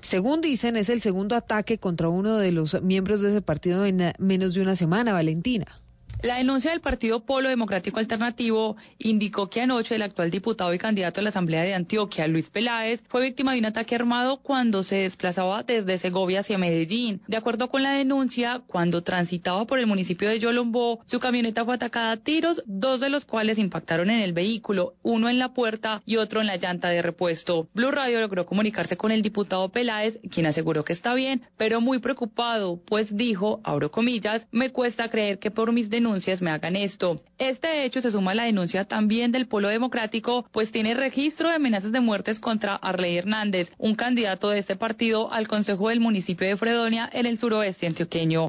Según 0.00 0.40
dicen, 0.40 0.74
es 0.74 0.88
el 0.88 1.00
segundo 1.00 1.36
ataque 1.36 1.78
contra 1.78 2.08
uno 2.08 2.36
de 2.36 2.50
los 2.50 2.82
miembros 2.82 3.20
de 3.20 3.28
ese 3.28 3.40
partido 3.40 3.86
en 3.86 4.12
menos 4.18 4.54
de 4.54 4.62
una 4.62 4.74
semana, 4.74 5.12
Valentina. 5.12 5.82
La 6.20 6.38
denuncia 6.38 6.72
del 6.72 6.80
Partido 6.80 7.20
Polo 7.20 7.48
Democrático 7.48 8.00
Alternativo 8.00 8.76
indicó 8.98 9.48
que 9.48 9.60
anoche 9.60 9.94
el 9.94 10.02
actual 10.02 10.32
diputado 10.32 10.74
y 10.74 10.78
candidato 10.78 11.20
a 11.20 11.22
la 11.22 11.28
Asamblea 11.28 11.62
de 11.62 11.74
Antioquia, 11.74 12.26
Luis 12.26 12.50
Peláez, 12.50 13.04
fue 13.06 13.22
víctima 13.22 13.52
de 13.52 13.60
un 13.60 13.66
ataque 13.66 13.94
armado 13.94 14.38
cuando 14.38 14.82
se 14.82 14.96
desplazaba 14.96 15.62
desde 15.62 15.96
Segovia 15.96 16.40
hacia 16.40 16.58
Medellín. 16.58 17.20
De 17.28 17.36
acuerdo 17.36 17.68
con 17.68 17.84
la 17.84 17.92
denuncia, 17.92 18.62
cuando 18.66 19.04
transitaba 19.04 19.64
por 19.64 19.78
el 19.78 19.86
municipio 19.86 20.28
de 20.28 20.40
Yolombó, 20.40 20.98
su 21.06 21.20
camioneta 21.20 21.64
fue 21.64 21.76
atacada 21.76 22.10
a 22.10 22.16
tiros, 22.16 22.64
dos 22.66 22.98
de 22.98 23.10
los 23.10 23.24
cuales 23.24 23.58
impactaron 23.58 24.10
en 24.10 24.18
el 24.18 24.32
vehículo, 24.32 24.96
uno 25.04 25.28
en 25.28 25.38
la 25.38 25.54
puerta 25.54 26.02
y 26.04 26.16
otro 26.16 26.40
en 26.40 26.48
la 26.48 26.56
llanta 26.56 26.88
de 26.88 27.00
repuesto. 27.00 27.68
Blue 27.74 27.92
Radio 27.92 28.18
logró 28.20 28.44
comunicarse 28.44 28.96
con 28.96 29.12
el 29.12 29.22
diputado 29.22 29.68
Peláez, 29.68 30.18
quien 30.32 30.46
aseguró 30.46 30.82
que 30.82 30.94
está 30.94 31.14
bien, 31.14 31.42
pero 31.56 31.80
muy 31.80 32.00
preocupado, 32.00 32.80
pues 32.84 33.16
dijo, 33.16 33.60
abro 33.62 33.92
comillas, 33.92 34.48
me 34.50 34.72
cuesta 34.72 35.10
creer 35.10 35.38
que 35.38 35.52
por 35.52 35.70
mis 35.70 35.88
denuncias 35.88 36.07
me 36.40 36.50
hagan 36.50 36.76
esto. 36.76 37.16
Este 37.38 37.84
hecho 37.84 38.00
se 38.00 38.10
suma 38.10 38.32
a 38.32 38.34
la 38.34 38.44
denuncia 38.44 38.84
también 38.84 39.32
del 39.32 39.46
Polo 39.46 39.68
Democrático, 39.68 40.46
pues 40.52 40.72
tiene 40.72 40.94
registro 40.94 41.48
de 41.48 41.56
amenazas 41.56 41.92
de 41.92 42.00
muertes 42.00 42.40
contra 42.40 42.76
Arley 42.76 43.16
Hernández, 43.16 43.72
un 43.78 43.94
candidato 43.94 44.50
de 44.50 44.58
este 44.58 44.76
partido 44.76 45.32
al 45.32 45.48
Consejo 45.48 45.88
del 45.88 46.00
municipio 46.00 46.46
de 46.46 46.56
Fredonia 46.56 47.08
en 47.12 47.26
el 47.26 47.38
suroeste 47.38 47.86
antioqueño. 47.86 48.48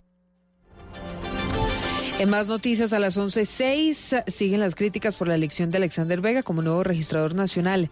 En 2.19 2.29
más 2.29 2.49
noticias, 2.49 2.91
a 2.91 2.99
las 2.99 3.17
11.06 3.17 4.25
siguen 4.27 4.59
las 4.59 4.75
críticas 4.75 5.15
por 5.15 5.29
la 5.29 5.35
elección 5.35 5.71
de 5.71 5.77
Alexander 5.77 6.19
Vega 6.19 6.43
como 6.43 6.61
nuevo 6.61 6.83
registrador 6.83 7.33
nacional. 7.33 7.89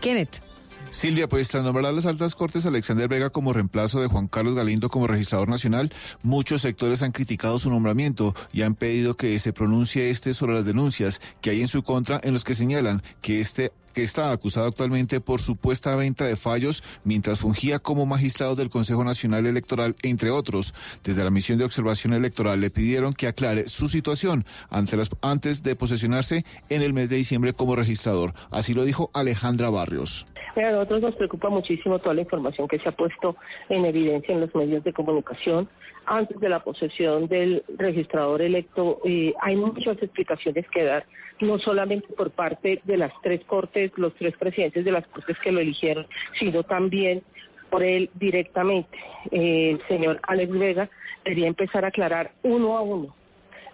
Kenneth. 0.00 0.51
Silvia, 0.92 1.26
pues 1.26 1.48
tras 1.48 1.64
nombrar 1.64 1.86
a 1.86 1.92
las 1.92 2.04
altas 2.04 2.34
cortes 2.34 2.66
Alexander 2.66 3.08
Vega 3.08 3.30
como 3.30 3.52
reemplazo 3.52 4.00
de 4.00 4.08
Juan 4.08 4.28
Carlos 4.28 4.54
Galindo 4.54 4.90
como 4.90 5.06
registrador 5.06 5.48
nacional, 5.48 5.90
muchos 6.22 6.62
sectores 6.62 7.02
han 7.02 7.12
criticado 7.12 7.58
su 7.58 7.70
nombramiento 7.70 8.34
y 8.52 8.62
han 8.62 8.74
pedido 8.74 9.16
que 9.16 9.38
se 9.38 9.54
pronuncie 9.54 10.10
este 10.10 10.34
sobre 10.34 10.52
las 10.54 10.66
denuncias 10.66 11.20
que 11.40 11.50
hay 11.50 11.62
en 11.62 11.68
su 11.68 11.82
contra 11.82 12.20
en 12.22 12.34
los 12.34 12.44
que 12.44 12.54
señalan 12.54 13.02
que 13.22 13.40
este 13.40 13.72
que 13.94 14.02
está 14.02 14.32
acusado 14.32 14.66
actualmente 14.66 15.20
por 15.20 15.40
supuesta 15.40 15.94
venta 15.96 16.24
de 16.24 16.36
fallos 16.36 16.82
mientras 17.04 17.40
fungía 17.40 17.78
como 17.78 18.06
magistrado 18.06 18.56
del 18.56 18.70
Consejo 18.70 19.04
Nacional 19.04 19.44
Electoral, 19.44 19.96
entre 20.02 20.30
otros. 20.30 20.72
Desde 21.04 21.24
la 21.24 21.30
misión 21.30 21.58
de 21.58 21.64
observación 21.64 22.12
electoral 22.14 22.60
le 22.60 22.70
pidieron 22.70 23.12
que 23.12 23.26
aclare 23.26 23.68
su 23.68 23.88
situación 23.88 24.46
antes 24.70 25.62
de 25.62 25.76
posesionarse 25.76 26.44
en 26.68 26.82
el 26.82 26.94
mes 26.94 27.10
de 27.10 27.16
diciembre 27.16 27.52
como 27.52 27.76
registrador. 27.76 28.34
Así 28.50 28.72
lo 28.72 28.84
dijo 28.84 29.10
Alejandra 29.12 29.68
Barrios. 29.68 30.26
A 30.56 30.60
nosotros 30.60 31.02
nos 31.02 31.14
preocupa 31.14 31.48
muchísimo 31.48 31.98
toda 31.98 32.14
la 32.14 32.22
información 32.22 32.68
que 32.68 32.78
se 32.78 32.88
ha 32.88 32.92
puesto 32.92 33.36
en 33.68 33.84
evidencia 33.84 34.34
en 34.34 34.40
los 34.40 34.54
medios 34.54 34.84
de 34.84 34.92
comunicación. 34.92 35.68
Antes 36.04 36.38
de 36.40 36.48
la 36.48 36.62
posesión 36.62 37.28
del 37.28 37.64
registrador 37.78 38.42
electo, 38.42 39.00
eh, 39.04 39.34
hay 39.40 39.56
muchas 39.56 40.02
explicaciones 40.02 40.66
que 40.68 40.84
dar, 40.84 41.06
no 41.40 41.58
solamente 41.58 42.08
por 42.14 42.30
parte 42.30 42.80
de 42.84 42.96
las 42.96 43.12
tres 43.22 43.42
cortes, 43.44 43.92
los 43.96 44.14
tres 44.14 44.36
presidentes 44.36 44.84
de 44.84 44.92
las 44.92 45.06
cortes 45.06 45.38
que 45.38 45.52
lo 45.52 45.60
eligieron, 45.60 46.06
sino 46.38 46.62
también 46.64 47.22
por 47.70 47.82
él 47.82 48.10
directamente. 48.14 48.98
Eh, 49.30 49.70
el 49.70 49.88
señor 49.88 50.20
Alex 50.24 50.52
Vega 50.52 50.90
debería 51.24 51.46
empezar 51.46 51.84
a 51.84 51.88
aclarar 51.88 52.32
uno 52.42 52.76
a 52.76 52.82
uno 52.82 53.14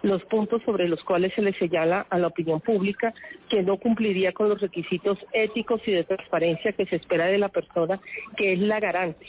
los 0.01 0.23
puntos 0.25 0.61
sobre 0.63 0.87
los 0.87 1.03
cuales 1.03 1.33
se 1.33 1.41
le 1.41 1.53
señala 1.53 2.05
a 2.09 2.17
la 2.17 2.27
opinión 2.27 2.61
pública 2.61 3.13
que 3.49 3.63
no 3.63 3.77
cumpliría 3.77 4.31
con 4.31 4.49
los 4.49 4.61
requisitos 4.61 5.17
éticos 5.33 5.81
y 5.85 5.91
de 5.91 6.03
transparencia 6.03 6.71
que 6.71 6.85
se 6.85 6.97
espera 6.97 7.25
de 7.25 7.37
la 7.37 7.49
persona, 7.49 7.99
que 8.37 8.53
es 8.53 8.59
la 8.59 8.79
garante 8.79 9.25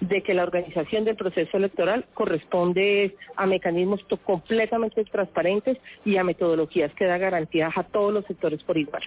de 0.00 0.22
que 0.22 0.34
la 0.34 0.42
organización 0.42 1.04
del 1.04 1.16
proceso 1.16 1.56
electoral 1.56 2.06
corresponde 2.14 3.16
a 3.36 3.46
mecanismos 3.46 4.00
completamente 4.24 5.04
transparentes 5.04 5.78
y 6.04 6.16
a 6.16 6.24
metodologías 6.24 6.92
que 6.94 7.06
da 7.06 7.18
garantías 7.18 7.72
a 7.76 7.84
todos 7.84 8.12
los 8.12 8.24
sectores 8.26 8.62
por 8.62 8.76
igual. 8.76 9.02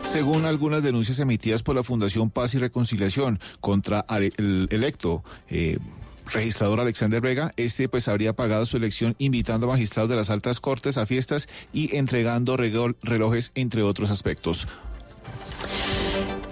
Según 0.00 0.46
algunas 0.46 0.82
denuncias 0.82 1.20
emitidas 1.20 1.62
por 1.62 1.76
la 1.76 1.82
Fundación 1.82 2.30
Paz 2.30 2.54
y 2.54 2.58
Reconciliación 2.58 3.38
contra 3.60 4.04
el 4.08 4.66
electo, 4.70 5.22
eh, 5.48 5.78
registrador 6.32 6.80
Alexander 6.80 7.20
Vega. 7.20 7.52
Este 7.56 7.88
pues 7.88 8.08
habría 8.08 8.32
pagado 8.32 8.64
su 8.66 8.76
elección 8.76 9.14
invitando 9.18 9.66
a 9.66 9.70
magistrados 9.70 10.10
de 10.10 10.16
las 10.16 10.30
altas 10.30 10.60
cortes 10.60 10.98
a 10.98 11.06
fiestas 11.06 11.48
y 11.72 11.96
entregando 11.96 12.56
relojes, 12.56 13.52
entre 13.54 13.82
otros 13.82 14.10
aspectos. 14.10 14.66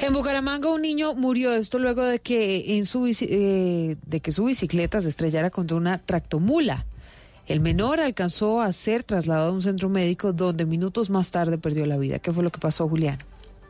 En 0.01 0.13
Bucaramanga 0.13 0.71
un 0.71 0.83
niño 0.83 1.15
murió 1.15 1.53
esto 1.53 1.79
luego 1.79 2.05
de 2.05 2.21
que 2.21 2.79
en 2.79 2.87
su 2.87 3.07
eh, 3.21 3.97
de 4.07 4.21
que 4.21 4.33
su 4.33 4.45
bicicleta 4.45 5.03
se 5.03 5.09
estrellara 5.09 5.51
contra 5.51 5.77
una 5.77 5.99
tractomula. 5.99 6.87
El 7.47 7.61
menor 7.61 8.01
alcanzó 8.01 8.61
a 8.61 8.73
ser 8.75 9.05
trasladado 9.05 9.49
a 9.49 9.53
un 9.53 9.63
centro 9.63 9.89
médico 9.89 10.35
donde 10.35 10.67
minutos 10.67 11.09
más 11.09 11.31
tarde 11.31 11.57
perdió 11.57 11.87
la 11.87 11.97
vida. 11.97 12.19
¿Qué 12.19 12.31
fue 12.31 12.45
lo 12.45 12.51
que 12.51 12.59
pasó, 12.59 12.87
Julián? 12.89 13.19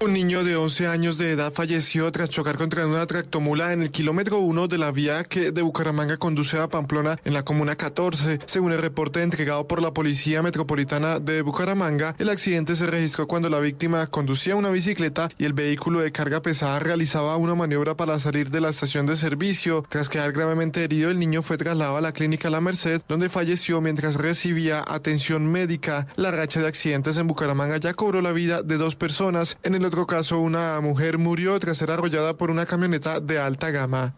Un 0.01 0.13
niño 0.13 0.45
de 0.45 0.55
11 0.55 0.87
años 0.87 1.19
de 1.19 1.33
edad 1.33 1.53
falleció 1.53 2.13
tras 2.13 2.31
chocar 2.31 2.57
contra 2.57 2.87
una 2.87 3.05
tractomula 3.05 3.73
en 3.73 3.83
el 3.83 3.91
kilómetro 3.91 4.39
1 4.39 4.69
de 4.69 4.79
la 4.79 4.93
vía 4.93 5.25
que 5.25 5.51
de 5.51 5.61
Bucaramanga 5.61 6.19
conduce 6.19 6.57
a 6.57 6.69
Pamplona 6.69 7.19
en 7.25 7.35
la 7.35 7.43
comuna 7.43 7.75
14. 7.75 8.39
Según 8.47 8.71
el 8.71 8.79
reporte 8.79 9.23
entregado 9.23 9.67
por 9.67 9.83
la 9.83 9.93
Policía 9.93 10.41
Metropolitana 10.41 11.19
de 11.19 11.43
Bucaramanga, 11.43 12.15
el 12.17 12.29
accidente 12.29 12.77
se 12.77 12.87
registró 12.87 13.27
cuando 13.27 13.51
la 13.51 13.59
víctima 13.59 14.07
conducía 14.07 14.55
una 14.55 14.71
bicicleta 14.71 15.31
y 15.37 15.45
el 15.45 15.53
vehículo 15.53 15.99
de 15.99 16.13
carga 16.13 16.43
pesada 16.43 16.79
realizaba 16.79 17.37
una 17.37 17.57
maniobra 17.57 17.97
para 17.97 18.21
salir 18.21 18.51
de 18.51 18.61
la 18.61 18.69
estación 18.69 19.05
de 19.05 19.17
servicio. 19.17 19.85
Tras 19.89 20.09
quedar 20.09 20.31
gravemente 20.31 20.85
herido, 20.85 21.11
el 21.11 21.19
niño 21.19 21.43
fue 21.43 21.59
trasladado 21.59 21.97
a 21.97 22.01
la 22.01 22.13
clínica 22.13 22.51
La 22.51 22.61
Merced, 22.61 23.03
donde 23.09 23.29
falleció 23.29 23.81
mientras 23.81 24.15
recibía 24.15 24.85
atención 24.87 25.45
médica. 25.51 26.07
La 26.15 26.31
racha 26.31 26.61
de 26.61 26.69
accidentes 26.69 27.17
en 27.17 27.27
Bucaramanga 27.27 27.79
ya 27.79 27.95
cobró 27.95 28.23
la 28.23 28.31
vida 28.31 28.63
de 28.63 28.77
dos 28.77 28.95
personas. 28.95 29.59
En 29.65 29.75
el 29.75 29.88
otro 29.89 30.07
caso, 30.07 30.39
una 30.41 30.81
mujer 30.81 31.19
murió 31.19 31.59
tras 31.59 31.79
ser 31.79 31.91
arrollada 31.91 32.37
por 32.37 32.51
una 32.51 32.67
camioneta 32.67 33.21
de 33.21 33.39
alta 33.39 33.71
gama. 33.71 34.15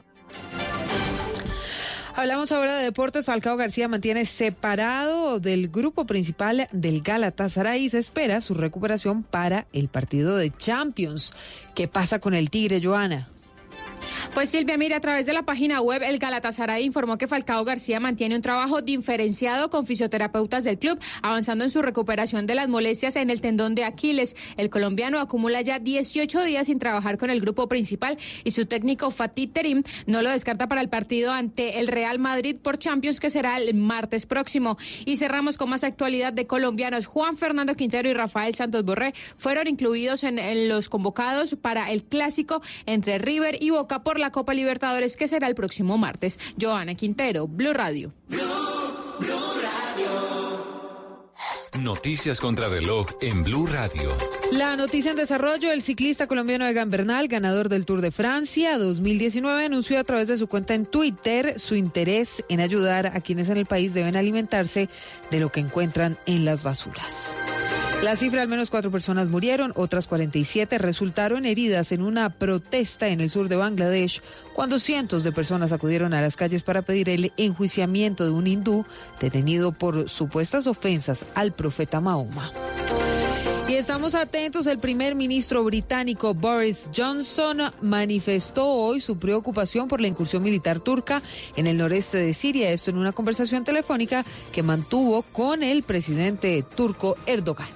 Hablamos 2.14 2.52
ahora 2.52 2.76
de 2.76 2.84
deportes. 2.84 3.24
Falcao 3.24 3.56
García 3.56 3.88
mantiene 3.88 4.26
separado 4.26 5.40
del 5.40 5.68
grupo 5.68 6.06
principal 6.06 6.66
del 6.72 7.00
Galatasaray 7.02 7.84
y 7.84 7.88
se 7.88 7.98
espera 7.98 8.40
su 8.40 8.54
recuperación 8.54 9.22
para 9.22 9.66
el 9.72 9.88
partido 9.88 10.36
de 10.36 10.50
Champions. 10.50 11.32
¿Qué 11.74 11.88
pasa 11.88 12.18
con 12.18 12.34
el 12.34 12.50
Tigre, 12.50 12.80
Joana? 12.82 13.28
Pues 14.34 14.50
Silvia, 14.50 14.76
mira, 14.76 14.96
a 14.96 15.00
través 15.00 15.26
de 15.26 15.32
la 15.32 15.42
página 15.42 15.80
web, 15.80 16.02
el 16.02 16.18
Galatasaray 16.18 16.84
informó 16.84 17.18
que 17.18 17.26
Falcao 17.26 17.64
García 17.64 18.00
mantiene 18.00 18.36
un 18.36 18.42
trabajo 18.42 18.80
diferenciado 18.80 19.70
con 19.70 19.86
fisioterapeutas 19.86 20.64
del 20.64 20.78
club, 20.78 20.98
avanzando 21.22 21.64
en 21.64 21.70
su 21.70 21.82
recuperación 21.82 22.46
de 22.46 22.54
las 22.54 22.68
molestias 22.68 23.16
en 23.16 23.30
el 23.30 23.40
tendón 23.40 23.74
de 23.74 23.84
Aquiles. 23.84 24.36
El 24.56 24.70
colombiano 24.70 25.20
acumula 25.20 25.60
ya 25.62 25.78
18 25.78 26.44
días 26.44 26.66
sin 26.66 26.78
trabajar 26.78 27.18
con 27.18 27.30
el 27.30 27.40
grupo 27.40 27.68
principal 27.68 28.18
y 28.44 28.50
su 28.52 28.66
técnico 28.66 29.10
Fatih 29.10 29.48
Terim 29.48 29.82
no 30.06 30.22
lo 30.22 30.30
descarta 30.30 30.68
para 30.68 30.80
el 30.80 30.88
partido 30.88 31.32
ante 31.32 31.80
el 31.80 31.88
Real 31.88 32.18
Madrid 32.18 32.56
por 32.60 32.78
Champions 32.78 33.20
que 33.20 33.30
será 33.30 33.58
el 33.58 33.74
martes 33.74 34.26
próximo. 34.26 34.78
Y 35.04 35.16
cerramos 35.16 35.58
con 35.58 35.70
más 35.70 35.84
actualidad 35.84 36.32
de 36.32 36.46
colombianos. 36.46 37.06
Juan 37.06 37.36
Fernando 37.36 37.74
Quintero 37.74 38.08
y 38.08 38.14
Rafael 38.14 38.54
Santos 38.54 38.84
Borré 38.84 39.14
fueron 39.36 39.66
incluidos 39.66 40.24
en, 40.24 40.38
en 40.38 40.68
los 40.68 40.88
convocados 40.88 41.56
para 41.56 41.90
el 41.90 42.04
clásico 42.04 42.62
entre 42.86 43.18
River 43.18 43.58
y 43.60 43.70
Boca 43.70 43.99
por 44.02 44.18
la 44.18 44.30
Copa 44.30 44.54
Libertadores 44.54 45.16
que 45.16 45.28
será 45.28 45.46
el 45.46 45.54
próximo 45.54 45.98
martes. 45.98 46.38
Joana 46.60 46.94
Quintero, 46.94 47.46
Blue 47.46 47.72
Radio. 47.72 48.12
Noticias 51.78 52.40
contra 52.40 52.68
reloj 52.68 53.06
en 53.20 53.44
Blue 53.44 53.66
Radio. 53.66 54.10
La 54.50 54.76
noticia 54.76 55.12
en 55.12 55.16
desarrollo, 55.16 55.70
el 55.70 55.82
ciclista 55.82 56.26
colombiano 56.26 56.66
Egan 56.66 56.90
Bernal, 56.90 57.28
ganador 57.28 57.68
del 57.68 57.86
Tour 57.86 58.00
de 58.00 58.10
Francia 58.10 58.76
2019, 58.76 59.66
anunció 59.66 59.98
a 59.98 60.04
través 60.04 60.28
de 60.28 60.36
su 60.36 60.48
cuenta 60.48 60.74
en 60.74 60.84
Twitter 60.84 61.60
su 61.60 61.76
interés 61.76 62.44
en 62.48 62.60
ayudar 62.60 63.06
a 63.06 63.20
quienes 63.20 63.48
en 63.48 63.56
el 63.56 63.66
país 63.66 63.94
deben 63.94 64.16
alimentarse 64.16 64.88
de 65.30 65.40
lo 65.40 65.50
que 65.50 65.60
encuentran 65.60 66.18
en 66.26 66.44
las 66.44 66.62
basuras. 66.62 67.36
La 68.02 68.16
cifra, 68.16 68.40
al 68.40 68.48
menos 68.48 68.70
cuatro 68.70 68.90
personas 68.90 69.28
murieron, 69.28 69.72
otras 69.76 70.06
47 70.06 70.78
resultaron 70.78 71.44
heridas 71.44 71.92
en 71.92 72.00
una 72.00 72.30
protesta 72.30 73.08
en 73.08 73.20
el 73.20 73.28
sur 73.28 73.50
de 73.50 73.56
Bangladesh, 73.56 74.22
cuando 74.54 74.78
cientos 74.78 75.22
de 75.22 75.32
personas 75.32 75.70
acudieron 75.72 76.14
a 76.14 76.22
las 76.22 76.34
calles 76.34 76.62
para 76.62 76.80
pedir 76.80 77.10
el 77.10 77.30
enjuiciamiento 77.36 78.24
de 78.24 78.30
un 78.30 78.46
hindú 78.46 78.86
detenido 79.20 79.72
por 79.72 80.08
supuestas 80.08 80.66
ofensas 80.66 81.26
al 81.34 81.52
profeta 81.52 82.00
Mahoma. 82.00 82.50
Y 83.70 83.76
estamos 83.76 84.16
atentos, 84.16 84.66
el 84.66 84.80
primer 84.80 85.14
ministro 85.14 85.62
británico 85.62 86.34
Boris 86.34 86.90
Johnson 86.92 87.72
manifestó 87.80 88.66
hoy 88.66 89.00
su 89.00 89.16
preocupación 89.16 89.86
por 89.86 90.00
la 90.00 90.08
incursión 90.08 90.42
militar 90.42 90.80
turca 90.80 91.22
en 91.54 91.68
el 91.68 91.78
noreste 91.78 92.18
de 92.18 92.34
Siria, 92.34 92.72
esto 92.72 92.90
en 92.90 92.98
una 92.98 93.12
conversación 93.12 93.62
telefónica 93.62 94.24
que 94.50 94.64
mantuvo 94.64 95.22
con 95.22 95.62
el 95.62 95.84
presidente 95.84 96.64
turco 96.74 97.14
Erdogan. 97.26 97.68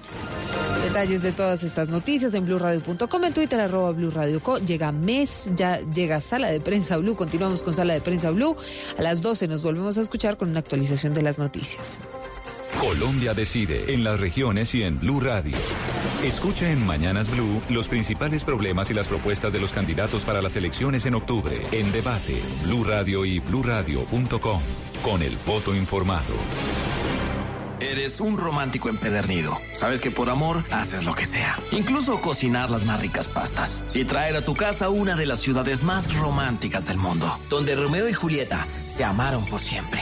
Detalles 0.83 1.23
de 1.23 1.31
todas 1.31 1.63
estas 1.63 1.87
noticias 1.87 2.33
en 2.33 2.45
blurradio.com, 2.45 3.23
en 3.23 3.33
Twitter 3.33 3.61
arroba 3.61 3.91
blurradioco. 3.91 4.57
Llega 4.57 4.91
mes, 4.91 5.49
ya 5.55 5.79
llega 5.79 6.19
Sala 6.19 6.51
de 6.51 6.59
Prensa 6.59 6.97
Blue. 6.97 7.15
Continuamos 7.15 7.63
con 7.63 7.73
Sala 7.73 7.93
de 7.93 8.01
Prensa 8.01 8.31
Blue. 8.31 8.57
A 8.97 9.01
las 9.01 9.21
12 9.21 9.47
nos 9.47 9.63
volvemos 9.63 9.97
a 9.97 10.01
escuchar 10.01 10.35
con 10.35 10.49
una 10.49 10.59
actualización 10.59 11.13
de 11.13 11.21
las 11.21 11.37
noticias. 11.37 11.99
Colombia 12.79 13.33
decide 13.33 13.93
en 13.93 14.03
las 14.03 14.19
regiones 14.19 14.75
y 14.75 14.83
en 14.83 14.99
Blue 14.99 15.19
Radio. 15.19 15.55
Escucha 16.23 16.69
en 16.69 16.85
Mañanas 16.85 17.29
Blue 17.29 17.61
los 17.69 17.87
principales 17.87 18.43
problemas 18.43 18.91
y 18.91 18.93
las 18.93 19.07
propuestas 19.07 19.53
de 19.53 19.59
los 19.59 19.71
candidatos 19.71 20.25
para 20.25 20.41
las 20.41 20.55
elecciones 20.55 21.05
en 21.05 21.15
octubre. 21.15 21.55
En 21.71 21.91
debate, 21.91 22.41
Blue 22.63 22.83
Radio 22.83 23.25
y 23.25 23.39
bluradio.com. 23.39 24.61
Con 25.03 25.21
el 25.21 25.37
voto 25.45 25.73
informado. 25.73 26.33
Eres 27.79 28.19
un 28.19 28.37
romántico 28.37 28.89
empedernido. 28.89 29.57
Sabes 29.73 30.01
que 30.01 30.11
por 30.11 30.29
amor 30.29 30.63
haces 30.71 31.05
lo 31.05 31.13
que 31.13 31.25
sea. 31.25 31.59
Incluso 31.71 32.21
cocinar 32.21 32.69
las 32.71 32.85
más 32.85 32.99
ricas 32.99 33.27
pastas. 33.27 33.83
Y 33.93 34.05
traer 34.05 34.35
a 34.35 34.45
tu 34.45 34.55
casa 34.55 34.89
una 34.89 35.15
de 35.15 35.25
las 35.25 35.39
ciudades 35.39 35.83
más 35.83 36.15
románticas 36.15 36.85
del 36.85 36.97
mundo. 36.97 37.39
Donde 37.49 37.75
Romeo 37.75 38.07
y 38.07 38.13
Julieta 38.13 38.67
se 38.87 39.03
amaron 39.03 39.45
por 39.45 39.59
siempre. 39.59 40.01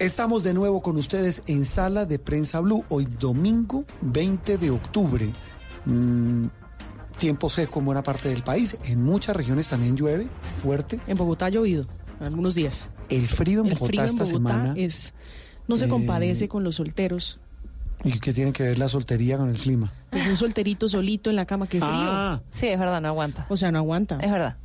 Estamos 0.00 0.42
de 0.42 0.54
nuevo 0.54 0.82
con 0.82 0.96
ustedes 0.96 1.42
en 1.46 1.64
Sala 1.64 2.04
de 2.04 2.18
Prensa 2.18 2.58
Blue, 2.58 2.84
hoy 2.88 3.06
domingo 3.20 3.84
20 4.00 4.58
de 4.58 4.70
octubre. 4.70 5.30
Mm, 5.84 6.46
tiempo 7.16 7.48
seco 7.48 7.78
en 7.78 7.86
buena 7.86 8.02
parte 8.02 8.28
del 8.28 8.42
país, 8.42 8.76
en 8.86 9.04
muchas 9.04 9.36
regiones 9.36 9.68
también 9.68 9.96
llueve 9.96 10.26
fuerte. 10.58 10.98
En 11.06 11.16
Bogotá 11.16 11.46
ha 11.46 11.50
llovido 11.50 11.86
algunos 12.20 12.56
días. 12.56 12.90
El 13.08 13.28
frío 13.28 13.64
en 13.64 13.70
Bogotá 13.70 14.04
esta 14.04 14.26
semana 14.26 14.74
es 14.76 15.14
no 15.68 15.76
se 15.76 15.88
compadece 15.88 16.48
con 16.48 16.64
los 16.64 16.74
solteros. 16.74 17.38
¿Y 18.02 18.18
qué 18.18 18.34
tiene 18.34 18.52
que 18.52 18.64
ver 18.64 18.78
la 18.78 18.88
soltería 18.88 19.38
con 19.38 19.48
el 19.48 19.56
clima? 19.56 19.92
Pues 20.10 20.26
un 20.26 20.36
solterito 20.36 20.88
solito 20.88 21.30
en 21.30 21.36
la 21.36 21.46
cama, 21.46 21.66
que 21.66 21.78
frío. 21.78 21.90
Ah. 21.92 22.42
Sí, 22.50 22.66
es 22.66 22.78
verdad, 22.78 23.00
no 23.00 23.08
aguanta. 23.08 23.46
O 23.48 23.56
sea, 23.56 23.70
no 23.70 23.78
aguanta. 23.78 24.18
Es 24.20 24.30
verdad. 24.30 24.56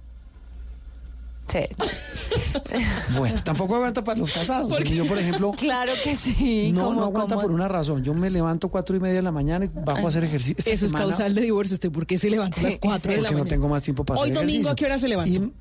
Sí. 1.52 1.60
Bueno, 3.18 3.42
tampoco 3.44 3.76
aguanta 3.76 4.04
para 4.04 4.20
los 4.20 4.32
casados. 4.32 4.70
Porque 4.70 4.96
yo, 4.96 5.06
por 5.08 5.18
ejemplo, 5.18 5.52
Claro 5.58 5.92
que 6.04 6.16
sí. 6.16 6.72
no, 6.72 6.86
¿Cómo- 6.86 7.00
no 7.00 7.06
aguanta 7.06 7.36
cómo? 7.36 7.48
por 7.48 7.52
una 7.56 7.68
razón. 7.68 8.04
Yo 8.04 8.14
me 8.14 8.30
levanto 8.30 8.70
cuatro 8.70 8.96
y 8.96 9.00
media 9.00 9.16
de 9.16 9.22
la 9.24 9.32
mañana 9.32 9.66
y 9.66 9.70
bajo 9.74 10.06
a 10.06 10.10
hacer 10.10 10.24
ejercicio. 10.24 10.56
Esta 10.60 10.72
Eso 10.72 10.86
es 10.86 10.94
causal 10.94 11.34
de 11.36 11.42
divorcio. 11.42 11.74
¿Usted 11.74 11.92
por 11.92 12.06
qué 12.06 12.18
se 12.18 12.30
levanta 12.30 12.60
a 12.60 12.64
las 12.64 12.78
4 12.78 13.12
de 13.12 13.18
la 13.18 13.22
Porque 13.22 13.22
mañana? 13.34 13.44
no 13.44 13.50
tengo 13.50 13.70
más 13.70 13.82
tiempo 13.82 14.06
para 14.06 14.20
Hoy 14.20 14.30
hacer 14.30 14.36
domingo, 14.36 14.70
ejercicio. 14.70 14.72
¿a 14.72 14.76
qué 14.76 14.86
hora 14.86 15.00
se 15.00 15.08
levanta? 15.08 15.30
Y 15.32 15.52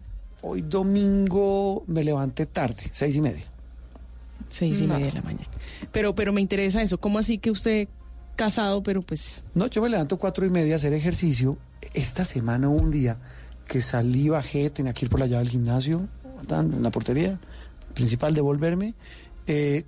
hoy 0.42 0.62
domingo 0.62 1.84
me 1.86 2.04
levanté 2.04 2.46
tarde, 2.46 2.82
seis 2.92 3.16
y 3.16 3.20
media. 3.20 3.44
Seis 4.48 4.80
y 4.80 4.86
No. 4.86 4.94
media 4.94 5.06
de 5.06 5.12
la 5.12 5.22
mañana. 5.22 5.48
Pero, 5.92 6.14
pero 6.14 6.32
me 6.32 6.40
interesa 6.40 6.82
eso. 6.82 6.98
¿Cómo 6.98 7.18
así 7.18 7.38
que 7.38 7.50
usted 7.50 7.88
casado, 8.36 8.82
pero 8.82 9.00
pues... 9.00 9.42
No, 9.54 9.66
yo 9.66 9.82
me 9.82 9.88
levanto 9.88 10.16
cuatro 10.18 10.46
y 10.46 10.50
media 10.50 10.74
a 10.74 10.76
hacer 10.76 10.92
ejercicio. 10.92 11.58
Esta 11.94 12.24
semana 12.24 12.68
un 12.68 12.90
día 12.90 13.18
que 13.68 13.80
salí, 13.82 14.28
bajé, 14.28 14.70
tenía 14.70 14.92
que 14.92 15.04
ir 15.04 15.10
por 15.10 15.20
la 15.20 15.26
llave 15.26 15.44
del 15.44 15.50
gimnasio, 15.50 16.08
en 16.50 16.82
la 16.82 16.90
portería 16.90 17.38
principal, 17.94 18.34
devolverme. 18.34 18.94
Eh, 19.46 19.84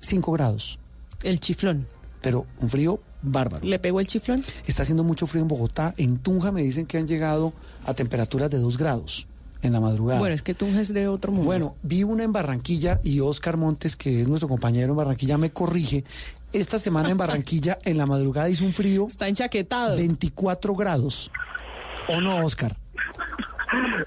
cinco 0.00 0.32
grados. 0.32 0.78
El 1.22 1.40
chiflón. 1.40 1.86
Pero 2.20 2.46
un 2.60 2.68
frío 2.68 3.00
bárbaro. 3.22 3.66
¿Le 3.66 3.78
pegó 3.78 4.00
el 4.00 4.06
chiflón? 4.06 4.42
Está 4.66 4.82
haciendo 4.82 5.04
mucho 5.04 5.26
frío 5.26 5.42
en 5.42 5.48
Bogotá. 5.48 5.94
En 5.96 6.18
Tunja 6.18 6.52
me 6.52 6.62
dicen 6.62 6.86
que 6.86 6.98
han 6.98 7.06
llegado 7.06 7.52
a 7.84 7.94
temperaturas 7.94 8.50
de 8.50 8.58
dos 8.58 8.76
grados 8.76 9.26
en 9.62 9.72
la 9.72 9.80
madrugada. 9.80 10.18
Bueno, 10.18 10.34
es 10.34 10.42
que 10.42 10.54
Tunja 10.54 10.80
es 10.80 10.92
de 10.92 11.08
otro 11.08 11.32
mundo. 11.32 11.46
Bueno, 11.46 11.76
vi 11.82 12.02
una 12.02 12.24
en 12.24 12.32
Barranquilla 12.32 13.00
y 13.02 13.20
Oscar 13.20 13.56
Montes, 13.56 13.96
que 13.96 14.22
es 14.22 14.28
nuestro 14.28 14.48
compañero 14.48 14.92
en 14.92 14.96
Barranquilla, 14.96 15.38
me 15.38 15.50
corrige. 15.50 16.04
esta 16.52 16.78
semana 16.78 17.10
en 17.10 17.18
Barranquilla, 17.18 17.78
en 17.84 17.98
la 17.98 18.06
madrugada 18.06 18.48
hizo 18.48 18.64
un 18.64 18.72
frío. 18.72 19.06
Está 19.08 19.28
enchaquetado. 19.28 19.96
24 19.96 20.74
grados. 20.74 21.30
¿O 22.08 22.20
no, 22.20 22.44
Oscar? 22.44 22.76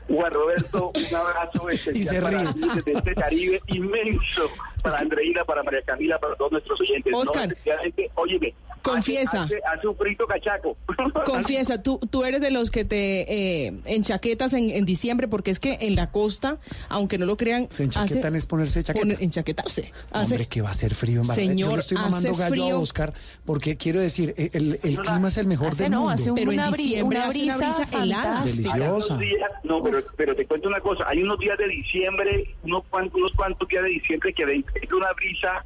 Juan 0.08 0.34
Roberto, 0.34 0.92
un 0.96 1.16
abrazo 1.16 1.70
Y 1.72 1.78
se 2.04 2.22
ríe. 2.22 2.40
desde 2.76 2.94
este 2.94 3.14
Caribe 3.16 3.62
inmenso, 3.68 4.50
para 4.82 5.00
Andreina, 5.00 5.44
para 5.46 5.64
María 5.64 5.82
Camila, 5.84 6.18
para 6.20 6.36
todos 6.36 6.52
nuestros 6.52 6.80
oyentes. 6.82 7.14
Oscar. 7.16 7.50
No, 7.50 8.04
óyeme, 8.16 8.54
Confiesa. 8.82 9.44
Hace, 9.44 9.60
hace 9.76 9.88
un 9.88 9.96
frito 9.98 10.26
cachaco. 10.26 10.78
Confiesa, 11.26 11.84
tú, 11.84 12.00
tú 12.10 12.24
eres 12.24 12.40
de 12.40 12.50
los 12.50 12.72
que 12.72 12.86
te 12.86 13.66
eh, 13.68 13.74
enchaquetas 13.86 14.54
en, 14.54 14.70
en 14.70 14.86
diciembre, 14.86 15.28
porque 15.28 15.52
es 15.52 15.60
que 15.60 15.78
en 15.82 15.96
la 15.96 16.12
costa, 16.12 16.60
aunque 16.88 17.18
no 17.18 17.26
lo 17.26 17.36
crean, 17.36 17.68
Se 17.70 17.84
enchaquetan 17.84 18.34
hace- 18.34 18.38
es 18.38 18.46
ponerse 18.46 18.84
chaqueta. 18.84 19.06
pone- 19.06 19.18
enchaquetarse. 19.20 19.92
Hace- 20.12 20.34
Hombre, 20.36 20.48
que 20.48 20.62
va 20.62 20.70
a 20.70 20.74
ser 20.74 20.96
frío 20.96 21.22
en 21.22 21.28
Barranquilla. 21.28 21.52
Yo 21.52 21.58
Señor, 21.66 21.74
le 21.74 21.80
estoy 21.82 21.98
mamando 21.98 22.36
gallo 22.36 22.64
a. 22.76 22.80
Oscar 22.80 23.14
porque 23.46 23.76
quiero 23.76 24.00
decir, 24.00 24.34
eh, 24.38 24.50
el, 24.54 24.80
el 24.82 24.98
clima 25.00 25.28
es 25.28 25.38
el 25.38 25.48
mejor 25.48 25.70
Hace 25.74 25.84
del 25.84 25.92
no, 25.92 25.98
mundo. 26.00 26.14
hace 26.14 26.30
un- 26.32 26.36
Pero 26.36 26.52
en 26.54 26.72
diciembre 26.72 27.18
una 27.20 27.28
hace 27.28 27.44
una 27.44 27.58
brisa 27.58 27.78
brisa 27.84 28.04
helada. 28.04 28.44
Deliciosa. 28.46 29.18
días, 29.18 29.52
no, 29.64 29.84
pero, 29.84 30.00
pero 30.16 30.36
te 30.36 30.46
cuento 30.46 30.70
una 30.70 30.80
cosa, 30.80 31.04
hay 31.08 31.22
unos 31.22 31.38
días 31.40 31.58
de 31.58 31.68
diciembre, 31.68 32.56
unos 32.64 32.86
cuantos, 32.90 33.16
unos 33.20 33.34
cuantos 33.34 33.68
días 33.68 33.84
de 33.84 33.90
diciembre 33.90 34.34
que 34.34 34.46
ven- 34.46 34.66
es 34.76 34.92
una 34.92 35.12
brisa 35.14 35.66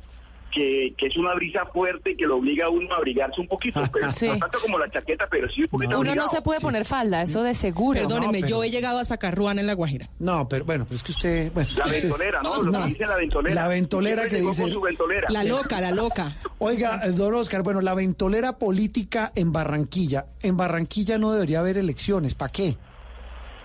que, 0.52 0.94
que 1.00 1.08
es 1.08 1.18
una 1.18 1.34
brisa 1.34 1.66
fuerte 1.66 2.16
que 2.16 2.28
lo 2.28 2.38
obliga 2.38 2.68
a 2.68 2.70
uno 2.70 2.94
a 2.94 2.98
abrigarse 2.98 3.42
un 3.42 3.48
poquito, 3.48 3.82
pero 3.92 4.12
Sí. 4.12 4.28
no 4.28 4.38
tanto 4.38 4.60
como 4.60 4.78
la 4.78 4.88
chaqueta, 4.92 5.26
pero 5.28 5.50
sí 5.50 5.62
un 5.64 5.68
poquito 5.68 6.00
Uno 6.00 6.14
no 6.14 6.30
se 6.30 6.44
puede 6.44 6.60
poner 6.60 6.86
falda, 6.86 7.24
eso 7.24 7.42
de 7.42 7.56
seguro. 7.56 8.00
Perdóneme, 8.00 8.26
No, 8.42 8.46
pero- 8.46 8.48
yo 8.48 8.64
he 8.64 8.70
llegado 8.70 9.00
a 9.00 9.04
Zacarruana 9.06 9.62
en 9.62 9.68
La 9.68 9.74
Guajira. 9.74 10.10
No, 10.20 10.48
pero 10.48 10.64
bueno, 10.64 10.84
pero 10.86 10.96
es 10.96 11.02
que 11.02 11.12
usted... 11.12 11.52
bueno, 11.54 11.70
La 11.76 11.88
ventolera, 11.88 12.42
¿no? 12.44 12.62
Lo 12.62 12.72
que 12.72 12.88
dice 12.88 13.06
la 13.08 13.16
ventolera. 13.16 13.56
La 13.56 13.68
ventolera 13.68 14.28
que 14.28 14.42
dice... 14.42 14.62
con 14.62 14.72
su 14.72 14.82
ventolera. 14.82 15.28
La 15.32 15.44
loca, 15.44 15.82
la 15.82 15.90
loca. 15.90 16.38
Oiga, 16.60 17.02
don 17.16 17.34
Oscar, 17.34 17.64
bueno, 17.64 17.82
la 17.82 17.96
ventolera 17.96 18.60
política 18.60 19.32
en 19.34 19.52
Barranquilla. 19.52 20.28
En 20.44 20.56
Barranquilla 20.56 21.18
no 21.18 21.32
debería 21.32 21.62
haber 21.62 21.78
elecciones. 21.80 22.36
¿Para 22.36 22.52
qué? 22.52 22.78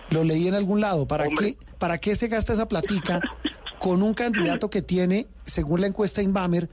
Lo 0.09 0.24
leí 0.24 0.48
en 0.48 0.55
algún 0.55 0.81
lado. 0.81 1.06
¿Para 1.06 1.24
Hombre. 1.27 1.55
qué, 1.59 1.66
¿Para 1.77 1.98
qué 1.98 2.16
se 2.16 2.28
gasta 2.28 2.55
esa 2.55 2.66
platica 2.66 3.20
con 3.80 4.02
un 4.02 4.14
candidato 4.14 4.70
que 4.70 4.82
tiene, 4.82 5.26
según 5.44 5.80
la 5.80 5.86
encuesta 5.86 6.22
Inbamer, 6.22 6.68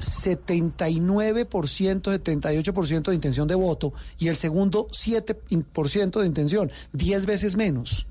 79%, 0.00 2.02
78% 2.02 3.02
de 3.10 3.14
intención 3.14 3.46
de 3.48 3.54
voto 3.54 3.92
y 4.18 4.28
el 4.28 4.36
segundo 4.36 4.88
7% 4.88 6.20
de 6.20 6.26
intención, 6.26 6.70
10 6.92 7.26
veces 7.26 7.56
menos? 7.56 8.06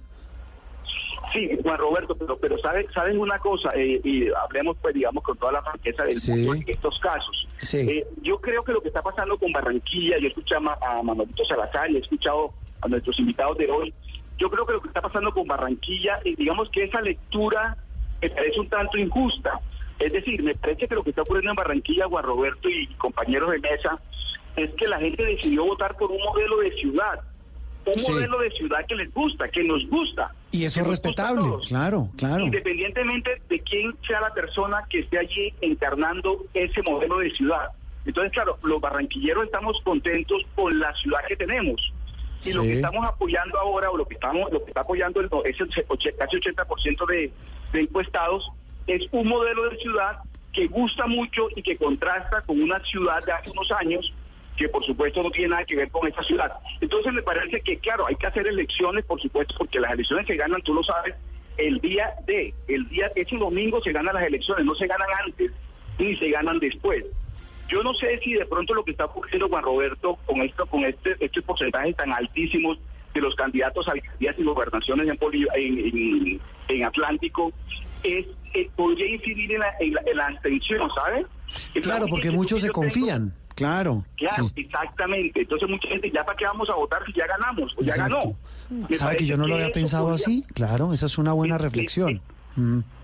Sí, 1.34 1.48
Juan 1.62 1.78
Roberto, 1.78 2.16
pero, 2.16 2.38
pero 2.40 2.58
¿saben, 2.58 2.88
saben 2.92 3.20
una 3.20 3.38
cosa, 3.40 3.70
Eh, 3.76 4.02
y 4.04 4.28
hablemos 4.30 4.78
pues 4.82 4.96
digamos 4.96 5.24
con 5.24 5.38
toda 5.38 5.52
la 5.52 5.62
franqueza 5.62 6.04
del 6.04 6.14
Sí. 6.14 6.32
mundo 6.32 6.54
en 6.56 6.64
estos 6.68 7.00
casos. 7.00 7.48
Sí. 7.60 7.78
Eh, 7.78 8.08
yo 8.24 8.42
creo 8.42 8.64
que 8.64 8.72
lo 8.72 8.82
que 8.82 8.88
está 8.88 9.04
pasando 9.04 9.38
con 9.38 9.52
Barranquilla, 9.52 10.18
yo 10.20 10.28
escuché 10.28 10.56
a, 10.56 10.60
Ma- 10.60 10.78
a 10.82 11.04
Manolito 11.04 11.46
Salazar 11.46 11.92
y 11.92 11.98
he 11.98 12.00
escuchado 12.00 12.52
a 12.82 12.88
nuestros 12.88 13.20
invitados 13.20 13.58
de 13.60 13.70
hoy, 13.70 13.94
yo 14.40 14.50
creo 14.50 14.66
que 14.66 14.74
lo 14.74 14.82
que 14.82 14.88
está 14.88 15.02
pasando 15.02 15.32
con 15.32 15.46
Barranquilla, 15.48 16.20
eh, 16.26 16.34
digamos 16.36 16.68
que 16.72 16.86
esa 16.86 17.00
lectura 17.02 17.78
me 18.22 18.30
parece 18.30 18.60
un 18.60 18.68
tanto 18.70 18.98
injusta. 18.98 19.60
Es 20.00 20.14
decir, 20.14 20.42
me 20.44 20.56
parece 20.56 20.88
que 20.88 20.96
lo 20.96 21.04
que 21.04 21.10
está 21.10 21.24
ocurriendo 21.24 21.52
en 21.52 21.56
Barranquilla, 21.58 22.08
Juan 22.08 22.24
Roberto 22.24 22.70
y 22.70 22.88
compañeros 22.98 23.52
de 23.52 23.60
mesa, 23.60 24.00
es 24.56 24.70
que 24.76 24.88
la 24.88 24.98
gente 25.00 25.24
decidió 25.24 25.66
votar 25.66 25.96
por 25.98 26.12
un 26.12 26.22
modelo 26.24 26.58
de 26.60 26.72
ciudad, 26.74 27.20
un 27.86 27.94
Sí. 27.96 28.12
modelo 28.12 28.40
de 28.40 28.52
ciudad 28.52 28.86
que 28.88 28.96
les 28.96 29.14
gusta, 29.14 29.50
que 29.50 29.64
nos 29.64 29.86
gusta. 29.90 30.32
Y 30.52 30.64
eso 30.66 30.82
es 30.82 30.88
respetable, 30.88 31.44
claro, 31.68 32.10
claro. 32.18 32.46
Independientemente 32.46 33.42
de 33.50 33.60
quién 33.62 33.94
sea 34.08 34.22
la 34.22 34.34
persona 34.34 34.84
que 34.90 35.00
esté 35.00 35.20
allí 35.20 35.54
encarnando 35.62 36.46
ese 36.54 36.82
modelo 36.84 37.20
de 37.20 37.32
ciudad. 37.32 37.70
Entonces, 38.06 38.32
claro, 38.32 38.58
los 38.64 38.80
barranquilleros 38.82 39.46
estamos 39.46 39.80
contentos 39.84 40.42
con 40.56 40.80
la 40.80 40.94
ciudad 40.96 41.20
que 41.28 41.36
tenemos. 41.36 41.94
Y 42.46 42.54
lo 42.54 42.62
que 42.62 42.74
estamos 42.74 43.06
apoyando 43.08 43.60
ahora, 43.60 43.92
o 43.92 43.98
lo 43.98 44.06
que 44.06 44.16
estamos, 44.16 44.52
lo 44.52 44.64
que 44.64 44.70
está 44.70 44.82
apoyando 44.82 45.20
el, 45.20 45.30
ese 45.46 45.66
casi 46.18 46.38
80% 46.38 47.08
de, 47.08 47.32
de 47.74 47.80
encuestados, 47.80 48.50
es 48.88 49.08
un 49.12 49.28
modelo 49.28 49.70
de 49.70 49.78
ciudad 49.78 50.20
que 50.54 50.68
gusta 50.68 51.06
mucho 51.06 51.48
y 51.56 51.62
que 51.62 51.78
contrasta 51.78 52.42
con 52.42 52.62
una 52.62 52.80
ciudad 52.86 53.24
de 53.26 53.32
hace 53.32 53.52
unos 53.52 53.72
años 53.72 54.14
que 54.58 54.68
por 54.68 54.86
supuesto 54.86 55.24
no 55.24 55.32
tiene 55.32 55.50
nada 55.50 55.64
que 55.64 55.76
ver 55.76 55.90
con 55.90 56.06
esa 56.08 56.22
ciudad. 56.24 56.52
Entonces 56.82 57.14
me 57.14 57.22
parece 57.22 57.62
que, 57.62 57.78
claro, 57.78 58.06
hay 58.08 58.16
que 58.16 58.28
hacer 58.28 58.46
elecciones, 58.46 59.06
por 59.06 59.22
supuesto, 59.22 59.56
porque 59.58 59.80
las 59.80 59.94
elecciones 59.94 60.28
se 60.28 60.36
ganan, 60.36 60.62
tú 60.64 60.74
lo 60.74 60.84
sabes, 60.84 61.16
el 61.58 61.80
día 61.80 62.14
de, 62.26 62.54
el 62.68 62.88
día, 62.90 63.10
ese 63.16 63.38
domingo 63.38 63.82
se 63.82 63.94
ganan 63.94 64.16
las 64.16 64.26
elecciones, 64.26 64.66
no 64.66 64.76
se 64.76 64.88
ganan 64.88 65.08
antes 65.26 65.52
ni 65.98 66.16
se 66.18 66.30
ganan 66.30 66.60
después. 66.60 67.06
Yo 67.70 67.84
no 67.84 67.94
sé 67.94 68.20
si 68.24 68.34
de 68.34 68.46
pronto 68.46 68.74
lo 68.74 68.84
que 68.84 68.92
está 68.92 69.06
ocurriendo 69.06 69.48
Juan 69.50 69.64
Roberto 69.64 70.18
con 70.26 70.42
esto, 70.42 70.66
con 70.66 70.84
este, 70.86 71.16
estos 71.24 71.44
porcentajes 71.44 71.96
tan 71.96 72.12
altísimos 72.12 72.78
de 73.14 73.22
los 73.22 73.36
candidatos 73.36 73.88
a 73.88 73.92
alcaldías 73.92 74.36
y 74.38 74.44
gobernaciones 74.44 75.08
en, 75.08 75.18
Bolí- 75.18 75.48
en, 75.56 75.80
en- 75.80 76.42
en 76.68 76.86
Atlántico 76.86 77.52
es 78.04 78.26
eh, 78.54 78.70
podría 78.76 79.08
incidir 79.08 79.52
en 79.52 79.60
la, 79.60 79.68
en 79.80 79.94
la, 79.94 80.02
en 80.10 80.18
la 80.18 80.28
abstención, 80.28 80.90
¿sabes? 80.96 81.26
Claro, 81.82 82.06
porque 82.10 82.32
muchos 82.32 82.62
se 82.62 82.68
tengo- 82.68 82.82
confían. 82.82 83.34
Claro. 83.56 84.06
Claro, 84.16 84.48
sí. 84.56 84.62
exactamente. 84.62 85.42
Entonces 85.42 85.68
mucha 85.70 85.88
gente, 85.90 86.10
¿ya 86.12 86.24
para 86.24 86.38
qué 86.38 86.46
vamos 86.46 86.70
a 86.70 86.76
votar 86.76 87.06
si 87.06 87.12
ya 87.14 87.28
ganamos 87.28 87.74
o 87.78 87.82
ya 87.82 87.92
Exacto. 87.94 88.36
ganó? 88.70 88.88
¿Sabe 88.98 89.18
que 89.18 89.26
yo 89.26 89.36
no 89.36 89.48
lo 89.48 89.56
había 89.56 89.72
pensado 89.72 90.08
podría- 90.08 90.24
así? 90.26 90.44
Claro, 90.54 90.94
esa 90.94 91.08
es 91.08 91.18
una 91.18 91.34
buena 91.34 91.58
reflexión. 91.58 92.22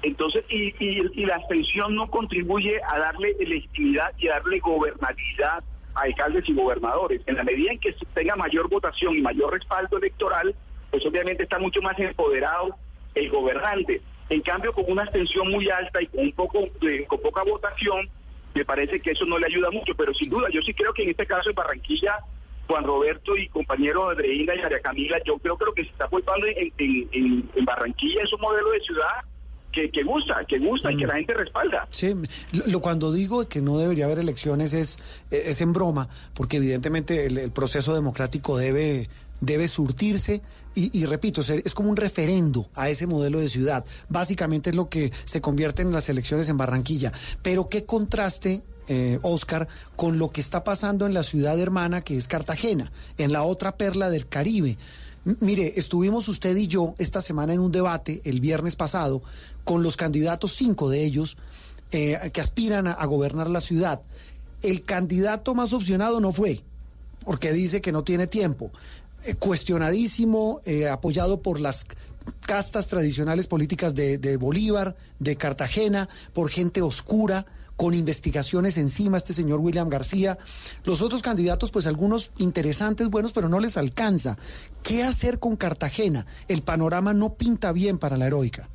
Entonces, 0.01 0.43
y, 0.49 0.73
y, 0.79 1.25
la 1.25 1.35
abstención 1.35 1.95
no 1.95 2.09
contribuye 2.09 2.79
a 2.87 2.99
darle 2.99 3.35
legitimidad 3.39 4.11
y 4.17 4.27
a 4.27 4.33
darle 4.33 4.59
gobernabilidad 4.59 5.63
a 5.95 6.01
alcaldes 6.01 6.47
y 6.47 6.53
gobernadores. 6.53 7.21
En 7.25 7.35
la 7.35 7.43
medida 7.43 7.71
en 7.71 7.79
que 7.79 7.95
tenga 8.13 8.35
mayor 8.35 8.69
votación 8.69 9.15
y 9.15 9.21
mayor 9.21 9.53
respaldo 9.53 9.97
electoral, 9.97 10.53
pues 10.91 11.05
obviamente 11.05 11.43
está 11.43 11.57
mucho 11.59 11.81
más 11.81 11.97
empoderado 11.99 12.75
el 13.15 13.29
gobernante. 13.29 14.01
En 14.29 14.41
cambio, 14.41 14.73
con 14.73 14.85
una 14.87 15.03
abstención 15.03 15.49
muy 15.49 15.69
alta 15.69 16.01
y 16.01 16.07
con 16.07 16.19
un 16.21 16.31
poco 16.33 16.65
de- 16.81 17.05
con 17.05 17.19
poca 17.21 17.43
votación, 17.43 18.09
me 18.53 18.65
parece 18.65 18.99
que 18.99 19.11
eso 19.11 19.25
no 19.25 19.37
le 19.37 19.45
ayuda 19.47 19.69
mucho. 19.71 19.93
Pero 19.95 20.13
sin 20.13 20.29
duda, 20.29 20.47
yo 20.51 20.61
sí 20.61 20.73
creo 20.73 20.93
que 20.93 21.03
en 21.03 21.09
este 21.09 21.25
caso 21.25 21.49
en 21.49 21.55
Barranquilla, 21.55 22.19
Juan 22.67 22.83
Roberto 22.83 23.37
y 23.37 23.47
compañero 23.49 24.09
Andreina 24.09 24.55
y 24.55 24.61
María 24.61 24.79
Camila, 24.81 25.17
yo 25.25 25.37
creo 25.37 25.55
lo 25.65 25.73
que 25.73 25.83
se 25.83 25.91
está 25.91 26.07
en- 26.77 27.07
en- 27.13 27.49
en 27.55 27.65
Barranquilla 27.65 28.23
es 28.23 28.33
un 28.33 28.41
modelo 28.41 28.71
de 28.71 28.79
ciudad 28.81 29.23
que, 29.75 29.91
que 29.91 30.03
gusta, 30.03 30.35
que 30.47 30.57
gusta 30.57 30.91
y 30.91 30.97
que 30.97 31.05
la 31.05 31.15
gente 31.15 31.33
respalda. 31.33 31.87
Sí, 31.91 32.15
lo, 32.53 32.65
lo- 32.67 32.81
cuando 32.81 33.11
digo 33.11 33.47
que 33.49 33.61
no 33.61 33.77
debería 33.77 34.05
haber 34.05 34.19
elecciones 34.19 34.73
es, 34.73 34.97
es 35.29 35.59
en 35.61 35.73
broma, 35.73 36.07
porque 36.33 36.57
evidentemente 36.57 37.25
el, 37.27 37.37
el 37.37 37.51
proceso 37.51 37.93
democrático 37.93 38.57
debe, 38.57 39.09
debe 39.41 39.67
surtirse 39.67 40.41
y, 40.73 40.97
y 40.97 41.05
repito, 41.05 41.41
es 41.41 41.73
como 41.73 41.89
un 41.89 41.95
referendo 41.97 42.69
a 42.75 42.89
ese 42.89 43.05
modelo 43.07 43.39
de 43.39 43.49
ciudad. 43.49 43.85
Básicamente 44.09 44.69
es 44.71 44.75
lo 44.75 44.87
que 44.89 45.11
se 45.25 45.41
convierte 45.41 45.81
en 45.81 45.91
las 45.91 46.09
elecciones 46.09 46.49
en 46.49 46.57
Barranquilla. 46.57 47.11
Pero 47.41 47.67
qué 47.67 47.85
contraste, 47.85 48.63
eh, 48.87 49.19
Oscar, 49.23 49.67
con 49.95 50.19
lo 50.19 50.29
que 50.29 50.41
está 50.41 50.63
pasando 50.63 51.05
en 51.05 51.13
la 51.13 51.23
ciudad 51.23 51.59
hermana 51.59 52.01
que 52.01 52.17
es 52.17 52.27
Cartagena, 52.27 52.91
en 53.17 53.31
la 53.31 53.43
otra 53.43 53.77
perla 53.77 54.09
del 54.09 54.27
Caribe. 54.27 54.77
Mire, 55.25 55.73
estuvimos 55.75 56.27
usted 56.27 56.55
y 56.55 56.67
yo 56.67 56.93
esta 56.99 57.19
semana 57.19 57.53
en 57.53 57.59
un 57.59 57.71
debate 57.71 58.21
el 58.25 58.41
viernes 58.41 58.75
pasado 58.75 59.23
con 59.63 59.81
los 59.81 59.97
candidatos, 59.97 60.53
cinco 60.53 60.87
de 60.87 61.03
ellos, 61.03 61.35
eh, 61.91 62.29
que 62.31 62.41
aspiran 62.41 62.85
a, 62.85 63.03
gobernar 63.05 63.49
la 63.49 63.59
ciudad. 63.59 64.01
El 64.61 64.83
candidato 64.83 65.55
más 65.55 65.73
opcionado 65.73 66.19
no 66.19 66.31
fue, 66.31 66.61
porque 67.23 67.53
dice 67.53 67.81
que 67.81 67.91
no 67.91 68.03
tiene 68.03 68.27
tiempo. 68.27 68.71
Eh, 69.23 69.33
cuestionadísimo, 69.33 70.61
eh, 70.63 70.89
apoyado 70.89 71.41
por 71.41 71.59
las 71.59 71.87
castas 72.41 72.87
tradicionales 72.87 73.47
políticas 73.47 73.95
de 73.95 74.37
Bolívar, 74.37 74.95
de 75.17 75.35
Cartagena, 75.37 76.07
por 76.33 76.49
gente 76.49 76.83
oscura, 76.83 77.47
con 77.75 77.93
investigaciones 77.93 78.77
encima, 78.77 79.17
este 79.17 79.33
señor 79.33 79.59
William 79.59 79.89
García. 79.89 80.37
Los 80.85 81.01
otros 81.01 81.21
candidatos, 81.21 81.71
pues 81.71 81.87
algunos 81.87 82.31
interesantes, 82.37 83.09
buenos, 83.09 83.33
pero 83.33 83.49
no 83.49 83.59
les 83.59 83.77
alcanza. 83.77 84.37
¿Qué 84.83 85.03
hacer 85.03 85.39
con 85.39 85.55
Cartagena? 85.55 86.25
El 86.47 86.61
panorama 86.61 87.13
no 87.13 87.33
pinta 87.33 87.71
bien 87.71 87.97
para 87.97 88.17
la 88.17 88.27
heroica. 88.27 88.69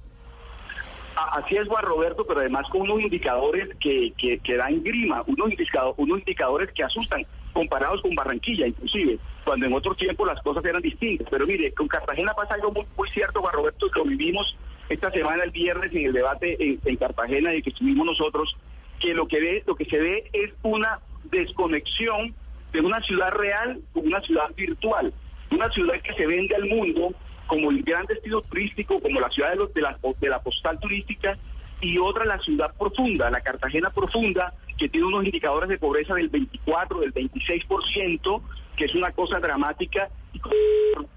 Así 1.33 1.55
es, 1.57 1.69
Juan 1.69 1.85
Roberto, 1.85 2.25
pero 2.27 2.41
además 2.41 2.67
con 2.71 2.83
unos 2.83 3.01
indicadores 3.01 3.69
que, 3.79 4.13
que, 4.17 4.39
que 4.39 4.57
dan 4.57 4.83
grima, 4.83 5.23
unos, 5.27 5.51
indicado- 5.51 5.95
unos 5.99 6.19
indicadores 6.21 6.71
que 6.75 6.83
asustan, 6.83 7.27
comparados 7.53 8.01
con 8.01 8.15
Barranquilla, 8.15 8.67
inclusive, 8.67 9.19
cuando 9.45 9.67
en 9.67 9.73
otro 9.75 9.95
tiempo 9.95 10.25
las 10.25 10.41
cosas 10.43 10.65
eran 10.65 10.81
distintas. 10.81 11.27
Pero 11.31 11.47
mire, 11.47 11.73
con 11.73 11.89
Cartagena 11.89 12.33
pasa 12.33 12.55
algo 12.55 12.73
muy, 12.73 13.09
cierto, 13.11 13.41
Juan 13.41 13.53
Roberto, 13.55 13.87
lo 13.95 14.05
vivimos 14.05 14.57
esta 14.89 15.11
semana, 15.11 15.45
el 15.45 15.51
viernes, 15.51 15.93
en 15.93 16.07
el 16.07 16.13
debate 16.13 16.57
en, 16.59 16.81
en 16.85 16.97
Cartagena, 16.97 17.51
de 17.51 17.63
que 17.63 17.71
estuvimos 17.71 18.07
nosotros, 18.07 18.57
que 19.01 19.15
lo 19.15 19.27
que, 19.27 19.41
ve, 19.41 19.63
lo 19.67 19.75
que 19.75 19.87
se 19.87 19.99
ve 19.99 20.31
es 20.33 20.53
una 20.63 21.01
desconexión 21.25 22.35
de 22.73 22.81
una 22.81 23.01
ciudad 23.03 23.31
real 23.33 23.81
con 23.93 24.07
una 24.07 24.21
ciudad 24.21 24.55
virtual, 24.55 25.13
una 25.51 25.69
ciudad 25.71 26.01
que 26.03 26.15
se 26.15 26.27
vende 26.27 26.55
al 26.55 26.67
mundo 26.67 27.13
como 27.47 27.71
el 27.71 27.83
gran 27.83 28.07
destino 28.07 28.41
turístico, 28.43 29.01
como 29.01 29.19
la 29.19 29.29
ciudad 29.31 29.51
de, 29.51 29.57
los- 29.57 29.75
de, 29.75 30.29
la, 30.29 30.39
postal 30.41 30.79
turística, 30.79 31.37
y 31.81 31.99
otra 31.99 32.25
la 32.25 32.39
ciudad 32.39 32.73
profunda, 32.79 33.31
la 33.31 33.41
Cartagena 33.41 33.91
profunda, 33.91 34.53
que 34.79 34.89
tiene 34.89 35.07
unos 35.09 35.25
indicadores 35.25 35.69
de 35.69 35.79
pobreza 35.79 36.15
del 36.15 36.29
24, 36.29 37.01
del 37.01 37.13
26%, 37.13 38.43
que 38.77 38.85
es 38.85 38.95
una 38.95 39.11
cosa 39.13 39.41
dramática 39.41 40.09
y 40.33 40.41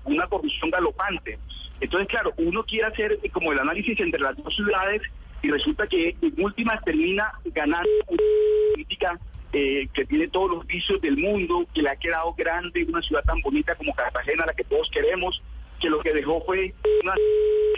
una 0.06 0.26
corrupción 0.28 0.72
galopante. 0.72 1.38
Entonces, 1.82 2.08
claro, 2.08 2.34
uno 2.38 2.64
quiere 2.64 2.88
hacer 2.88 3.20
como 3.32 3.52
el 3.52 3.60
análisis 3.60 4.00
entre 4.00 4.22
las 4.22 4.36
dos 4.38 4.56
ciudades 4.56 5.02
y 5.44 5.52
resulta 5.52 5.86
que 5.88 6.16
en 6.22 6.34
últimas 6.42 6.82
termina 6.84 7.32
ganando 7.46 7.90
una 8.08 8.24
política 8.72 9.20
eh, 9.52 9.88
que 9.94 10.06
tiene 10.06 10.30
todos 10.30 10.50
los 10.50 10.66
vicios 10.66 11.00
del 11.02 11.18
mundo, 11.18 11.66
que 11.74 11.82
le 11.82 11.90
ha 11.90 11.98
quedado 11.98 12.34
grande 12.34 12.86
una 12.88 13.02
ciudad 13.02 13.24
tan 13.24 13.42
bonita 13.42 13.76
como 13.76 13.94
Cartagena, 13.94 14.46
la 14.46 14.54
que 14.54 14.64
todos 14.64 14.90
queremos, 14.90 15.44
que 15.82 15.90
lo 15.90 16.00
que 16.00 16.14
dejó 16.14 16.42
fue 16.46 16.74
una 17.04 17.14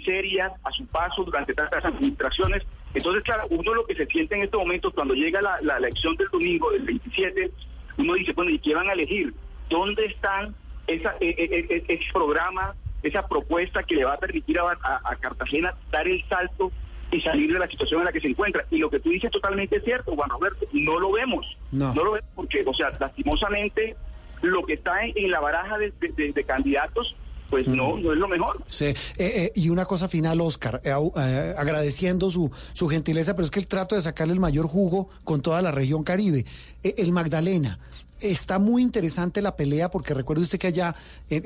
seria 0.05 0.53
a 0.63 0.71
su 0.71 0.85
paso 0.85 1.23
durante 1.23 1.55
tantas 1.55 1.83
administraciones. 1.83 2.63
Entonces, 2.93 3.23
claro, 3.23 3.47
uno 3.49 3.73
lo 3.73 3.85
que 3.87 3.95
se 3.95 4.05
siente 4.05 4.35
en 4.35 4.43
estos 4.43 4.59
momentos 4.59 4.93
cuando 4.93 5.15
llega 5.15 5.41
la, 5.41 5.77
elección 5.77 6.15
del 6.17 6.27
domingo, 6.29 6.71
del 6.71 6.83
27, 6.83 7.51
uno 7.97 8.13
dice, 8.13 8.33
bueno, 8.33 8.51
¿y 8.51 8.59
qué 8.59 8.75
van 8.75 8.89
a 8.89 8.93
elegir? 8.93 9.33
¿Dónde 9.69 10.05
están 10.05 10.55
esa, 10.85 11.15
e- 11.19 11.35
e- 11.35 11.65
e- 11.67 11.83
ese 11.87 12.13
programa, 12.13 12.75
esa 13.01 13.27
propuesta 13.27 13.81
que 13.81 13.95
le 13.95 14.05
va 14.05 14.13
a 14.13 14.19
permitir 14.19 14.59
a 14.59 15.15
Cartagena 15.19 15.73
dar 15.91 16.07
el 16.07 16.23
salto 16.29 16.71
y 17.11 17.22
salir 17.22 17.52
de 17.53 17.60
la 17.60 17.68
situación 17.68 18.02
en 18.02 18.06
la 18.06 18.11
que 18.11 18.19
se 18.22 18.27
encuentra? 18.27 18.65
Y 18.72 18.77
lo 18.77 18.90
que 18.90 18.99
tú 18.99 19.10
dices 19.10 19.26
es 19.26 19.32
totalmente 19.32 19.80
cierto, 19.82 20.15
Juan 20.15 20.30
Roberto, 20.30 20.65
no 20.73 20.99
lo 20.99 21.11
vemos. 21.11 21.45
No. 21.72 21.94
lo 21.95 22.11
vemos 22.14 22.30
porque, 22.36 22.64
o 22.65 22.73
sea, 22.73 22.91
lastimosamente, 22.99 23.95
lo 24.41 24.64
que 24.64 24.73
está 24.73 25.03
en, 25.06 25.14
en 25.15 25.32
la 25.32 25.40
baraja 25.40 25.77
de, 25.77 25.91
de- 25.99 26.10
de- 26.10 26.34
de 26.34 26.44
candidatos, 26.44 27.15
pues 27.49 27.67
no, 27.67 27.97
no 27.97 28.13
es 28.13 28.17
lo 28.17 28.27
mejor. 28.27 28.63
Sí, 28.67 28.85
eh, 28.85 28.95
eh, 29.17 29.51
y 29.55 29.69
una 29.69 29.85
cosa 29.85 30.07
final, 30.07 30.41
Oscar, 30.41 30.81
eh, 30.84 31.53
agradeciendo 31.57 32.31
su, 32.31 32.51
su 32.73 32.88
gentileza, 32.88 33.35
pero 33.35 33.45
es 33.45 33.51
que 33.51 33.59
el 33.59 33.67
trato 33.67 33.95
de 33.95 34.01
sacarle 34.01 34.34
el 34.34 34.39
mayor 34.39 34.67
jugo 34.67 35.09
con 35.23 35.41
toda 35.41 35.61
la 35.61 35.72
región 35.72 36.03
Caribe. 36.03 36.45
El 36.84 37.11
Magdalena, 37.11 37.80
está 38.19 38.59
muy 38.59 38.81
interesante 38.81 39.41
la 39.41 39.55
pelea, 39.55 39.89
porque 39.89 40.13
recuerde 40.13 40.43
usted 40.43 40.59
que 40.59 40.67
allá, 40.67 40.95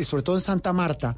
sobre 0.03 0.23
todo 0.23 0.35
en 0.35 0.41
Santa 0.41 0.73
Marta, 0.73 1.17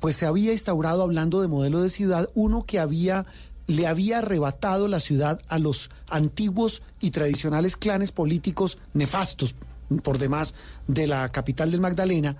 pues 0.00 0.16
se 0.16 0.26
había 0.26 0.52
instaurado, 0.52 1.02
hablando 1.02 1.40
de 1.40 1.48
modelo 1.48 1.82
de 1.82 1.90
ciudad, 1.90 2.28
uno 2.34 2.64
que 2.64 2.78
había 2.78 3.26
le 3.68 3.86
había 3.86 4.18
arrebatado 4.18 4.88
la 4.88 5.00
ciudad 5.00 5.40
a 5.48 5.58
los 5.58 5.90
antiguos 6.08 6.82
y 7.00 7.10
tradicionales 7.10 7.76
clanes 7.76 8.12
políticos 8.12 8.78
nefastos, 8.92 9.54
por 10.02 10.18
demás, 10.18 10.54
de 10.88 11.06
la 11.06 11.30
capital 11.30 11.70
del 11.70 11.80
Magdalena, 11.80 12.36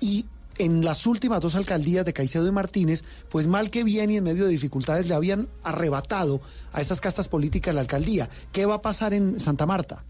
y 0.00 0.26
en 0.58 0.84
las 0.84 1.06
últimas 1.06 1.40
dos 1.40 1.54
alcaldías 1.56 2.04
de 2.04 2.12
Caicedo 2.12 2.46
y 2.48 2.52
Martínez, 2.52 3.04
pues 3.30 3.46
mal 3.46 3.70
que 3.70 3.84
bien 3.84 4.10
y 4.10 4.16
en 4.16 4.24
medio 4.24 4.44
de 4.44 4.50
dificultades 4.50 5.08
le 5.08 5.14
habían 5.14 5.48
arrebatado 5.64 6.40
a 6.72 6.80
esas 6.80 7.00
castas 7.00 7.28
políticas 7.28 7.74
la 7.74 7.80
alcaldía. 7.82 8.28
¿Qué 8.52 8.66
va 8.66 8.76
a 8.76 8.80
pasar 8.82 9.14
en 9.14 9.38
Santa 9.40 9.66
Marta? 9.66 10.04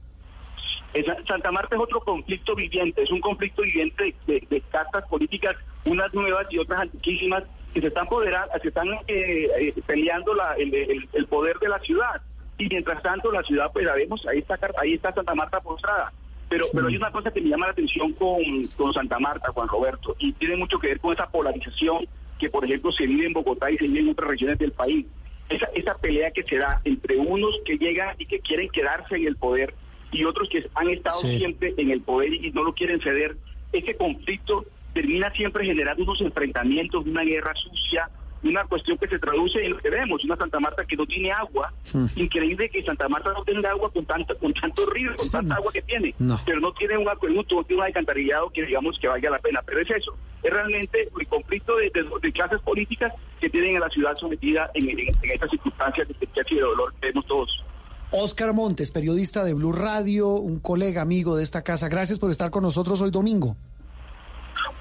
Santa 1.29 1.53
Marta 1.53 1.77
es 1.77 1.83
otro 1.83 2.01
conflicto 2.01 2.55
viviente, 2.55 3.03
es 3.03 3.11
un 3.11 3.21
conflicto 3.21 3.63
viviente 3.63 4.15
de, 4.27 4.63
castas 4.71 5.05
políticas, 5.09 5.55
unas 5.85 6.13
nuevas 6.15 6.47
y 6.51 6.59
otras 6.59 6.81
antiquísimas, 6.81 7.45
que 7.75 7.83
se 7.83 7.89
están, 7.89 8.07
podera- 8.07 8.49
se 8.63 8.69
están 8.69 8.89
eh, 9.07 9.49
eh, 9.61 9.75
peleando 9.87 10.33
la- 10.35 10.55
el, 10.55 10.73
el- 10.75 11.09
el 11.13 11.27
poder 11.27 11.59
de 11.59 11.69
la 11.69 11.79
ciudad. 11.81 12.23
Y 12.59 12.67
mientras 12.69 13.03
tanto, 13.03 13.31
la 13.31 13.43
ciudad, 13.43 13.67
pues 13.75 13.85
la 13.85 13.93
vemos, 13.95 14.27
ahí 14.27 14.39
está, 14.39 14.59
ahí 14.81 14.95
está 14.95 15.13
Santa 15.13 15.35
Marta 15.35 15.61
postrada. 15.61 16.11
Pero, 16.49 16.67
pero 16.73 16.87
hay 16.87 16.97
una 16.97 17.11
cosa 17.11 17.31
que 17.33 17.41
me 17.41 17.49
llama 17.49 17.67
la 17.67 17.73
atención 17.73 18.13
con, 18.13 18.39
con 18.77 18.93
Santa 18.93 19.19
Marta, 19.19 19.51
Juan 19.53 19.69
Roberto, 19.69 20.15
y 20.19 20.33
tiene 20.35 20.57
mucho 20.57 20.79
que 20.79 20.89
ver 20.89 21.01
con 21.01 21.13
esa 21.13 21.29
polarización 21.29 22.07
que, 22.39 22.49
por 22.51 22.65
ejemplo, 22.65 22.93
se 22.93 23.07
vive 23.07 23.27
en 23.27 23.33
Bogotá 23.33 23.71
y 23.71 23.79
se 23.79 23.85
vive 23.87 24.01
en 24.01 24.11
otras 24.11 24.31
regiones 24.31 24.59
del 24.59 24.73
país. 24.73 25.07
Esa, 25.49 25.67
esa 25.75 25.97
pelea 25.99 26.31
que 26.33 26.43
se 26.43 26.57
da 26.59 26.81
entre 26.85 27.17
unos 27.17 27.55
que 27.65 27.77
llegan 27.79 28.15
y 28.19 28.27
que 28.27 28.41
quieren 28.41 28.69
quedarse 28.69 29.17
en 29.17 29.27
el 29.27 29.37
poder 29.37 29.75
y 30.13 30.25
otros 30.25 30.49
que 30.49 30.69
han 30.75 30.89
estado 30.91 31.21
Sí. 31.21 31.39
siempre 31.39 31.75
en 31.77 31.91
el 31.91 32.01
poder 32.01 32.33
y 32.33 32.51
no 32.53 32.63
lo 32.63 32.75
quieren 32.75 33.01
ceder, 33.01 33.37
ese 33.73 33.97
conflicto 33.97 34.65
termina 34.95 35.31
siempre 35.33 35.65
generando 35.65 36.05
unos 36.05 36.21
enfrentamientos, 36.21 37.05
una 37.07 37.23
guerra 37.23 37.55
sucia, 37.55 38.09
una 38.49 38.65
cuestión 38.65 38.97
que 38.99 39.09
se 39.09 39.19
traduce 39.19 39.65
en 39.65 39.73
lo 39.73 39.79
que 39.79 39.91
vemos, 39.91 40.25
una 40.25 40.37
Santa 40.37 40.59
Marta 40.61 40.85
que 40.85 40.97
no 40.97 41.07
tiene 41.07 41.31
agua, 41.33 41.73
increíble 42.17 42.69
que 42.71 42.83
Santa 42.85 43.09
Marta 43.09 43.33
no 43.33 43.43
tenga 43.45 43.71
agua 43.71 43.91
con 43.93 44.05
tanto, 44.05 44.37
con 44.39 44.53
tanto 44.55 44.87
río, 44.87 45.11
con 45.17 45.31
tanta 45.31 45.55
agua 45.57 45.73
que 45.73 45.83
tiene, 45.83 46.15
No. 46.19 46.39
pero 46.45 46.61
no 46.61 46.73
tiene 46.73 46.97
un 46.99 47.09
acueducto, 47.09 47.57
no 47.57 47.65
tiene 47.65 47.83
un 47.83 47.87
alcantarillado 47.87 48.51
que 48.51 48.63
digamos 48.65 48.99
que 48.99 49.09
valga 49.09 49.31
la 49.31 49.39
pena, 49.39 49.61
pero 49.65 49.81
es 49.81 49.91
eso, 49.91 50.17
es 50.43 50.53
realmente 50.53 51.09
el 51.19 51.27
conflicto 51.29 51.77
de, 51.77 51.91
de- 51.91 52.07
de 52.23 52.33
clases 52.33 52.61
políticas 52.61 53.13
que 53.41 53.51
tienen 53.51 53.77
a 53.77 53.81
la 53.81 53.89
ciudad 53.91 54.15
sometida 54.17 54.71
en, 54.75 54.89
en, 54.91 54.99
en 55.01 55.31
estas 55.31 55.51
circunstancias 55.51 56.09
de 56.09 56.15
tristeza 56.15 56.49
y 56.51 56.55
de 56.57 56.61
dolor 56.63 56.93
que 57.01 57.09
vemos 57.09 57.27
todos. 57.27 57.65
Oscar 58.13 58.55
Montes, 58.55 58.93
periodista 58.93 59.43
de 59.45 59.53
Blue 59.55 59.73
Radio, 59.73 60.29
un 60.29 60.61
colega 60.61 61.03
amigo 61.03 61.37
de 61.37 61.43
esta 61.43 61.63
casa. 61.63 61.89
Gracias 61.89 62.19
por 62.21 62.31
estar 62.31 62.51
con 62.51 62.63
nosotros 62.63 63.01
hoy 63.03 63.11
domingo. 63.11 63.57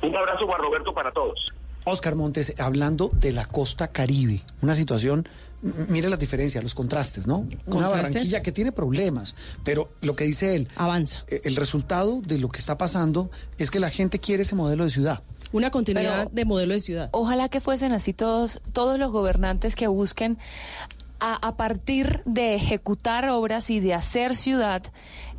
Un 0.01 0.15
abrazo 0.15 0.45
Juan 0.45 0.61
Roberto 0.61 0.93
para 0.93 1.11
todos. 1.11 1.51
Oscar 1.85 2.15
Montes, 2.15 2.53
hablando 2.59 3.09
de 3.13 3.31
la 3.31 3.45
costa 3.45 3.87
caribe, 3.89 4.43
una 4.61 4.75
situación, 4.75 5.27
mire 5.89 6.09
las 6.09 6.19
diferencias, 6.19 6.63
los 6.63 6.75
contrastes, 6.75 7.25
¿no? 7.27 7.47
Una. 7.65 7.87
Barranquilla 7.89 8.41
que 8.41 8.51
tiene 8.51 8.71
problemas, 8.71 9.35
pero 9.63 9.91
lo 10.01 10.15
que 10.15 10.25
dice 10.25 10.55
él, 10.55 10.67
Avanza. 10.75 11.23
eh, 11.27 11.41
el 11.43 11.55
resultado 11.55 12.21
de 12.21 12.37
lo 12.39 12.49
que 12.49 12.59
está 12.59 12.77
pasando 12.77 13.29
es 13.57 13.71
que 13.71 13.79
la 13.79 13.89
gente 13.89 14.19
quiere 14.19 14.43
ese 14.43 14.55
modelo 14.55 14.83
de 14.83 14.89
ciudad. 14.91 15.23
Una 15.51 15.71
continuidad 15.71 16.23
Pero- 16.25 16.31
de 16.33 16.45
modelo 16.45 16.73
de 16.73 16.79
ciudad. 16.81 17.09
Ojalá 17.13 17.47
que 17.49 17.61
fuesen 17.61 17.93
así 17.93 18.13
todos, 18.13 18.59
todos 18.73 18.99
los 18.99 19.11
gobernantes 19.11 19.75
que 19.75 19.87
busquen 19.87 20.37
a, 21.19 21.35
a 21.47 21.55
partir 21.55 22.21
de 22.25 22.55
ejecutar 22.55 23.29
obras 23.29 23.69
y 23.69 23.79
de 23.79 23.93
hacer 23.93 24.35
ciudad 24.35 24.83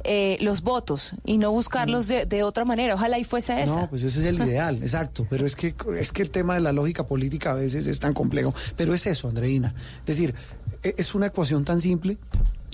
eh, 0.07 0.39
los 0.41 0.63
votos 0.63 1.13
y 1.25 1.39
no 1.39 1.51
buscarlos 1.53 2.09
de, 2.09 2.27
de 2.27 2.43
otra 2.43 2.65
manera. 2.65 2.95
Ojalá 2.95 3.19
y 3.19 3.25
fuese 3.25 3.61
esa. 3.63 3.75
No, 3.75 3.91
pues 3.91 4.03
ese 4.03 4.21
es 4.21 4.27
el 4.27 4.37
ideal, 4.43 4.77
exacto. 4.83 5.27
Pero 5.29 5.45
es 5.47 5.55
que, 5.57 5.75
es 5.99 6.13
que 6.13 6.23
el 6.23 6.31
tema 6.31 6.55
de 6.55 6.61
la 6.61 6.73
lógica 6.73 7.07
política 7.07 7.53
a 7.53 7.55
veces 7.55 7.87
es 7.87 8.01
tan 8.01 8.13
complejo. 8.15 8.55
Pero 8.77 8.95
es 8.95 9.07
eso, 9.07 9.29
Andreina. 9.29 9.75
Es 10.01 10.07
decir, 10.07 10.35
e- 10.83 10.95
es 10.97 11.15
una 11.15 11.27
ecuación 11.27 11.65
tan 11.65 11.81
simple 11.81 12.19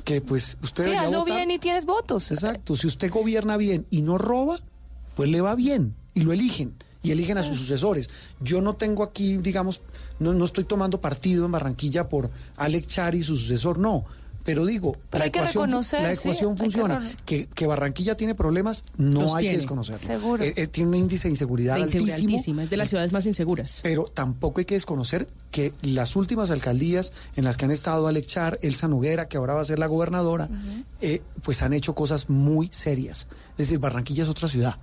que 0.05 0.21
pues 0.21 0.57
usted 0.63 0.85
sí, 0.85 0.93
hazlo 0.95 1.21
votar- 1.21 1.37
bien 1.37 1.51
y 1.51 1.59
tienes 1.59 1.87
votos. 1.87 2.31
Exacto. 2.33 2.77
Si 2.77 2.87
usted 2.87 3.11
gobierna 3.11 3.57
bien 3.57 3.87
y 3.91 4.03
no 4.03 4.19
roba, 4.19 4.59
pues 5.15 5.31
le 5.31 5.41
va 5.41 5.55
bien 5.55 5.95
y 6.15 6.23
lo 6.23 6.33
eligen. 6.33 6.75
Y 7.05 7.11
eligen 7.11 7.37
a 7.37 7.43
sus 7.43 7.57
sucesores. 7.59 8.09
Yo 8.41 8.61
no 8.61 8.75
tengo 8.77 9.03
aquí, 9.03 9.37
digamos, 9.37 9.81
no, 10.21 10.35
no 10.35 10.45
estoy 10.45 10.63
tomando 10.63 11.01
partido 11.01 11.45
en 11.45 11.51
Barranquilla 11.51 12.09
por 12.09 12.31
Alex 12.57 12.87
Chari, 12.87 13.25
su 13.25 13.37
sucesor, 13.37 13.79
no. 13.79 14.05
Pero 14.44 14.66
digo, 14.66 14.97
Pero 15.10 15.20
la 15.24 15.27
ecuación, 15.27 15.70
la 15.70 15.82
sí, 15.82 15.97
ecuación 15.97 16.51
hay 16.51 16.56
que 16.56 16.62
funciona. 16.62 17.10
Que, 17.24 17.47
que 17.47 17.66
Barranquilla 17.66 18.16
tiene 18.16 18.35
problemas, 18.35 18.85
no 18.97 19.23
Los 19.23 19.35
hay 19.36 19.43
tiene, 19.43 19.55
que 19.55 19.60
desconocerlo. 19.60 20.06
seguro. 20.06 20.43
Eh, 20.44 20.52
eh, 20.56 20.66
tiene 20.66 20.89
un 20.90 20.94
índice 20.97 21.28
de 21.28 21.32
inseguridad 21.32 21.74
De 21.77 21.82
inseguridad 21.82 22.14
altísimo. 22.16 22.35
altísima, 22.36 22.62
es 22.64 22.70
de 22.70 22.77
las 22.77 22.89
ciudades 22.89 23.12
más 23.12 23.27
inseguras. 23.27 23.81
Pero 23.82 24.05
tampoco 24.12 24.60
hay 24.60 24.64
que 24.64 24.74
desconocer 24.74 25.28
que 25.51 25.73
las 25.82 26.16
últimas 26.16 26.51
alcaldías 26.51 27.12
en 27.36 27.44
las 27.44 27.56
que 27.56 27.66
han 27.66 27.70
estado 27.70 28.06
Alex 28.09 28.27
Char, 28.27 28.59
Elsa 28.62 28.89
Noguera, 28.89 29.28
que 29.28 29.36
ahora 29.36 29.55
va 29.55 29.60
a 29.60 29.64
ser 29.64 29.78
la 29.78 29.86
gobernadora, 29.86 30.48
eh, 31.01 31.23
pues 31.43 31.62
han 31.62 31.73
hecho 31.73 31.94
cosas 31.94 32.28
muy 32.31 32.69
serias. 32.73 33.27
Es 33.52 33.59
decir, 33.69 33.78
Barranquilla 33.78 34.24
es 34.24 34.28
otra 34.28 34.48
ciudad. 34.48 34.77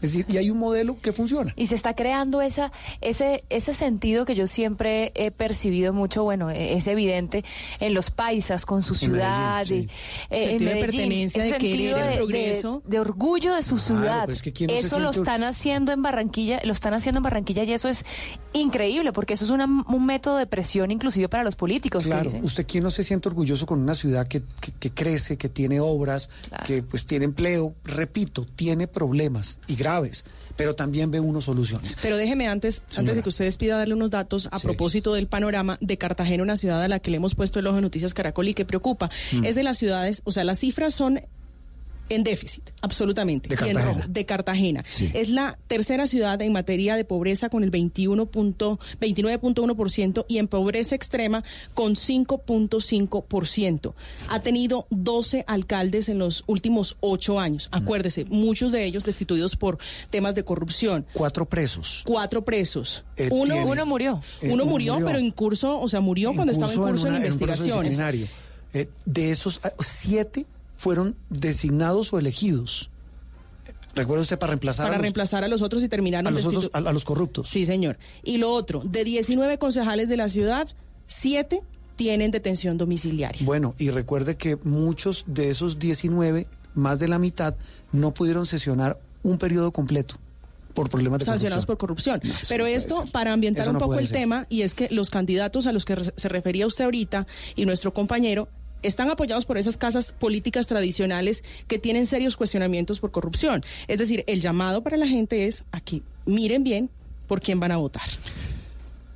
Es 0.00 0.12
decir, 0.12 0.26
y 0.28 0.36
hay 0.36 0.50
un 0.50 0.58
modelo 0.58 1.00
que 1.00 1.12
funciona. 1.12 1.52
Y 1.56 1.66
se 1.66 1.74
está 1.74 1.94
creando 1.94 2.40
esa, 2.40 2.70
ese, 3.00 3.44
ese 3.50 3.74
sentido 3.74 4.24
que 4.24 4.34
yo 4.34 4.46
siempre 4.46 5.10
he 5.14 5.30
percibido 5.30 5.92
mucho, 5.92 6.22
bueno, 6.24 6.50
eh, 6.50 6.74
es 6.74 6.86
evidente 6.86 7.44
en 7.80 7.94
los 7.94 8.10
paisas 8.10 8.64
con 8.64 8.82
su 8.82 8.94
En 8.94 8.98
ciudad, 9.00 9.64
Medellín, 9.66 9.90
eh, 9.90 9.90
en 10.30 10.38
Sentido 10.40 10.58
de 10.58 10.58
Medellín, 10.58 10.80
pertenencia, 10.80 11.42
de 11.44 11.52
querer 11.58 11.96
el 11.98 12.08
de- 12.10 12.16
progreso. 12.16 12.82
de, 12.84 12.90
de 12.90 13.00
orgullo 13.00 13.54
de 13.54 13.62
su 13.62 13.74
Claro, 13.76 13.86
ciudad. 13.86 14.20
pero 14.22 14.32
es 14.32 14.42
que 14.42 14.52
¿quién 14.52 14.70
no 14.70 14.80
se 14.80 14.86
eso 14.86 14.98
lo 15.00 15.10
están 15.10 15.42
haciendo 15.42 15.92
en 15.92 16.02
Barranquilla, 16.02 16.60
lo 16.64 16.72
están 16.72 16.94
haciendo 16.94 17.18
en 17.18 17.22
Barranquilla 17.24 17.64
y 17.64 17.72
eso 17.72 17.88
es 17.88 18.04
increíble 18.52 19.12
porque 19.12 19.34
eso 19.34 19.44
es 19.44 19.50
una- 19.50 19.64
un 19.66 20.06
método 20.06 20.36
de 20.36 20.46
presión 20.46 20.90
inclusive 20.90 21.28
para 21.28 21.42
los 21.44 21.56
políticos. 21.56 22.04
que 22.04 22.10
Claro, 22.10 22.24
dicen. 22.24 22.44
usted 22.44 22.66
quién 22.66 22.84
no 22.84 22.90
se 22.90 23.02
siente 23.04 23.28
orgulloso 23.28 23.66
con 23.66 23.80
una 23.80 23.94
ciudad 23.94 24.26
que, 24.28 24.42
que- 24.60 24.72
que 24.72 24.90
crece, 24.90 25.36
que 25.36 25.48
tiene 25.48 25.80
obras, 25.80 26.28
Claro. 26.48 26.64
que 26.66 26.82
pues 26.82 27.06
tiene 27.06 27.24
empleo, 27.24 27.74
repito, 27.84 28.44
tiene 28.56 28.86
problemas 28.86 29.58
y 29.66 29.74
graves, 29.88 30.24
pero 30.56 30.74
también 30.74 31.10
ve 31.10 31.18
uno 31.20 31.40
soluciones. 31.40 31.96
Pero 32.02 32.16
déjeme 32.16 32.46
antes, 32.48 32.76
Señora. 32.86 32.98
antes 33.00 33.16
de 33.16 33.22
que 33.22 33.28
usted 33.30 33.44
despida, 33.46 33.78
darle 33.78 33.94
unos 33.94 34.10
datos 34.10 34.48
a 34.52 34.58
Sí. 34.58 34.64
propósito 34.64 35.14
del 35.14 35.26
panorama 35.28 35.78
de 35.80 35.96
Cartagena, 35.96 36.42
una 36.42 36.56
ciudad 36.56 36.82
a 36.82 36.88
la 36.88 36.98
que 36.98 37.10
le 37.10 37.16
hemos 37.16 37.34
puesto 37.34 37.58
el 37.58 37.66
ojo 37.66 37.76
de 37.76 37.82
Noticias 37.82 38.12
Caracol 38.12 38.48
y 38.48 38.54
que 38.54 38.64
preocupa. 38.64 39.08
Mm. 39.32 39.44
Es 39.44 39.54
de 39.54 39.62
las 39.62 39.78
ciudades, 39.78 40.20
o 40.24 40.32
sea, 40.32 40.44
las 40.44 40.58
cifras 40.58 40.92
son 40.94 41.20
en 42.10 42.24
déficit, 42.24 42.70
absolutamente. 42.80 43.48
De 43.48 43.54
y 43.54 43.58
en 43.68 43.74
Cartagena. 43.76 43.92
rojo, 44.00 44.08
de 44.08 44.26
Cartagena. 44.26 44.84
Sí. 44.88 45.10
Es 45.14 45.28
la 45.28 45.58
tercera 45.66 46.06
ciudad 46.06 46.40
en 46.42 46.52
materia 46.52 46.96
de 46.96 47.04
pobreza 47.04 47.48
con 47.48 47.62
el 47.64 47.70
21 47.70 48.26
punto- 48.26 48.78
29.1% 49.00 50.24
y 50.28 50.38
en 50.38 50.48
pobreza 50.48 50.94
extrema 50.94 51.42
con 51.74 51.96
5.5%. 51.96 53.94
Ha 54.30 54.40
tenido 54.40 54.86
12 54.90 55.44
alcaldes 55.46 56.08
en 56.08 56.18
los 56.18 56.44
últimos 56.46 56.96
ocho 57.00 57.38
años. 57.40 57.68
Acuérdese, 57.72 58.24
muchos 58.26 58.72
de 58.72 58.84
ellos 58.84 59.04
destituidos 59.04 59.56
por 59.56 59.78
temas 60.10 60.34
de 60.34 60.44
corrupción. 60.44 61.06
Cuatro 61.12 61.46
presos. 61.46 62.02
Cuatro 62.04 62.44
presos. 62.44 63.04
Eh, 63.16 63.28
uno, 63.32 63.54
tiene- 63.54 63.70
Uno 63.70 63.86
murió. 63.86 64.20
Eh, 64.40 64.50
uno 64.52 64.64
murió, 64.64 64.98
pero 65.04 65.18
en 65.18 65.30
curso, 65.30 65.78
o 65.80 65.88
sea, 65.88 66.00
murió 66.00 66.32
cuando 66.34 66.52
estaba 66.52 66.72
en 66.72 66.78
curso 66.80 67.04
de 67.04 67.10
una- 67.10 67.24
en 67.26 67.32
un 67.32 67.38
proceso 67.38 67.64
investigaciones. 67.82 68.30
Eh, 68.74 68.88
de 69.06 69.30
esos, 69.30 69.60
ah, 69.64 69.72
siete 69.80 70.46
fueron 70.78 71.14
designados 71.28 72.10
o 72.14 72.18
elegidos. 72.18 72.90
¿Recuerda 73.94 74.22
usted 74.22 74.38
para 74.38 74.50
reemplazar 74.52 74.84
para 74.86 74.94
a 74.94 74.98
los, 74.98 75.02
reemplazar 75.02 75.44
a 75.44 75.48
los 75.48 75.60
otros 75.60 75.82
y 75.82 75.88
terminaron 75.88 76.26
a 76.28 76.30
los, 76.30 76.46
otros- 76.46 76.70
a- 76.72 76.78
a 76.78 76.92
los 76.92 77.04
corruptos? 77.04 77.48
Sí, 77.48 77.64
señor. 77.64 77.98
Y 78.22 78.38
lo 78.38 78.52
otro, 78.52 78.82
de 78.84 79.02
19 79.04 79.58
concejales 79.58 80.08
de 80.08 80.16
la 80.16 80.28
ciudad, 80.28 80.68
7 81.06 81.60
tienen 81.96 82.30
detención 82.30 82.78
domiciliaria. 82.78 83.44
Bueno, 83.44 83.74
y 83.76 83.90
recuerde 83.90 84.36
que 84.36 84.56
muchos 84.62 85.24
de 85.26 85.50
esos 85.50 85.78
19, 85.80 86.46
más 86.74 87.00
de 87.00 87.08
la 87.08 87.18
mitad, 87.18 87.56
no 87.90 88.14
pudieron 88.14 88.46
sesionar 88.46 89.00
un 89.24 89.36
periodo 89.36 89.72
completo 89.72 90.14
por 90.74 90.88
problemas 90.90 91.18
de 91.18 91.24
sancionados 91.24 91.66
corrupción. 91.66 92.20
por 92.20 92.28
corrupción. 92.28 92.46
Pero 92.48 92.66
esto, 92.66 93.04
para 93.10 93.32
ambientar 93.32 93.68
un 93.68 93.78
poco 93.78 93.98
el 93.98 94.06
ser. 94.06 94.18
tema, 94.18 94.46
y 94.48 94.62
es 94.62 94.74
que 94.74 94.86
los 94.92 95.10
candidatos 95.10 95.66
a 95.66 95.72
los 95.72 95.84
que 95.84 95.96
se 96.14 96.28
refería 96.28 96.68
usted 96.68 96.84
ahorita 96.84 97.26
y 97.56 97.64
nuestro 97.66 97.92
compañero 97.92 98.48
están 98.82 99.10
apoyados 99.10 99.46
por 99.46 99.58
esas 99.58 99.76
casas 99.76 100.12
políticas 100.12 100.66
tradicionales 100.66 101.44
que 101.66 101.78
tienen 101.78 102.06
serios 102.06 102.36
cuestionamientos 102.36 103.00
por 103.00 103.10
corrupción. 103.10 103.64
Es 103.86 103.98
decir, 103.98 104.24
el 104.26 104.40
llamado 104.40 104.82
para 104.82 104.96
la 104.96 105.06
gente 105.06 105.46
es 105.46 105.64
a 105.72 105.80
que 105.80 106.02
miren 106.26 106.64
bien 106.64 106.90
por 107.26 107.40
quién 107.40 107.60
van 107.60 107.72
a 107.72 107.76
votar. 107.76 108.08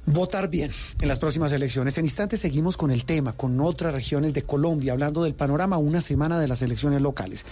Votar 0.04 0.48
bien 0.48 0.70
en 1.00 1.08
las 1.08 1.18
próximas 1.18 1.52
elecciones. 1.52 1.96
En 1.96 2.04
instantes 2.04 2.40
seguimos 2.40 2.76
con 2.76 2.90
el 2.90 3.04
tema, 3.04 3.32
con 3.32 3.60
otras 3.60 3.94
regiones 3.94 4.32
de 4.34 4.42
Colombia, 4.42 4.92
hablando 4.92 5.22
del 5.22 5.34
panorama 5.34 5.78
una 5.78 6.00
semana 6.00 6.40
de 6.40 6.48
las 6.48 6.60
elecciones 6.60 7.00
locales. 7.00 7.46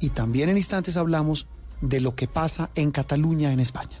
Y 0.00 0.10
también 0.10 0.48
en 0.48 0.56
instantes 0.56 0.96
hablamos 0.96 1.46
de 1.80 2.00
lo 2.00 2.14
que 2.16 2.26
pasa 2.26 2.70
en 2.74 2.90
Cataluña, 2.90 3.52
en 3.52 3.60
España. 3.60 4.00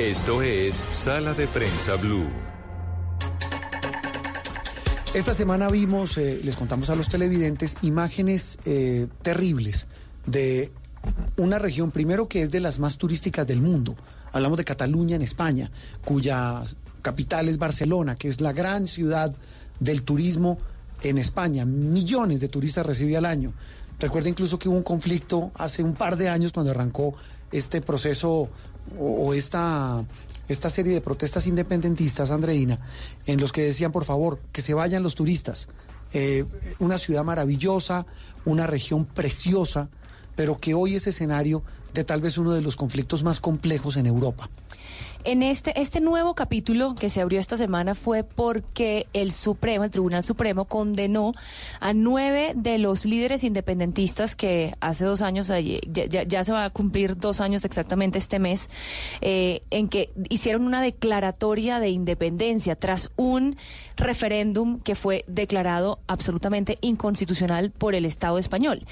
Esto 0.00 0.40
es 0.40 0.82
Sala 0.92 1.34
de 1.34 1.46
Prensa 1.46 1.96
Blue. 1.96 2.26
Esta 5.12 5.34
semana 5.34 5.68
vimos, 5.68 6.16
eh, 6.16 6.40
les 6.42 6.56
contamos 6.56 6.88
a 6.88 6.96
los 6.96 7.10
televidentes, 7.10 7.76
imágenes 7.82 8.58
eh, 8.64 9.08
terribles 9.20 9.86
de 10.24 10.72
una 11.36 11.58
región, 11.58 11.90
primero 11.90 12.28
que 12.28 12.40
es 12.40 12.50
de 12.50 12.60
las 12.60 12.78
más 12.78 12.96
turísticas 12.96 13.46
del 13.46 13.60
mundo. 13.60 13.94
Hablamos 14.32 14.56
de 14.56 14.64
Cataluña 14.64 15.16
en 15.16 15.22
España, 15.22 15.70
cuya 16.02 16.62
capital 17.02 17.50
es 17.50 17.58
Barcelona, 17.58 18.14
que 18.14 18.28
es 18.28 18.40
la 18.40 18.54
gran 18.54 18.86
ciudad 18.86 19.34
del 19.80 20.02
turismo 20.02 20.56
en 21.02 21.18
España. 21.18 21.66
Millones 21.66 22.40
de 22.40 22.48
turistas 22.48 22.86
recibe 22.86 23.18
al 23.18 23.26
año. 23.26 23.52
Recuerda 23.98 24.30
incluso 24.30 24.58
que 24.58 24.70
hubo 24.70 24.78
un 24.78 24.82
conflicto 24.82 25.50
hace 25.56 25.82
un 25.82 25.94
par 25.94 26.16
de 26.16 26.30
años 26.30 26.52
cuando 26.52 26.70
arrancó 26.70 27.14
este 27.52 27.82
proceso 27.82 28.48
o, 28.98 29.34
esta, 29.34 30.04
esta 30.48 30.70
serie 30.70 30.94
de 30.94 31.00
protestas 31.00 31.46
independentistas, 31.46 32.30
Andreina, 32.30 32.78
en 33.26 33.40
los 33.40 33.52
que 33.52 33.62
decían, 33.62 33.92
por 33.92 34.04
favor, 34.04 34.40
que 34.52 34.62
se 34.62 34.74
vayan 34.74 35.02
los 35.02 35.14
turistas. 35.14 35.68
Eh, 36.12 36.44
una 36.78 36.98
ciudad 36.98 37.24
maravillosa, 37.24 38.06
una 38.44 38.66
región 38.66 39.04
preciosa, 39.04 39.88
pero 40.34 40.58
que 40.58 40.74
hoy 40.74 40.96
es 40.96 41.06
escenario 41.06 41.62
de 41.94 42.04
tal 42.04 42.20
vez 42.20 42.38
uno 42.38 42.52
de 42.52 42.62
los 42.62 42.76
conflictos 42.76 43.22
más 43.22 43.40
complejos 43.40 43.96
en 43.96 44.06
Europa. 44.06 44.48
En 45.22 45.42
este, 45.42 45.78
este 45.78 46.00
nuevo 46.00 46.34
capítulo 46.34 46.94
que 46.94 47.10
se 47.10 47.20
abrió 47.20 47.40
esta 47.40 47.58
semana 47.58 47.94
fue 47.94 48.24
porque 48.24 49.06
el 49.12 49.32
Supremo, 49.32 49.84
el 49.84 49.90
Tribunal 49.90 50.24
Supremo, 50.24 50.64
condenó 50.64 51.32
a 51.78 51.92
nueve 51.92 52.52
de 52.56 52.78
los 52.78 53.04
líderes 53.04 53.44
independentistas 53.44 54.34
que 54.34 54.74
hace 54.80 55.04
dos 55.04 55.20
años, 55.20 55.48
ya, 55.48 56.06
ya- 56.24 56.44
se 56.44 56.52
va 56.52 56.64
a 56.64 56.70
cumplir 56.70 57.18
dos 57.18 57.40
años 57.42 57.66
exactamente 57.66 58.16
este 58.16 58.38
mes, 58.38 58.70
eh, 59.20 59.60
en 59.70 59.88
que 59.88 60.10
hicieron 60.30 60.64
una 60.64 60.80
declaratoria 60.80 61.80
de 61.80 61.90
independencia 61.90 62.74
tras 62.74 63.10
un 63.16 63.58
referéndum 63.98 64.80
que 64.80 64.94
fue 64.94 65.24
declarado 65.26 65.98
absolutamente 66.06 66.78
inconstitucional 66.80 67.72
por 67.72 67.94
el 67.94 68.06
Estado 68.06 68.38
español. 68.38 68.86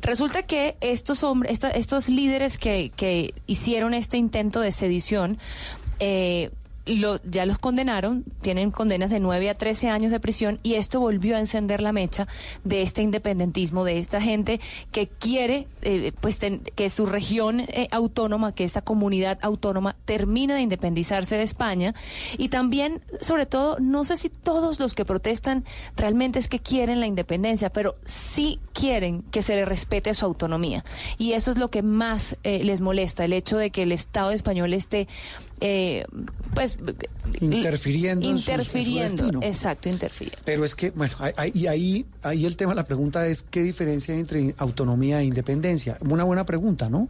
Resulta 0.00 0.44
que 0.44 0.76
estos 0.80 1.24
hombres, 1.24 1.58
estos 1.74 2.08
líderes 2.08 2.56
que, 2.56 2.92
que 2.94 3.34
hicieron 3.48 3.94
este 3.94 4.16
intento 4.16 4.60
de 4.60 4.70
sedición, 4.70 5.38
eh, 6.04 6.50
lo- 6.84 7.22
ya 7.22 7.46
los 7.46 7.58
condenaron, 7.58 8.24
tienen 8.40 8.72
condenas 8.72 9.08
de 9.08 9.20
9 9.20 9.48
a 9.50 9.54
13 9.56 9.88
años 9.88 10.10
de 10.10 10.18
prisión 10.18 10.58
y 10.64 10.74
esto 10.74 10.98
volvió 10.98 11.36
a 11.36 11.38
encender 11.38 11.80
la 11.80 11.92
mecha 11.92 12.26
de 12.64 12.82
este 12.82 13.02
independentismo, 13.02 13.84
de 13.84 14.00
esta 14.00 14.20
gente 14.20 14.60
que 14.90 15.06
quiere 15.06 15.68
eh, 15.82 16.10
pues 16.20 16.38
ten- 16.38 16.60
que 16.74 16.90
su 16.90 17.06
región 17.06 17.60
eh, 17.60 17.86
autónoma, 17.92 18.50
que 18.50 18.64
esta 18.64 18.82
comunidad 18.82 19.38
autónoma 19.42 19.94
termine 20.06 20.54
de 20.54 20.60
independizarse 20.62 21.36
de 21.36 21.44
España. 21.44 21.94
Y 22.36 22.48
también, 22.48 23.00
sobre 23.20 23.46
todo, 23.46 23.76
no 23.78 24.04
sé 24.04 24.16
si 24.16 24.28
todos 24.28 24.80
los 24.80 24.94
que 24.94 25.04
protestan 25.04 25.64
realmente 25.96 26.40
es 26.40 26.48
que 26.48 26.58
quieren 26.58 26.98
la 26.98 27.06
independencia, 27.06 27.70
pero 27.70 27.94
sí 28.06 28.58
quieren 28.72 29.22
que 29.30 29.42
se 29.42 29.54
le 29.54 29.64
respete 29.64 30.14
su 30.14 30.24
autonomía. 30.24 30.84
Y 31.16 31.34
eso 31.34 31.52
es 31.52 31.58
lo 31.58 31.70
que 31.70 31.82
más 31.82 32.36
eh, 32.42 32.64
les 32.64 32.80
molesta, 32.80 33.24
el 33.24 33.32
hecho 33.34 33.56
de 33.56 33.70
que 33.70 33.84
el 33.84 33.92
Estado 33.92 34.32
español 34.32 34.72
esté 34.74 35.06
eh, 35.64 36.04
pues 36.54 36.76
Interfiriendo 37.40 38.28
en 38.28 38.38
su- 38.38 38.50
en 38.50 38.56
su 38.56 38.62
interfiriendo, 38.62 39.22
destino. 39.24 39.40
exacto, 39.42 39.88
interfiriendo. 39.88 40.42
Pero 40.44 40.64
es 40.64 40.74
que, 40.74 40.90
bueno, 40.90 41.14
ahí- 41.18 41.32
ahí- 41.36 41.52
y 41.54 41.66
ahí, 41.68 42.06
ahí 42.22 42.46
el 42.46 42.56
tema, 42.56 42.74
la 42.74 42.84
pregunta 42.84 43.26
es, 43.26 43.42
¿qué 43.42 43.62
diferencia 43.62 44.14
hay 44.14 44.20
entre 44.20 44.54
autonomía 44.58 45.20
e 45.20 45.24
independencia? 45.24 45.98
Una 46.08 46.24
buena 46.24 46.44
pregunta, 46.46 46.88
¿no? 46.88 47.08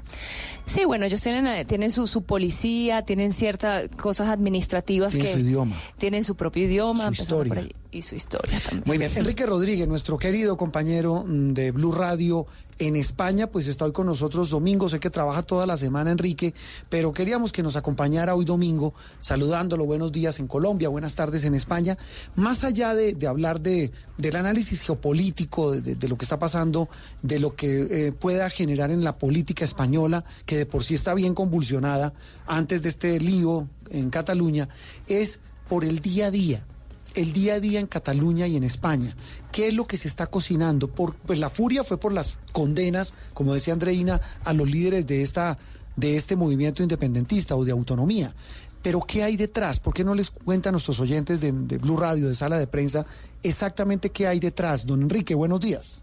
Sí, 0.66 0.84
bueno, 0.84 1.06
ellos 1.06 1.20
tienen, 1.20 1.46
eh, 1.46 1.64
tienen 1.64 1.90
su, 1.90 2.06
su 2.06 2.22
policía, 2.22 3.02
tienen 3.02 3.32
ciertas 3.32 3.90
cosas 4.00 4.28
administrativas 4.28 5.12
Tienen 5.12 5.26
que 5.32 5.38
su 5.40 5.44
idioma. 5.46 5.76
tienen 5.98 6.24
su 6.24 6.36
propio 6.36 6.64
idioma, 6.64 6.98
Su 6.98 7.04
por 7.04 7.46
historia. 7.46 7.54
allí, 7.62 7.74
y 7.90 8.02
su 8.02 8.14
historia 8.14 8.58
también. 8.60 8.84
Muy 8.86 8.98
bien, 8.98 9.10
Enrique 9.16 9.44
Rodríguez, 9.44 9.86
nuestro 9.88 10.16
querido 10.18 10.56
compañero 10.56 11.24
de 11.26 11.72
Blue 11.72 11.92
Radio 11.92 12.46
en 12.78 12.96
España, 12.96 13.48
pues 13.48 13.66
está 13.68 13.84
hoy 13.84 13.92
con 13.92 14.06
nosotros 14.06 14.50
domingo, 14.50 14.88
sé 14.88 14.98
que 14.98 15.10
trabaja 15.10 15.42
toda 15.42 15.66
la 15.66 15.76
semana 15.76 16.10
Enrique, 16.10 16.54
pero 16.88 17.12
queríamos 17.12 17.52
que 17.52 17.62
nos 17.62 17.76
acompañara 17.76 18.34
hoy 18.34 18.44
domingo, 18.44 18.94
saludándolo, 19.20 19.84
buenos 19.84 20.10
días 20.10 20.38
en 20.40 20.46
Colombia, 20.48 20.88
buenas 20.88 21.14
tardes 21.14 21.44
en 21.44 21.54
España, 21.54 21.98
más 22.34 22.64
allá 22.64 22.94
de, 22.94 23.12
de 23.14 23.26
hablar 23.26 23.60
de, 23.60 23.92
del 24.16 24.36
análisis 24.36 24.80
geopolítico, 24.80 25.01
de- 25.02 25.94
de 25.96 26.08
lo 26.08 26.16
que 26.16 26.24
está 26.24 26.38
pasando, 26.38 26.88
de 27.22 27.38
lo 27.40 27.54
que 27.54 28.06
eh, 28.08 28.12
pueda 28.12 28.48
generar 28.50 28.90
en 28.90 29.02
la 29.04 29.18
política 29.18 29.64
española, 29.64 30.24
que 30.46 30.56
de 30.56 30.66
por 30.66 30.84
sí 30.84 30.94
está 30.94 31.14
bien 31.14 31.34
convulsionada 31.34 32.14
antes 32.46 32.82
de 32.82 32.88
este 32.88 33.18
lío 33.20 33.68
en 33.90 34.10
Cataluña, 34.10 34.68
es 35.08 35.40
por 35.68 35.84
el 35.84 36.00
día 36.00 36.26
a 36.26 36.30
día 36.30 36.66
el 37.14 37.34
día 37.34 37.54
a 37.56 37.60
día 37.60 37.78
en 37.78 37.86
Cataluña 37.88 38.46
y 38.46 38.56
en 38.56 38.64
España. 38.64 39.14
¿Qué 39.52 39.68
es 39.68 39.74
lo 39.74 39.84
que 39.84 39.98
se 39.98 40.08
está 40.08 40.28
cocinando? 40.28 40.88
Por, 40.88 41.14
pues 41.14 41.38
la 41.38 41.50
furia 41.50 41.84
fue 41.84 41.98
por 41.98 42.10
las 42.10 42.38
condenas, 42.52 43.12
como 43.34 43.52
decía 43.52 43.74
Andreina, 43.74 44.18
a 44.44 44.54
los 44.54 44.66
líderes 44.70 45.06
de, 45.06 45.20
esta, 45.20 45.58
de 45.94 46.16
este 46.16 46.36
movimiento 46.36 46.82
independentista 46.82 47.54
o 47.54 47.66
de 47.66 47.72
autonomía. 47.72 48.34
Pero 48.82 49.00
¿qué 49.00 49.22
hay 49.22 49.36
detrás? 49.36 49.78
¿Por 49.80 49.94
qué 49.94 50.04
no 50.04 50.14
les 50.14 50.30
cuentan 50.30 50.70
a 50.70 50.72
nuestros 50.72 50.98
oyentes 51.00 51.40
de, 51.40 51.52
de 51.52 51.78
Blue 51.78 51.96
Radio, 51.96 52.28
de 52.28 52.34
Sala 52.34 52.58
de 52.58 52.66
Prensa, 52.66 53.06
exactamente 53.42 54.10
qué 54.10 54.26
hay 54.26 54.40
detrás? 54.40 54.86
Don 54.86 55.02
Enrique, 55.02 55.34
buenos 55.34 55.60
días. 55.60 56.02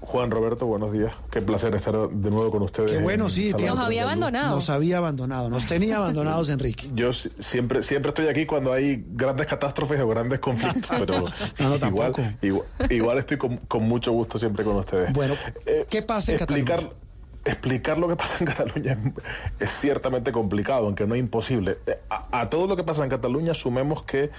Juan 0.00 0.32
Roberto, 0.32 0.66
buenos 0.66 0.92
días. 0.92 1.12
Qué 1.30 1.40
placer 1.40 1.72
estar 1.76 1.94
de 2.08 2.30
nuevo 2.30 2.50
con 2.50 2.62
ustedes. 2.62 2.90
Qué 2.90 2.98
bueno, 2.98 3.26
en 3.26 3.30
sí. 3.30 3.52
Tío. 3.54 3.68
Nos 3.68 3.78
había 3.78 4.02
abandonado. 4.02 4.56
Nos 4.56 4.68
había 4.68 4.98
abandonado, 4.98 5.48
nos 5.48 5.64
tenía 5.66 5.96
abandonados, 5.98 6.48
Enrique. 6.48 6.90
Yo 6.94 7.12
si- 7.12 7.28
siempre, 7.38 7.84
siempre 7.84 8.08
estoy 8.08 8.26
aquí 8.26 8.44
cuando 8.44 8.72
hay 8.72 9.04
grandes 9.10 9.46
catástrofes 9.46 10.00
o 10.00 10.08
grandes 10.08 10.40
conflictos, 10.40 10.90
pero 10.98 11.20
No, 11.20 11.28
no, 11.60 11.76
igual, 11.76 11.78
tampoco. 11.78 12.22
igual, 12.42 12.66
igual 12.90 13.18
estoy 13.18 13.38
con, 13.38 13.58
con 13.58 13.84
mucho 13.84 14.10
gusto 14.10 14.40
siempre 14.40 14.64
con 14.64 14.74
ustedes. 14.76 15.12
Bueno, 15.12 15.34
Eh, 15.66 15.86
¿qué 15.88 16.02
pasa 16.02 16.32
en 16.32 16.38
explicar, 16.38 16.78
Cataluña? 16.80 16.96
Explicar 17.44 17.98
lo 17.98 18.08
que 18.08 18.16
pasa 18.16 18.38
en 18.40 18.46
Cataluña 18.46 18.92
es, 18.92 19.68
es 19.68 19.70
ciertamente 19.70 20.32
complicado, 20.32 20.86
aunque 20.86 21.06
no 21.06 21.16
imposible. 21.16 21.78
Eh, 21.86 21.98
A, 22.10 22.40
a 22.40 22.50
todo 22.50 22.66
lo 22.66 22.76
que 22.76 22.84
pasa 22.84 23.02
en 23.04 23.10
Cataluña 23.10 23.54
sumemos 23.54 24.02
que 24.04 24.30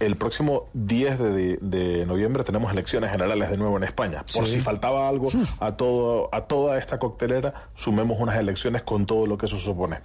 el 0.00 0.16
próximo 0.16 0.68
10 0.74 1.18
de, 1.18 1.58
de 1.60 2.06
noviembre 2.06 2.44
tenemos 2.44 2.72
elecciones 2.72 3.10
generales 3.10 3.50
de 3.50 3.56
nuevo 3.56 3.76
en 3.76 3.84
España. 3.84 4.24
Por 4.32 4.46
Sí. 4.46 4.54
si 4.54 4.60
faltaba 4.60 5.08
algo 5.08 5.28
a 5.60 5.76
todo 5.76 6.28
a 6.32 6.42
toda 6.42 6.78
esta 6.78 6.98
coctelera, 6.98 7.52
sumemos 7.74 8.18
unas 8.20 8.36
elecciones 8.36 8.82
con 8.82 9.06
todo 9.06 9.26
lo 9.26 9.38
que 9.38 9.46
eso 9.46 9.58
supone. 9.58 10.00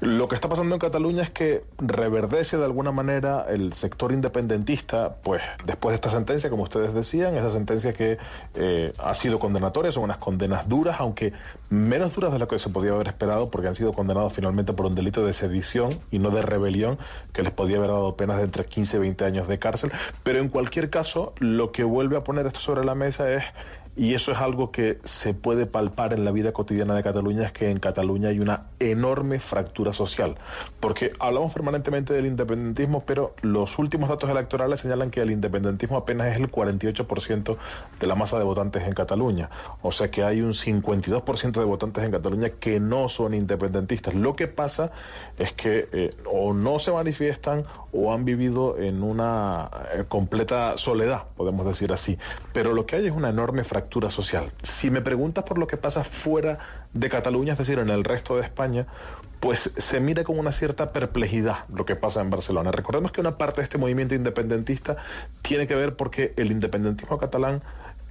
Lo 0.00 0.28
que 0.28 0.34
está 0.34 0.48
pasando 0.48 0.74
en 0.74 0.78
Cataluña 0.78 1.22
es 1.22 1.30
que 1.30 1.64
reverdece 1.78 2.56
de 2.58 2.64
alguna 2.64 2.92
manera 2.92 3.46
el 3.48 3.72
sector 3.72 4.12
independentista, 4.12 5.16
pues 5.22 5.42
después 5.64 5.92
de 5.92 5.96
esta 5.96 6.10
sentencia, 6.10 6.50
como 6.50 6.62
ustedes 6.62 6.94
decían, 6.94 7.36
esa 7.36 7.50
sentencia 7.50 7.92
que 7.92 8.18
eh, 8.54 8.92
ha 8.98 9.14
sido 9.14 9.38
condenatoria, 9.38 9.92
son 9.92 10.04
unas 10.04 10.18
condenas 10.18 10.68
duras, 10.68 10.96
aunque 11.00 11.32
menos 11.70 12.14
duras 12.14 12.32
de 12.32 12.38
lo 12.38 12.48
que 12.48 12.58
se 12.58 12.68
podía 12.70 12.92
haber 12.92 13.08
esperado, 13.08 13.50
porque 13.50 13.68
han 13.68 13.74
sido 13.74 13.92
condenados 13.92 14.32
finalmente 14.32 14.72
por 14.72 14.86
un 14.86 14.94
delito 14.94 15.24
de 15.24 15.32
sedición 15.32 16.00
y 16.10 16.18
no 16.18 16.30
de 16.30 16.42
rebelión, 16.42 16.98
que 17.32 17.42
les 17.42 17.52
podía 17.52 17.78
haber 17.78 17.90
dado 17.90 18.16
penas 18.16 18.38
de 18.38 18.44
entre 18.44 18.64
15 18.64 18.96
y 18.96 19.00
20 19.00 19.23
años 19.24 19.48
de 19.48 19.58
cárcel. 19.58 19.92
Pero 20.22 20.38
en 20.38 20.48
cualquier 20.48 20.90
caso, 20.90 21.34
lo 21.38 21.72
que 21.72 21.84
vuelve 21.84 22.16
a 22.16 22.24
poner 22.24 22.46
esto 22.46 22.60
sobre 22.60 22.84
la 22.84 22.94
mesa 22.94 23.30
es 23.30 23.44
y 23.96 24.14
eso 24.14 24.32
es 24.32 24.38
algo 24.38 24.72
que 24.72 24.98
se 25.04 25.34
puede 25.34 25.66
palpar 25.66 26.12
en 26.12 26.24
la 26.24 26.32
vida 26.32 26.52
cotidiana 26.52 26.94
de 26.94 27.02
Cataluña, 27.02 27.44
es 27.44 27.52
que 27.52 27.70
en 27.70 27.78
Cataluña 27.78 28.30
hay 28.30 28.40
una 28.40 28.66
enorme 28.80 29.38
fractura 29.38 29.92
social, 29.92 30.36
porque 30.80 31.12
hablamos 31.20 31.52
permanentemente 31.52 32.12
del 32.12 32.26
independentismo, 32.26 33.04
pero 33.06 33.34
los 33.42 33.78
últimos 33.78 34.08
datos 34.08 34.28
electorales 34.30 34.80
señalan 34.80 35.10
que 35.10 35.20
el 35.20 35.30
independentismo 35.30 35.96
apenas 35.96 36.28
es 36.28 36.36
el 36.38 36.50
48% 36.50 37.56
de 38.00 38.06
la 38.06 38.14
masa 38.16 38.38
de 38.38 38.44
votantes 38.44 38.82
en 38.82 38.94
Cataluña, 38.94 39.50
o 39.82 39.92
sea 39.92 40.10
que 40.10 40.24
hay 40.24 40.40
un 40.40 40.54
52% 40.54 41.52
de 41.52 41.64
votantes 41.64 42.04
en 42.04 42.10
Cataluña 42.10 42.50
que 42.50 42.80
no 42.80 43.08
son 43.08 43.34
independentistas. 43.34 44.14
Lo 44.14 44.34
que 44.34 44.48
pasa 44.48 44.90
es 45.38 45.52
que 45.52 45.88
eh, 45.92 46.10
o 46.26 46.52
no 46.52 46.78
se 46.80 46.90
manifiestan 46.92 47.64
o 47.94 48.12
han 48.12 48.24
vivido 48.24 48.76
en 48.78 49.02
una 49.02 49.70
eh, 49.92 50.04
completa 50.08 50.76
soledad, 50.76 51.24
podemos 51.36 51.64
decir 51.64 51.92
así. 51.92 52.18
Pero 52.52 52.74
lo 52.74 52.86
que 52.86 52.96
hay 52.96 53.06
es 53.06 53.12
una 53.12 53.28
enorme 53.28 53.62
fractura 53.62 54.10
social. 54.10 54.52
Si 54.62 54.90
me 54.90 55.00
preguntas 55.00 55.44
por 55.44 55.58
lo 55.58 55.68
que 55.68 55.76
pasa 55.76 56.02
fuera 56.02 56.58
de 56.92 57.08
Cataluña, 57.08 57.52
es 57.52 57.58
decir, 57.58 57.78
en 57.78 57.90
el 57.90 58.02
resto 58.02 58.36
de 58.36 58.42
España, 58.42 58.86
pues 59.38 59.74
se 59.76 60.00
mira 60.00 60.24
con 60.24 60.38
una 60.38 60.52
cierta 60.52 60.92
perplejidad 60.92 61.66
lo 61.68 61.84
que 61.84 61.94
pasa 61.94 62.20
en 62.20 62.30
Barcelona. 62.30 62.72
Recordemos 62.72 63.12
que 63.12 63.20
una 63.20 63.38
parte 63.38 63.60
de 63.60 63.64
este 63.64 63.78
movimiento 63.78 64.14
independentista 64.14 64.96
tiene 65.42 65.66
que 65.66 65.74
ver 65.74 65.96
porque 65.96 66.32
el 66.36 66.50
independentismo 66.50 67.18
catalán 67.18 67.62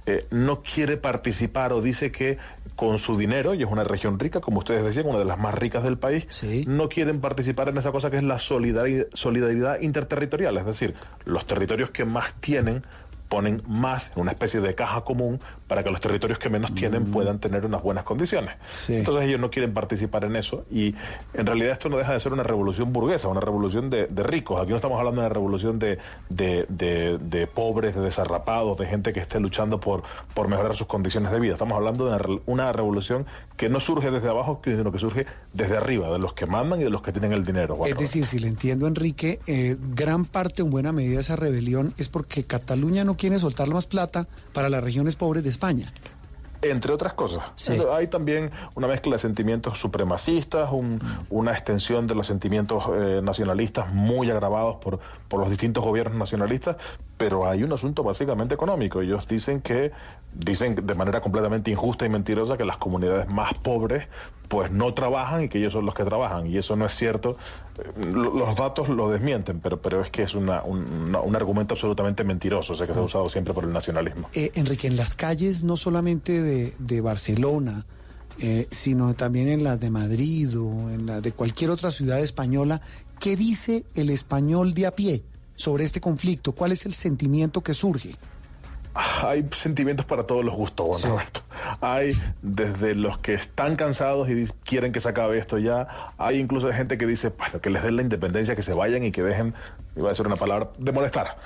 eh, 0.06 0.26
no 0.30 0.62
quiere 0.62 0.96
participar 0.96 1.72
o 1.72 1.80
dice 1.80 2.12
que 2.12 2.38
con 2.76 2.98
su 2.98 3.16
dinero, 3.16 3.54
y 3.54 3.62
es 3.62 3.70
una 3.70 3.84
región 3.84 4.18
rica, 4.18 4.40
como 4.40 4.58
ustedes 4.58 4.82
decían, 4.82 5.06
una 5.06 5.18
de 5.18 5.24
las 5.24 5.38
más 5.38 5.54
ricas 5.54 5.82
del 5.82 5.96
país, 5.96 6.26
no 6.66 6.88
quieren 6.88 7.20
participar 7.20 7.68
en 7.68 7.78
esa 7.78 7.92
cosa 7.92 8.10
que 8.10 8.16
es 8.16 8.22
la 8.22 8.38
solidaridad 8.38 9.80
interterritorial, 9.80 10.56
es 10.58 10.66
decir, 10.66 10.94
los 11.24 11.46
territorios 11.46 11.90
que 11.90 12.04
más 12.04 12.34
tienen 12.40 12.84
ponen 13.28 13.62
más 13.66 14.10
en 14.14 14.22
una 14.22 14.32
especie 14.32 14.60
de 14.60 14.74
caja 14.74 15.02
común 15.02 15.40
para 15.68 15.82
que 15.82 15.90
los 15.90 16.00
territorios 16.00 16.38
que 16.38 16.50
menos 16.50 16.74
tienen 16.74 17.08
mm. 17.08 17.12
puedan 17.12 17.38
tener 17.38 17.64
unas 17.64 17.82
buenas 17.82 18.04
condiciones. 18.04 18.54
Entonces 18.88 19.24
ellos 19.24 19.40
no 19.40 19.50
quieren 19.50 19.72
participar 19.72 20.24
en 20.24 20.36
eso 20.36 20.64
y 20.70 20.94
en 21.32 21.46
realidad 21.46 21.72
esto 21.72 21.88
no 21.88 21.96
deja 21.96 22.12
de 22.12 22.20
ser 22.20 22.32
una 22.32 22.42
revolución 22.42 22.92
burguesa, 22.92 23.28
una 23.28 23.40
revolución 23.40 23.90
de, 23.90 24.06
ricos. 24.24 24.60
Aquí 24.60 24.70
no 24.70 24.76
estamos 24.76 24.98
hablando 24.98 25.20
de 25.20 25.26
una 25.26 25.34
revolución 25.34 25.78
de, 25.78 25.98
de, 26.28 27.48
pobres, 27.54 27.94
de 27.94 28.00
desarrapados, 28.00 28.76
de 28.78 28.86
gente 28.86 29.12
que 29.12 29.20
esté 29.20 29.38
luchando 29.40 29.80
por, 29.80 30.02
por 30.34 30.48
mejorar 30.48 30.76
sus 30.76 30.86
condiciones 30.86 31.30
de 31.30 31.40
vida. 31.40 31.52
Estamos 31.52 31.76
hablando 31.76 32.06
de 32.06 32.40
una, 32.46 32.72
revolución 32.72 33.26
que 33.56 33.68
no 33.68 33.78
surge 33.78 34.10
desde 34.10 34.28
abajo, 34.28 34.60
sino 34.64 34.90
que 34.90 34.98
surge 34.98 35.26
desde 35.52 35.76
arriba, 35.76 36.10
de 36.10 36.18
los 36.18 36.32
que 36.32 36.46
mandan 36.46 36.80
y 36.80 36.84
de 36.84 36.90
los 36.90 37.02
que 37.02 37.12
tienen 37.12 37.32
el 37.32 37.44
dinero. 37.44 37.78
Es 37.86 37.96
decir, 37.96 38.26
si 38.26 38.38
le 38.38 38.48
entiendo, 38.48 38.86
Enrique, 38.86 39.40
eh, 39.46 39.76
gran 39.80 40.24
parte, 40.24 40.62
en 40.62 40.70
buena 40.70 40.92
medida, 40.92 41.14
de 41.14 41.20
esa 41.20 41.36
rebelión 41.36 41.94
es 41.96 42.08
porque 42.08 42.44
Cataluña 42.44 43.04
no 43.04 43.16
quiere 43.16 43.38
soltar 43.38 43.68
más 43.68 43.86
plata 43.86 44.26
para 44.52 44.68
las 44.68 44.82
regiones 44.82 45.16
pobres 45.16 45.44
de 45.44 45.50
España 45.54 45.92
entre 46.70 46.92
otras 46.92 47.12
cosas. 47.14 47.42
Hay 47.92 48.06
también 48.08 48.50
una 48.74 48.86
mezcla 48.86 49.12
de 49.12 49.18
sentimientos 49.18 49.78
supremacistas, 49.78 50.70
una 51.30 51.52
extensión 51.52 52.06
de 52.06 52.14
los 52.14 52.26
sentimientos 52.26 52.84
eh, 52.92 53.20
nacionalistas 53.22 53.92
muy 53.92 54.30
agravados 54.30 54.76
por, 54.76 54.98
por 55.28 55.40
los 55.40 55.50
distintos 55.50 55.84
gobiernos 55.84 56.18
nacionalistas, 56.18 56.76
pero 57.16 57.46
hay 57.46 57.62
un 57.62 57.72
asunto 57.72 58.02
básicamente 58.02 58.54
económico. 58.54 59.00
Ellos 59.00 59.28
dicen 59.28 59.60
que, 59.60 59.92
dicen 60.34 60.86
de 60.86 60.94
manera 60.94 61.20
completamente 61.20 61.70
injusta 61.70 62.06
y 62.06 62.08
mentirosa 62.08 62.56
que 62.56 62.64
las 62.64 62.76
comunidades 62.76 63.28
más 63.28 63.54
pobres 63.54 64.08
pues 64.48 64.70
no 64.70 64.92
trabajan 64.92 65.44
y 65.44 65.48
que 65.48 65.58
ellos 65.58 65.72
son 65.72 65.86
los 65.86 65.94
que 65.94 66.04
trabajan. 66.04 66.46
Y 66.46 66.58
eso 66.58 66.76
no 66.76 66.86
es 66.86 66.94
cierto. 66.94 67.36
Eh, 67.78 68.12
los 68.12 68.54
datos 68.56 68.88
lo 68.88 69.10
desmienten, 69.10 69.60
pero, 69.60 69.80
pero 69.80 70.02
es 70.02 70.10
que 70.10 70.22
es 70.22 70.34
una, 70.34 70.62
un, 70.62 71.34
argumento 71.34 71.74
absolutamente 71.74 72.24
mentiroso, 72.24 72.74
o 72.74 72.76
sea, 72.76 72.86
que 72.86 72.92
se 72.92 72.98
ha 72.98 73.02
usado 73.02 73.28
siempre 73.30 73.54
por 73.54 73.64
el 73.64 73.72
nacionalismo. 73.72 74.28
Eh, 74.34 74.52
Enrique, 74.54 74.86
en 74.86 74.96
las 74.96 75.14
calles 75.14 75.64
no 75.64 75.76
solamente 75.76 76.42
de, 76.42 76.74
de 76.78 77.00
Barcelona, 77.00 77.86
eh, 78.38 78.68
sino 78.70 79.14
también 79.14 79.48
en 79.48 79.64
las 79.64 79.80
de 79.80 79.90
Madrid 79.90 80.58
o 80.58 80.90
en 80.90 81.06
las 81.06 81.22
de 81.22 81.32
cualquier 81.32 81.70
otra 81.70 81.90
ciudad 81.90 82.20
española, 82.20 82.80
¿qué 83.18 83.36
dice 83.36 83.86
el 83.94 84.10
español 84.10 84.74
de 84.74 84.86
a 84.86 84.94
pie? 84.94 85.22
sobre 85.56 85.84
este 85.84 86.00
conflicto? 86.00 86.52
¿Cuál 86.52 86.72
es 86.72 86.86
el 86.86 86.94
sentimiento 86.94 87.62
que 87.62 87.74
surge? 87.74 88.16
Hay 88.94 89.48
sentimientos 89.52 90.06
para 90.06 90.24
todos 90.24 90.44
los 90.44 90.54
gustos, 90.54 91.02
Roberto. 91.04 91.40
Hay 91.80 92.12
desde 92.42 92.94
los 92.94 93.18
que 93.18 93.34
están 93.34 93.74
cansados 93.74 94.30
y 94.30 94.46
quieren 94.64 94.92
que 94.92 95.00
se 95.00 95.08
acabe 95.08 95.36
esto 95.38 95.58
ya. 95.58 96.12
Hay 96.16 96.38
incluso 96.38 96.72
gente 96.72 96.96
que 96.96 97.06
dice, 97.06 97.30
bueno, 97.36 97.60
que 97.60 97.70
les 97.70 97.82
den 97.82 97.96
la 97.96 98.02
independencia, 98.02 98.54
que 98.54 98.62
se 98.62 98.72
vayan 98.72 99.02
y 99.02 99.10
que 99.10 99.22
dejen, 99.22 99.52
iba 99.96 100.06
a 100.06 100.10
decir 100.10 100.26
una 100.26 100.36
palabra, 100.36 100.70
de 100.78 100.92
molestar. 100.92 101.36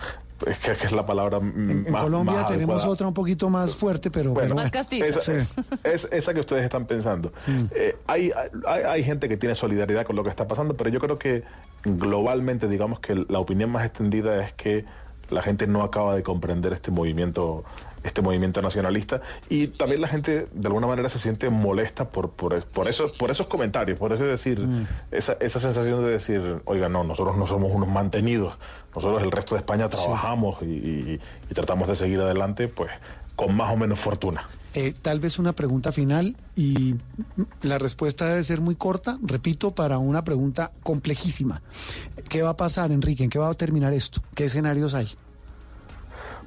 Es 0.46 0.58
que, 0.58 0.70
es 0.70 0.92
la 0.92 1.04
palabra 1.04 1.38
en, 1.38 1.84
en 1.84 1.92
Colombia 1.92 2.46
tenemos 2.46 2.84
otra 2.84 3.08
un 3.08 3.14
poquito 3.14 3.50
más 3.50 3.74
fuerte, 3.74 4.08
pero, 4.08 4.34
más 4.34 4.70
castiza. 4.70 5.06
Esa, 5.06 5.46
es, 5.82 6.08
esa 6.12 6.34
que 6.34 6.40
ustedes 6.40 6.62
están 6.62 6.86
pensando. 6.86 7.32
Mm. 7.46 7.64
Eh, 7.74 7.96
hay, 8.06 8.30
hay, 8.66 8.82
hay, 8.82 9.02
gente 9.02 9.28
que 9.28 9.36
tiene 9.36 9.56
solidaridad 9.56 10.06
con 10.06 10.14
lo 10.14 10.22
que 10.22 10.30
está 10.30 10.46
pasando, 10.46 10.76
pero 10.76 10.90
yo 10.90 11.00
creo 11.00 11.18
que 11.18 11.42
globalmente, 11.82 12.68
digamos 12.68 13.00
que 13.00 13.24
la 13.28 13.40
opinión 13.40 13.70
más 13.70 13.84
extendida 13.84 14.44
es 14.44 14.52
que 14.52 14.84
la 15.30 15.42
gente 15.42 15.66
no 15.66 15.82
acaba 15.82 16.14
de 16.14 16.22
comprender 16.22 16.72
este 16.72 16.90
movimiento 16.90 17.64
este 18.04 18.22
movimiento 18.22 18.62
nacionalista. 18.62 19.22
Y 19.48 19.68
también 19.68 20.00
la 20.00 20.08
gente 20.08 20.46
de 20.52 20.66
alguna 20.66 20.86
manera 20.86 21.08
se 21.08 21.18
siente 21.18 21.50
molesta 21.50 22.08
por 22.10 22.30
por, 22.30 22.64
por 22.64 22.88
esos 22.88 23.12
por 23.12 23.30
esos 23.30 23.46
comentarios 23.46 23.98
por 23.98 24.12
ese 24.12 24.24
decir 24.24 24.60
mm. 24.60 24.86
esa, 25.10 25.36
esa 25.40 25.60
sensación 25.60 26.04
de 26.04 26.10
decir 26.10 26.62
oiga 26.64 26.88
no 26.88 27.04
nosotros 27.04 27.36
no 27.36 27.46
somos 27.46 27.72
unos 27.72 27.88
mantenidos. 27.88 28.56
Nosotros 28.94 29.22
el 29.22 29.30
resto 29.30 29.54
de 29.54 29.60
España 29.60 29.88
trabajamos 29.88 30.60
y, 30.62 31.20
tratamos 31.52 31.88
de 31.88 31.96
seguir 31.96 32.20
adelante 32.20 32.68
pues 32.68 32.90
con 33.36 33.54
más 33.54 33.72
o 33.72 33.76
menos 33.76 33.98
fortuna 33.98 34.48
eh, 34.80 34.94
tal 35.02 35.18
vez 35.18 35.40
una 35.40 35.54
pregunta 35.54 35.90
final 35.90 36.36
y 36.54 36.94
la 37.62 37.78
respuesta 37.78 38.26
debe 38.26 38.44
ser 38.44 38.60
muy 38.60 38.76
corta, 38.76 39.18
repito, 39.22 39.72
para 39.72 39.98
una 39.98 40.22
pregunta 40.22 40.70
complejísima. 40.84 41.62
¿Qué 42.28 42.42
va 42.42 42.50
a 42.50 42.56
pasar, 42.56 42.92
Enrique? 42.92 43.24
¿En 43.24 43.30
qué 43.30 43.40
va 43.40 43.50
a 43.50 43.54
terminar 43.54 43.92
esto? 43.92 44.22
¿Qué 44.36 44.44
escenarios 44.44 44.94
hay? 44.94 45.08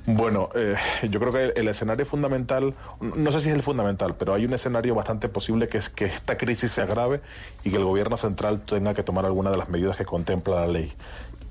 Bueno, 0.06 0.48
eh, 0.56 0.76
yo 1.10 1.20
creo 1.20 1.34
que 1.34 1.60
el, 1.60 1.68
escenario 1.68 2.06
fundamental, 2.06 2.74
no 3.02 3.32
sé 3.34 3.42
si 3.42 3.50
es 3.50 3.56
el 3.56 3.64
fundamental, 3.64 4.16
pero 4.16 4.34
hay 4.34 4.46
un 4.46 4.54
escenario 4.54 4.96
bastante 4.96 5.28
posible 5.28 5.68
que 5.68 5.78
es 5.78 5.90
que 5.90 6.06
esta 6.06 6.38
crisis 6.38 6.72
se 6.72 6.82
agrave 6.82 7.20
y 7.66 7.70
que 7.70 7.76
el 7.76 7.84
gobierno 7.84 8.16
central 8.16 8.62
tenga 8.62 8.94
que 8.94 9.04
tomar 9.04 9.26
alguna 9.26 9.52
de 9.52 9.58
las 9.58 9.68
medidas 9.68 9.98
que 9.98 10.06
contempla 10.06 10.62
la 10.62 10.68
ley. 10.68 10.94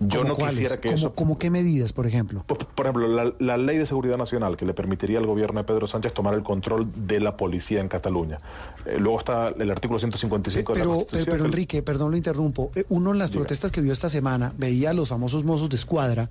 Yo 0.01 0.25
no 0.25 0.35
quisiera 0.35 0.79
que 0.79 0.89
eso... 0.89 1.15
¿Cómo 1.15 1.39
qué 1.39 1.51
medidas, 1.51 1.93
por 1.93 2.07
ejemplo? 2.07 2.45
Por, 2.47 2.87
ejemplo, 2.87 3.35
la, 3.39 3.57
ley 3.59 3.77
de 3.77 3.85
seguridad 3.85 4.17
nacional 4.17 4.57
que 4.57 4.65
le 4.65 4.73
permitiría 4.73 5.19
al 5.19 5.27
gobierno 5.27 5.61
de 5.61 5.65
Pedro 5.65 5.87
Sánchez 5.87 6.15
tomar 6.15 6.35
el 6.35 6.43
control 6.43 6.91
de 7.07 7.21
la 7.21 7.37
policía 7.37 7.81
en 7.81 7.89
Cataluña. 7.89 8.41
Eh, 8.87 8.97
luego 8.99 9.19
está 9.19 9.49
el 9.49 9.71
artículo 9.71 9.99
155 9.99 10.73
de 10.73 10.79
la 10.79 10.85
Constitución. 10.87 11.25
Pero, 11.25 11.31
pero 11.31 11.45
Enrique, 11.45 11.83
perdón, 11.83 12.13
lo 12.13 12.17
interrumpo. 12.17 12.71
Eh, 12.75 12.85
uno 12.89 13.13
en 13.13 13.19
las 13.19 13.31
protestas 13.31 13.71
que 13.71 13.83
vio 13.83 13.93
esta 13.93 14.09
semana 14.09 14.55
veía 14.57 14.91
a 14.91 14.93
los 14.95 15.11
famosos 15.11 15.45
mozos 15.45 15.69
de 15.69 15.77
escuadra 15.77 16.31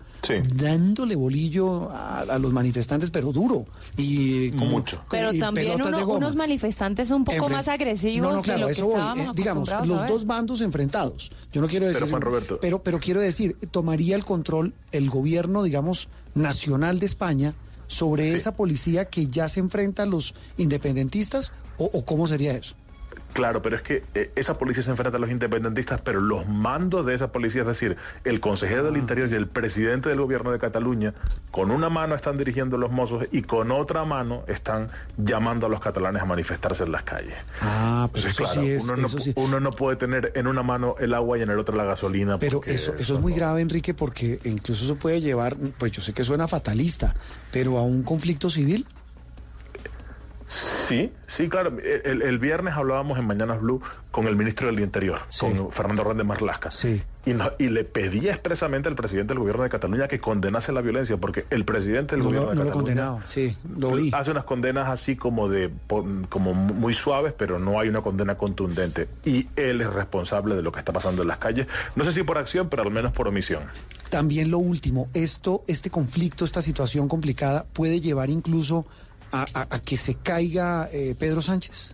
dándole 0.56 1.16
bolillo 1.16 1.90
a, 1.92 2.40
los 2.40 2.52
manifestantes, 2.52 3.12
pero 3.12 3.32
duro. 3.32 3.68
Y 3.98 4.52
como, 4.52 4.66
mucho. 4.66 5.02
Pero 5.12 5.32
también 5.34 5.80
unos 5.82 6.36
manifestantes 6.36 7.12
un 7.12 7.24
poco 7.24 7.50
más 7.50 7.68
agresivos 7.68 8.46
de 8.46 8.58
lo 8.58 8.66
que 8.66 8.72
estábamos 8.72 9.20
eh, 9.20 9.32
digamos, 9.36 9.70
los 9.86 10.08
dos 10.08 10.26
bandos 10.26 10.62
enfrentados. 10.62 11.32
Yo 11.52 11.62
no 11.62 11.68
quiero 11.68 11.88
decir... 11.88 12.00
Pero, 12.02 12.12
Juan 12.12 12.22
Roberto... 12.22 12.60
pero, 12.62 12.82
pero 12.82 13.00
quiero 13.00 13.20
decir, 13.20 13.58
tomaría 13.72 14.16
el 14.16 14.26
control 14.26 14.74
el 14.92 15.10
gobierno, 15.10 15.64
digamos, 15.64 16.10
nacional 16.36 17.00
de 17.00 17.06
España 17.06 17.56
sobre 17.88 18.34
esa 18.34 18.56
policía 18.56 19.06
que 19.06 19.28
ya 19.28 19.50
se 19.50 19.60
enfrenta 19.60 20.04
a 20.04 20.06
los 20.06 20.36
independentistas 20.58 21.52
o 21.78 22.06
cómo 22.06 22.28
sería 22.28 22.54
eso? 22.54 22.76
Claro, 23.34 23.62
pero 23.62 23.76
es 23.76 23.82
que 23.82 24.04
eh, 24.16 24.32
esa 24.36 24.58
policía 24.58 24.84
se 24.84 24.92
enfrenta 24.92 25.18
a 25.18 25.20
los 25.20 25.30
independentistas, 25.30 26.02
pero 26.02 26.20
los 26.20 26.48
mandos 26.48 27.06
de 27.06 27.14
esa 27.14 27.32
policía, 27.32 27.62
es 27.62 27.68
decir, 27.68 27.98
el 28.24 28.40
consejero 28.40 28.84
del 28.84 28.96
ah. 28.96 29.00
Interior 29.00 29.30
y 29.32 29.36
el 29.36 29.48
presidente 29.48 30.10
del 30.10 30.20
gobierno 30.20 30.52
de 30.52 30.60
Cataluña, 30.60 31.14
con 31.52 31.72
una 31.72 31.90
mano 31.90 32.16
están 32.16 32.38
dirigiendo 32.38 32.78
los 32.78 32.92
mozos 32.92 33.26
y 33.32 33.44
con 33.44 33.72
otra 33.72 34.04
mano 34.06 34.44
están 34.48 34.90
llamando 35.18 35.68
a 35.68 35.70
los 35.70 35.80
catalanes 35.80 36.22
a 36.22 36.26
manifestarse 36.26 36.84
en 36.84 36.92
las 36.92 37.04
calles. 37.04 37.36
Ah, 37.62 38.10
pero 38.12 38.30
eso, 38.30 38.46
sí 38.46 38.72
es, 38.72 38.84
uno, 38.84 38.96
no, 38.98 39.08
uno 39.36 39.60
no 39.60 39.72
puede 39.72 39.98
tener 39.98 40.32
en 40.36 40.48
una 40.48 40.64
mano 40.64 40.96
el 41.00 41.14
agua 41.14 41.38
y 41.38 41.42
en 41.42 41.50
el 41.50 41.60
otro 41.60 41.76
la 41.76 41.84
gasolina. 41.84 42.40
Pero 42.40 42.62
eso, 42.66 42.94
eso 42.96 43.14
es 43.16 43.20
muy 43.20 43.34
grave, 43.34 43.62
Enrique, 43.62 43.94
porque 43.94 44.40
incluso 44.44 44.86
eso 44.86 44.96
puede 44.96 45.22
llevar, 45.22 45.56
pues 45.78 45.92
yo 45.92 46.02
sé 46.02 46.14
que 46.14 46.24
suena 46.24 46.48
fatalista, 46.48 47.16
pero 47.52 47.78
a 47.78 47.84
un 47.84 48.04
conflicto 48.04 48.50
civil. 48.50 48.88
Sí, 50.50 51.12
sí, 51.28 51.48
claro. 51.48 51.78
El, 51.80 52.40
viernes 52.40 52.74
hablábamos 52.74 53.20
en 53.20 53.26
Mañanas 53.26 53.62
Blue 53.62 53.82
con 54.10 54.28
el 54.28 54.36
ministro 54.36 54.66
del 54.66 54.80
Interior, 54.80 55.20
con 55.40 55.72
Fernando 55.72 56.02
Hernández 56.02 56.26
Marlasca. 56.26 56.72
Sí. 56.72 57.04
Y, 57.26 57.34
y, 57.64 57.70
le 57.70 57.84
pedía 57.84 58.32
expresamente 58.32 58.90
al 58.90 58.96
presidente 58.96 59.34
del 59.34 59.40
gobierno 59.40 59.62
de 59.62 59.70
Cataluña 59.70 60.08
que 60.08 60.20
condenase 60.20 60.72
la 60.72 60.82
violencia, 60.82 61.18
porque 61.18 61.46
el 61.52 61.66
presidente 61.66 62.16
del 62.16 62.24
gobierno 62.24 62.50
de 62.50 62.56
no 62.56 62.66
Cataluña 62.66 62.96
lo 62.96 63.22
sí, 63.28 63.56
lo 63.78 63.92
hace 64.18 64.32
unas 64.32 64.46
condenas 64.46 64.90
así 64.90 65.16
como 65.16 65.50
de 65.50 65.70
como 66.30 66.56
muy 66.56 66.96
suaves, 66.96 67.34
pero 67.38 67.60
no 67.60 67.80
hay 67.80 67.88
una 67.88 68.02
condena 68.02 68.36
contundente. 68.36 69.08
Y 69.26 69.48
él 69.56 69.82
es 69.82 69.94
responsable 69.94 70.56
de 70.56 70.64
lo 70.64 70.72
que 70.72 70.80
está 70.80 70.92
pasando 70.92 71.22
en 71.22 71.28
las 71.28 71.38
calles. 71.38 71.68
No 71.96 72.06
sé 72.06 72.12
si 72.12 72.24
por 72.24 72.40
acción, 72.40 72.70
pero 72.70 72.82
al 72.82 72.92
menos 72.92 73.12
por 73.12 73.28
omisión. 73.28 73.62
También 74.10 74.50
lo 74.50 74.58
último, 74.58 75.08
esto, 75.14 75.64
este 75.68 75.92
conflicto, 75.92 76.44
esta 76.44 76.64
situación 76.64 77.08
complicada 77.08 77.68
puede 77.72 78.02
llevar 78.02 78.32
incluso 78.32 78.88
a, 79.32 79.46
a- 79.54 79.68
a 79.70 79.80
que 79.80 79.98
se 79.98 80.16
caiga 80.16 80.90
eh, 80.92 81.16
Pedro 81.18 81.42
Sánchez? 81.42 81.94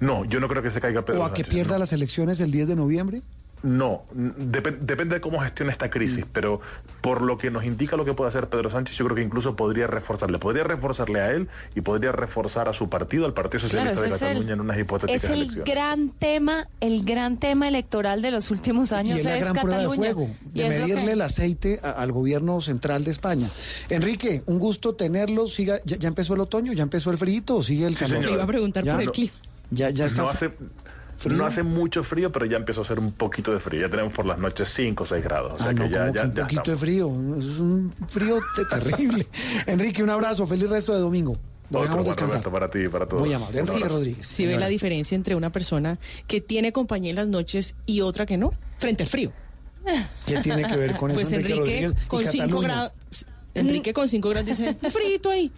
No, 0.00 0.24
yo 0.24 0.40
no 0.40 0.48
creo 0.48 0.62
que 0.62 0.70
se 0.70 0.80
caiga 0.80 1.04
Pedro 1.04 1.20
¿O 1.20 1.24
a 1.24 1.28
que 1.32 1.42
Sánchez, 1.42 1.54
pierda 1.54 1.72
no. 1.74 1.78
las 1.80 1.92
elecciones 1.92 2.40
el 2.40 2.50
10 2.50 2.68
de 2.68 2.76
noviembre? 2.76 3.22
No, 3.62 4.02
dep- 4.12 4.78
depende 4.80 5.14
de 5.14 5.20
cómo 5.20 5.38
gestione 5.40 5.70
esta 5.70 5.86
Mm. 5.86 5.90
crisis, 5.90 6.24
pero 6.32 6.60
por 7.00 7.22
lo 7.22 7.38
que 7.38 7.50
nos 7.50 7.64
indica 7.64 7.96
lo 7.96 8.04
que 8.04 8.12
puede 8.12 8.28
hacer 8.28 8.48
Pedro 8.48 8.70
Sánchez, 8.70 8.96
yo 8.96 9.04
creo 9.04 9.14
que 9.14 9.22
incluso 9.22 9.54
podría 9.54 9.86
reforzarle, 9.86 10.38
podría 10.40 10.64
reforzarle 10.64 11.20
a 11.20 11.30
él 11.32 11.48
y 11.76 11.80
podría 11.80 12.10
reforzar 12.10 12.68
a 12.68 12.72
su 12.72 12.88
partido, 12.88 13.24
al 13.24 13.34
Partido 13.34 13.60
Socialista 13.60 13.92
Claro, 14.00 14.08
de 14.10 14.16
es 14.16 14.22
el- 14.22 14.28
Cataluña 14.28 14.52
en 14.54 14.60
unas 14.60 14.78
hipotéticas 14.78 15.22
Es 15.24 15.30
el 15.30 15.36
elecciones. 15.42 15.72
gran 15.72 16.08
tema, 16.10 16.66
el 16.80 17.04
gran 17.04 17.38
tema 17.38 17.68
electoral 17.68 18.20
de 18.20 18.30
los 18.32 18.50
últimos 18.50 18.90
años 18.92 19.16
y 19.18 19.20
es 19.20 19.24
la 19.26 19.36
gran 19.36 19.54
prueba 19.54 19.78
de 19.78 19.84
Cataluña. 19.84 20.12
fuego, 20.14 20.30
¿Y 20.54 20.58
de 20.62 20.68
medirle 20.68 21.12
el 21.12 21.20
aceite 21.20 21.78
a- 21.84 21.90
al 21.92 22.10
gobierno 22.10 22.60
central 22.60 23.04
de 23.04 23.10
España. 23.12 23.48
Enrique, 23.90 24.42
un 24.46 24.58
gusto 24.58 24.94
tenerlo. 24.94 25.46
Siga, 25.46 25.78
¿ya, 25.84 25.96
ya 25.98 26.08
empezó 26.08 26.34
el 26.34 26.40
otoño? 26.40 26.72
¿Ya 26.72 26.82
empezó 26.82 27.10
el 27.12 27.16
frío 27.18 27.42
o 27.48 27.62
sigue 27.62 27.86
el 27.86 27.94
Sí, 27.94 28.00
calor? 28.00 28.16
señor. 28.16 28.28
Le 28.30 28.34
iba 28.34 28.42
a 28.44 28.46
preguntar 28.46 28.84
Ya, 28.84 28.92
por 28.94 29.00
el 29.02 29.06
no, 29.06 29.12
clima. 29.12 29.32
Ya, 29.70 29.90
ya 29.90 30.06
está. 30.06 30.22
no 30.22 30.28
hace, 30.30 30.50
no 31.26 31.46
hace 31.46 31.62
mucho 31.62 32.02
frío, 32.04 32.32
pero 32.32 32.46
ya 32.46 32.56
empezó 32.56 32.80
a 32.80 32.84
hacer 32.84 32.98
un 32.98 33.12
poquito 33.12 33.52
de 33.52 33.60
frío. 33.60 33.80
Ya 33.82 33.88
tenemos 33.88 34.12
por 34.12 34.26
las 34.26 34.38
noches 34.38 34.68
5 34.68 35.04
o 35.04 35.06
6 35.06 35.22
grados. 35.24 35.52
O 35.54 35.56
sea 35.56 35.66
Ah, 35.68 35.72
no, 35.72 35.84
que 35.84 35.90
ya, 35.90 35.98
como 36.00 36.12
que 36.12 36.18
ya, 36.18 36.24
un 36.24 36.34
ya 36.34 36.42
poquito 36.42 36.70
de 36.70 36.76
frío. 36.76 37.06
Es 37.38 37.58
un 37.58 37.94
frío 38.08 38.40
te- 38.56 38.64
terrible. 38.66 39.26
Enrique, 39.66 40.02
un 40.02 40.10
abrazo. 40.10 40.46
Feliz 40.46 40.68
resto 40.68 40.92
de 40.94 41.00
domingo. 41.00 41.36
Otro. 41.74 41.96
Roberto, 42.02 42.50
para 42.52 42.68
ti 42.70 42.80
y 42.80 42.88
para 42.88 43.06
todos. 43.06 43.22
Muy 43.24 43.32
amable. 43.32 43.60
Enrique. 43.60 43.88
Rodríguez. 43.88 44.26
Si 44.26 44.44
ve 44.44 44.58
la 44.58 44.66
diferencia 44.68 45.14
entre 45.14 45.34
una 45.36 45.50
persona 45.50 45.98
que 46.26 46.40
tiene 46.42 46.70
compañía 46.72 47.10
en 47.10 47.16
las 47.16 47.28
noches 47.28 47.74
y 47.86 48.02
otra 48.02 48.26
que 48.26 48.36
no, 48.36 48.52
frente 48.78 49.04
al 49.04 49.08
frío. 49.08 49.32
¿Qué 50.26 50.38
tiene 50.38 50.64
que 50.64 50.76
ver 50.76 50.96
con 50.96 51.10
eso, 51.12 51.20
Pues 51.20 51.32
Enrique 51.32 51.90
con 52.08 52.24
5 52.26 52.42
Cataluña? 52.44 52.68
grados. 52.68 52.92
Enrique 53.54 53.92
con 53.94 54.06
5 54.08 54.28
grados 54.28 54.46
dice, 54.48 54.74
frito 54.90 55.30
ahí. 55.30 55.50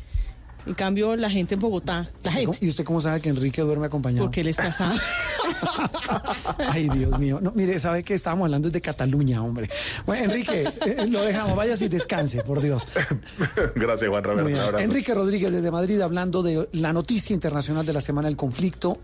En 0.66 0.74
cambio, 0.74 1.14
la 1.16 1.28
gente 1.28 1.54
en 1.54 1.60
Bogotá, 1.60 1.94
la 1.96 2.02
¿Usted 2.02 2.30
gente, 2.30 2.46
cómo- 2.46 2.58
¿Y 2.60 2.68
usted 2.70 2.84
cómo 2.84 3.00
sabe 3.00 3.20
que 3.20 3.28
Enrique 3.28 3.60
duerme 3.62 3.86
acompañado? 3.86 4.24
porque 4.26 4.40
él 4.40 4.48
es 4.48 4.56
casado. 4.56 4.94
Ay, 6.58 6.88
Dios 6.88 7.18
mío. 7.18 7.38
No, 7.42 7.52
mire, 7.54 7.78
sabe 7.80 8.02
que 8.02 8.14
estábamos 8.14 8.46
hablando 8.46 8.70
de 8.70 8.80
Cataluña, 8.80 9.42
hombre. 9.42 9.68
Bueno, 10.06 10.24
Enrique, 10.24 10.64
eh, 10.86 11.06
lo 11.08 11.22
dejamos. 11.22 11.56
Vaya 11.56 11.74
y 11.78 11.88
descanse, 11.88 12.42
por 12.42 12.60
Dios. 12.60 12.86
Gracias, 13.74 14.08
Juan 14.08 14.24
abrazo. 14.26 14.78
Enrique 14.78 15.14
Rodríguez 15.14 15.52
desde 15.52 15.70
Madrid 15.70 16.00
hablando 16.00 16.42
de 16.42 16.68
la 16.72 16.92
noticia 16.92 17.34
internacional 17.34 17.84
de 17.84 17.92
la 17.92 18.00
semana 18.00 18.28
del 18.28 18.36
conflicto 18.36 18.98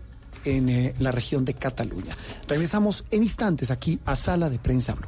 en 0.45 0.69
eh, 0.69 0.93
la 0.99 1.11
región 1.11 1.45
de 1.45 1.53
Cataluña. 1.53 2.15
Regresamos 2.47 3.05
en 3.11 3.23
instantes 3.23 3.69
aquí 3.71 3.99
a 4.05 4.15
Sala 4.15 4.49
de 4.49 4.57
Prensa 4.57 4.93
Blue. 4.93 5.07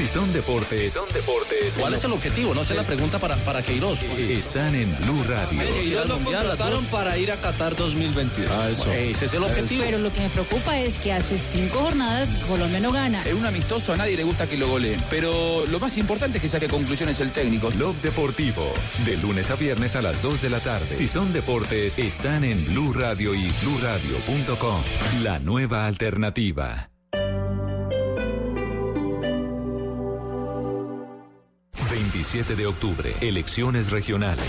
Si 0.00 0.08
son 0.08 0.32
deportes. 0.32 0.92
son 0.94 1.12
deportes. 1.12 1.74
¿Cuál 1.78 1.92
es 1.92 2.02
el 2.04 2.12
objetivo? 2.12 2.54
No 2.54 2.64
sé 2.64 2.72
la 2.72 2.84
pregunta 2.84 3.18
para, 3.18 3.36
para 3.36 3.62
Queiroz. 3.62 4.02
Están 4.02 4.74
en 4.74 4.96
Blue 5.02 5.22
Radio. 5.28 5.60
Queiroz 5.74 6.08
lo 6.08 6.18
contrataron 6.20 6.86
para 6.86 7.18
ir 7.18 7.30
a 7.30 7.36
Qatar 7.36 7.76
2022. 7.76 8.50
Ah, 8.50 8.70
eso. 8.70 8.90
Ese 8.90 9.26
es 9.26 9.34
el 9.34 9.42
objetivo. 9.42 9.84
Pero 9.84 9.98
lo 9.98 10.10
que 10.10 10.20
me 10.20 10.30
preocupa 10.30 10.78
es 10.80 10.96
que 10.96 11.12
hace 11.12 11.36
cinco 11.36 11.80
jornadas 11.80 12.30
Colombia 12.48 12.80
no 12.80 12.92
gana. 12.92 13.22
En 13.26 13.36
un 13.36 13.44
amistoso 13.44 13.92
a 13.92 13.98
nadie 13.98 14.16
le 14.16 14.24
gusta 14.24 14.46
que 14.46 14.56
lo 14.56 14.68
goleen, 14.68 15.04
pero 15.10 15.66
lo 15.66 15.78
más 15.78 15.98
importante 15.98 16.38
es 16.38 16.42
que 16.42 16.48
saque 16.48 16.68
conclusiones 16.68 17.20
el 17.20 17.32
técnico. 17.32 17.68
Blog 17.68 17.94
Deportivo, 17.96 18.72
de 19.04 19.18
lunes 19.18 19.50
a 19.50 19.56
viernes 19.56 19.96
a 19.96 20.00
las 20.00 20.22
2 20.22 20.40
de 20.40 20.48
la 20.48 20.60
tarde. 20.60 20.96
Si 20.96 21.08
son 21.08 21.34
deportes, 21.34 21.98
están 21.98 22.44
en 22.44 22.64
Blue 22.64 22.94
Radio 22.94 23.34
y 23.34 23.52
bluradio.com. 23.62 24.82
La 25.22 25.38
nueva 25.40 25.86
alternativa. 25.86 26.90
27 32.20 32.54
de 32.54 32.66
octubre, 32.66 33.14
elecciones 33.22 33.90
regionales. 33.90 34.44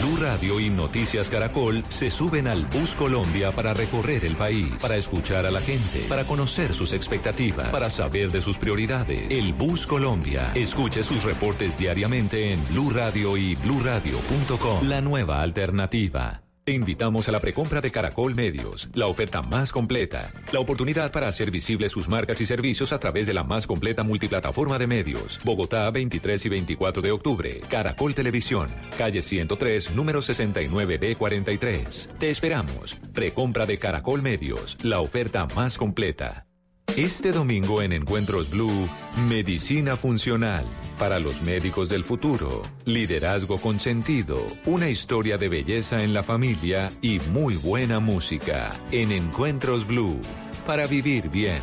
Blue 0.00 0.16
Radio 0.16 0.58
y 0.58 0.70
Noticias 0.70 1.28
Caracol 1.28 1.84
se 1.90 2.10
suben 2.10 2.48
al 2.48 2.64
Bus 2.64 2.94
Colombia 2.94 3.52
para 3.52 3.74
recorrer 3.74 4.24
el 4.24 4.36
país, 4.36 4.74
para 4.80 4.96
escuchar 4.96 5.44
a 5.44 5.50
la 5.50 5.60
gente, 5.60 6.06
para 6.08 6.24
conocer 6.24 6.72
sus 6.72 6.94
expectativas, 6.94 7.68
para 7.68 7.90
saber 7.90 8.32
de 8.32 8.40
sus 8.40 8.56
prioridades. 8.56 9.30
El 9.30 9.52
Bus 9.52 9.86
Colombia. 9.86 10.52
Escuche 10.54 11.04
sus 11.04 11.24
reportes 11.24 11.76
diariamente 11.76 12.54
en 12.54 12.66
Blue 12.68 12.88
Radio 12.88 13.36
y 13.36 13.54
bluradio.com. 13.54 14.88
La 14.88 15.02
nueva 15.02 15.42
alternativa. 15.42 16.43
Te 16.64 16.72
invitamos 16.72 17.28
a 17.28 17.32
la 17.32 17.40
precompra 17.40 17.82
de 17.82 17.90
Caracol 17.90 18.34
Medios, 18.34 18.88
la 18.94 19.06
oferta 19.06 19.42
más 19.42 19.70
completa, 19.70 20.32
la 20.50 20.60
oportunidad 20.60 21.12
para 21.12 21.28
hacer 21.28 21.50
visibles 21.50 21.92
sus 21.92 22.08
marcas 22.08 22.40
y 22.40 22.46
servicios 22.46 22.90
a 22.90 22.98
través 22.98 23.26
de 23.26 23.34
la 23.34 23.44
más 23.44 23.66
completa 23.66 24.02
multiplataforma 24.02 24.78
de 24.78 24.86
medios. 24.86 25.38
Bogotá, 25.44 25.90
23 25.90 26.46
y 26.46 26.48
24 26.48 27.02
de 27.02 27.12
octubre. 27.12 27.60
Caracol 27.68 28.14
Televisión, 28.14 28.68
calle 28.96 29.20
103, 29.20 29.90
número 29.90 30.20
69B43. 30.20 32.16
Te 32.16 32.30
esperamos. 32.30 32.98
Precompra 33.12 33.66
de 33.66 33.78
Caracol 33.78 34.22
Medios, 34.22 34.78
la 34.82 35.00
oferta 35.00 35.46
más 35.54 35.76
completa. 35.76 36.46
Este 36.96 37.32
domingo 37.32 37.82
en 37.82 37.92
Encuentros 37.92 38.50
Blue, 38.50 38.88
Medicina 39.28 39.96
Funcional 39.96 40.64
para 40.96 41.18
los 41.18 41.42
médicos 41.42 41.88
del 41.88 42.04
futuro, 42.04 42.62
liderazgo 42.84 43.58
con 43.58 43.80
sentido, 43.80 44.38
una 44.64 44.88
historia 44.88 45.36
de 45.36 45.48
belleza 45.48 46.04
en 46.04 46.14
la 46.14 46.22
familia 46.22 46.92
y 47.02 47.18
muy 47.32 47.56
buena 47.56 47.98
música 47.98 48.70
en 48.92 49.10
Encuentros 49.10 49.86
Blue 49.88 50.20
para 50.66 50.86
vivir 50.86 51.30
bien 51.30 51.60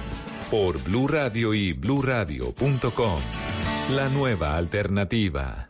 por 0.50 0.84
Blue 0.84 1.08
Radio 1.08 1.54
y 1.54 1.72
bluradio.com. 1.72 3.20
La 3.96 4.10
nueva 4.10 4.58
alternativa. 4.58 5.70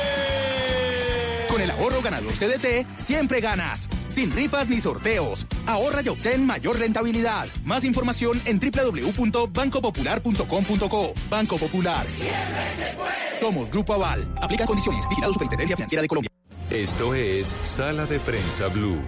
Con 1.61 1.69
el 1.69 1.77
ahorro 1.77 2.01
ganador 2.01 2.33
CDT, 2.33 2.87
siempre 2.97 3.39
ganas. 3.39 3.87
Sin 4.07 4.31
rifas 4.31 4.67
ni 4.67 4.81
sorteos. 4.81 5.45
Ahorra 5.67 6.01
y 6.01 6.09
obtén 6.09 6.43
mayor 6.43 6.79
rentabilidad. 6.79 7.45
Más 7.65 7.83
información 7.83 8.41
en 8.45 8.59
www.bancopopular.com.co. 8.59 11.13
Banco 11.29 11.57
Popular. 11.59 12.03
Somos 13.39 13.69
Grupo 13.69 13.93
Aval. 13.93 14.27
Aplica 14.41 14.65
condiciones. 14.65 15.07
Vigilado 15.07 15.33
Superintendencia 15.33 15.75
Financiera 15.75 16.01
de 16.01 16.07
Colombia. 16.07 16.31
Esto 16.71 17.13
es 17.13 17.55
Sala 17.63 18.07
de 18.07 18.19
Prensa 18.19 18.67
Blue. 18.67 18.99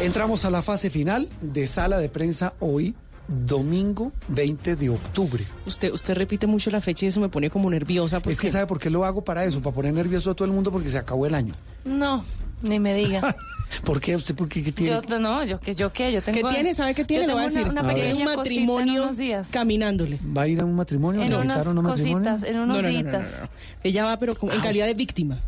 Entramos 0.00 0.44
a 0.44 0.50
la 0.50 0.62
fase 0.62 0.90
final 0.90 1.28
de 1.40 1.66
Sala 1.66 1.98
de 1.98 2.08
Prensa 2.08 2.54
hoy, 2.60 2.94
domingo 3.28 4.12
20 4.28 4.76
de 4.76 4.88
octubre. 4.90 5.44
Usted, 5.66 5.92
usted 5.92 6.14
repite 6.14 6.46
mucho 6.46 6.70
la 6.70 6.80
fecha 6.80 7.06
y 7.06 7.08
eso 7.08 7.20
me 7.20 7.28
pone 7.28 7.50
como 7.50 7.70
nerviosa. 7.70 8.20
Es 8.26 8.40
que 8.40 8.50
¿sabe 8.50 8.66
por 8.66 8.78
qué 8.80 8.90
lo 8.90 9.04
hago 9.04 9.24
para 9.24 9.44
eso? 9.44 9.60
Para 9.62 9.74
poner 9.74 9.92
nervioso 9.94 10.30
a 10.30 10.34
todo 10.34 10.46
el 10.46 10.52
mundo 10.52 10.70
porque 10.70 10.88
se 10.88 10.98
acabó 10.98 11.26
el 11.26 11.34
año. 11.34 11.54
No, 11.84 12.24
Ni 12.62 12.78
me 12.80 12.94
diga. 12.94 13.34
¿Por 13.84 14.00
qué? 14.00 14.14
¿Usted 14.14 14.34
por 14.36 14.48
qué? 14.48 14.62
¿Qué 14.62 14.70
tiene? 14.72 15.00
Yo, 15.08 15.18
no, 15.18 15.44
yo 15.44 15.58
que 15.58 15.74
yo 15.74 15.90
qué, 15.92 16.12
yo 16.12 16.22
tengo. 16.22 16.46
¿Qué 16.48 16.54
tiene? 16.54 16.74
¿Sabe 16.74 16.94
qué 16.94 17.04
tiene? 17.04 17.24
Yo 17.24 17.28
Le 17.28 17.34
voy 17.34 17.42
a 17.44 17.46
decir. 17.48 17.66
una, 17.66 17.80
A 17.80 17.88
pequeña 17.88 18.14
un 18.30 18.36
matrimonio 18.36 19.02
unos 19.04 19.16
días. 19.16 19.48
caminándole. 19.50 20.20
¿Va 20.36 20.42
a 20.42 20.48
ir 20.48 20.60
a 20.60 20.64
un 20.64 20.74
matrimonio? 20.76 21.22
En 21.22 21.30
¿Le 21.30 21.36
unas 21.38 21.66
un 21.66 21.74
matrimonio? 21.82 22.30
cositas, 22.30 22.42
en 22.48 22.58
unos 22.60 22.68
No, 22.76 22.82
no, 22.82 22.82
no, 22.82 22.82
no, 22.82 22.88
días. 22.88 23.04
no, 23.04 23.18
no. 23.18 23.48
Ella 23.82 24.04
va, 24.04 24.18
pero 24.18 24.34
como 24.36 24.52
en 24.52 24.60
calidad 24.60 24.86
de 24.86 24.94
víctima. 24.94 25.38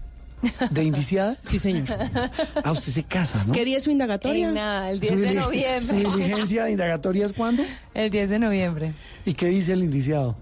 ¿De 0.70 0.84
indiciada? 0.84 1.36
Sí, 1.44 1.58
señor. 1.58 1.86
Ah, 2.62 2.72
usted 2.72 2.92
se 2.92 3.02
casa, 3.04 3.42
¿no? 3.46 3.52
¿Qué 3.52 3.64
día 3.64 3.78
es 3.78 3.84
su 3.84 3.90
indagatoria? 3.90 4.48
En 4.48 4.54
nada, 4.54 4.90
el 4.90 5.00
10 5.00 5.12
¿Su 5.14 5.18
de 5.20 5.34
noviembre. 5.34 5.82
¿Su 5.82 5.94
diligencia 5.94 6.64
de 6.64 6.72
indagatoria 6.72 7.26
es 7.26 7.32
cuándo? 7.32 7.64
El 7.94 8.10
10 8.10 8.30
de 8.30 8.38
noviembre. 8.38 8.94
¿Y 9.24 9.32
qué 9.32 9.46
dice 9.46 9.72
el 9.72 9.82
indiciado? 9.82 10.36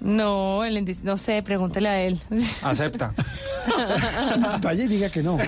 No, 0.00 0.64
el 0.64 0.76
indici- 0.76 1.02
no 1.02 1.16
sé, 1.16 1.42
pregúntele 1.42 1.88
a 1.88 2.00
él. 2.02 2.20
Acepta. 2.62 3.14
Vaya 4.62 4.84
y 4.84 4.88
diga 4.88 5.08
que 5.10 5.22
no. 5.22 5.38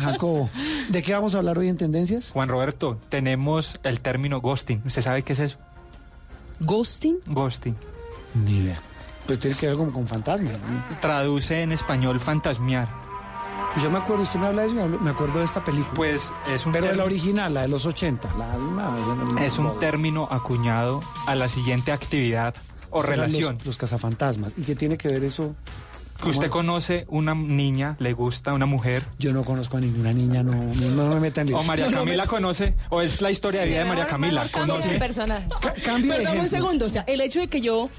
Jacobo, 0.00 0.50
¿de 0.90 1.02
qué 1.02 1.14
vamos 1.14 1.34
a 1.34 1.38
hablar 1.38 1.58
hoy 1.58 1.68
en 1.68 1.76
Tendencias? 1.78 2.30
Juan 2.30 2.48
Roberto, 2.48 3.00
tenemos 3.08 3.80
el 3.84 4.00
término 4.00 4.40
ghosting. 4.40 4.82
¿Usted 4.86 5.02
sabe 5.02 5.22
qué 5.22 5.32
es 5.32 5.38
eso? 5.40 5.56
¿Ghosting? 6.60 7.16
Ghosting. 7.26 7.76
Ni 8.34 8.58
idea. 8.58 8.80
Pues 9.26 9.38
tiene 9.38 9.56
que 9.56 9.66
ver 9.68 9.76
como 9.76 9.92
con 9.92 10.06
fantasmas. 10.06 10.54
¿no? 10.60 10.98
Traduce 11.00 11.62
en 11.62 11.72
español 11.72 12.20
fantasmear. 12.20 12.88
Yo 13.82 13.90
me 13.90 13.98
acuerdo, 13.98 14.22
usted 14.22 14.38
me 14.38 14.46
habla 14.46 14.62
de 14.62 14.68
eso, 14.68 14.76
y 14.86 15.02
me 15.04 15.10
acuerdo 15.10 15.40
de 15.40 15.44
esta 15.44 15.62
película. 15.62 15.92
Pues 15.94 16.22
es 16.48 16.64
un 16.64 16.72
Pero 16.72 16.86
de 16.86 16.96
la 16.96 17.04
original, 17.04 17.52
la 17.52 17.62
de 17.62 17.68
los 17.68 17.84
80. 17.84 18.32
La, 18.38 18.54
no, 18.56 19.06
yo 19.06 19.14
no- 19.14 19.38
Es 19.40 19.58
un 19.58 19.64
no- 19.66 19.72
término 19.72 20.26
acuñado 20.30 21.00
a 21.26 21.34
la 21.34 21.48
siguiente 21.48 21.92
actividad 21.92 22.54
o 22.90 23.02
serán 23.02 23.18
relación. 23.26 23.56
Los, 23.58 23.66
los 23.66 23.76
cazafantasmas. 23.78 24.54
¿Y 24.56 24.62
qué 24.62 24.74
tiene 24.76 24.96
que 24.96 25.08
ver 25.08 25.24
eso? 25.24 25.54
Que 26.22 26.30
usted 26.30 26.48
conoce 26.48 27.04
una 27.10 27.34
niña, 27.34 27.96
le 27.98 28.14
gusta 28.14 28.54
una 28.54 28.64
mujer. 28.64 29.04
Yo 29.18 29.34
no 29.34 29.44
conozco 29.44 29.76
a 29.76 29.80
ninguna 29.80 30.14
niña, 30.14 30.42
no, 30.42 30.54
no 30.54 31.08
me 31.14 31.20
metan 31.20 31.46
en 31.46 31.54
O. 31.56 31.62
María 31.62 31.84
No, 31.86 31.90
no 31.90 31.98
Camila 31.98 32.22
me- 32.22 32.28
conoce, 32.30 32.74
o 32.88 33.02
es 33.02 33.20
la 33.20 33.30
historia 33.30 33.60
de 33.60 33.66
vida 33.66 33.78
de 33.80 33.84
María 33.84 34.06
Camila. 34.06 34.48
Conoce. 34.50 34.98
personaje. 34.98 35.46
Cambie 35.84 36.12
de 36.12 36.18
Perdón 36.24 36.38
un 36.40 36.48
segundo, 36.48 36.86
o 36.86 36.88
sea, 36.88 37.02
el 37.06 37.20
hecho 37.20 37.40
de 37.40 37.48
que 37.48 37.60
yo 37.60 37.90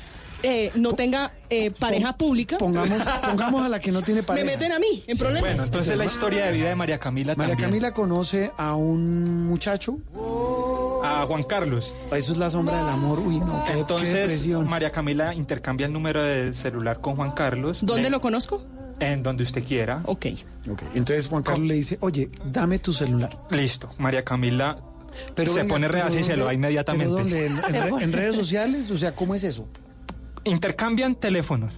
eh, 0.43 0.71
no 0.75 0.93
tenga 0.93 1.31
eh, 1.49 1.71
pareja 1.71 2.15
pública. 2.17 2.57
Pongamos, 2.57 3.01
pongamos 3.25 3.65
a 3.65 3.69
la 3.69 3.79
que 3.79 3.91
no 3.91 4.01
tiene 4.01 4.23
pareja. 4.23 4.45
Me 4.45 4.51
meten 4.53 4.71
a 4.71 4.79
mí 4.79 5.03
en 5.07 5.17
problemas. 5.17 5.41
Bueno, 5.49 5.63
entonces 5.63 5.97
la 5.97 6.05
historia 6.05 6.45
de 6.45 6.51
vida 6.51 6.69
de 6.69 6.75
María 6.75 6.99
Camila 6.99 7.35
María 7.35 7.53
también. 7.53 7.69
Camila 7.69 7.93
conoce 7.93 8.51
a 8.57 8.75
un 8.75 9.45
muchacho. 9.47 9.97
A 11.03 11.25
Juan 11.25 11.43
Carlos. 11.43 11.93
Eso 12.11 12.31
es 12.33 12.37
la 12.37 12.49
sombra 12.49 12.77
del 12.79 12.89
amor. 12.89 13.19
Uy, 13.19 13.39
no, 13.39 13.63
qué, 13.65 13.73
Entonces. 13.79 14.45
María 14.65 14.89
Camila 14.89 15.33
intercambia 15.33 15.85
el 15.87 15.93
número 15.93 16.21
de 16.21 16.53
celular 16.53 16.99
con 17.01 17.15
Juan 17.15 17.31
Carlos. 17.31 17.79
¿Dónde 17.81 18.03
Le- 18.03 18.09
lo 18.09 18.19
conozco? 18.21 18.61
En 18.99 19.21
donde 19.23 19.43
usted 19.43 19.63
quiera. 19.63 20.01
Ok. 20.05 20.25
Ok, 20.69 20.81
Entonces 20.95 21.27
Juan 21.27 21.43
Carlos 21.43 21.67
le 21.67 21.75
dice, 21.75 21.97
oye, 22.01 22.29
dame 22.45 22.79
tu 22.79 22.91
celular. 22.91 23.29
Listo. 23.51 23.89
María 23.99 24.25
Camila 24.25 24.79
Pero 25.35 25.53
se 25.53 25.59
venga, 25.59 25.73
pone 25.75 25.87
reacia 25.87 26.19
y 26.19 26.23
se 26.23 26.31
lo 26.35 26.39
da 26.45 26.51
¿dónde- 26.51 26.55
inmediatamente. 26.55 27.05
pero 27.05 27.17
dónde? 27.19 27.45
¿En, 27.45 28.01
en 28.01 28.13
redes 28.13 28.35
sociales? 28.35 28.89
O 28.91 28.97
sea, 28.97 29.15
¿cómo 29.15 29.35
es 29.35 29.43
eso? 29.43 29.67
Intercambian 30.49 31.15
teléfonos 31.15 31.73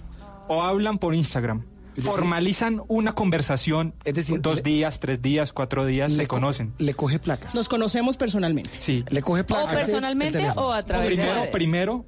o 0.48 0.62
hablan 0.62 0.98
por 0.98 1.14
Instagram. 1.14 1.64
Formalizan 2.00 2.82
una 2.88 3.14
conversación. 3.14 3.94
Es 4.04 4.14
decir, 4.14 4.40
dos 4.40 4.62
días, 4.62 5.00
tres 5.00 5.20
días, 5.20 5.52
cuatro 5.52 5.84
días, 5.84 6.12
se 6.12 6.26
co- 6.26 6.36
conocen. 6.36 6.72
Le 6.78 6.94
coge 6.94 7.18
placas. 7.18 7.54
Nos 7.54 7.68
conocemos 7.68 8.16
personalmente. 8.16 8.70
Sí. 8.80 9.04
Le 9.10 9.20
coge 9.22 9.42
¿O 9.42 9.46
placas. 9.46 9.74
personalmente 9.76 10.48
o 10.56 10.72
a 10.72 10.84
través 10.84 11.10
de 11.10 11.14
primero, 11.16 11.34
redes? 11.40 11.50
primero 11.50 12.06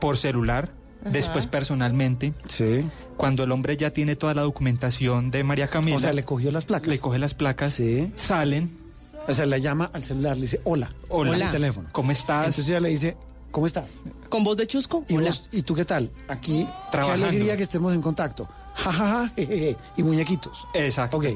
por 0.00 0.16
celular, 0.16 0.70
después 1.10 1.46
personalmente. 1.46 2.32
Sí. 2.46 2.84
Cuando 3.16 3.42
el 3.42 3.50
hombre 3.52 3.76
ya 3.76 3.90
tiene 3.90 4.14
toda 4.16 4.34
la 4.34 4.42
documentación 4.42 5.30
de 5.30 5.42
María 5.44 5.66
Camila. 5.66 5.96
O 5.96 6.00
sea, 6.00 6.12
le 6.12 6.22
cogió 6.24 6.50
las 6.52 6.66
placas. 6.66 6.88
Le 6.88 6.98
coge 7.00 7.18
las 7.18 7.34
placas. 7.34 7.80
Salen. 8.16 8.78
O 9.28 9.32
sea, 9.32 9.46
le 9.46 9.60
llama 9.60 9.90
al 9.92 10.02
celular, 10.02 10.36
le 10.36 10.42
dice, 10.42 10.60
hola. 10.64 10.92
Hola. 11.08 11.46
El 11.46 11.50
teléfono. 11.50 11.88
¿Cómo 11.92 12.12
estás? 12.12 12.46
Entonces 12.46 12.68
ella 12.68 12.80
le 12.80 12.88
dice, 12.90 13.16
¿cómo 13.52 13.66
estás? 13.68 14.00
¿Con 14.28 14.42
voz 14.42 14.56
de 14.56 14.66
chusco? 14.66 15.04
¿Y, 15.08 15.16
Hola. 15.16 15.28
vos- 15.30 15.48
¿y 15.52 15.62
tú 15.62 15.74
qué 15.74 15.84
tal? 15.84 16.10
Aquí, 16.28 16.66
Trabajando. 16.90 17.24
qué 17.26 17.28
alegría 17.30 17.56
que 17.56 17.62
estemos 17.62 17.94
en 17.94 18.02
contacto. 18.02 18.48
Ja, 18.74 18.90
ja, 18.90 19.06
ja, 19.06 19.32
jejeje. 19.36 19.76
Y 19.98 20.02
muñequitos. 20.02 20.66
Exacto. 20.72 21.18
Ok. 21.18 21.26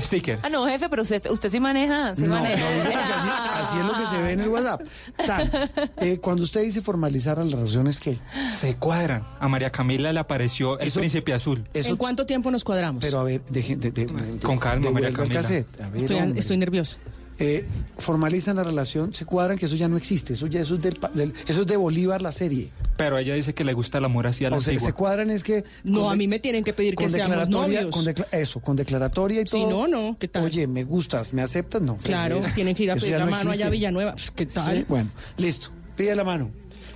Sticker. 0.00 0.38
Ah, 0.40 0.48
no, 0.48 0.64
jefe, 0.68 0.88
pero 0.88 1.02
usted, 1.02 1.20
usted 1.28 1.50
sí 1.50 1.58
maneja. 1.58 2.14
Sí 2.14 2.22
No, 2.22 2.36
maneja. 2.36 2.62
no, 2.62 2.70
digo 2.70 2.84
porque 2.84 3.12
así, 3.12 3.28
así 3.54 3.78
es 3.80 3.84
lo 3.84 3.92
que 3.94 4.06
se 4.06 4.22
ve 4.22 4.32
en 4.34 4.40
el 4.40 4.48
WhatsApp. 4.48 4.80
Tan, 5.26 5.50
eh, 5.98 6.18
cuando 6.20 6.44
usted 6.44 6.62
dice 6.62 6.80
formalizar 6.80 7.38
las 7.38 7.50
relaciones, 7.50 7.98
¿qué? 7.98 8.20
Se 8.56 8.76
cuadran. 8.76 9.24
A 9.40 9.48
María 9.48 9.70
Camila 9.70 10.12
le 10.12 10.20
apareció 10.20 10.78
el 10.78 10.92
príncipe 10.92 11.34
azul. 11.34 11.64
¿En 11.74 11.96
cuánto 11.96 12.24
tiempo 12.24 12.52
nos 12.52 12.62
cuadramos? 12.62 13.02
Pero 13.02 13.18
a 13.18 13.24
ver, 13.24 13.42
deje, 13.50 13.74
de, 13.74 13.90
de- 13.90 14.06
de- 14.06 14.38
Con 14.38 14.56
calma, 14.58 14.90
María 14.92 15.08
devuelva 15.08 15.08
el 15.08 15.14
Camila. 15.14 15.42
cassette. 15.42 15.80
A 15.80 15.88
ver, 15.88 15.96
estoy, 16.02 16.16
hombre. 16.18 16.38
estoy 16.40 16.56
nerviosa. 16.56 16.98
Eh, 17.40 17.64
formalizan 17.98 18.56
la 18.56 18.64
relación, 18.64 19.14
se 19.14 19.24
cuadran 19.24 19.56
que 19.58 19.66
eso 19.66 19.74
ya 19.74 19.88
no 19.88 19.96
existe. 19.96 20.34
Eso 20.34 20.46
ya 20.46 20.60
eso 20.60 20.74
es, 20.74 20.82
del, 20.82 20.96
pa- 20.96 21.08
del- 21.08 21.32
eso 21.46 21.62
es 21.62 21.66
de 21.66 21.76
Bolívar 21.76 22.20
la 22.22 22.32
serie. 22.32 22.70
Pero 22.98 23.16
ella 23.18 23.34
dice 23.34 23.54
que 23.54 23.64
le 23.64 23.72
gusta 23.72 23.96
el 23.98 24.04
amor 24.04 24.26
así 24.26 24.44
a 24.44 24.50
la 24.50 24.58
O 24.58 24.60
sea, 24.62 24.78
se 24.78 24.92
cuadran 24.92 25.30
es 25.30 25.42
que... 25.42 25.64
No, 25.82 26.10
a 26.10 26.16
mí 26.16 26.28
me 26.28 26.38
tienen 26.38 26.62
que 26.64 26.72
pedir 26.74 26.94
que 26.96 27.08
seamos 27.08 27.48
novios. 27.48 27.86
con 27.90 28.04
decla- 28.04 28.28
eso, 28.32 28.60
con 28.60 28.76
declaratoria 28.76 29.40
y 29.40 29.44
todo. 29.44 29.60
Si 29.60 29.66
no, 29.66 29.88
no, 29.88 30.16
¿qué 30.18 30.28
tal? 30.28 30.44
Oye, 30.44 30.66
me 30.66 30.84
gustas, 30.84 31.32
¿me 31.32 31.40
aceptas? 31.42 31.80
No. 31.80 31.96
Claro, 31.96 32.40
tienen 32.54 32.74
que 32.74 32.82
ir 32.84 32.90
a 32.90 32.96
pedir 32.96 33.12
la 33.18 33.24
no 33.24 33.30
mano 33.30 33.50
allá 33.52 33.66
a. 33.66 33.70
Villanueva. 33.70 34.12
Pues, 34.12 34.30
¿Qué 34.30 34.46
tal? 34.46 34.76
Sí, 34.78 34.84
bueno, 34.88 35.10
listo. 35.38 35.70
Pide 35.96 36.14
la 36.14 36.24
mano. 36.24 36.50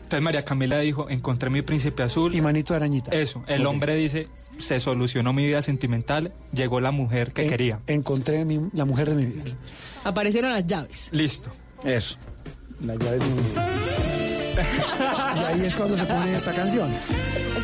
Entonces 0.05 0.23
María 0.23 0.45
Camila 0.45 0.79
dijo, 0.79 1.09
encontré 1.11 1.51
mi 1.51 1.63
príncipe 1.63 2.03
azul. 2.03 2.35
Y 2.35 2.41
manito 2.41 2.73
de 2.75 2.77
arañita. 2.77 3.11
Eso. 3.11 3.43
El 3.47 3.67
hombre 3.67 3.95
dice, 3.97 4.29
se 4.61 4.79
solucionó 4.79 5.33
mi 5.33 5.45
vida 5.47 5.61
sentimental, 5.63 6.33
llegó 6.53 6.81
la 6.81 6.91
mujer 6.93 7.33
que 7.33 7.45
En- 7.45 7.51
quería. 7.51 7.81
Encontré 7.87 8.45
mi- 8.45 8.69
la 8.75 8.85
mujer 8.85 9.09
de 9.11 9.17
mi 9.17 9.25
vida. 9.27 9.45
Aparecieron 10.05 10.53
las 10.53 10.67
llaves. 10.67 11.09
Listo. 11.13 11.51
Eso. 11.83 12.17
La 12.81 12.95
llave 12.97 13.19
de 13.19 13.27
mi 13.27 13.43
vida. 13.51 13.71
y 15.37 15.39
ahí 15.41 15.67
es 15.67 15.75
cuando 15.75 15.97
se 15.97 16.05
pone 16.05 16.35
esta 16.37 16.55
canción. 16.55 16.95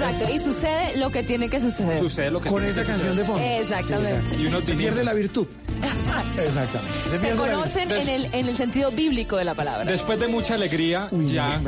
Exacto, 0.01 0.35
y 0.35 0.39
sucede 0.39 0.97
lo 0.97 1.11
que 1.11 1.23
tiene 1.23 1.49
que 1.51 1.61
suceder. 1.61 1.99
Sucede 2.01 2.31
lo 2.31 2.41
que 2.41 2.49
Con 2.49 2.59
tiene 2.63 2.71
esa 2.73 2.83
que 2.83 2.87
canción 2.89 3.17
de 3.17 3.25
fondo. 3.25 3.43
Exactamente. 3.43 4.37
Sí. 4.37 4.43
Y 4.43 4.47
unos 4.47 4.65
se 4.65 4.75
pierde 4.75 5.05
la 5.05 5.13
virtud. 5.15 5.47
Exactamente. 6.39 7.11
Se 7.11 7.19
pierde 7.19 7.37
la 7.47 7.53
conocen 7.55 7.91
en 7.91 8.09
el, 8.09 8.25
en 8.35 8.47
el 8.49 8.57
sentido 8.57 8.91
bíblico 8.91 9.37
de 9.37 9.45
la 9.45 9.55
palabra. 9.55 9.91
Después 9.91 10.19
de 10.19 10.29
mucha 10.29 10.55
alegría, 10.55 11.09
ya, 11.13 11.61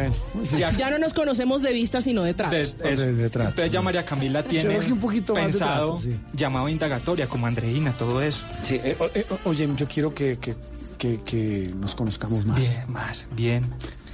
sí. 0.44 0.56
ya, 0.58 0.70
Ya 0.70 0.90
no 0.90 0.98
nos 0.98 1.14
conocemos 1.14 1.62
de 1.62 1.72
vista, 1.72 2.00
sino 2.00 2.22
de 2.22 2.34
trato. 2.34 2.54
de- 2.56 2.66
de- 2.66 2.92
eso. 2.92 3.02
de 3.02 3.30
trato, 3.30 3.50
Entonces 3.50 3.72
ya 3.72 3.82
María 3.82 4.04
Camila 4.04 4.42
tiene 4.42 4.78
un 4.78 4.98
poquito 4.98 5.34
más 5.34 5.44
de 5.46 5.50
pensado 5.50 5.86
trato, 5.96 6.00
sí. 6.00 6.18
llamado 6.32 6.68
indagatoria, 6.68 7.26
como 7.26 7.46
Andreina, 7.46 7.92
todo 7.96 8.22
eso. 8.22 8.40
Sí, 8.62 8.80
eh, 8.82 8.96
o- 8.98 9.10
eh, 9.14 9.26
oye, 9.44 9.68
yo 9.76 9.86
quiero 9.88 10.14
que, 10.14 10.38
que, 10.38 10.56
que, 10.98 11.18
que 11.18 11.70
nos 11.76 11.94
conozcamos 11.94 12.44
más. 12.46 12.58
Bien, 12.58 12.84
más, 12.88 13.26
bien. 13.32 13.64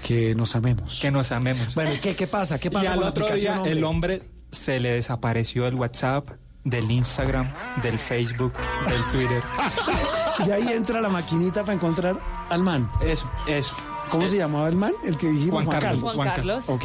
Que 0.02 0.34
nos 0.34 0.54
amemos. 0.56 0.98
Que 1.00 1.10
nos 1.10 1.32
amemos. 1.32 1.74
Bueno, 1.74 1.92
¿y 1.94 1.98
¿qué, 1.98 2.14
qué 2.14 2.26
pasa? 2.26 2.58
¿Qué 2.58 2.68
y 2.68 2.70
pasa 2.70 2.90
al 2.90 2.94
con 2.96 3.04
la 3.04 3.10
otro 3.10 3.24
aplicación, 3.26 3.62
día 3.64 3.72
el 3.72 3.84
hombre? 3.84 4.22
se 4.50 4.80
le 4.80 4.92
desapareció 4.92 5.64
del 5.64 5.74
WhatsApp, 5.74 6.30
del 6.64 6.90
Instagram, 6.90 7.52
del 7.82 7.98
Facebook, 7.98 8.52
del 8.88 9.02
Twitter. 9.12 9.42
Y 10.46 10.50
ahí 10.50 10.68
entra 10.68 11.00
la 11.00 11.08
maquinita 11.08 11.62
para 11.62 11.74
encontrar 11.74 12.18
al 12.48 12.62
man. 12.62 12.90
Eso, 13.00 13.30
eso. 13.46 13.74
¿Cómo 14.10 14.26
se 14.26 14.36
llamaba 14.36 14.68
el 14.68 14.76
man? 14.76 14.92
El 15.04 15.16
que 15.16 15.28
dijimos, 15.28 15.64
Juan 15.64 15.66
Juan, 15.66 15.80
Carlos. 15.80 16.14
Juan 16.14 16.28
Carlos. 16.28 16.68
Ok. 16.68 16.84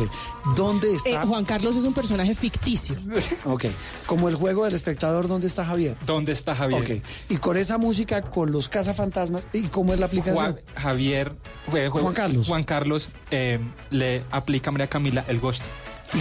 ¿Dónde 0.55 0.93
está? 0.93 1.09
Eh, 1.09 1.19
Juan 1.25 1.45
Carlos 1.45 1.75
es 1.75 1.85
un 1.85 1.93
personaje 1.93 2.35
ficticio. 2.35 2.95
Ok. 3.45 3.65
Como 4.05 4.29
el 4.29 4.35
juego 4.35 4.65
del 4.65 4.73
espectador, 4.73 5.27
¿dónde 5.27 5.47
está 5.47 5.65
Javier? 5.65 5.97
¿Dónde 6.05 6.31
está 6.31 6.55
Javier? 6.55 6.81
Ok. 6.81 7.05
Y 7.29 7.37
con 7.37 7.57
esa 7.57 7.77
música, 7.77 8.21
con 8.21 8.51
los 8.51 8.69
cazafantasmas, 8.69 9.43
¿y 9.53 9.63
cómo 9.63 9.93
es 9.93 9.99
la 9.99 10.07
aplicación? 10.07 10.35
Juan, 10.35 10.59
Javier, 10.75 11.33
Juan 11.67 12.13
Carlos. 12.13 12.47
Juan 12.47 12.63
Carlos 12.63 13.07
eh, 13.31 13.59
le 13.89 14.23
aplica 14.31 14.69
a 14.69 14.71
María 14.71 14.87
Camila 14.87 15.25
el 15.27 15.39
ghost. 15.39 15.63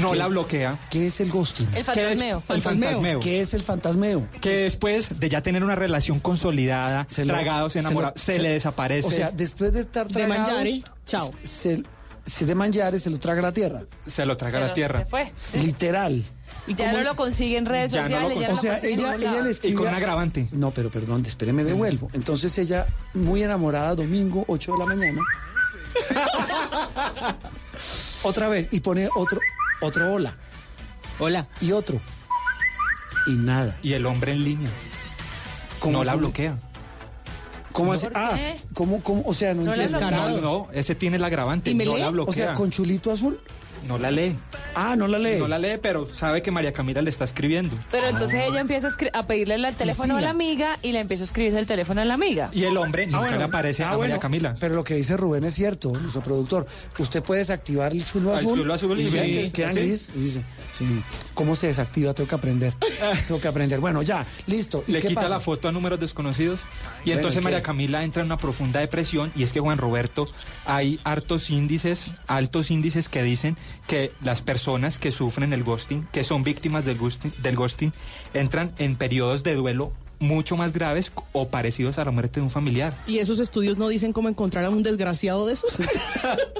No 0.00 0.12
¿Qué 0.12 0.16
la 0.16 0.24
es? 0.24 0.30
bloquea. 0.30 0.78
¿Qué 0.90 1.06
es 1.08 1.20
el 1.20 1.30
ghosting? 1.30 1.66
El 1.68 1.72
¿Qué 1.74 1.80
es? 1.80 1.86
fantasmeo. 1.86 2.42
El 2.48 2.62
fantasmeo. 2.62 3.20
¿Qué 3.20 3.40
es 3.40 3.54
el 3.54 3.62
fantasmeo? 3.62 4.26
Que 4.40 4.50
después 4.58 5.18
de 5.20 5.28
ya 5.28 5.42
tener 5.42 5.62
una 5.62 5.74
relación 5.74 6.18
consolidada, 6.20 7.06
Se 7.08 7.24
tragados, 7.26 7.74
se 7.74 7.80
enamorados, 7.80 8.20
se, 8.20 8.36
se- 8.36 8.42
le 8.42 8.48
desaparece. 8.50 9.06
O 9.08 9.10
sea, 9.10 9.30
después 9.30 9.72
de 9.72 9.80
estar 9.80 10.06
De 10.08 10.14
tragados... 10.14 10.46
mangiare, 10.48 10.82
chao. 11.04 11.30
Se, 11.42 11.82
se 12.24 12.46
de 12.46 12.54
mangiare, 12.54 12.98
se 12.98 13.10
lo 13.10 13.18
traga 13.18 13.42
la 13.42 13.52
tierra. 13.52 13.82
se 14.06 14.24
lo 14.24 14.36
traga 14.36 14.58
a 14.58 14.60
la 14.60 14.66
Pero 14.68 14.74
tierra. 14.74 14.98
Se 15.00 15.04
fue. 15.06 15.32
Literal. 15.54 16.24
Y 16.66 16.74
ya 16.76 16.92
no 16.92 17.00
lo 17.02 17.16
consigue 17.16 17.56
en 17.58 17.66
redes 17.66 17.90
Ya 17.90 18.08
no 18.08 18.20
lo 18.20 18.28
sociales. 18.30 18.38
ya 18.40 18.52
O 18.52 18.54
no 18.54 18.60
sea, 18.60 18.72
lo 18.72 18.78
consigue 18.80 18.94
en 18.94 19.20
ella, 19.20 19.42
le 19.42 19.48
Y 19.48 19.50
escribe... 19.50 19.74
con 19.76 19.88
un 19.88 19.94
agravante. 19.94 20.48
No, 20.52 20.70
pero 20.70 20.90
perdón, 20.90 21.26
espéreme, 21.26 21.64
devuelvo. 21.64 22.08
Entonces 22.12 22.56
ella, 22.56 22.86
muy 23.14 23.42
enamorada, 23.42 23.94
domingo, 23.94 24.44
8 24.48 24.72
de 24.72 24.78
la 24.78 24.86
mañana. 24.86 25.20
Otra 28.22 28.48
vez, 28.48 28.68
y 28.70 28.80
pone 28.80 29.08
otro, 29.16 29.40
otro 29.82 30.12
hola, 30.12 30.34
Hola. 31.18 31.48
y 31.60 31.72
otro. 31.72 32.00
Y 33.26 33.32
nada. 33.32 33.76
Y 33.82 33.92
el 33.92 34.06
hombre 34.06 34.32
en 34.32 34.44
línea. 34.44 34.70
¿Cómo 35.78 35.98
no 35.98 36.04
la 36.04 36.14
bloquea. 36.16 36.58
¿Cómo 37.72 37.92
así? 37.92 38.06
¿Por 38.06 38.16
Ah? 38.16 38.38
¿cómo, 38.74 39.02
cómo? 39.02 39.22
O 39.24 39.32
sea, 39.34 39.54
no, 39.54 39.62
No 39.62 39.74
entiendo. 39.74 40.10
No, 40.10 40.40
no, 40.40 40.68
ese 40.72 40.94
tiene 40.94 41.16
el 41.16 41.24
agravante. 41.24 41.70
¿Y 41.70 41.74
me 41.74 41.84
no 41.84 41.94
lee? 41.94 42.00
la 42.00 42.08
O 42.08 42.12
bloquea. 42.12 42.34
sea, 42.34 42.54
con 42.54 42.70
chulito 42.70 43.10
azul. 43.10 43.40
No 43.88 43.98
la 43.98 44.10
lee. 44.10 44.36
Ah, 44.74 44.94
no 44.96 45.06
la 45.08 45.18
lee. 45.18 45.38
No 45.38 45.48
la 45.48 45.58
lee, 45.58 45.78
pero 45.82 46.06
sabe 46.06 46.40
que 46.42 46.50
María 46.50 46.72
Camila 46.72 47.02
le 47.02 47.10
está 47.10 47.24
escribiendo. 47.24 47.76
Pero 47.90 48.08
entonces 48.08 48.40
Ah. 48.40 48.46
ella 48.46 48.60
empieza 48.60 48.86
a, 48.86 48.90
escri- 48.90 49.10
a 49.12 49.26
pedirle 49.26 49.54
el 49.56 49.74
teléfono 49.74 50.16
a 50.16 50.20
la 50.20 50.30
amiga 50.30 50.78
y 50.82 50.92
le 50.92 51.00
empieza 51.00 51.24
a 51.24 51.26
escribir 51.26 51.54
el 51.56 51.66
teléfono 51.66 52.00
a 52.00 52.04
la 52.04 52.14
amiga. 52.14 52.48
Y 52.52 52.64
el 52.64 52.76
hombre 52.76 53.06
nunca 53.06 53.18
bueno. 53.20 53.36
le 53.38 53.44
aparece 53.44 53.82
Ah, 53.84 53.90
a 53.90 53.96
bueno, 53.96 54.12
María 54.14 54.20
Camila. 54.20 54.56
Pero 54.60 54.74
lo 54.74 54.84
que 54.84 54.94
dice 54.94 55.16
Rubén 55.16 55.44
es 55.44 55.54
cierto, 55.54 55.90
nuestro 55.92 56.20
productor. 56.22 56.66
Usted 56.98 57.22
puede 57.22 57.40
desactivar 57.40 57.92
el 57.92 58.04
chulo 58.04 58.30
Ah, 58.30 58.38
el 58.38 58.46
azul. 58.46 58.58
chulo 58.60 58.74
azul 58.74 59.00
y 59.00 59.08
sí. 59.08 59.16
gris. 59.50 60.08
Y 60.14 60.18
dice, 60.20 60.44
sí, 60.72 61.02
¿cómo 61.34 61.56
se 61.56 61.66
desactiva? 61.66 62.14
Tengo 62.14 62.28
que 62.28 62.34
aprender. 62.34 62.72
Tengo 63.26 63.40
que 63.40 63.48
aprender. 63.48 63.80
Bueno, 63.80 64.02
ya, 64.02 64.24
listo. 64.46 64.84
¿Y 64.86 64.92
le 64.92 65.00
qué 65.00 65.08
quita 65.08 65.22
pasa? 65.22 65.34
la 65.34 65.40
foto 65.40 65.68
a 65.68 65.72
números 65.72 65.98
desconocidos 66.00 66.60
y 66.60 67.06
Bueno, 67.06 67.18
entonces. 67.18 67.42
María 67.42 67.62
Camila 67.62 68.04
entra 68.04 68.22
en 68.22 68.26
una 68.26 68.36
profunda 68.38 68.80
depresión 68.80 69.32
y 69.36 69.42
es 69.42 69.52
que 69.52 69.60
Juan 69.60 69.76
Roberto 69.78 70.28
hay 70.64 71.00
hartos 71.04 71.50
índices, 71.50 72.06
altos 72.26 72.70
índices 72.70 73.08
que 73.08 73.22
dicen 73.22 73.56
que 73.86 74.12
las 74.22 74.40
personas 74.40 74.98
que 74.98 75.12
sufren 75.12 75.52
el 75.52 75.64
ghosting, 75.64 76.06
que 76.12 76.24
son 76.24 76.42
víctimas 76.44 76.84
del 76.84 76.98
ghosting, 76.98 77.32
del 77.38 77.56
ghosting 77.56 77.92
entran 78.34 78.72
en 78.78 78.96
periodos 78.96 79.42
de 79.42 79.54
duelo 79.54 79.92
mucho 80.22 80.56
más 80.56 80.72
graves 80.72 81.12
o 81.32 81.48
parecidos 81.48 81.98
a 81.98 82.04
la 82.04 82.10
muerte 82.10 82.40
de 82.40 82.44
un 82.44 82.50
familiar. 82.50 82.94
¿Y 83.06 83.18
esos 83.18 83.38
estudios 83.38 83.76
no 83.78 83.88
dicen 83.88 84.12
cómo 84.12 84.28
encontrar 84.28 84.64
a 84.64 84.70
un 84.70 84.82
desgraciado 84.82 85.46
de 85.46 85.54
esos? 85.54 85.78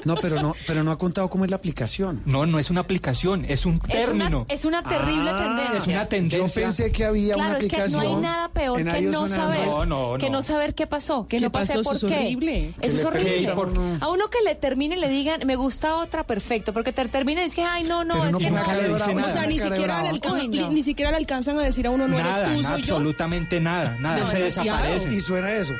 No, 0.03 0.15
pero 0.15 0.41
no, 0.41 0.55
pero 0.67 0.83
no 0.83 0.91
ha 0.91 0.97
contado 0.97 1.29
cómo 1.29 1.45
es 1.45 1.51
la 1.51 1.57
aplicación. 1.57 2.21
No, 2.25 2.45
no 2.45 2.59
es 2.59 2.69
una 2.69 2.81
aplicación, 2.81 3.45
es 3.47 3.65
un 3.65 3.75
Es 3.75 4.07
una, 4.09 4.25
término. 4.25 4.45
es 4.49 4.65
una 4.65 4.83
terrible 4.83 5.29
Ah, 5.31 5.37
tendencia. 5.43 5.77
Es 5.79 5.87
una 5.87 6.05
tendencia. 6.07 6.39
Yo 6.47 6.53
pensé 6.53 6.91
que 6.91 7.05
había 7.05 7.35
Claro, 7.35 7.49
una 7.51 7.59
es 7.59 7.67
que 7.67 7.75
aplicación. 7.77 8.03
no 8.03 8.15
hay 8.17 8.21
nada 8.21 8.49
peor 8.49 8.77
que 8.83 9.01
no 9.01 9.27
saber. 9.27 9.67
No, 9.67 9.85
no, 9.85 10.17
que 10.17 10.29
no. 10.29 10.43
saber 10.43 10.75
qué 10.75 10.85
pasó, 10.87 11.25
que 11.27 11.37
¿Qué 11.37 11.43
no 11.45 11.51
pasé 11.51 11.73
pasó? 11.75 11.83
por 11.83 11.95
Eso 11.95 12.07
es 12.07 12.11
qué. 12.13 12.19
horrible. 12.19 12.73
Eso 12.81 12.97
es 12.97 13.01
le 13.01 13.05
horrible. 13.05 13.47
a 13.49 13.53
uno. 13.55 13.97
A 14.01 14.09
uno 14.09 14.29
que 14.29 14.41
le 14.43 14.55
termine 14.55 14.95
y 14.95 14.99
le 14.99 15.07
digan, 15.07 15.41
me 15.45 15.55
gusta 15.55 15.95
otra, 15.95 16.25
perfecto, 16.25 16.73
porque 16.73 16.91
te 16.91 17.05
termina 17.07 17.41
y 17.43 17.45
es 17.45 17.55
que, 17.55 17.63
ay, 17.63 17.83
no, 17.83 18.03
no, 18.03 18.15
Pero 18.15 18.25
es 18.25 18.31
no 18.33 18.37
que 18.39 18.49
no. 18.49 18.55
bravo. 18.55 19.25
O 19.25 19.29
sea, 19.29 19.45
ni 19.47 19.59
siquiera, 19.59 20.03
le 20.03 20.09
alcan- 20.09 20.33
Uy, 20.33 20.47
no. 20.49 20.69
ni 20.71 20.83
siquiera 20.83 21.11
le 21.11 21.17
alcanzan 21.17 21.57
a 21.59 21.63
decir 21.63 21.87
a 21.87 21.91
uno, 21.91 22.07
no 22.07 22.17
nada, 22.17 22.43
eres 22.43 22.57
tú, 22.57 22.63
soy 22.63 22.81
yo. 22.83 22.95
absolutamente 22.95 23.52
nada, 23.59 23.95
nada, 23.99 24.19
No, 24.19 24.27
se 24.27 24.39
desaparecen. 24.39 25.11
Y 25.11 25.19
suena 25.21 25.51
eso. 25.51 25.73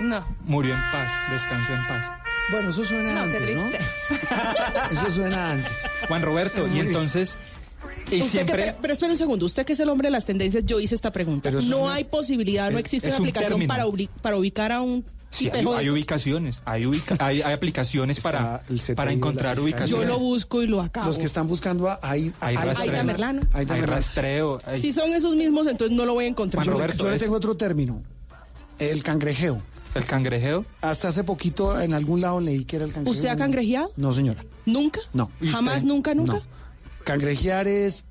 No. 0.00 0.24
Murió 0.44 0.74
en 0.74 0.80
paz, 0.92 1.12
descansó 1.30 1.72
en 1.72 1.86
paz. 1.88 2.06
Bueno, 2.50 2.70
eso 2.70 2.84
suena 2.84 3.12
No, 3.26 3.30
qué 3.32 3.36
antes, 3.38 3.56
¿no? 3.56 3.68
tristeza. 3.68 4.88
Eso 4.92 5.10
suena 5.10 5.50
antes. 5.52 5.72
Juan 6.06 6.22
Roberto, 6.22 6.66
y 6.68 6.80
entonces 6.80 7.36
y 8.10 8.22
Usted 8.22 8.30
siempre 8.30 8.54
pero, 8.56 8.78
pero 8.80 8.92
espere 8.94 9.12
un 9.12 9.18
segundo, 9.18 9.44
usted 9.44 9.66
que 9.66 9.74
es 9.74 9.80
el 9.80 9.88
hombre 9.90 10.06
de 10.06 10.12
las 10.12 10.24
tendencias, 10.24 10.64
yo 10.64 10.80
hice 10.80 10.94
esta 10.94 11.12
pregunta. 11.12 11.50
No 11.50 11.78
una- 11.80 11.94
hay 11.94 12.04
posibilidad, 12.04 12.70
no 12.70 12.78
existe 12.78 13.08
una 13.08 13.16
un 13.16 13.22
aplicación 13.22 13.50
término. 13.60 13.68
para, 13.68 13.84
para 14.22 14.36
ubicar 14.38 14.72
a 14.72 14.80
un 14.80 15.04
Sí, 15.30 15.50
hay, 15.52 15.64
hay 15.66 15.90
ubicaciones, 15.90 16.62
hay, 16.64 16.86
ubica- 16.86 17.16
hay, 17.20 17.42
hay 17.42 17.52
aplicaciones 17.52 18.18
para, 18.20 18.62
para 18.96 19.12
encontrar 19.12 19.56
Fiscalía. 19.56 19.86
Yo 19.86 19.96
ubicaciones. 19.96 20.08
lo 20.08 20.18
busco 20.18 20.62
y 20.62 20.66
lo 20.66 20.80
acabo. 20.80 21.06
Los 21.08 21.18
que 21.18 21.26
están 21.26 21.46
buscando 21.46 21.88
a 21.88 21.98
Aida 22.02 22.32
Hay 22.40 22.56
rastreo. 22.56 23.04
Merlano. 23.04 23.42
Hay 23.52 23.66
Merlano. 23.66 23.92
rastreo. 23.92 24.58
hay- 24.64 24.80
Si 24.80 24.92
son 24.92 25.12
esos 25.12 25.36
mismos, 25.36 25.66
entonces 25.66 25.96
no 25.96 26.06
lo 26.06 26.14
voy 26.14 26.24
a 26.24 26.28
encontrar. 26.28 26.64
Yo, 26.64 26.72
le- 26.72 26.76
Roberto, 26.78 27.04
yo 27.04 27.10
le 27.10 27.16
es- 27.16 27.22
tengo 27.22 27.36
otro 27.36 27.56
término. 27.56 28.02
El 28.78 29.02
cangrejeo. 29.02 29.60
El 29.94 30.04
cangrejeo. 30.06 30.64
Hasta 30.80 31.08
hace 31.08 31.24
poquito 31.24 31.78
en 31.80 31.92
algún 31.94 32.20
lado 32.20 32.40
leí 32.40 32.64
que 32.64 32.76
era 32.76 32.84
el 32.86 32.92
cangrejeo. 32.92 33.10
¿Usted 33.16 33.28
ha 33.28 33.36
cangrejeado? 33.36 33.92
No, 33.96 34.12
señora. 34.12 34.44
¿Nunca? 34.66 35.00
No. 35.12 35.30
¿Y 35.40 35.48
¿Jamás, 35.48 35.84
nunca, 35.84 36.14
nunca? 36.14 36.32
No. 36.34 36.42
Cangrejear 37.04 37.66
es 37.68 38.04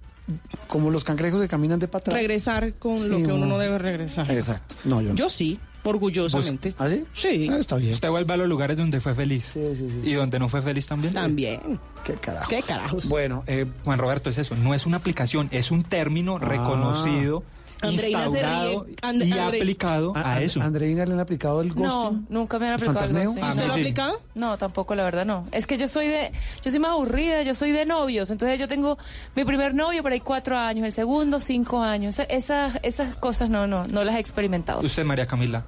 como 0.68 0.90
los 0.92 1.04
cangrejos 1.04 1.42
que 1.42 1.48
caminan 1.48 1.80
de 1.80 1.88
patas. 1.88 2.14
Regresar 2.14 2.74
con 2.74 2.98
Sí, 2.98 3.08
lo 3.10 3.18
que 3.18 3.24
uno 3.26 3.36
un- 3.44 3.50
no 3.50 3.58
debe 3.58 3.78
regresar. 3.78 4.30
Exacto. 4.30 4.76
No, 4.84 5.02
yo 5.02 5.10
no. 5.10 5.16
Yo 5.16 5.30
sí, 5.30 5.60
orgullosamente. 5.90 6.74
¿Ah, 6.78 6.90
sí? 6.90 7.06
Sí. 7.14 7.50
Ah, 7.52 7.58
está 7.58 7.76
bien. 7.78 7.94
Usted 7.94 8.10
vuelve 8.10 8.34
a 8.34 8.38
los 8.38 8.48
lugares 8.48 8.78
donde 8.78 9.00
fue 9.02 9.14
feliz. 9.16 9.44
Sí, 9.54 9.62
sí, 9.76 9.90
sí. 9.90 10.02
Y 10.04 10.14
donde 10.14 10.40
no 10.40 10.50
fue 10.50 10.62
feliz 10.62 10.88
también. 10.88 11.14
También. 11.14 11.80
¿Qué 12.04 12.14
carajo? 12.14 12.50
¿Qué 12.50 12.62
carajos? 12.62 13.10
Bueno, 13.10 13.44
eh, 13.48 13.66
Juan 13.84 14.00
Roberto, 14.00 14.30
es 14.30 14.38
eso. 14.38 14.56
No 14.56 14.74
es 14.74 14.86
una 14.86 14.98
aplicación, 14.98 15.48
es 15.52 15.72
un 15.72 15.84
término 15.84 16.38
reconocido, 16.40 17.44
Andreina 17.80 18.28
se 18.28 18.42
ríe. 18.42 18.80
And- 19.04 19.24
y 19.24 19.32
Andre- 19.34 19.60
aplicado 19.60 20.12
a, 20.16 20.22
a 20.22 20.34
a- 20.38 20.42
eso. 20.42 20.60
Andreina 20.62 21.06
le 21.06 21.14
han 21.14 21.20
aplicado 21.20 21.62
el 21.62 21.68
No, 21.70 21.76
ghosting. 21.76 22.26
nunca 22.30 22.58
me 22.58 22.66
han 22.66 22.72
¿El 22.72 22.76
aplicado 22.90 23.00
algo 23.06 23.08
fantasmeo? 23.08 23.32
así. 23.32 23.40
Ah, 23.44 23.50
¿Usted 23.50 23.62
no, 23.62 23.68
lo 23.68 23.74
ha 23.74 23.76
aplicado? 23.76 24.22
No, 24.34 24.58
tampoco, 24.58 24.96
la 24.96 25.04
verdad, 25.04 25.26
no. 25.28 25.46
Es 25.52 25.68
que 25.68 25.78
yo 25.78 25.88
soy 25.88 26.08
de, 26.08 26.32
yo 26.64 26.72
soy 26.72 26.80
más 26.80 26.92
aburrida, 26.92 27.44
yo 27.44 27.54
soy 27.54 27.72
de 27.72 27.86
novios. 27.86 28.32
Entonces 28.32 28.58
yo 28.60 28.68
tengo 28.68 28.98
mi 29.36 29.46
primer 29.46 29.76
novio 29.76 30.02
por 30.02 30.12
ahí 30.12 30.22
cuatro 30.22 30.58
años, 30.58 30.86
el 30.86 30.92
segundo 30.92 31.40
cinco 31.40 31.80
años. 31.84 32.18
Esa- 32.18 32.24
Esas, 32.24 32.80
esas 32.82 33.16
cosas 33.16 33.50
no, 33.52 33.68
no, 33.68 33.86
no 33.86 34.04
las 34.04 34.16
he 34.16 34.20
experimentado. 34.20 34.82
Usted, 34.82 35.04
María 35.06 35.28
Camila. 35.28 35.64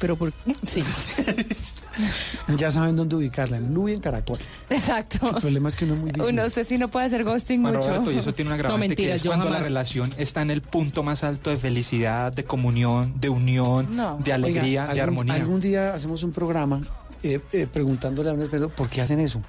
Pero 0.00 0.16
por... 0.16 0.32
Sí. 0.64 0.82
Ya 2.56 2.70
saben 2.70 2.96
dónde 2.96 3.16
ubicarla, 3.16 3.58
en 3.58 3.76
y 3.88 3.92
en 3.92 4.00
Caracol. 4.00 4.38
Exacto. 4.70 5.28
El 5.28 5.34
problema 5.40 5.68
es 5.68 5.76
que 5.76 5.84
uno 5.84 5.94
es 5.94 6.00
muy 6.00 6.10
visible. 6.12 6.32
Uno 6.32 6.48
sé 6.48 6.64
si 6.64 6.78
no 6.78 6.90
puede 6.90 7.06
hacer 7.06 7.24
ghosting 7.24 7.60
Juan 7.60 7.74
mucho. 7.76 7.88
Roberto, 7.88 8.12
y 8.12 8.18
eso 8.18 8.32
tiene 8.32 8.48
un 8.50 8.54
agravante 8.54 8.88
mentira, 8.88 9.10
que 9.10 9.16
es 9.16 9.22
cuando 9.26 9.50
la 9.50 9.58
relación 9.60 10.10
está 10.16 10.40
en 10.40 10.50
el 10.50 10.62
punto 10.62 11.02
más 11.02 11.24
alto 11.24 11.50
de 11.50 11.56
felicidad, 11.58 12.32
de 12.32 12.44
comunión, 12.44 13.20
de 13.20 13.28
unión, 13.28 13.94
No. 13.94 14.18
de 14.24 14.32
alegría, 14.32 14.82
Oiga, 14.84 14.94
de 14.94 15.00
algún, 15.02 15.18
armonía. 15.18 15.34
algún 15.42 15.60
día 15.60 15.92
hacemos 15.94 16.22
un 16.22 16.32
programa 16.32 16.80
eh, 17.22 17.40
eh, 17.52 17.66
preguntándole 17.70 18.30
a 18.30 18.32
un 18.32 18.40
experto 18.40 18.68
por 18.70 18.88
qué 18.88 19.02
hacen 19.02 19.20
eso. 19.20 19.42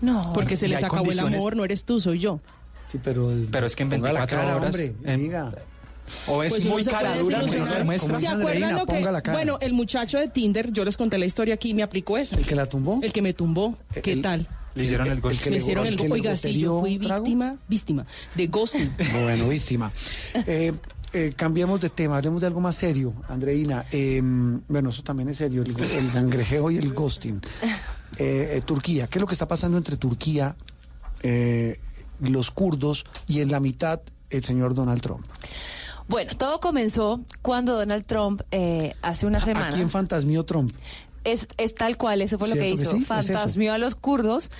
No. 0.00 0.30
Porque 0.34 0.54
se 0.56 0.66
y 0.66 0.68
les 0.70 0.84
acabó 0.84 1.10
el 1.10 1.18
amor, 1.18 1.56
no 1.56 1.64
eres 1.64 1.84
tú, 1.84 1.98
soy 2.00 2.20
yo. 2.20 2.38
Sí, 2.86 3.00
pero. 3.02 3.28
Pero 3.50 3.66
es 3.66 3.74
que 3.74 3.82
en 3.82 3.90
ponga 3.90 4.12
la 4.12 4.20
24 4.20 4.38
cara, 4.38 4.56
horas, 4.56 4.66
hombre, 4.66 4.94
en- 5.04 5.20
diga. 5.20 5.52
O 6.26 6.42
es 6.42 6.50
Pues 6.52 6.64
muy 6.66 6.82
se 6.84 6.90
puede 6.90 7.02
cara 7.04 7.16
dura, 7.18 7.38
desilusionar. 7.42 7.66
no 7.68 7.72
se 7.72 7.78
demuestra. 7.78 8.08
¿Cómo 8.08 8.20
¿Se 8.20 8.26
es 8.26 8.32
acuerdan 8.32 8.74
lo 8.76 8.86
que...? 8.86 8.92
Ponga 8.94 9.12
la 9.12 9.22
cara. 9.22 9.36
Bueno, 9.38 9.58
el 9.60 9.72
muchacho 9.72 10.18
de 10.18 10.28
Tinder, 10.28 10.72
yo 10.72 10.84
les 10.84 10.96
conté 10.96 11.18
la 11.18 11.26
historia 11.26 11.54
aquí, 11.54 11.74
me 11.74 11.82
aplicó 11.82 12.16
esa. 12.18 12.36
¿El 12.36 12.46
que 12.46 12.54
la 12.54 12.66
tumbó? 12.66 13.00
El 13.02 13.12
que 13.12 13.22
me 13.22 13.32
tumbó. 13.32 13.76
¿Qué 14.02 14.12
El- 14.12 14.22
tal? 14.22 14.46
Le 14.74 14.84
hicieron 14.84 15.08
el 15.08 15.20
ghosting. 15.20 15.50
le- 15.52 15.58
hicieron 15.58 15.86
el 15.86 15.96
le 15.96 16.08
Oiga, 16.10 16.36
sí, 16.36 16.58
yo 16.60 16.80
fui 16.80 16.98
víctima, 16.98 17.56
víctima 17.68 18.06
de 18.36 18.46
ghosting. 18.46 18.90
Bueno, 19.24 19.48
víctima. 19.48 19.90
Eh, 20.46 20.72
eh, 21.14 21.32
cambiemos 21.34 21.80
de 21.80 21.88
tema, 21.90 22.16
hablemos 22.18 22.42
de 22.42 22.46
algo 22.46 22.60
más 22.60 22.76
serio, 22.76 23.12
Andreina. 23.28 23.86
Eh, 23.90 24.20
bueno, 24.68 24.90
eso 24.90 25.02
también 25.02 25.30
es 25.30 25.38
serio, 25.38 25.62
el, 25.62 25.70
el 25.80 26.10
gangrejeo 26.12 26.70
y 26.70 26.76
el 26.76 26.92
ghosting. 26.92 27.40
Eh, 28.18 28.50
eh, 28.56 28.62
Turquía, 28.64 29.08
¿qué 29.08 29.18
es 29.18 29.20
lo 29.20 29.26
que 29.26 29.34
está 29.34 29.48
pasando 29.48 29.78
entre 29.78 29.96
Turquía, 29.96 30.54
eh, 31.22 31.80
los 32.20 32.50
kurdos 32.52 33.04
y 33.26 33.40
en 33.40 33.50
la 33.50 33.58
mitad 33.60 34.00
el 34.30 34.44
señor 34.44 34.74
Donald 34.74 35.00
Trump? 35.00 35.24
Bueno, 36.08 36.32
todo 36.36 36.58
comenzó 36.58 37.20
cuando 37.42 37.76
Donald 37.76 38.06
Trump 38.06 38.42
eh, 38.50 38.94
hace 39.02 39.26
una 39.26 39.40
semana. 39.40 39.68
¿A 39.68 39.70
quién 39.70 39.90
fantasmió 39.90 40.44
Trump? 40.44 40.72
Es, 41.24 41.46
es 41.58 41.74
tal 41.74 41.98
cual, 41.98 42.22
eso 42.22 42.38
fue 42.38 42.48
lo 42.48 42.54
que 42.54 42.62
¿Cierto 42.62 42.76
que 42.76 42.82
hizo. 42.82 42.96
Es. 42.96 43.06
Fantasmió 43.06 43.74
a 43.74 43.78
los 43.78 43.94
kurdos, 43.94 44.50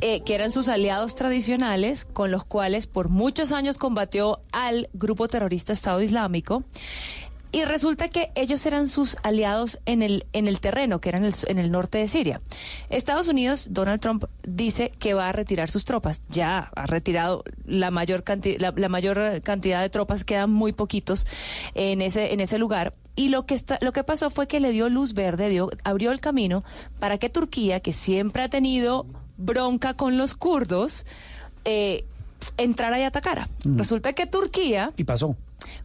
eh, 0.00 0.22
que 0.22 0.34
eran 0.34 0.50
sus 0.50 0.66
aliados 0.68 1.14
tradicionales, 1.14 2.04
con 2.04 2.32
los 2.32 2.44
cuales 2.44 2.88
por 2.88 3.08
muchos 3.08 3.52
años 3.52 3.78
combatió 3.78 4.40
al 4.50 4.88
grupo 4.92 5.28
terrorista 5.28 5.72
Estado 5.72 6.02
Islámico. 6.02 6.64
Y 7.50 7.64
resulta 7.64 8.08
que 8.08 8.30
ellos 8.34 8.64
eran 8.66 8.88
sus 8.88 9.16
aliados 9.22 9.78
en 9.86 10.02
el, 10.02 10.26
en 10.34 10.48
el 10.48 10.60
terreno, 10.60 11.00
que 11.00 11.08
era 11.08 11.18
en 11.18 11.24
el, 11.24 11.34
en 11.46 11.58
el 11.58 11.70
norte 11.70 11.96
de 11.98 12.06
Siria. 12.06 12.42
Estados 12.90 13.26
Unidos, 13.26 13.68
Donald 13.70 14.00
Trump 14.00 14.24
dice 14.42 14.92
que 14.98 15.14
va 15.14 15.28
a 15.30 15.32
retirar 15.32 15.70
sus 15.70 15.86
tropas. 15.86 16.20
Ya 16.28 16.70
ha 16.76 16.86
retirado 16.86 17.44
la 17.64 17.90
mayor, 17.90 18.22
canti- 18.22 18.58
la, 18.58 18.72
la 18.76 18.88
mayor 18.90 19.40
cantidad 19.42 19.80
de 19.80 19.88
tropas, 19.88 20.24
quedan 20.24 20.50
muy 20.50 20.72
poquitos 20.72 21.26
en 21.74 22.02
ese, 22.02 22.34
en 22.34 22.40
ese 22.40 22.58
lugar. 22.58 22.92
Y 23.16 23.28
lo 23.28 23.46
que, 23.46 23.54
está, 23.54 23.78
lo 23.80 23.92
que 23.92 24.04
pasó 24.04 24.28
fue 24.30 24.46
que 24.46 24.60
le 24.60 24.70
dio 24.70 24.88
luz 24.90 25.14
verde, 25.14 25.48
dio, 25.48 25.70
abrió 25.84 26.12
el 26.12 26.20
camino 26.20 26.64
para 27.00 27.16
que 27.18 27.30
Turquía, 27.30 27.80
que 27.80 27.92
siempre 27.94 28.42
ha 28.42 28.48
tenido 28.50 29.06
bronca 29.38 29.94
con 29.94 30.18
los 30.18 30.34
kurdos, 30.34 31.06
eh, 31.64 32.04
entrara 32.58 33.00
y 33.00 33.04
atacara. 33.04 33.48
Mm. 33.64 33.78
Resulta 33.78 34.12
que 34.12 34.26
Turquía 34.26 34.92
Y 34.96 35.04
pasó. 35.04 35.34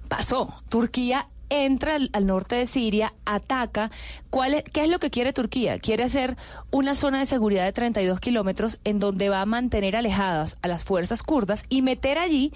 pasó. 0.09 0.53
Turquía 0.69 1.27
entra 1.53 1.95
al, 1.95 2.25
norte 2.25 2.55
de 2.55 2.65
Siria, 2.65 3.13
ataca. 3.25 3.91
¿Cuál 4.33 4.55
es, 4.55 4.63
¿Qué 4.63 4.81
es 4.81 4.89
lo 4.89 4.97
que 4.97 5.11
quiere 5.11 5.31
Turquía? 5.31 5.77
Quiere 5.77 6.01
hacer 6.03 6.37
una 6.71 6.95
zona 6.95 7.19
de 7.19 7.27
seguridad 7.27 7.65
de 7.65 7.71
32 7.71 8.19
kilómetros 8.19 8.79
en 8.83 8.97
donde 8.97 9.29
va 9.29 9.41
a 9.41 9.45
mantener 9.45 9.95
alejadas 9.95 10.57
a 10.63 10.67
las 10.67 10.83
fuerzas 10.83 11.21
kurdas 11.21 11.65
y 11.69 11.83
meter 11.83 12.17
allí 12.17 12.51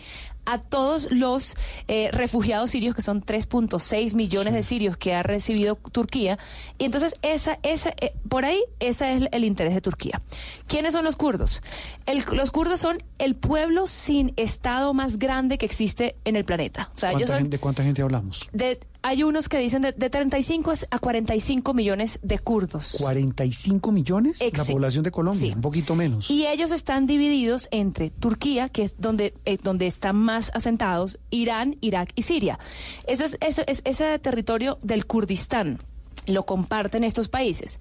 a 0.45 0.57
todos 0.59 1.11
los 1.11 1.55
eh, 1.87 2.09
refugiados 2.13 2.71
sirios, 2.71 2.95
que 2.95 3.01
son 3.03 3.21
3.6 3.21 4.15
millones 4.15 4.55
de 4.55 4.63
sirios 4.63 4.97
que 4.97 5.13
ha 5.13 5.21
recibido 5.21 5.75
Turquía. 5.75 6.39
Y 6.79 6.85
entonces, 6.85 7.13
esa, 7.21 7.59
esa, 7.61 7.89
eh, 8.01 8.13
por 8.27 8.45
ahí, 8.45 8.63
ese 8.79 9.13
es 9.13 9.23
el, 9.31 9.43
interés 9.43 9.75
de 9.75 9.81
Turquía. 9.81 10.21
¿Quiénes 10.65 10.93
son 10.93 11.03
los 11.03 11.15
kurdos? 11.15 11.61
El- 12.07 12.23
los 12.31 12.49
kurdos 12.49 12.79
son 12.79 13.03
el 13.19 13.35
pueblo 13.35 13.85
sin 13.85 14.33
Estado 14.37 14.93
más 14.95 15.19
grande 15.19 15.57
que 15.59 15.65
existe 15.67 16.15
en 16.25 16.35
el 16.37 16.45
planeta. 16.45 16.89
O 16.95 16.97
sea, 16.97 17.09
ellos 17.09 17.23
¿Cuánta 17.23 17.33
son 17.33 17.39
gente, 17.43 17.57
¿De 17.57 17.61
cuánta 17.61 17.83
gente 17.83 18.01
hablamos? 18.01 18.49
de, 18.53 18.79
hay 19.01 19.23
unos 19.23 19.49
que 19.49 19.57
dicen 19.57 19.81
de, 19.81 19.91
de 19.91 20.09
35 20.09 20.73
a 20.89 20.99
45 20.99 21.73
millones 21.73 22.19
de 22.21 22.39
kurdos. 22.39 22.99
¿45 22.99 23.91
millones? 23.91 24.39
La 24.55 24.65
población 24.65 25.03
de 25.03 25.11
Colombia, 25.11 25.49
sí. 25.49 25.53
un 25.55 25.61
poquito 25.61 25.95
menos. 25.95 26.29
Y 26.29 26.45
ellos 26.45 26.71
están 26.71 27.07
divididos 27.07 27.67
entre 27.71 28.09
Turquía, 28.09 28.69
que 28.69 28.83
es 28.83 28.99
donde, 28.99 29.33
eh, 29.45 29.57
donde 29.61 29.87
están 29.87 30.15
más 30.15 30.51
asentados, 30.53 31.19
Irán, 31.29 31.77
Irak 31.81 32.11
y 32.15 32.23
Siria. 32.23 32.59
Ese, 33.05 33.25
es, 33.25 33.37
ese, 33.41 33.63
es 33.67 33.81
ese 33.85 34.19
territorio 34.19 34.77
del 34.81 35.05
Kurdistán. 35.05 35.79
Lo 36.25 36.45
comparten 36.45 37.03
estos 37.03 37.29
países. 37.29 37.79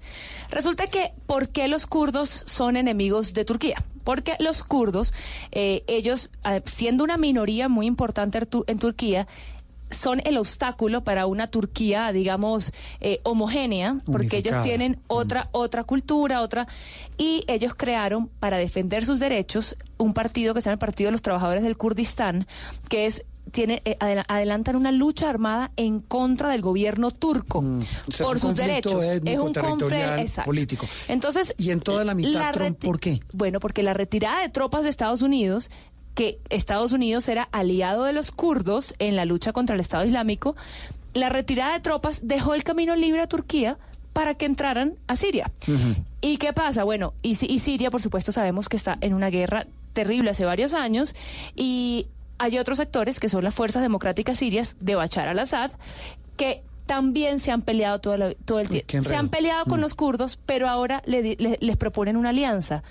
Resulta 0.49 0.87
que, 0.87 1.11
¿por 1.25 1.49
qué 1.49 1.67
los 1.67 1.85
kurdos 1.85 2.43
son 2.45 2.77
enemigos 2.77 3.33
de 3.33 3.43
Turquía? 3.43 3.83
porque 4.07 4.37
los 4.39 4.63
kurdos, 4.63 5.13
eh, 5.51 5.83
ellos, 5.87 6.29
eh, 6.49 6.61
siendo 6.63 7.03
una 7.03 7.17
minoría 7.17 7.67
muy 7.67 7.87
importante 7.87 8.39
en 8.67 8.79
Turquía, 8.79 9.27
son 9.89 10.21
el 10.25 10.37
obstáculo 10.37 11.03
para 11.03 11.25
una 11.27 11.47
Turquía, 11.47 12.11
digamos, 12.11 12.71
eh, 12.99 13.19
homogénea, 13.23 13.97
porque 14.11 14.37
ellos 14.37 14.61
tienen 14.61 14.99
otra, 15.07 15.49
otra 15.51 15.83
cultura, 15.85 16.41
otra, 16.41 16.67
y 17.17 17.43
ellos 17.47 17.73
crearon 17.75 18.27
para 18.39 18.57
defender 18.57 19.05
sus 19.05 19.19
derechos 19.19 19.75
un 19.97 20.13
partido 20.13 20.53
que 20.53 20.61
se 20.61 20.65
llama 20.65 20.73
el 20.73 20.79
Partido 20.79 21.07
de 21.07 21.13
los 21.13 21.21
Trabajadores 21.21 21.63
del 21.63 21.77
Kurdistán, 21.77 22.47
que 22.89 23.05
es 23.05 23.25
tiene 23.49 23.81
eh, 23.85 23.95
adela- 24.01 24.25
adelantan 24.27 24.75
una 24.75 24.91
lucha 24.91 25.29
armada 25.29 25.71
en 25.77 26.01
contra 26.01 26.49
del 26.49 26.61
gobierno 26.61 27.11
turco 27.11 27.61
Mm. 27.61 27.79
O 27.79 27.81
sea, 27.81 27.91
es 28.09 28.21
por 28.21 28.35
un 28.35 28.41
sus 28.41 28.49
conflicto 28.49 28.89
derechos. 28.99 29.03
étnico, 29.05 29.47
confre- 29.47 29.53
territorial, 29.53 30.19
exacto. 30.19 30.45
político. 30.49 30.85
Entonces, 31.07 31.53
Y 31.57 31.71
en 31.71 31.79
toda 31.79 32.03
la 32.03 32.13
mitad, 32.13 32.51
Trump, 32.51 32.77
¿por 32.77 32.99
qué? 32.99 33.21
Bueno, 33.31 33.61
porque 33.61 33.83
la 33.83 33.93
retirada 33.93 34.41
de 34.41 34.49
tropas 34.49 34.83
de 34.83 34.89
Estados 34.89 35.21
Unidos 35.21 35.71
que 36.17 36.39
Estados 36.49 36.93
Unidos 36.93 37.27
era 37.27 37.47
aliado 37.51 38.03
de 38.05 38.11
los 38.11 38.31
kurdos 38.31 38.95
en 38.97 39.15
la 39.15 39.23
lucha 39.25 39.53
contra 39.53 39.75
el 39.75 39.81
Estado 39.81 40.03
Islámico, 40.03 40.55
la 41.13 41.29
retirada 41.29 41.73
de 41.73 41.79
tropas 41.79 42.21
dejó 42.23 42.55
el 42.55 42.63
camino 42.63 42.95
libre 42.95 43.21
a 43.21 43.27
Turquía 43.27 43.77
para 44.13 44.33
que 44.33 44.47
entraran 44.47 44.95
a 45.05 45.15
Siria. 45.15 45.51
¿Y 46.21 46.37
qué 46.37 46.53
pasa? 46.53 46.83
Bueno, 46.83 47.13
y, 47.21 47.37
y 47.45 47.59
Siria, 47.59 47.91
por 47.91 48.01
supuesto, 48.01 48.31
sabemos 48.31 48.67
que 48.67 48.77
está 48.77 48.97
en 49.01 49.13
una 49.13 49.29
guerra 49.29 49.67
terrible 49.93 50.31
hace 50.31 50.43
varios 50.43 50.73
años 50.73 51.13
y 51.55 52.07
hay 52.39 52.57
otros 52.57 52.79
sectores 52.79 53.19
que 53.19 53.29
son 53.29 53.43
las 53.43 53.53
fuerzas 53.53 53.83
democráticas 53.83 54.39
sirias 54.39 54.75
de 54.79 54.95
Bashar 54.95 55.27
al-Assad 55.27 55.69
que 56.35 56.63
también 56.87 57.39
se 57.39 57.51
han 57.51 57.61
peleado 57.61 57.99
todo, 57.99 58.15
el- 58.15 58.37
todo 58.45 58.59
el 58.59 58.69
tiempo. 58.69 59.07
Se 59.07 59.15
han 59.15 59.29
peleado 59.29 59.65
con 59.65 59.79
Mm. 59.79 59.83
los 59.83 59.93
kurdos, 59.93 60.39
pero 60.47 60.67
ahora 60.67 61.03
le 61.05 61.21
di- 61.21 61.35
le- 61.37 61.57
les 61.61 61.77
proponen 61.77 62.17
una 62.17 62.29
alianza. 62.29 62.81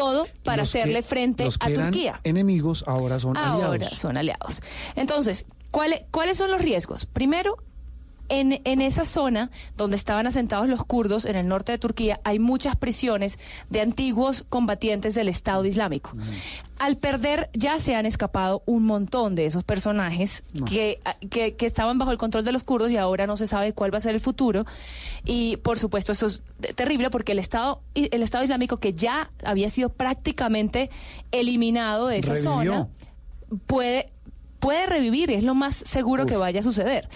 Todo 0.00 0.26
para 0.44 0.62
Los 0.62 0.72
que- 0.72 0.78
hacerle 0.78 1.02
frente 1.02 1.44
los 1.44 1.56
a 1.60 1.68
eran 1.68 1.86
Turquía. 1.92 2.20
enemigos 2.24 2.84
ahora 2.86 3.18
son 3.18 3.36
Ahora 3.36 3.66
aliados. 3.68 3.96
son 3.98 4.16
aliados. 4.16 4.62
Entonces, 4.96 5.44
¿cuáles, 5.70 6.02
¿cuáles 6.10 6.38
son 6.38 6.50
los 6.50 6.60
riesgos? 6.62 7.06
Primero, 7.06 7.56
en, 8.30 8.60
en 8.64 8.80
esa 8.80 9.04
zona 9.04 9.50
donde 9.76 9.96
estaban 9.96 10.26
asentados 10.26 10.68
los 10.68 10.82
kurdos, 10.84 11.24
en 11.26 11.36
el 11.36 11.46
norte 11.48 11.72
de 11.72 11.78
Turquía, 11.78 12.20
hay 12.24 12.38
muchas 12.38 12.76
prisiones 12.76 13.38
de 13.68 13.82
antiguos 13.82 14.44
combatientes 14.48 15.14
del 15.14 15.28
Estado 15.28 15.64
Islámico. 15.66 16.12
Al 16.78 16.96
perder, 16.96 17.50
ya 17.52 17.78
se 17.78 17.94
han 17.94 18.06
escapado 18.06 18.62
un 18.64 18.84
montón 18.86 19.34
de 19.34 19.44
esos 19.44 19.64
personajes 19.64 20.42
No. 20.54 20.64
que, 20.64 20.98
que, 21.28 21.54
que 21.54 21.66
estaban 21.66 21.98
bajo 21.98 22.10
el 22.10 22.16
control 22.16 22.42
de 22.44 22.52
los 22.52 22.64
kurdos 22.64 22.90
y 22.90 22.96
ahora 22.96 23.26
no 23.26 23.36
se 23.36 23.46
sabe 23.46 23.74
cuál 23.74 23.92
va 23.92 23.98
a 23.98 24.00
ser 24.00 24.14
el 24.14 24.20
futuro. 24.22 24.64
Y 25.26 25.58
por 25.58 25.78
supuesto, 25.78 26.12
eso 26.12 26.28
es 26.28 26.42
terrible 26.76 27.10
porque 27.10 27.32
el 27.32 27.38
Estado, 27.38 27.82
el 27.94 28.22
Estado 28.22 28.44
Islámico, 28.44 28.78
que 28.78 28.94
ya 28.94 29.30
había 29.44 29.68
sido 29.68 29.90
prácticamente 29.90 30.88
eliminado 31.32 32.06
de 32.06 32.18
esa 32.18 32.32
Revivió. 32.32 32.54
zona, 32.54 32.88
puede 33.66 34.12
puede 34.60 34.86
revivir 34.86 35.30
y 35.30 35.34
es 35.34 35.42
lo 35.42 35.54
más 35.54 35.74
seguro 35.74 36.26
que 36.26 36.36
vaya 36.36 36.60
a 36.60 36.62
suceder. 36.62 37.08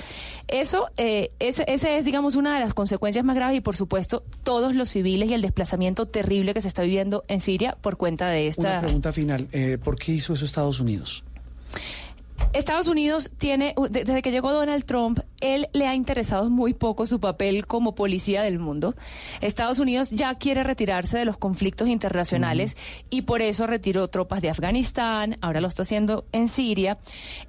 Eso, 0.49 0.89
eh, 0.97 1.31
ese, 1.39 1.65
ese 1.69 1.99
es, 1.99 2.05
digamos, 2.05 2.35
una 2.35 2.55
de 2.55 2.61
las 2.61 2.75
consecuencias 2.75 3.25
más 3.25 3.37
graves 3.37 3.59
y, 3.59 3.61
por 3.61 3.77
supuesto, 3.77 4.25
todos 4.43 4.75
los 4.75 4.89
civiles 4.91 5.31
y 5.31 5.35
el 5.35 5.43
desplazamiento 5.43 6.07
terrible 6.07 6.55
que 6.55 6.61
se 6.61 6.69
está 6.69 6.83
viviendo 6.83 7.23
en 7.29 7.41
Siria 7.41 7.77
por 7.81 7.97
cuenta 7.97 8.29
de 8.29 8.41
Una 8.41 8.49
esta... 8.49 8.81
pregunta 8.81 9.13
final. 9.13 9.47
eh, 9.53 9.79
¿Por 9.83 9.97
qué 9.97 10.13
hizo 10.13 10.33
eso 10.35 10.45
Estados 10.45 10.81
Unidos? 10.81 11.23
Estados 12.53 12.87
Unidos 12.89 13.31
tiene, 13.39 13.75
de- 13.91 14.05
desde 14.05 14.23
que 14.23 14.31
llegó 14.31 14.53
Donald 14.53 14.85
Trump, 14.85 15.21
él 15.41 15.69
le 15.73 15.87
ha 15.87 15.95
interesado 15.95 16.51
muy 16.51 16.73
poco 16.73 17.05
su 17.07 17.21
papel 17.21 17.67
como 17.67 17.95
policía 17.95 18.43
del 18.43 18.59
mundo. 18.59 18.95
Estados 19.41 19.79
Unidos 19.79 20.11
ya 20.11 20.35
quiere 20.37 20.63
retirarse 20.63 21.19
de 21.19 21.25
los 21.25 21.37
conflictos 21.37 21.89
internacionales 21.89 22.77
y 23.11 23.23
por 23.23 23.43
eso 23.43 23.67
retiró 23.67 24.09
tropas 24.09 24.41
de 24.41 24.51
Afganistán, 24.51 25.37
ahora 25.41 25.61
lo 25.61 25.69
está 25.69 25.83
haciendo 25.83 26.25
en 26.33 26.49
Siria, 26.49 26.99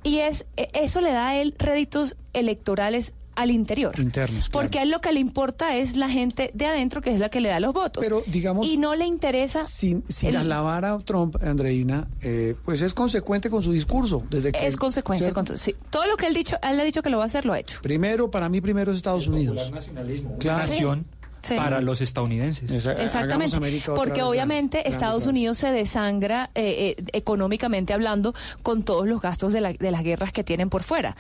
y 0.04 0.20
es 0.20 0.46
e- 0.58 0.70
eso 0.74 1.02
le 1.02 1.12
da 1.12 1.28
a 1.30 1.36
él 1.36 1.56
réditos 1.58 2.16
electorales 2.34 3.14
al 3.36 3.52
interior. 3.52 3.98
Internos. 4.00 4.50
claro. 4.50 4.64
Porque 4.66 4.80
a 4.80 4.84
él 4.84 4.92
lo 4.92 5.02
que 5.02 5.12
le 5.12 5.20
importa 5.20 5.76
es 5.76 5.96
la 5.96 6.10
gente 6.10 6.52
de 6.54 6.66
adentro, 6.66 7.02
que 7.02 7.12
es 7.14 7.20
la 7.20 7.30
que 7.30 7.42
le 7.42 7.50
da 7.50 7.60
los 7.60 7.74
votos. 7.74 8.04
Pero, 8.04 8.24
digamos, 8.28 8.66
y 8.68 8.78
no 8.78 8.96
le 8.96 9.06
interesa... 9.06 9.64
Sin, 9.64 10.04
sin 10.08 10.30
el- 10.30 10.38
alabar 10.38 10.86
a 10.86 10.98
Trump, 11.00 11.36
Andreina, 11.44 12.08
eh, 12.22 12.56
pues 12.66 12.82
es 12.82 12.94
consecuente 12.94 13.50
con 13.50 13.62
su 13.64 13.72
discurso. 13.72 14.24
Desde 14.30 14.52
que, 14.52 14.66
es 14.68 14.76
consecuencia. 14.78 15.28
¿cierto? 15.28 15.46
con- 15.46 15.58
sí. 15.58 15.76
Todo 15.90 16.08
lo 16.08 16.18
que 16.18 16.28
él, 16.28 16.34
dicho, 16.34 16.56
él 16.62 16.80
ha 16.80 16.84
dicho 16.84 17.02
que 17.02 17.10
lo 17.10 17.18
va 17.18 17.24
a 17.24 17.28
hacer, 17.28 17.46
lo 17.46 17.54
ha 17.54 17.60
hecho. 17.60 17.80
Primero, 17.82 18.30
para 18.32 18.50
mí, 18.50 18.62
primero 18.62 18.92
es 18.92 18.98
Estados 18.98 19.28
Unidos. 19.28 19.72
nacionalismo, 19.72 20.38
Claro. 20.40 20.68
nación 20.68 21.06
Sí. 21.48 21.56
para 21.56 21.80
los 21.82 22.02
estadounidenses. 22.02 22.72
Exactamente, 22.72 23.58
porque 23.96 24.24
obviamente 24.24 24.90
Estados 24.90 25.28
Unidos 25.28 25.58
se 25.60 25.72
desangra 25.72 26.50
eh, 26.56 26.96
eh, 26.98 27.04
económicamente 27.14 27.94
hablando 27.94 28.34
con 28.64 28.84
todos 28.84 29.08
los 29.08 29.22
gastos 29.22 29.54
de, 29.54 29.62
la- 29.62 29.74
de 29.74 29.92
las 29.92 30.04
guerras 30.04 30.32
que 30.32 30.44
tienen 30.44 30.70
por 30.70 30.82
fuera. 30.84 31.16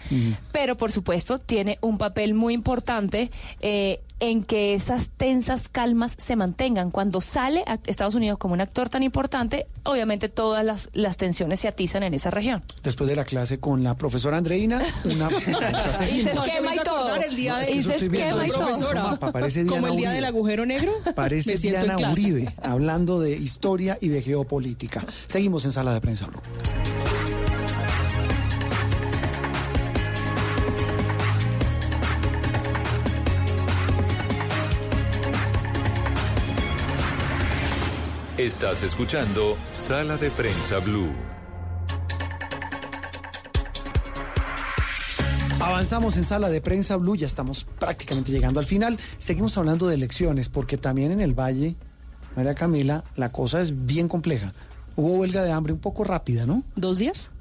Pero 0.52 0.78
por 0.78 0.92
supuesto 0.92 1.38
tiene 1.40 1.78
un 1.82 1.98
papel 1.98 2.34
muy 2.34 2.54
importante 2.54 3.30
eh, 3.60 4.02
en 4.20 4.44
que 4.44 4.74
esas 4.74 5.10
tensas 5.10 5.68
calmas 5.70 6.16
se 6.18 6.36
mantengan. 6.36 6.92
Cuando 6.92 7.22
sale 7.22 7.64
a 7.68 7.80
Estados 7.86 8.16
Unidos 8.16 8.38
como 8.38 8.54
un 8.54 8.62
actor 8.62 8.90
tan 8.90 9.04
importante, 9.04 9.68
obviamente 9.84 10.30
todas 10.30 10.64
las, 10.64 10.90
las 10.94 11.18
tensiones 11.18 11.60
se 11.60 11.68
atizan 11.68 12.04
en 12.04 12.14
esa 12.14 12.32
región. 12.32 12.64
Después 12.84 13.10
de 13.10 13.16
la 13.16 13.26
clase 13.26 13.60
con 13.60 13.84
la 13.84 13.96
profesora 13.98 14.38
Andreina, 14.38 14.82
una 15.04 15.30
pausa. 15.30 16.10
Y 16.10 16.24
se 16.24 16.30
esquema 16.30 16.76
y 16.76 16.80
todo. 16.80 17.16
el 17.16 17.36
día 17.36 17.58
de- 17.58 17.64
Es 17.64 17.70
que 17.70 17.76
Y 17.76 17.84
se 17.84 17.92
estoy 17.92 18.10
viendo 18.10 18.46
y 18.46 18.50
todo. 18.50 18.94
mapa, 18.96 19.32
parece 19.32 19.66
Como 19.66 19.74
Diana 19.82 19.88
el 19.90 19.96
día 19.98 20.08
Uribe. 20.10 20.16
del 20.16 20.26
agujero 20.26 20.66
negro. 20.66 20.92
Parece 21.16 21.58
Diana. 21.58 21.98
Uribe 22.12 22.54
hablando 22.62 23.20
de 23.20 23.32
historia 23.38 23.98
y 24.02 24.08
de 24.10 24.22
geopolítica. 24.22 25.06
Seguimos 25.28 25.66
en 25.66 25.72
Sala 25.72 25.94
de 25.94 26.02
Prensa 26.02 26.28
Blue. 26.28 26.40
Estás 38.38 38.84
escuchando 38.84 39.57
Sala 39.72 40.18
de 40.18 40.30
Prensa 40.30 40.80
Blue. 40.80 41.10
Avanzamos 45.62 46.18
en 46.18 46.26
Sala 46.26 46.49
de 46.49 46.60
Prensa 46.62 46.98
Blue, 46.98 47.16
ya 47.16 47.28
estamos 47.28 47.66
prácticamente 47.80 48.32
llegando 48.32 48.60
al 48.60 48.66
final. 48.66 48.99
Seguimos 49.18 49.57
hablando 49.57 49.88
de 49.88 49.95
elecciones, 49.95 50.49
porque 50.49 50.78
también 50.78 51.12
en 51.12 51.22
el 51.22 51.34
Valle, 51.34 51.76
María 52.36 52.56
Camila, 52.56 53.03
la 53.16 53.30
cosa 53.30 53.62
es 53.62 53.86
bien 53.86 54.07
compleja. 54.10 54.53
Hubo 54.98 55.14
huelga 55.16 55.44
de 55.44 55.52
hambre 55.52 55.72
un 55.74 55.80
poco 55.80 56.03
rápida, 56.03 56.45
¿no? 56.45 56.64
¿Dos 56.76 56.98
días? 56.98 57.32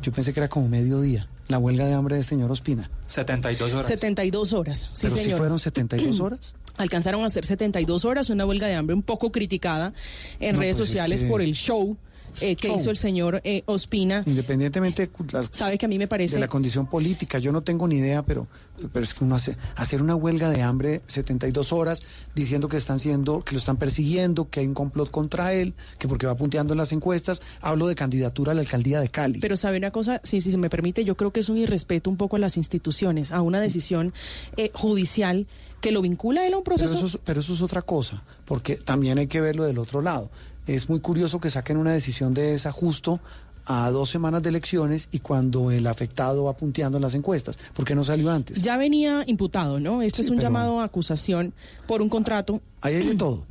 Yo 0.00 0.12
pensé 0.12 0.32
que 0.32 0.40
era 0.40 0.48
como 0.48 0.68
mediodía. 0.68 1.28
La 1.48 1.58
huelga 1.58 1.86
de 1.86 1.94
hambre 1.94 2.16
del 2.16 2.24
señor 2.24 2.50
Ospina. 2.50 2.90
72 3.06 3.72
horas. 3.72 3.86
72 3.86 4.52
horas, 4.52 4.88
sí, 4.92 5.02
Pero 5.02 5.16
si 5.16 5.22
señor. 5.22 5.38
fueron 5.38 5.58
72 5.58 6.20
horas. 6.20 6.54
Alcanzaron 6.78 7.24
a 7.24 7.26
hacer 7.28 7.44
72 7.44 8.04
horas, 8.04 8.28
una 8.30 8.44
huelga 8.46 8.66
de 8.66 8.74
hambre 8.74 8.94
un 8.94 9.02
poco 9.02 9.32
criticada 9.32 9.92
en 10.40 10.54
No, 10.56 10.60
redes 10.60 10.76
pues 10.76 10.88
es 10.88 10.94
sociales 10.94 11.22
que- 11.22 11.28
por 11.28 11.40
el 11.42 11.54
show 11.54 11.96
eh, 12.40 12.56
que 12.56 12.68
Show. 12.68 12.76
hizo 12.76 12.90
el 12.90 12.96
señor 12.96 13.40
eh, 13.44 13.62
Ospina. 13.66 14.22
Independientemente 14.26 15.06
de 15.06 15.32
la- 15.32 15.48
Sabe 15.50 15.78
que 15.78 15.86
a 15.86 15.88
mí 15.88 15.98
me 15.98 16.08
parece... 16.08 16.34
de 16.36 16.40
la 16.40 16.48
condición 16.48 16.86
política, 16.86 17.38
yo 17.38 17.52
no 17.52 17.62
tengo 17.62 17.86
ni 17.88 17.96
idea, 17.96 18.24
pero, 18.24 18.46
pero 18.92 19.02
es 19.04 19.14
que 19.14 19.24
uno 19.24 19.34
hace 19.34 19.56
hacer 19.76 20.02
una 20.02 20.14
huelga 20.14 20.50
de 20.50 20.62
hambre 20.62 21.02
72 21.06 21.72
horas 21.72 22.02
diciendo 22.34 22.68
que 22.68 22.76
están 22.76 22.98
siendo, 22.98 23.42
que 23.44 23.52
lo 23.52 23.58
están 23.58 23.76
persiguiendo, 23.76 24.48
que 24.50 24.60
hay 24.60 24.66
un 24.66 24.74
complot 24.74 25.10
contra 25.10 25.52
él, 25.52 25.74
que 25.98 26.08
porque 26.08 26.26
va 26.26 26.34
punteando 26.36 26.74
en 26.74 26.78
las 26.78 26.92
encuestas, 26.92 27.40
hablo 27.60 27.86
de 27.86 27.94
candidatura 27.94 28.52
a 28.52 28.54
la 28.54 28.60
alcaldía 28.60 29.00
de 29.00 29.08
Cali. 29.08 29.40
Pero 29.40 29.56
sabe 29.56 29.78
una 29.78 29.90
cosa, 29.90 30.20
sí, 30.24 30.40
si 30.40 30.50
se 30.50 30.58
me 30.58 30.70
permite, 30.70 31.04
yo 31.04 31.16
creo 31.16 31.30
que 31.32 31.40
es 31.40 31.48
un 31.48 31.58
irrespeto 31.58 32.10
un 32.10 32.16
poco 32.16 32.36
a 32.36 32.38
las 32.38 32.56
instituciones, 32.56 33.30
a 33.32 33.40
una 33.42 33.60
decisión 33.60 34.12
eh, 34.56 34.70
judicial 34.74 35.46
que 35.80 35.92
lo 35.92 36.00
vincula 36.02 36.40
a 36.40 36.46
él 36.46 36.54
a 36.54 36.58
un 36.58 36.64
Pero 36.64 36.76
proceso. 36.76 36.94
eso, 37.06 37.18
es, 37.18 37.18
pero 37.24 37.40
eso 37.40 37.52
es 37.52 37.60
otra 37.62 37.82
cosa, 37.82 38.24
porque 38.44 38.76
también 38.76 39.18
hay 39.18 39.26
que 39.26 39.40
verlo 39.40 39.64
del 39.64 39.78
otro 39.78 40.00
lado. 40.02 40.30
Es 40.66 40.88
muy 40.88 41.00
curioso 41.00 41.40
que 41.40 41.50
saquen 41.50 41.76
una 41.76 41.92
decisión 41.92 42.34
de 42.34 42.54
esa 42.54 42.72
justo 42.72 43.20
a 43.68 43.90
dos 43.90 44.10
semanas 44.10 44.42
de 44.42 44.48
elecciones 44.50 45.08
y 45.10 45.18
cuando 45.20 45.70
el 45.70 45.86
afectado 45.86 46.44
va 46.44 46.56
punteando 46.56 46.98
en 46.98 47.02
las 47.02 47.14
encuestas. 47.14 47.58
¿Por 47.74 47.84
qué 47.84 47.94
no 47.94 48.04
salió 48.04 48.30
antes? 48.30 48.62
Ya 48.62 48.76
venía 48.76 49.24
imputado, 49.26 49.80
¿no? 49.80 50.02
Esto 50.02 50.18
Sí, 50.18 50.22
es 50.22 50.30
un 50.30 50.38
llamado 50.38 50.80
a 50.80 50.84
acusación 50.84 51.52
por 51.88 52.00
un 52.02 52.08
contrato. 52.08 52.60
Ahí 52.80 52.94
hay 52.94 53.06
de 53.06 53.14
todo. 53.16 53.44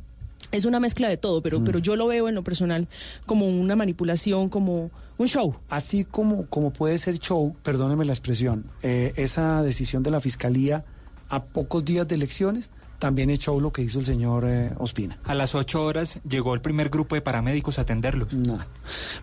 Es 0.52 0.64
una 0.64 0.80
mezcla 0.80 1.08
de 1.08 1.16
todo, 1.16 1.40
Mm. 1.40 1.42
pero, 1.42 1.64
pero 1.64 1.78
yo 1.80 1.96
lo 1.96 2.06
veo 2.06 2.28
en 2.28 2.34
lo 2.34 2.44
personal 2.44 2.88
como 3.26 3.46
una 3.46 3.76
manipulación, 3.76 4.48
como 4.48 4.90
un 5.18 5.26
show. 5.28 5.54
Así 5.68 6.04
como, 6.04 6.46
como 6.46 6.72
puede 6.72 6.98
ser 6.98 7.18
show, 7.18 7.54
perdóneme 7.62 8.04
la 8.04 8.12
expresión, 8.12 8.66
eh, 8.82 9.12
esa 9.16 9.62
decisión 9.62 10.02
de 10.02 10.10
la 10.12 10.20
fiscalía 10.20 10.84
a 11.28 11.44
pocos 11.44 11.84
días 11.84 12.06
de 12.06 12.14
elecciones, 12.14 12.70
también 12.98 13.30
show 13.38 13.60
lo 13.60 13.72
que 13.72 13.82
hizo 13.82 13.98
el 13.98 14.04
señor 14.04 14.44
eh, 14.46 14.70
Ospina. 14.78 15.18
A 15.24 15.34
las 15.34 15.54
8 15.54 15.84
horas 15.84 16.20
llegó 16.28 16.54
el 16.54 16.60
primer 16.60 16.88
grupo 16.88 17.14
de 17.14 17.20
paramédicos 17.20 17.78
a 17.78 17.82
atenderlos. 17.82 18.32
No. 18.32 18.58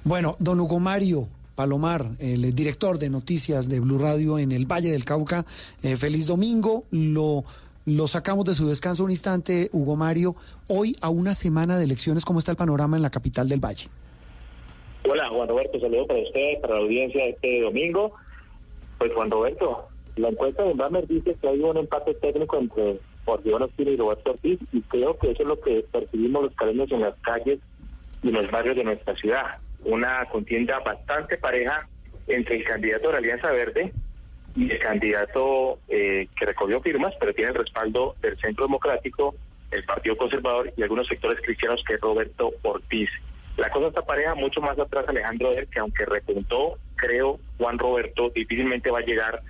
Bueno, 0.04 0.36
don 0.40 0.60
Hugo 0.60 0.80
Mario 0.80 1.28
Palomar, 1.56 2.06
el 2.20 2.54
director 2.56 2.98
de 2.98 3.10
noticias 3.10 3.70
de 3.70 3.80
Blue 3.80 4.00
Radio 4.00 4.40
en 4.40 4.52
el 4.52 4.66
Valle 4.66 4.92
del 4.92 5.06
Cauca, 5.06 5.46
eh, 5.84 5.98
feliz 5.98 6.26
domingo. 6.26 6.86
Lo, 6.92 7.44
lo 7.86 8.08
sacamos 8.08 8.46
de 8.46 8.56
su 8.56 8.68
descanso 8.68 9.04
un 9.04 9.12
instante, 9.12 9.70
Hugo 9.72 9.96
Mario. 9.96 10.36
Hoy, 10.68 10.96
a 11.02 11.10
una 11.10 11.36
semana 11.36 11.78
de 11.78 11.84
elecciones, 11.84 12.26
¿cómo 12.26 12.40
está 12.40 12.52
el 12.52 12.58
panorama 12.58 12.96
en 12.96 13.04
la 13.04 13.12
capital 13.12 13.48
del 13.48 13.60
Valle? 13.60 13.88
Hola, 15.08 15.30
Juan 15.30 15.48
Roberto, 15.48 15.80
saludo 15.80 16.08
para 16.08 16.22
usted, 16.22 16.62
para 16.62 16.76
la 16.76 16.80
audiencia 16.82 17.24
de 17.24 17.30
este 17.32 17.62
domingo. 17.62 18.14
Pues 18.98 19.14
Juan 19.14 19.30
Roberto, 19.30 19.90
la 20.16 20.30
encuesta 20.30 20.64
de 20.64 20.74
Bamer 20.74 21.08
dice 21.08 21.36
que 21.40 21.48
hay 21.48 21.60
un 21.60 21.78
empate 21.78 22.14
técnico 22.16 22.58
entre 22.58 23.00
Jorge 23.26 23.50
Iván 23.50 23.64
Ospina 23.64 23.92
y 23.92 23.98
Roberto 23.98 24.32
Ortiz 24.32 24.60
y 24.72 24.82
creo 24.82 25.18
que 25.18 25.32
eso 25.32 25.44
es 25.44 25.48
lo 25.48 25.60
que 25.60 25.86
percibimos 25.92 26.44
los 26.44 26.56
caleños 26.56 26.92
en 26.92 27.02
las 27.02 27.16
calles 27.22 27.60
y 28.22 28.30
en 28.30 28.36
los 28.36 28.50
barrios 28.52 28.76
de 28.76 28.84
nuestra 28.84 29.16
ciudad. 29.16 29.58
Una 29.86 30.26
contienda 30.26 30.80
bastante 30.80 31.38
pareja 31.38 31.88
entre 32.28 32.58
el 32.58 32.64
candidato 32.64 33.08
de 33.08 33.14
la 33.14 33.20
Alianza 33.20 33.52
Verde 33.52 33.94
y 34.56 34.72
el 34.72 34.80
candidato 34.80 35.80
eh, 35.88 36.28
que 36.38 36.46
recogió 36.46 36.82
firmas, 36.82 37.14
pero 37.20 37.34
tiene 37.34 37.52
el 37.52 37.58
respaldo 37.58 38.16
del 38.22 38.38
Centro 38.40 38.66
Democrático, 38.66 39.36
el 39.72 39.84
Partido 39.84 40.16
Conservador 40.16 40.72
y 40.78 40.84
algunos 40.84 41.08
sectores 41.08 41.42
cristianos 41.42 41.84
que 41.86 41.96
es 41.96 42.02
Roberto 42.02 42.52
Ortiz. 42.62 43.10
La 43.58 43.70
cosa 43.70 43.88
está 43.88 44.02
pareja 44.02 44.34
mucho 44.36 44.62
más 44.62 44.78
atrás 44.80 45.06
Alejandro 45.08 45.52
que 45.70 45.80
aunque 45.80 46.06
repuntó, 46.06 46.78
creo, 46.96 47.40
Juan 47.58 47.78
Roberto 47.78 48.30
difícilmente 48.30 48.92
va 48.92 49.00
a 49.00 49.04
llegar 49.04 49.42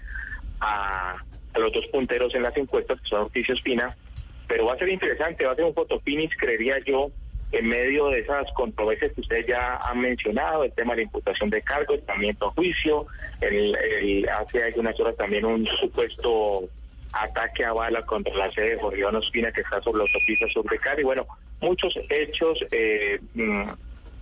a, 0.60 1.24
los 1.60 1.72
dos 1.72 1.86
punteros 1.88 2.34
en 2.36 2.44
las 2.44 2.56
encuestas, 2.58 3.00
que 3.02 3.08
son 3.08 3.22
Ortiz 3.24 3.48
y 3.50 3.52
Espina, 3.52 3.96
pero 4.48 4.66
va 4.66 4.74
a 4.74 4.78
ser 4.78 4.90
interesante, 4.90 5.46
va 5.46 5.54
a 5.54 5.56
ser 5.56 5.66
un 5.66 5.74
fotofinish, 5.74 6.36
creería 6.38 6.80
yo, 6.86 7.12
en 7.52 7.68
medio 7.68 8.08
de 8.08 8.20
esas 8.20 8.52
controversias 8.54 9.14
que 9.14 9.22
ustedes 9.22 9.46
ya 9.48 9.78
han 9.78 10.02
mencionado, 10.02 10.64
el 10.64 10.72
tema 10.74 10.94
de 10.94 10.98
la 10.98 11.04
imputación 11.04 11.50
de 11.52 11.62
cargos, 11.62 12.04
también 12.06 12.36
a 12.42 12.50
juicio, 12.50 13.06
el, 13.42 14.28
hace 14.28 14.64
algunas 14.64 15.00
horas 15.00 15.16
también 15.16 15.46
un 15.46 15.66
supuesto 15.80 16.68
ataque 17.14 17.64
a 17.64 17.74
bala 17.74 18.02
contra 18.06 18.34
la 18.36 18.52
sede 18.52 18.72
de 18.72 18.80
Jorge 18.80 19.06
Ospina 19.06 19.52
que 19.52 19.62
está 19.62 19.80
sobre 19.82 20.00
la 20.00 20.04
autopista 20.06 20.48
sur 20.48 20.68
de 20.68 20.80
Cali. 20.80 21.04
Bueno, 21.04 21.28
muchos 21.62 21.94
hechos 22.10 22.58
eh, 22.72 23.20
mm, 23.36 23.70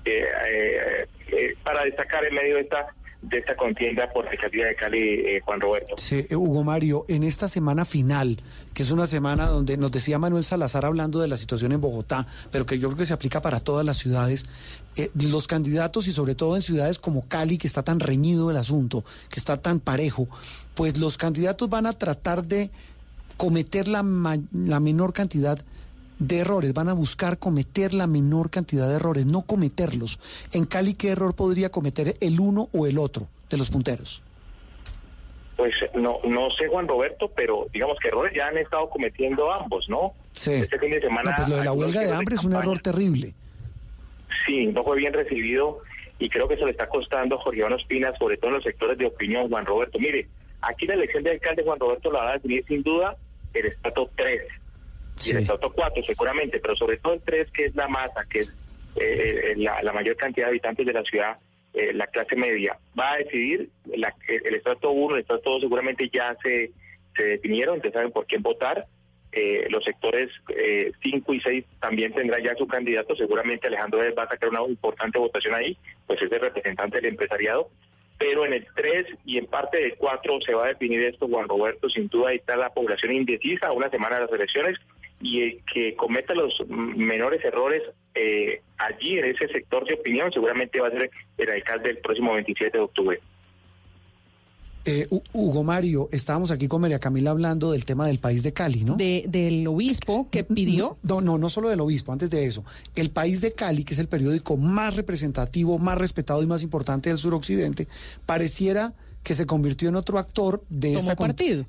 eh, 0.03 1.05
eh, 1.31 1.55
para 1.63 1.85
destacar 1.85 2.25
en 2.25 2.35
medio 2.35 2.55
de 2.55 2.61
esta 2.61 2.93
de 3.21 3.37
esta 3.37 3.55
contienda 3.55 4.11
por 4.11 4.25
la 4.25 4.31
alcaldía 4.31 4.65
de 4.65 4.75
Cali, 4.75 4.97
eh, 4.97 5.41
Juan 5.45 5.61
Roberto. 5.61 5.95
Sí, 5.97 6.25
Hugo 6.31 6.63
Mario, 6.63 7.05
en 7.07 7.23
esta 7.23 7.47
semana 7.47 7.85
final, 7.85 8.37
que 8.73 8.83
es 8.83 8.91
una 8.91 9.05
semana 9.05 9.45
donde 9.45 9.77
nos 9.77 9.91
decía 9.91 10.17
Manuel 10.17 10.43
Salazar 10.43 10.85
hablando 10.85 11.19
de 11.19 11.27
la 11.27 11.37
situación 11.37 11.71
en 11.71 11.81
Bogotá, 11.81 12.25
pero 12.51 12.65
que 12.65 12.79
yo 12.79 12.89
creo 12.89 12.97
que 12.97 13.05
se 13.05 13.13
aplica 13.13 13.41
para 13.41 13.59
todas 13.59 13.85
las 13.85 13.97
ciudades, 13.97 14.45
los 15.13 15.47
candidatos 15.47 16.07
y 16.07 16.13
sobre 16.13 16.35
todo 16.35 16.55
en 16.55 16.61
ciudades 16.61 16.97
como 16.97 17.27
Cali, 17.27 17.57
que 17.57 17.67
está 17.67 17.83
tan 17.83 17.99
reñido 17.99 18.49
el 18.49 18.57
asunto, 18.57 19.05
que 19.29 19.39
está 19.39 19.61
tan 19.61 19.79
parejo, 19.79 20.27
pues 20.73 20.97
los 20.97 21.17
candidatos 21.17 21.69
van 21.69 21.85
a 21.85 21.93
tratar 21.93 22.43
de 22.43 22.71
cometer 23.37 23.87
la, 23.87 24.03
la 24.51 24.79
menor 24.79 25.13
cantidad 25.13 25.57
de 25.57 25.63
de 26.21 26.37
errores, 26.37 26.73
van 26.73 26.87
a 26.87 26.93
buscar 26.93 27.39
cometer 27.39 27.93
la 27.93 28.05
menor 28.05 28.51
cantidad 28.51 28.87
de 28.87 28.95
errores, 28.95 29.25
no 29.25 29.41
cometerlos. 29.41 30.19
En 30.53 30.65
Cali, 30.65 30.93
¿qué 30.93 31.09
error 31.09 31.35
podría 31.35 31.69
cometer 31.69 32.15
el 32.21 32.39
uno 32.39 32.69
o 32.73 32.85
el 32.85 32.99
otro 32.99 33.27
de 33.49 33.57
los 33.57 33.71
punteros? 33.71 34.21
Pues 35.57 35.73
no, 35.95 36.19
no 36.23 36.49
sé, 36.51 36.67
Juan 36.67 36.87
Roberto, 36.87 37.31
pero 37.35 37.67
digamos 37.73 37.97
que 37.99 38.09
errores 38.09 38.33
ya 38.35 38.47
han 38.47 38.57
estado 38.57 38.89
cometiendo 38.89 39.51
ambos, 39.51 39.89
¿no? 39.89 40.13
Sí. 40.31 40.53
Este 40.53 40.77
fin 40.77 40.91
de 40.91 41.01
semana. 41.01 41.33
pues 41.35 41.49
lo 41.49 41.57
de 41.57 41.65
la 41.65 41.73
huelga 41.73 42.01
de 42.01 42.13
hambre 42.13 42.35
es 42.35 42.43
un 42.43 42.53
error 42.53 42.79
terrible. 42.79 43.33
Sí, 44.45 44.67
no 44.67 44.83
fue 44.83 44.97
bien 44.97 45.13
recibido 45.13 45.79
y 46.19 46.29
creo 46.29 46.47
que 46.47 46.55
se 46.55 46.65
le 46.65 46.71
está 46.71 46.87
costando 46.87 47.35
a 47.35 47.41
Jorge 47.41 47.59
Iván 47.59 47.73
Ospina, 47.73 48.15
sobre 48.17 48.37
todo 48.37 48.49
en 48.49 48.55
los 48.55 48.63
sectores 48.63 48.97
de 48.97 49.07
opinión, 49.07 49.49
Juan 49.49 49.65
Roberto. 49.65 49.97
Mire, 49.97 50.27
aquí 50.61 50.85
la 50.85 50.93
elección 50.93 51.23
de 51.23 51.31
alcalde 51.31 51.63
Juan 51.63 51.79
Roberto 51.79 52.11
la 52.11 52.23
va 52.23 52.29
a 52.29 52.33
definir 52.33 52.63
sin 52.67 52.83
duda 52.83 53.17
el 53.53 53.65
estrato 53.65 54.09
3 54.15 54.41
y 55.25 55.31
el 55.31 55.37
Estado 55.37 55.71
4 55.73 56.03
seguramente, 56.03 56.59
pero 56.59 56.75
sobre 56.75 56.97
todo 56.97 57.13
el 57.13 57.21
3 57.21 57.51
que 57.51 57.65
es 57.65 57.75
la 57.75 57.87
masa, 57.87 58.25
que 58.29 58.39
es 58.39 58.53
eh, 58.95 59.53
la, 59.57 59.93
mayor 59.93 60.15
cantidad 60.15 60.47
de 60.47 60.51
habitantes 60.51 60.85
de 60.85 60.93
la 60.93 61.03
ciudad, 61.03 61.37
eh, 61.73 61.93
la 61.93 62.07
clase 62.07 62.35
media, 62.35 62.77
va 62.99 63.13
a 63.13 63.17
decidir, 63.17 63.69
el 63.91 64.55
Estado 64.55 64.91
1, 64.91 65.15
el 65.15 65.21
Estado 65.21 65.41
2 65.43 65.61
seguramente 65.61 66.09
ya 66.11 66.35
se, 66.43 66.71
se 67.15 67.23
definieron, 67.23 67.81
ya 67.81 67.91
saben 67.91 68.11
por 68.11 68.25
quién 68.25 68.41
votar, 68.41 68.85
eh, 69.31 69.67
los 69.69 69.85
sectores 69.85 70.29
5 71.01 71.33
y 71.33 71.39
6 71.39 71.65
también 71.79 72.13
tendrán 72.13 72.43
ya 72.43 72.53
su 72.55 72.67
candidato, 72.67 73.15
seguramente 73.15 73.67
Alejandro 73.67 73.99
va 74.17 74.23
a 74.23 74.27
sacar 74.27 74.49
una 74.49 74.63
importante 74.63 75.17
votación 75.17 75.55
ahí, 75.55 75.77
pues 76.05 76.21
es 76.21 76.29
el 76.29 76.41
representante 76.41 76.97
del 76.97 77.05
empresariado, 77.05 77.69
pero 78.21 78.45
en 78.45 78.53
el 78.53 78.67
3 78.75 79.07
y 79.25 79.37
en 79.37 79.47
parte 79.47 79.77
del 79.77 79.95
4 79.95 80.41
se 80.41 80.53
va 80.53 80.65
a 80.65 80.67
definir 80.69 81.01
esto, 81.05 81.27
Juan 81.27 81.47
Roberto, 81.47 81.89
sin 81.89 82.07
duda 82.07 82.29
ahí 82.29 82.37
está 82.37 82.55
la 82.57 82.69
población 82.69 83.13
indecisa, 83.13 83.71
una 83.71 83.89
semana 83.89 84.15
de 84.15 84.21
las 84.23 84.31
elecciones, 84.31 84.77
y 85.21 85.41
el 85.41 85.61
que 85.71 85.95
cometa 85.95 86.33
los 86.33 86.53
menores 86.67 87.43
errores 87.43 87.83
eh, 88.13 88.61
allí 88.77 89.19
en 89.19 89.25
ese 89.25 89.47
sector 89.47 89.85
de 89.85 89.93
opinión 89.93 90.31
seguramente 90.31 90.79
va 90.79 90.87
a 90.87 90.91
ser 90.91 91.09
el 91.37 91.49
alcalde 91.49 91.89
del 91.89 91.97
próximo 91.99 92.33
27 92.33 92.77
de 92.77 92.83
octubre. 92.83 93.19
Eh, 94.83 95.07
Hugo 95.33 95.63
Mario, 95.63 96.07
estábamos 96.11 96.49
aquí 96.49 96.67
con 96.67 96.81
María 96.81 96.97
Camila 96.97 97.29
hablando 97.29 97.71
del 97.71 97.85
tema 97.85 98.07
del 98.07 98.17
país 98.17 98.41
de 98.41 98.51
Cali, 98.51 98.83
¿no? 98.83 98.95
De, 98.95 99.23
del 99.27 99.67
obispo 99.67 100.27
que 100.31 100.43
pidió. 100.43 100.97
No, 101.03 101.21
no, 101.21 101.37
no 101.37 101.49
solo 101.49 101.69
del 101.69 101.81
obispo, 101.81 102.11
antes 102.11 102.31
de 102.31 102.45
eso. 102.45 102.65
El 102.95 103.11
país 103.11 103.41
de 103.41 103.53
Cali, 103.53 103.83
que 103.83 103.93
es 103.93 103.99
el 103.99 104.07
periódico 104.07 104.57
más 104.57 104.95
representativo, 104.95 105.77
más 105.77 105.99
respetado 105.99 106.41
y 106.41 106.47
más 106.47 106.63
importante 106.63 107.09
del 107.09 107.19
suroccidente, 107.19 107.87
pareciera 108.25 108.93
que 109.23 109.35
se 109.35 109.45
convirtió 109.45 109.89
en 109.89 109.95
otro 109.95 110.17
actor 110.17 110.63
de, 110.69 110.93
esta, 110.93 111.15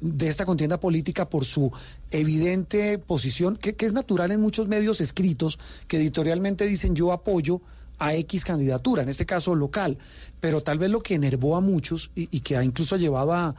de 0.01 0.29
esta 0.29 0.47
contienda 0.47 0.81
política 0.81 1.29
por 1.29 1.45
su 1.45 1.71
evidente 2.11 2.99
posición, 2.99 3.57
que, 3.57 3.75
que 3.75 3.87
es 3.87 3.93
natural 3.93 4.31
en 4.31 4.41
muchos 4.41 4.69
medios 4.69 5.01
escritos, 5.01 5.59
que 5.87 5.99
editorialmente 5.99 6.67
dicen 6.67 6.95
yo 6.95 7.13
apoyo 7.13 7.61
a 8.03 8.17
X 8.17 8.45
candidatura, 8.45 9.03
en 9.03 9.09
este 9.09 9.25
caso 9.25 9.55
local, 9.55 9.97
pero 10.41 10.61
tal 10.61 10.77
vez 10.77 10.91
lo 10.91 11.01
que 11.01 11.15
enervó 11.15 11.55
a 11.55 11.61
muchos 11.61 12.11
y, 12.17 12.41
que 12.41 12.61
incluso 12.65 12.97
llevado 12.97 13.33
a, 13.33 13.55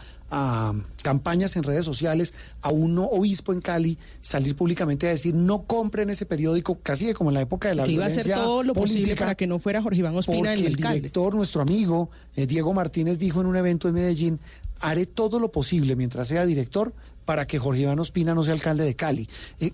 campañas 1.03 1.55
en 1.55 1.63
redes 1.63 1.85
sociales, 1.85 2.33
a 2.61 2.71
un 2.71 2.97
obispo 2.97 3.53
en 3.53 3.61
Cali 3.61 3.99
salir 4.19 4.55
públicamente 4.55 5.07
a 5.07 5.11
decir 5.11 5.35
no 5.35 5.61
compren 5.63 6.09
ese 6.09 6.25
periódico, 6.25 6.79
casi 6.81 7.13
como 7.13 7.29
en 7.29 7.35
la 7.35 7.41
época 7.41 7.69
de 7.69 7.75
la 7.75 7.83
que 7.83 7.91
iba 7.91 8.03
a 8.03 8.07
hacer 8.07 8.27
todo 8.27 8.63
lo 8.63 8.73
posible 8.73 9.15
para 9.15 9.35
que 9.35 9.45
no 9.45 9.59
fuera 9.59 9.81
Jorge 9.81 9.99
Iván 9.99 10.15
Ospina 10.15 10.53
el, 10.53 10.65
el 10.65 10.75
director, 10.75 11.35
nuestro 11.35 11.61
amigo 11.61 12.09
eh, 12.35 12.47
Diego 12.47 12.73
Martínez 12.73 13.19
dijo 13.19 13.41
en 13.41 13.47
un 13.47 13.55
evento 13.55 13.87
en 13.87 13.93
Medellín, 13.93 14.39
haré 14.81 15.05
todo 15.05 15.39
lo 15.39 15.51
posible 15.51 15.95
mientras 15.95 16.27
sea 16.29 16.47
director 16.47 16.93
para 17.25 17.45
que 17.45 17.59
Jorge 17.59 17.81
Iván 17.81 17.99
Ospina 17.99 18.33
no 18.33 18.43
sea 18.43 18.55
alcalde 18.55 18.83
de 18.83 18.95
Cali. 18.95 19.29
Eh, 19.59 19.71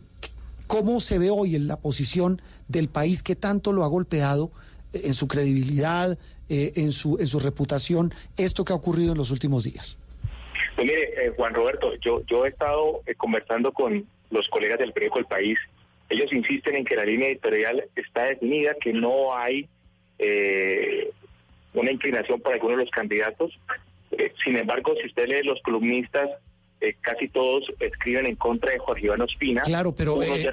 ¿Cómo 0.68 1.00
se 1.00 1.18
ve 1.18 1.32
hoy 1.32 1.56
en 1.56 1.68
la 1.68 1.78
posición 1.78 2.42
del 2.70 2.88
país 2.88 3.22
que 3.22 3.36
tanto 3.36 3.74
lo 3.74 3.84
ha 3.84 3.88
golpeado 3.88 4.52
eh, 4.94 5.02
en 5.04 5.14
su 5.14 5.28
credibilidad, 5.28 6.18
eh, 6.48 6.72
en, 6.78 6.94
su, 6.94 7.18
en 7.20 7.28
su 7.28 7.40
reputación, 7.42 8.14
esto 8.38 8.64
que 8.64 8.72
ha 8.72 8.76
ocurrido 8.78 9.12
en 9.12 9.18
los 9.18 9.32
últimos 9.32 9.66
días? 9.66 10.00
Pues 10.76 10.88
mire, 10.88 11.26
eh, 11.26 11.34
Juan 11.36 11.54
Roberto, 11.54 11.94
yo, 12.00 12.22
yo 12.26 12.46
he 12.46 12.50
estado 12.50 13.02
conversando 13.18 13.74
con 13.74 14.08
los 14.30 14.48
colegas 14.48 14.80
del 14.80 14.94
periódico 14.94 15.20
El 15.20 15.26
País. 15.26 15.58
Ellos 16.10 16.32
insisten 16.32 16.76
en 16.76 16.86
que 16.86 16.96
la 16.96 17.04
línea 17.04 17.28
editorial 17.28 17.84
está 17.96 18.24
definida, 18.26 18.76
que 18.82 18.94
no 18.94 19.36
hay 19.36 19.68
una 21.74 21.92
inclinación 21.92 22.42
para 22.42 22.56
alguno 22.56 22.76
de 22.78 22.84
los 22.84 22.92
candidatos. 22.92 23.58
sin 24.44 24.58
embargo, 24.58 24.94
si 25.00 25.08
usted 25.08 25.28
lee 25.28 25.44
los 25.44 25.62
columnistas 25.62 26.30
eh, 26.82 26.96
casi 27.02 27.28
todos 27.28 27.64
escriben 27.80 28.26
en 28.26 28.36
contra 28.36 28.72
de 28.72 28.80
Jorge 28.80 29.08
Iván 29.08 29.22
Ospina. 29.22 29.62
Claro, 29.64 29.94
pero 29.94 30.24
eh, 30.24 30.50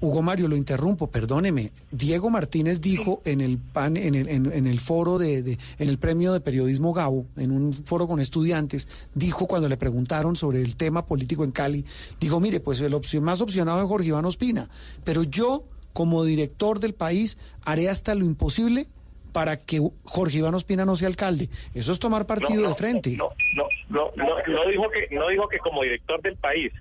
Hugo 0.00 0.22
Mario, 0.22 0.48
lo 0.48 0.56
interrumpo, 0.56 1.10
perdóneme. 1.10 1.72
Diego 1.90 2.30
Martínez 2.30 2.80
dijo 2.80 3.20
en 3.24 3.40
el 3.40 3.58
pan, 3.58 3.96
en 3.96 4.14
el, 4.14 4.28
en, 4.28 4.66
el 4.66 4.80
foro 4.80 5.18
de, 5.18 5.58
en 5.78 5.88
el 5.88 5.98
premio 5.98 6.32
de 6.32 6.40
periodismo 6.40 6.92
GAU, 6.92 7.26
en 7.36 7.52
un 7.52 7.72
foro 7.72 8.08
con 8.08 8.18
estudiantes, 8.18 8.88
dijo 9.14 9.46
cuando 9.46 9.68
le 9.68 9.76
preguntaron 9.76 10.36
sobre 10.36 10.62
el 10.62 10.76
tema 10.76 11.04
político 11.04 11.44
en 11.44 11.52
Cali, 11.52 11.84
dijo, 12.18 12.40
mire, 12.40 12.60
pues 12.60 12.80
el 12.80 12.94
opción 12.94 13.22
más 13.22 13.40
opcionado 13.40 13.82
es 13.82 13.88
Jorge 13.88 14.08
Iván 14.08 14.24
Ospina, 14.24 14.68
pero 15.04 15.22
yo 15.22 15.64
como 15.92 16.24
director 16.24 16.80
del 16.80 16.94
país 16.94 17.36
haré 17.66 17.88
hasta 17.88 18.14
lo 18.14 18.24
imposible 18.24 18.86
para 19.32 19.56
que 19.56 19.80
Jorge 20.04 20.38
Iván 20.38 20.54
Ospina 20.54 20.84
no 20.84 20.96
sea 20.96 21.08
alcalde. 21.08 21.48
Eso 21.74 21.92
es 21.92 21.98
tomar 21.98 22.26
partido 22.26 22.68
de 22.68 22.74
frente. 22.74 23.16
No, 23.16 23.30
no, 23.56 24.10
no, 24.16 24.26
no, 24.46 24.66
dijo 24.68 24.88
que 24.90 25.14
no 25.14 25.28
dijo 25.28 25.48
que 25.48 25.58
como 25.58 25.82
director 25.82 26.20
del 26.22 26.36
país. 26.36 26.72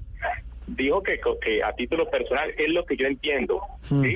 Dijo 0.67 1.03
que, 1.03 1.19
que 1.41 1.63
a 1.63 1.73
título 1.73 2.09
personal 2.09 2.49
es 2.57 2.69
lo 2.69 2.85
que 2.85 2.95
yo 2.95 3.05
entiendo. 3.05 3.61
Hmm. 3.89 4.03
¿sí? 4.03 4.15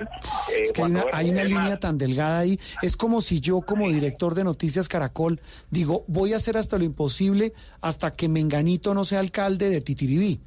es 0.58 0.72
que 0.72 0.82
eh, 0.84 1.04
hay 1.12 1.30
una, 1.30 1.44
línea 1.44 1.78
tan 1.78 1.98
delgada 1.98 2.40
ahí. 2.40 2.60
Es 2.82 2.96
como 2.96 3.20
si 3.20 3.42
yo, 3.42 3.62
como 3.62 3.90
director 3.90 4.36
de 4.36 4.44
Noticias 4.44 4.88
Caracol, 4.88 5.42
digo, 5.70 6.06
voy 6.08 6.34
a 6.34 6.38
hacer 6.38 6.56
hasta 6.56 6.78
lo 6.78 6.86
imposible 6.86 7.52
hasta 7.82 8.12
que 8.12 8.30
Menganito 8.30 8.94
no 8.94 9.04
sea 9.04 9.20
alcalde 9.20 9.70
de 9.70 9.82
Titiribí. 9.82 10.40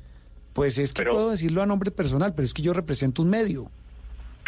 Pues 0.55 0.79
es 0.79 0.93
que 0.93 1.05
puedo 1.05 1.31
decirlo 1.31 1.63
a 1.63 1.67
nombre 1.67 1.91
personal, 1.91 2.35
pero 2.35 2.45
es 2.45 2.55
que 2.55 2.63
yo 2.63 2.73
represento 2.73 3.23
un 3.23 3.31
medio. 3.31 3.71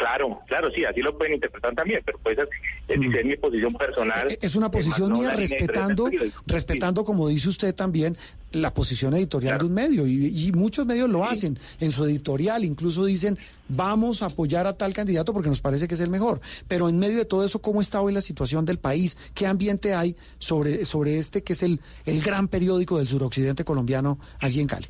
Claro, 0.00 0.40
claro, 0.46 0.70
sí, 0.74 0.82
así 0.82 1.02
lo 1.02 1.16
pueden 1.18 1.34
interpretar 1.34 1.74
también, 1.74 2.00
pero 2.06 2.18
pues 2.22 2.38
es, 2.38 2.98
Mm. 2.98 3.14
es 3.14 3.24
mi 3.26 3.36
posición 3.36 3.72
personal. 3.74 4.30
Eh, 4.30 4.38
Es 4.40 4.56
una 4.56 4.70
posición 4.70 5.10
no 5.10 5.18
mía 5.18 5.30
respetando, 5.32 6.04
periódico. 6.04 6.42
respetando, 6.46 7.04
como 7.04 7.28
dice 7.28 7.50
usted 7.50 7.74
también, 7.74 8.16
la 8.50 8.72
posición 8.72 9.14
editorial 9.14 9.58
de 9.58 9.64
un 9.66 9.74
medio. 9.74 10.06
Y, 10.06 10.46
y 10.48 10.52
muchos 10.52 10.86
medios 10.86 11.08
lo 11.10 11.22
hacen 11.24 11.58
en 11.80 11.92
su 11.92 12.02
editorial, 12.06 12.64
incluso 12.64 13.04
dicen, 13.04 13.38
vamos 13.68 14.22
a 14.22 14.26
apoyar 14.26 14.66
a 14.66 14.72
tal 14.72 14.94
candidato 14.94 15.34
porque 15.34 15.50
nos 15.50 15.60
parece 15.60 15.86
que 15.86 15.94
es 15.94 16.00
el 16.00 16.08
mejor. 16.10 16.40
Pero 16.66 16.88
en 16.88 16.98
medio 16.98 17.18
de 17.18 17.26
todo 17.26 17.44
eso, 17.44 17.60
¿cómo 17.60 17.82
está 17.82 18.00
hoy 18.00 18.14
la 18.14 18.22
situación 18.22 18.64
del 18.64 18.78
país? 18.78 19.18
¿Qué 19.34 19.46
ambiente 19.46 19.92
hay 19.94 20.16
sobre, 20.38 20.86
sobre 20.86 21.18
este 21.18 21.42
que 21.42 21.52
es 21.52 21.62
el, 21.62 21.78
el 22.06 22.22
gran 22.22 22.48
periódico 22.48 22.96
del 22.98 23.06
suroccidente 23.06 23.64
colombiano 23.64 24.18
allí 24.40 24.60
en 24.60 24.66
Cali? 24.66 24.86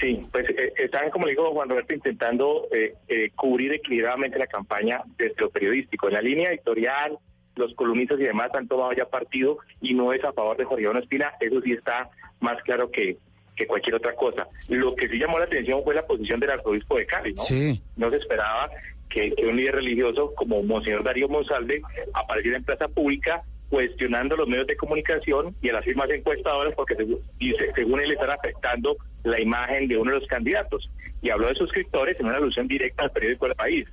Sí, 0.00 0.26
pues 0.32 0.48
eh, 0.50 0.72
están, 0.76 1.10
como 1.10 1.26
le 1.26 1.32
digo 1.32 1.52
Juan 1.52 1.68
Roberto, 1.68 1.94
intentando 1.94 2.66
eh, 2.72 2.94
eh, 3.08 3.30
cubrir 3.36 3.72
equilibradamente 3.72 4.38
la 4.38 4.46
campaña 4.46 5.02
desde 5.16 5.40
lo 5.40 5.50
periodístico. 5.50 6.08
En 6.08 6.14
la 6.14 6.22
línea 6.22 6.50
editorial, 6.50 7.18
los 7.56 7.74
columnistas 7.74 8.18
y 8.20 8.24
demás 8.24 8.50
han 8.54 8.68
tomado 8.68 8.92
ya 8.92 9.06
partido 9.06 9.58
y 9.80 9.94
no 9.94 10.12
es 10.12 10.24
a 10.24 10.32
favor 10.32 10.56
de 10.56 10.64
Jorge 10.64 10.86
Espina, 10.98 11.32
eso 11.40 11.60
sí 11.60 11.72
está 11.72 12.10
más 12.40 12.60
claro 12.62 12.90
que, 12.90 13.18
que 13.56 13.66
cualquier 13.66 13.96
otra 13.96 14.14
cosa. 14.14 14.48
Lo 14.68 14.94
que 14.94 15.08
sí 15.08 15.18
llamó 15.18 15.38
la 15.38 15.44
atención 15.44 15.82
fue 15.84 15.94
la 15.94 16.06
posición 16.06 16.40
del 16.40 16.50
arzobispo 16.50 16.96
de 16.96 17.06
Cali, 17.06 17.34
¿no? 17.34 17.42
Sí. 17.42 17.80
No 17.96 18.10
se 18.10 18.16
esperaba 18.16 18.70
que, 19.08 19.32
que 19.32 19.46
un 19.46 19.56
líder 19.56 19.76
religioso 19.76 20.34
como 20.34 20.62
Monseñor 20.62 21.04
Darío 21.04 21.28
Monsalve 21.28 21.82
apareciera 22.12 22.56
en 22.56 22.64
plaza 22.64 22.88
pública 22.88 23.44
cuestionando 23.74 24.36
los 24.36 24.46
medios 24.46 24.68
de 24.68 24.76
comunicación 24.76 25.52
y 25.60 25.68
a 25.68 25.72
las 25.72 25.84
firmas 25.84 26.08
encuestadoras 26.08 26.72
porque 26.76 26.94
según, 26.94 27.18
dice, 27.40 27.72
según 27.74 27.98
él 27.98 28.12
están 28.12 28.30
afectando 28.30 28.96
la 29.24 29.40
imagen 29.40 29.88
de 29.88 29.96
uno 29.98 30.12
de 30.12 30.20
los 30.20 30.28
candidatos. 30.28 30.88
Y 31.22 31.30
habló 31.30 31.48
de 31.48 31.56
suscriptores 31.56 32.20
en 32.20 32.26
una 32.26 32.36
alusión 32.36 32.68
directa 32.68 33.02
al 33.02 33.10
periódico 33.10 33.46
del 33.46 33.56
país. 33.56 33.84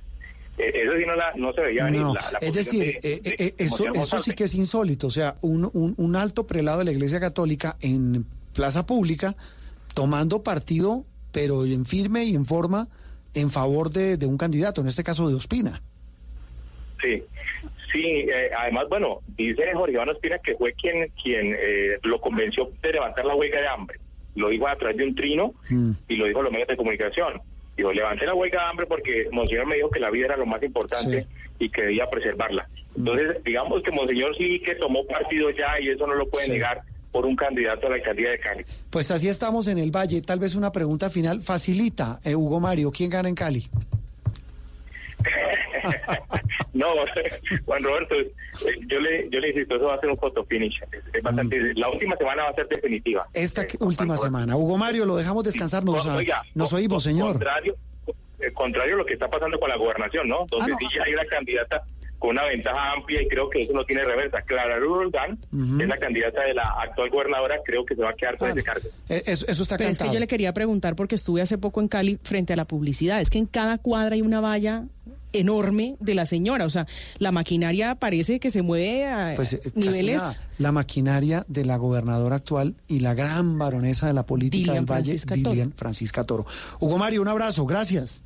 Eh, 0.56 0.70
eso 0.84 0.92
sí 0.96 1.02
no, 1.04 1.16
la, 1.16 1.32
no 1.34 1.52
se 1.52 1.62
veía 1.62 1.86
venir. 1.86 2.00
No, 2.02 2.14
la- 2.14 2.30
la 2.32 2.38
es 2.40 2.52
decir, 2.52 2.84
de- 2.84 2.90
eh, 3.02 3.20
de- 3.22 3.30
eh, 3.30 3.54
de 3.58 3.64
eso, 3.64 3.84
eso 3.92 4.18
sí 4.20 4.30
que 4.34 4.44
es 4.44 4.54
insólito. 4.54 5.08
O 5.08 5.10
sea, 5.10 5.34
un, 5.40 5.68
un, 5.72 5.94
un 5.96 6.14
alto 6.14 6.46
prelado 6.46 6.78
de 6.78 6.84
la 6.84 6.92
Iglesia 6.92 7.18
Católica 7.18 7.76
en 7.80 8.24
plaza 8.54 8.86
pública 8.86 9.34
tomando 9.94 10.44
partido, 10.44 11.04
pero 11.32 11.64
en 11.64 11.84
firme 11.86 12.24
y 12.24 12.36
en 12.36 12.46
forma, 12.46 12.86
en 13.34 13.50
favor 13.50 13.90
de, 13.90 14.16
de 14.16 14.26
un 14.26 14.38
candidato, 14.38 14.80
en 14.80 14.86
este 14.86 15.02
caso 15.02 15.28
de 15.28 15.34
Ospina. 15.34 15.82
Sí, 17.02 17.22
sí. 17.92 18.04
eh, 18.04 18.50
además, 18.56 18.86
bueno, 18.88 19.20
dice 19.36 19.72
Jorge 19.74 19.92
Iván 19.92 20.08
Ospina 20.08 20.38
que 20.38 20.54
fue 20.54 20.72
quien 20.74 21.08
quien 21.22 21.56
eh, 21.58 21.98
lo 22.02 22.20
convenció 22.20 22.70
de 22.80 22.92
levantar 22.92 23.24
la 23.24 23.34
huelga 23.34 23.60
de 23.60 23.68
hambre. 23.68 23.98
Lo 24.34 24.48
dijo 24.48 24.66
a 24.66 24.76
través 24.76 24.96
de 24.96 25.04
un 25.04 25.14
trino 25.14 25.54
y 26.08 26.16
lo 26.16 26.26
dijo 26.26 26.40
a 26.40 26.44
los 26.44 26.52
medios 26.52 26.68
de 26.68 26.76
comunicación. 26.76 27.40
Dijo, 27.76 27.92
levanté 27.92 28.24
la 28.26 28.34
huelga 28.34 28.62
de 28.62 28.70
hambre 28.70 28.86
porque 28.86 29.28
Monseñor 29.30 29.66
me 29.66 29.76
dijo 29.76 29.90
que 29.90 30.00
la 30.00 30.10
vida 30.10 30.26
era 30.26 30.36
lo 30.36 30.46
más 30.46 30.62
importante 30.62 31.26
y 31.58 31.68
que 31.68 31.82
debía 31.82 32.08
preservarla. 32.08 32.68
Entonces, 32.96 33.42
digamos 33.44 33.82
que 33.82 33.90
Monseñor 33.90 34.36
sí 34.36 34.60
que 34.60 34.74
tomó 34.76 35.06
partido 35.06 35.50
ya 35.50 35.78
y 35.80 35.88
eso 35.88 36.06
no 36.06 36.14
lo 36.14 36.28
puede 36.28 36.48
negar 36.48 36.82
por 37.10 37.26
un 37.26 37.36
candidato 37.36 37.86
a 37.86 37.90
la 37.90 37.96
alcaldía 37.96 38.30
de 38.30 38.38
Cali. 38.38 38.64
Pues 38.88 39.10
así 39.10 39.28
estamos 39.28 39.68
en 39.68 39.78
el 39.78 39.90
Valle. 39.90 40.22
Tal 40.22 40.38
vez 40.38 40.54
una 40.54 40.72
pregunta 40.72 41.10
final 41.10 41.42
facilita, 41.42 42.18
eh, 42.24 42.34
Hugo 42.34 42.58
Mario, 42.58 42.90
¿quién 42.90 43.10
gana 43.10 43.28
en 43.28 43.34
Cali? 43.34 43.68
No, 46.74 46.86
Juan 47.66 47.82
Roberto, 47.82 48.14
eh, 48.14 48.30
yo 48.86 48.98
le 49.00 49.28
yo 49.30 49.40
le 49.40 49.48
insisto, 49.50 49.76
eso 49.76 49.84
va 49.86 49.94
a 49.94 50.00
ser 50.00 50.10
un 50.10 50.16
photo 50.16 50.44
finish. 50.44 50.80
Es, 50.92 51.02
es 51.14 51.22
bastante, 51.22 51.74
La 51.74 51.88
última 51.90 52.16
semana 52.16 52.44
va 52.44 52.50
a 52.50 52.54
ser 52.54 52.68
definitiva. 52.68 53.26
Esta 53.34 53.66
que- 53.66 53.76
última 53.80 54.16
semana. 54.16 54.56
Hugo 54.56 54.76
Mario, 54.78 55.04
lo 55.06 55.16
dejamos 55.16 55.44
descansar. 55.44 55.84
Nos, 55.84 56.04
No, 56.06 56.16
oiga, 56.16 56.42
nos 56.54 56.72
oímos, 56.72 57.02
señor. 57.02 57.32
Contrario, 57.32 57.76
eh, 58.40 58.52
contrario 58.52 58.94
a 58.94 58.98
lo 58.98 59.06
que 59.06 59.14
está 59.14 59.28
pasando 59.28 59.58
con 59.60 59.68
la 59.68 59.76
gobernación, 59.76 60.28
¿no? 60.28 60.46
Donde 60.50 60.72
sí 60.78 60.86
ya 60.94 61.02
hay 61.04 61.14
una 61.14 61.24
candidata 61.26 61.82
con 62.18 62.30
una 62.30 62.44
ventaja 62.44 62.92
amplia 62.92 63.20
y 63.20 63.26
creo 63.26 63.50
que 63.50 63.62
eso 63.64 63.72
no 63.72 63.84
tiene 63.84 64.04
reversa. 64.04 64.40
Clara 64.42 64.76
Ujú. 64.78 65.80
es 65.80 65.88
la 65.88 65.98
candidata 65.98 66.42
de 66.42 66.54
la 66.54 66.62
actual 66.80 67.10
gobernadora, 67.10 67.56
creo 67.64 67.84
que 67.84 67.96
se 67.96 68.02
va 68.02 68.10
a 68.10 68.14
quedar 68.14 68.36
con 68.38 68.50
ese 68.50 68.62
cargo. 68.62 68.88
Eh, 69.08 69.22
Eso, 69.26 69.44
eso 69.48 69.62
está 69.64 69.76
Pero 69.76 69.90
es 69.90 69.98
que 69.98 70.04
cantado. 70.04 70.14
yo 70.14 70.20
le 70.20 70.28
quería 70.28 70.52
preguntar 70.54 70.94
porque 70.94 71.16
estuve 71.16 71.42
hace 71.42 71.58
poco 71.58 71.80
en 71.80 71.88
Cali 71.88 72.18
frente 72.22 72.52
a 72.52 72.56
la 72.56 72.64
publicidad. 72.64 73.20
Es 73.20 73.28
que 73.28 73.38
en 73.38 73.46
cada 73.46 73.78
cuadra 73.78 74.14
hay 74.14 74.22
una 74.22 74.40
valla 74.40 74.84
enorme 75.32 75.96
de 76.00 76.14
la 76.14 76.26
señora. 76.26 76.64
O 76.66 76.70
sea, 76.70 76.86
la 77.18 77.32
maquinaria 77.32 77.94
parece 77.94 78.40
que 78.40 78.50
se 78.50 78.62
mueve 78.62 79.06
a 79.06 79.32
Pues, 79.36 79.54
eh, 79.54 79.60
niveles. 79.74 80.16
nada. 80.16 80.40
La 80.58 80.72
maquinaria 80.72 81.44
de 81.48 81.64
la 81.64 81.76
gobernadora 81.76 82.36
actual 82.36 82.74
y 82.88 83.00
la 83.00 83.14
gran 83.14 83.58
baronesa 83.58 84.06
de 84.06 84.12
la 84.14 84.24
política 84.26 84.72
Dilian 84.72 84.84
del 84.86 84.94
Valle, 84.94 85.04
Francisca 85.04 85.34
Toro. 85.36 85.50
Dilian 85.50 85.72
Francisca 85.76 86.24
Toro. 86.24 86.46
Hugo 86.80 86.98
Mario, 86.98 87.22
un 87.22 87.28
abrazo, 87.28 87.66
gracias. 87.66 88.22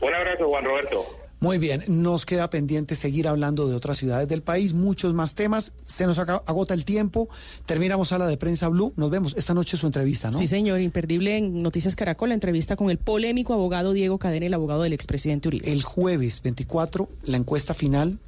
Un 0.00 0.14
abrazo, 0.14 0.48
Juan 0.48 0.64
Roberto. 0.64 1.04
Muy 1.38 1.58
bien, 1.58 1.82
nos 1.88 2.24
queda 2.24 2.48
pendiente 2.48 2.96
seguir 2.96 3.28
hablando 3.28 3.68
de 3.68 3.74
otras 3.74 3.98
ciudades 3.98 4.26
del 4.26 4.42
país, 4.42 4.72
muchos 4.72 5.12
más 5.12 5.34
temas. 5.34 5.72
Se 5.84 6.06
nos 6.06 6.18
agota 6.18 6.72
el 6.72 6.86
tiempo. 6.86 7.28
Terminamos 7.66 8.10
a 8.12 8.18
la 8.18 8.26
de 8.26 8.38
prensa 8.38 8.68
Blue. 8.68 8.94
Nos 8.96 9.10
vemos 9.10 9.34
esta 9.36 9.52
noche 9.52 9.76
su 9.76 9.86
entrevista, 9.86 10.30
¿no? 10.30 10.38
Sí, 10.38 10.46
señor, 10.46 10.80
imperdible 10.80 11.36
en 11.36 11.62
Noticias 11.62 11.94
Caracol, 11.94 12.30
la 12.30 12.34
entrevista 12.34 12.74
con 12.74 12.90
el 12.90 12.96
polémico 12.96 13.52
abogado 13.52 13.92
Diego 13.92 14.18
Cadena, 14.18 14.46
el 14.46 14.54
abogado 14.54 14.82
del 14.82 14.94
expresidente 14.94 15.48
Uribe. 15.48 15.70
El 15.70 15.82
jueves 15.82 16.40
24, 16.42 17.08
la 17.24 17.36
encuesta 17.36 17.74
final 17.74 18.18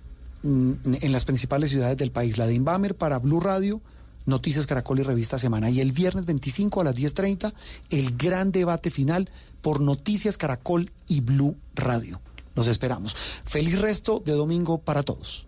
mm, 0.42 0.72
en 1.00 1.12
las 1.12 1.24
principales 1.24 1.70
ciudades 1.70 1.96
del 1.96 2.10
país, 2.10 2.36
la 2.36 2.46
de 2.46 2.54
Inbamer 2.54 2.94
para 2.94 3.18
Blue 3.18 3.40
Radio, 3.40 3.80
Noticias 4.26 4.66
Caracol 4.66 4.98
y 4.98 5.02
Revista 5.02 5.38
Semana. 5.38 5.70
Y 5.70 5.80
el 5.80 5.92
viernes 5.92 6.26
25 6.26 6.82
a 6.82 6.84
las 6.84 6.94
10.30, 6.94 7.54
el 7.88 8.18
gran 8.18 8.52
debate 8.52 8.90
final 8.90 9.30
por 9.62 9.80
Noticias 9.80 10.36
Caracol 10.36 10.90
y 11.06 11.22
Blue 11.22 11.56
Radio. 11.74 12.20
Los 12.58 12.66
esperamos. 12.66 13.14
Feliz 13.44 13.78
resto 13.78 14.20
de 14.26 14.32
domingo 14.32 14.78
para 14.78 15.04
todos. 15.04 15.46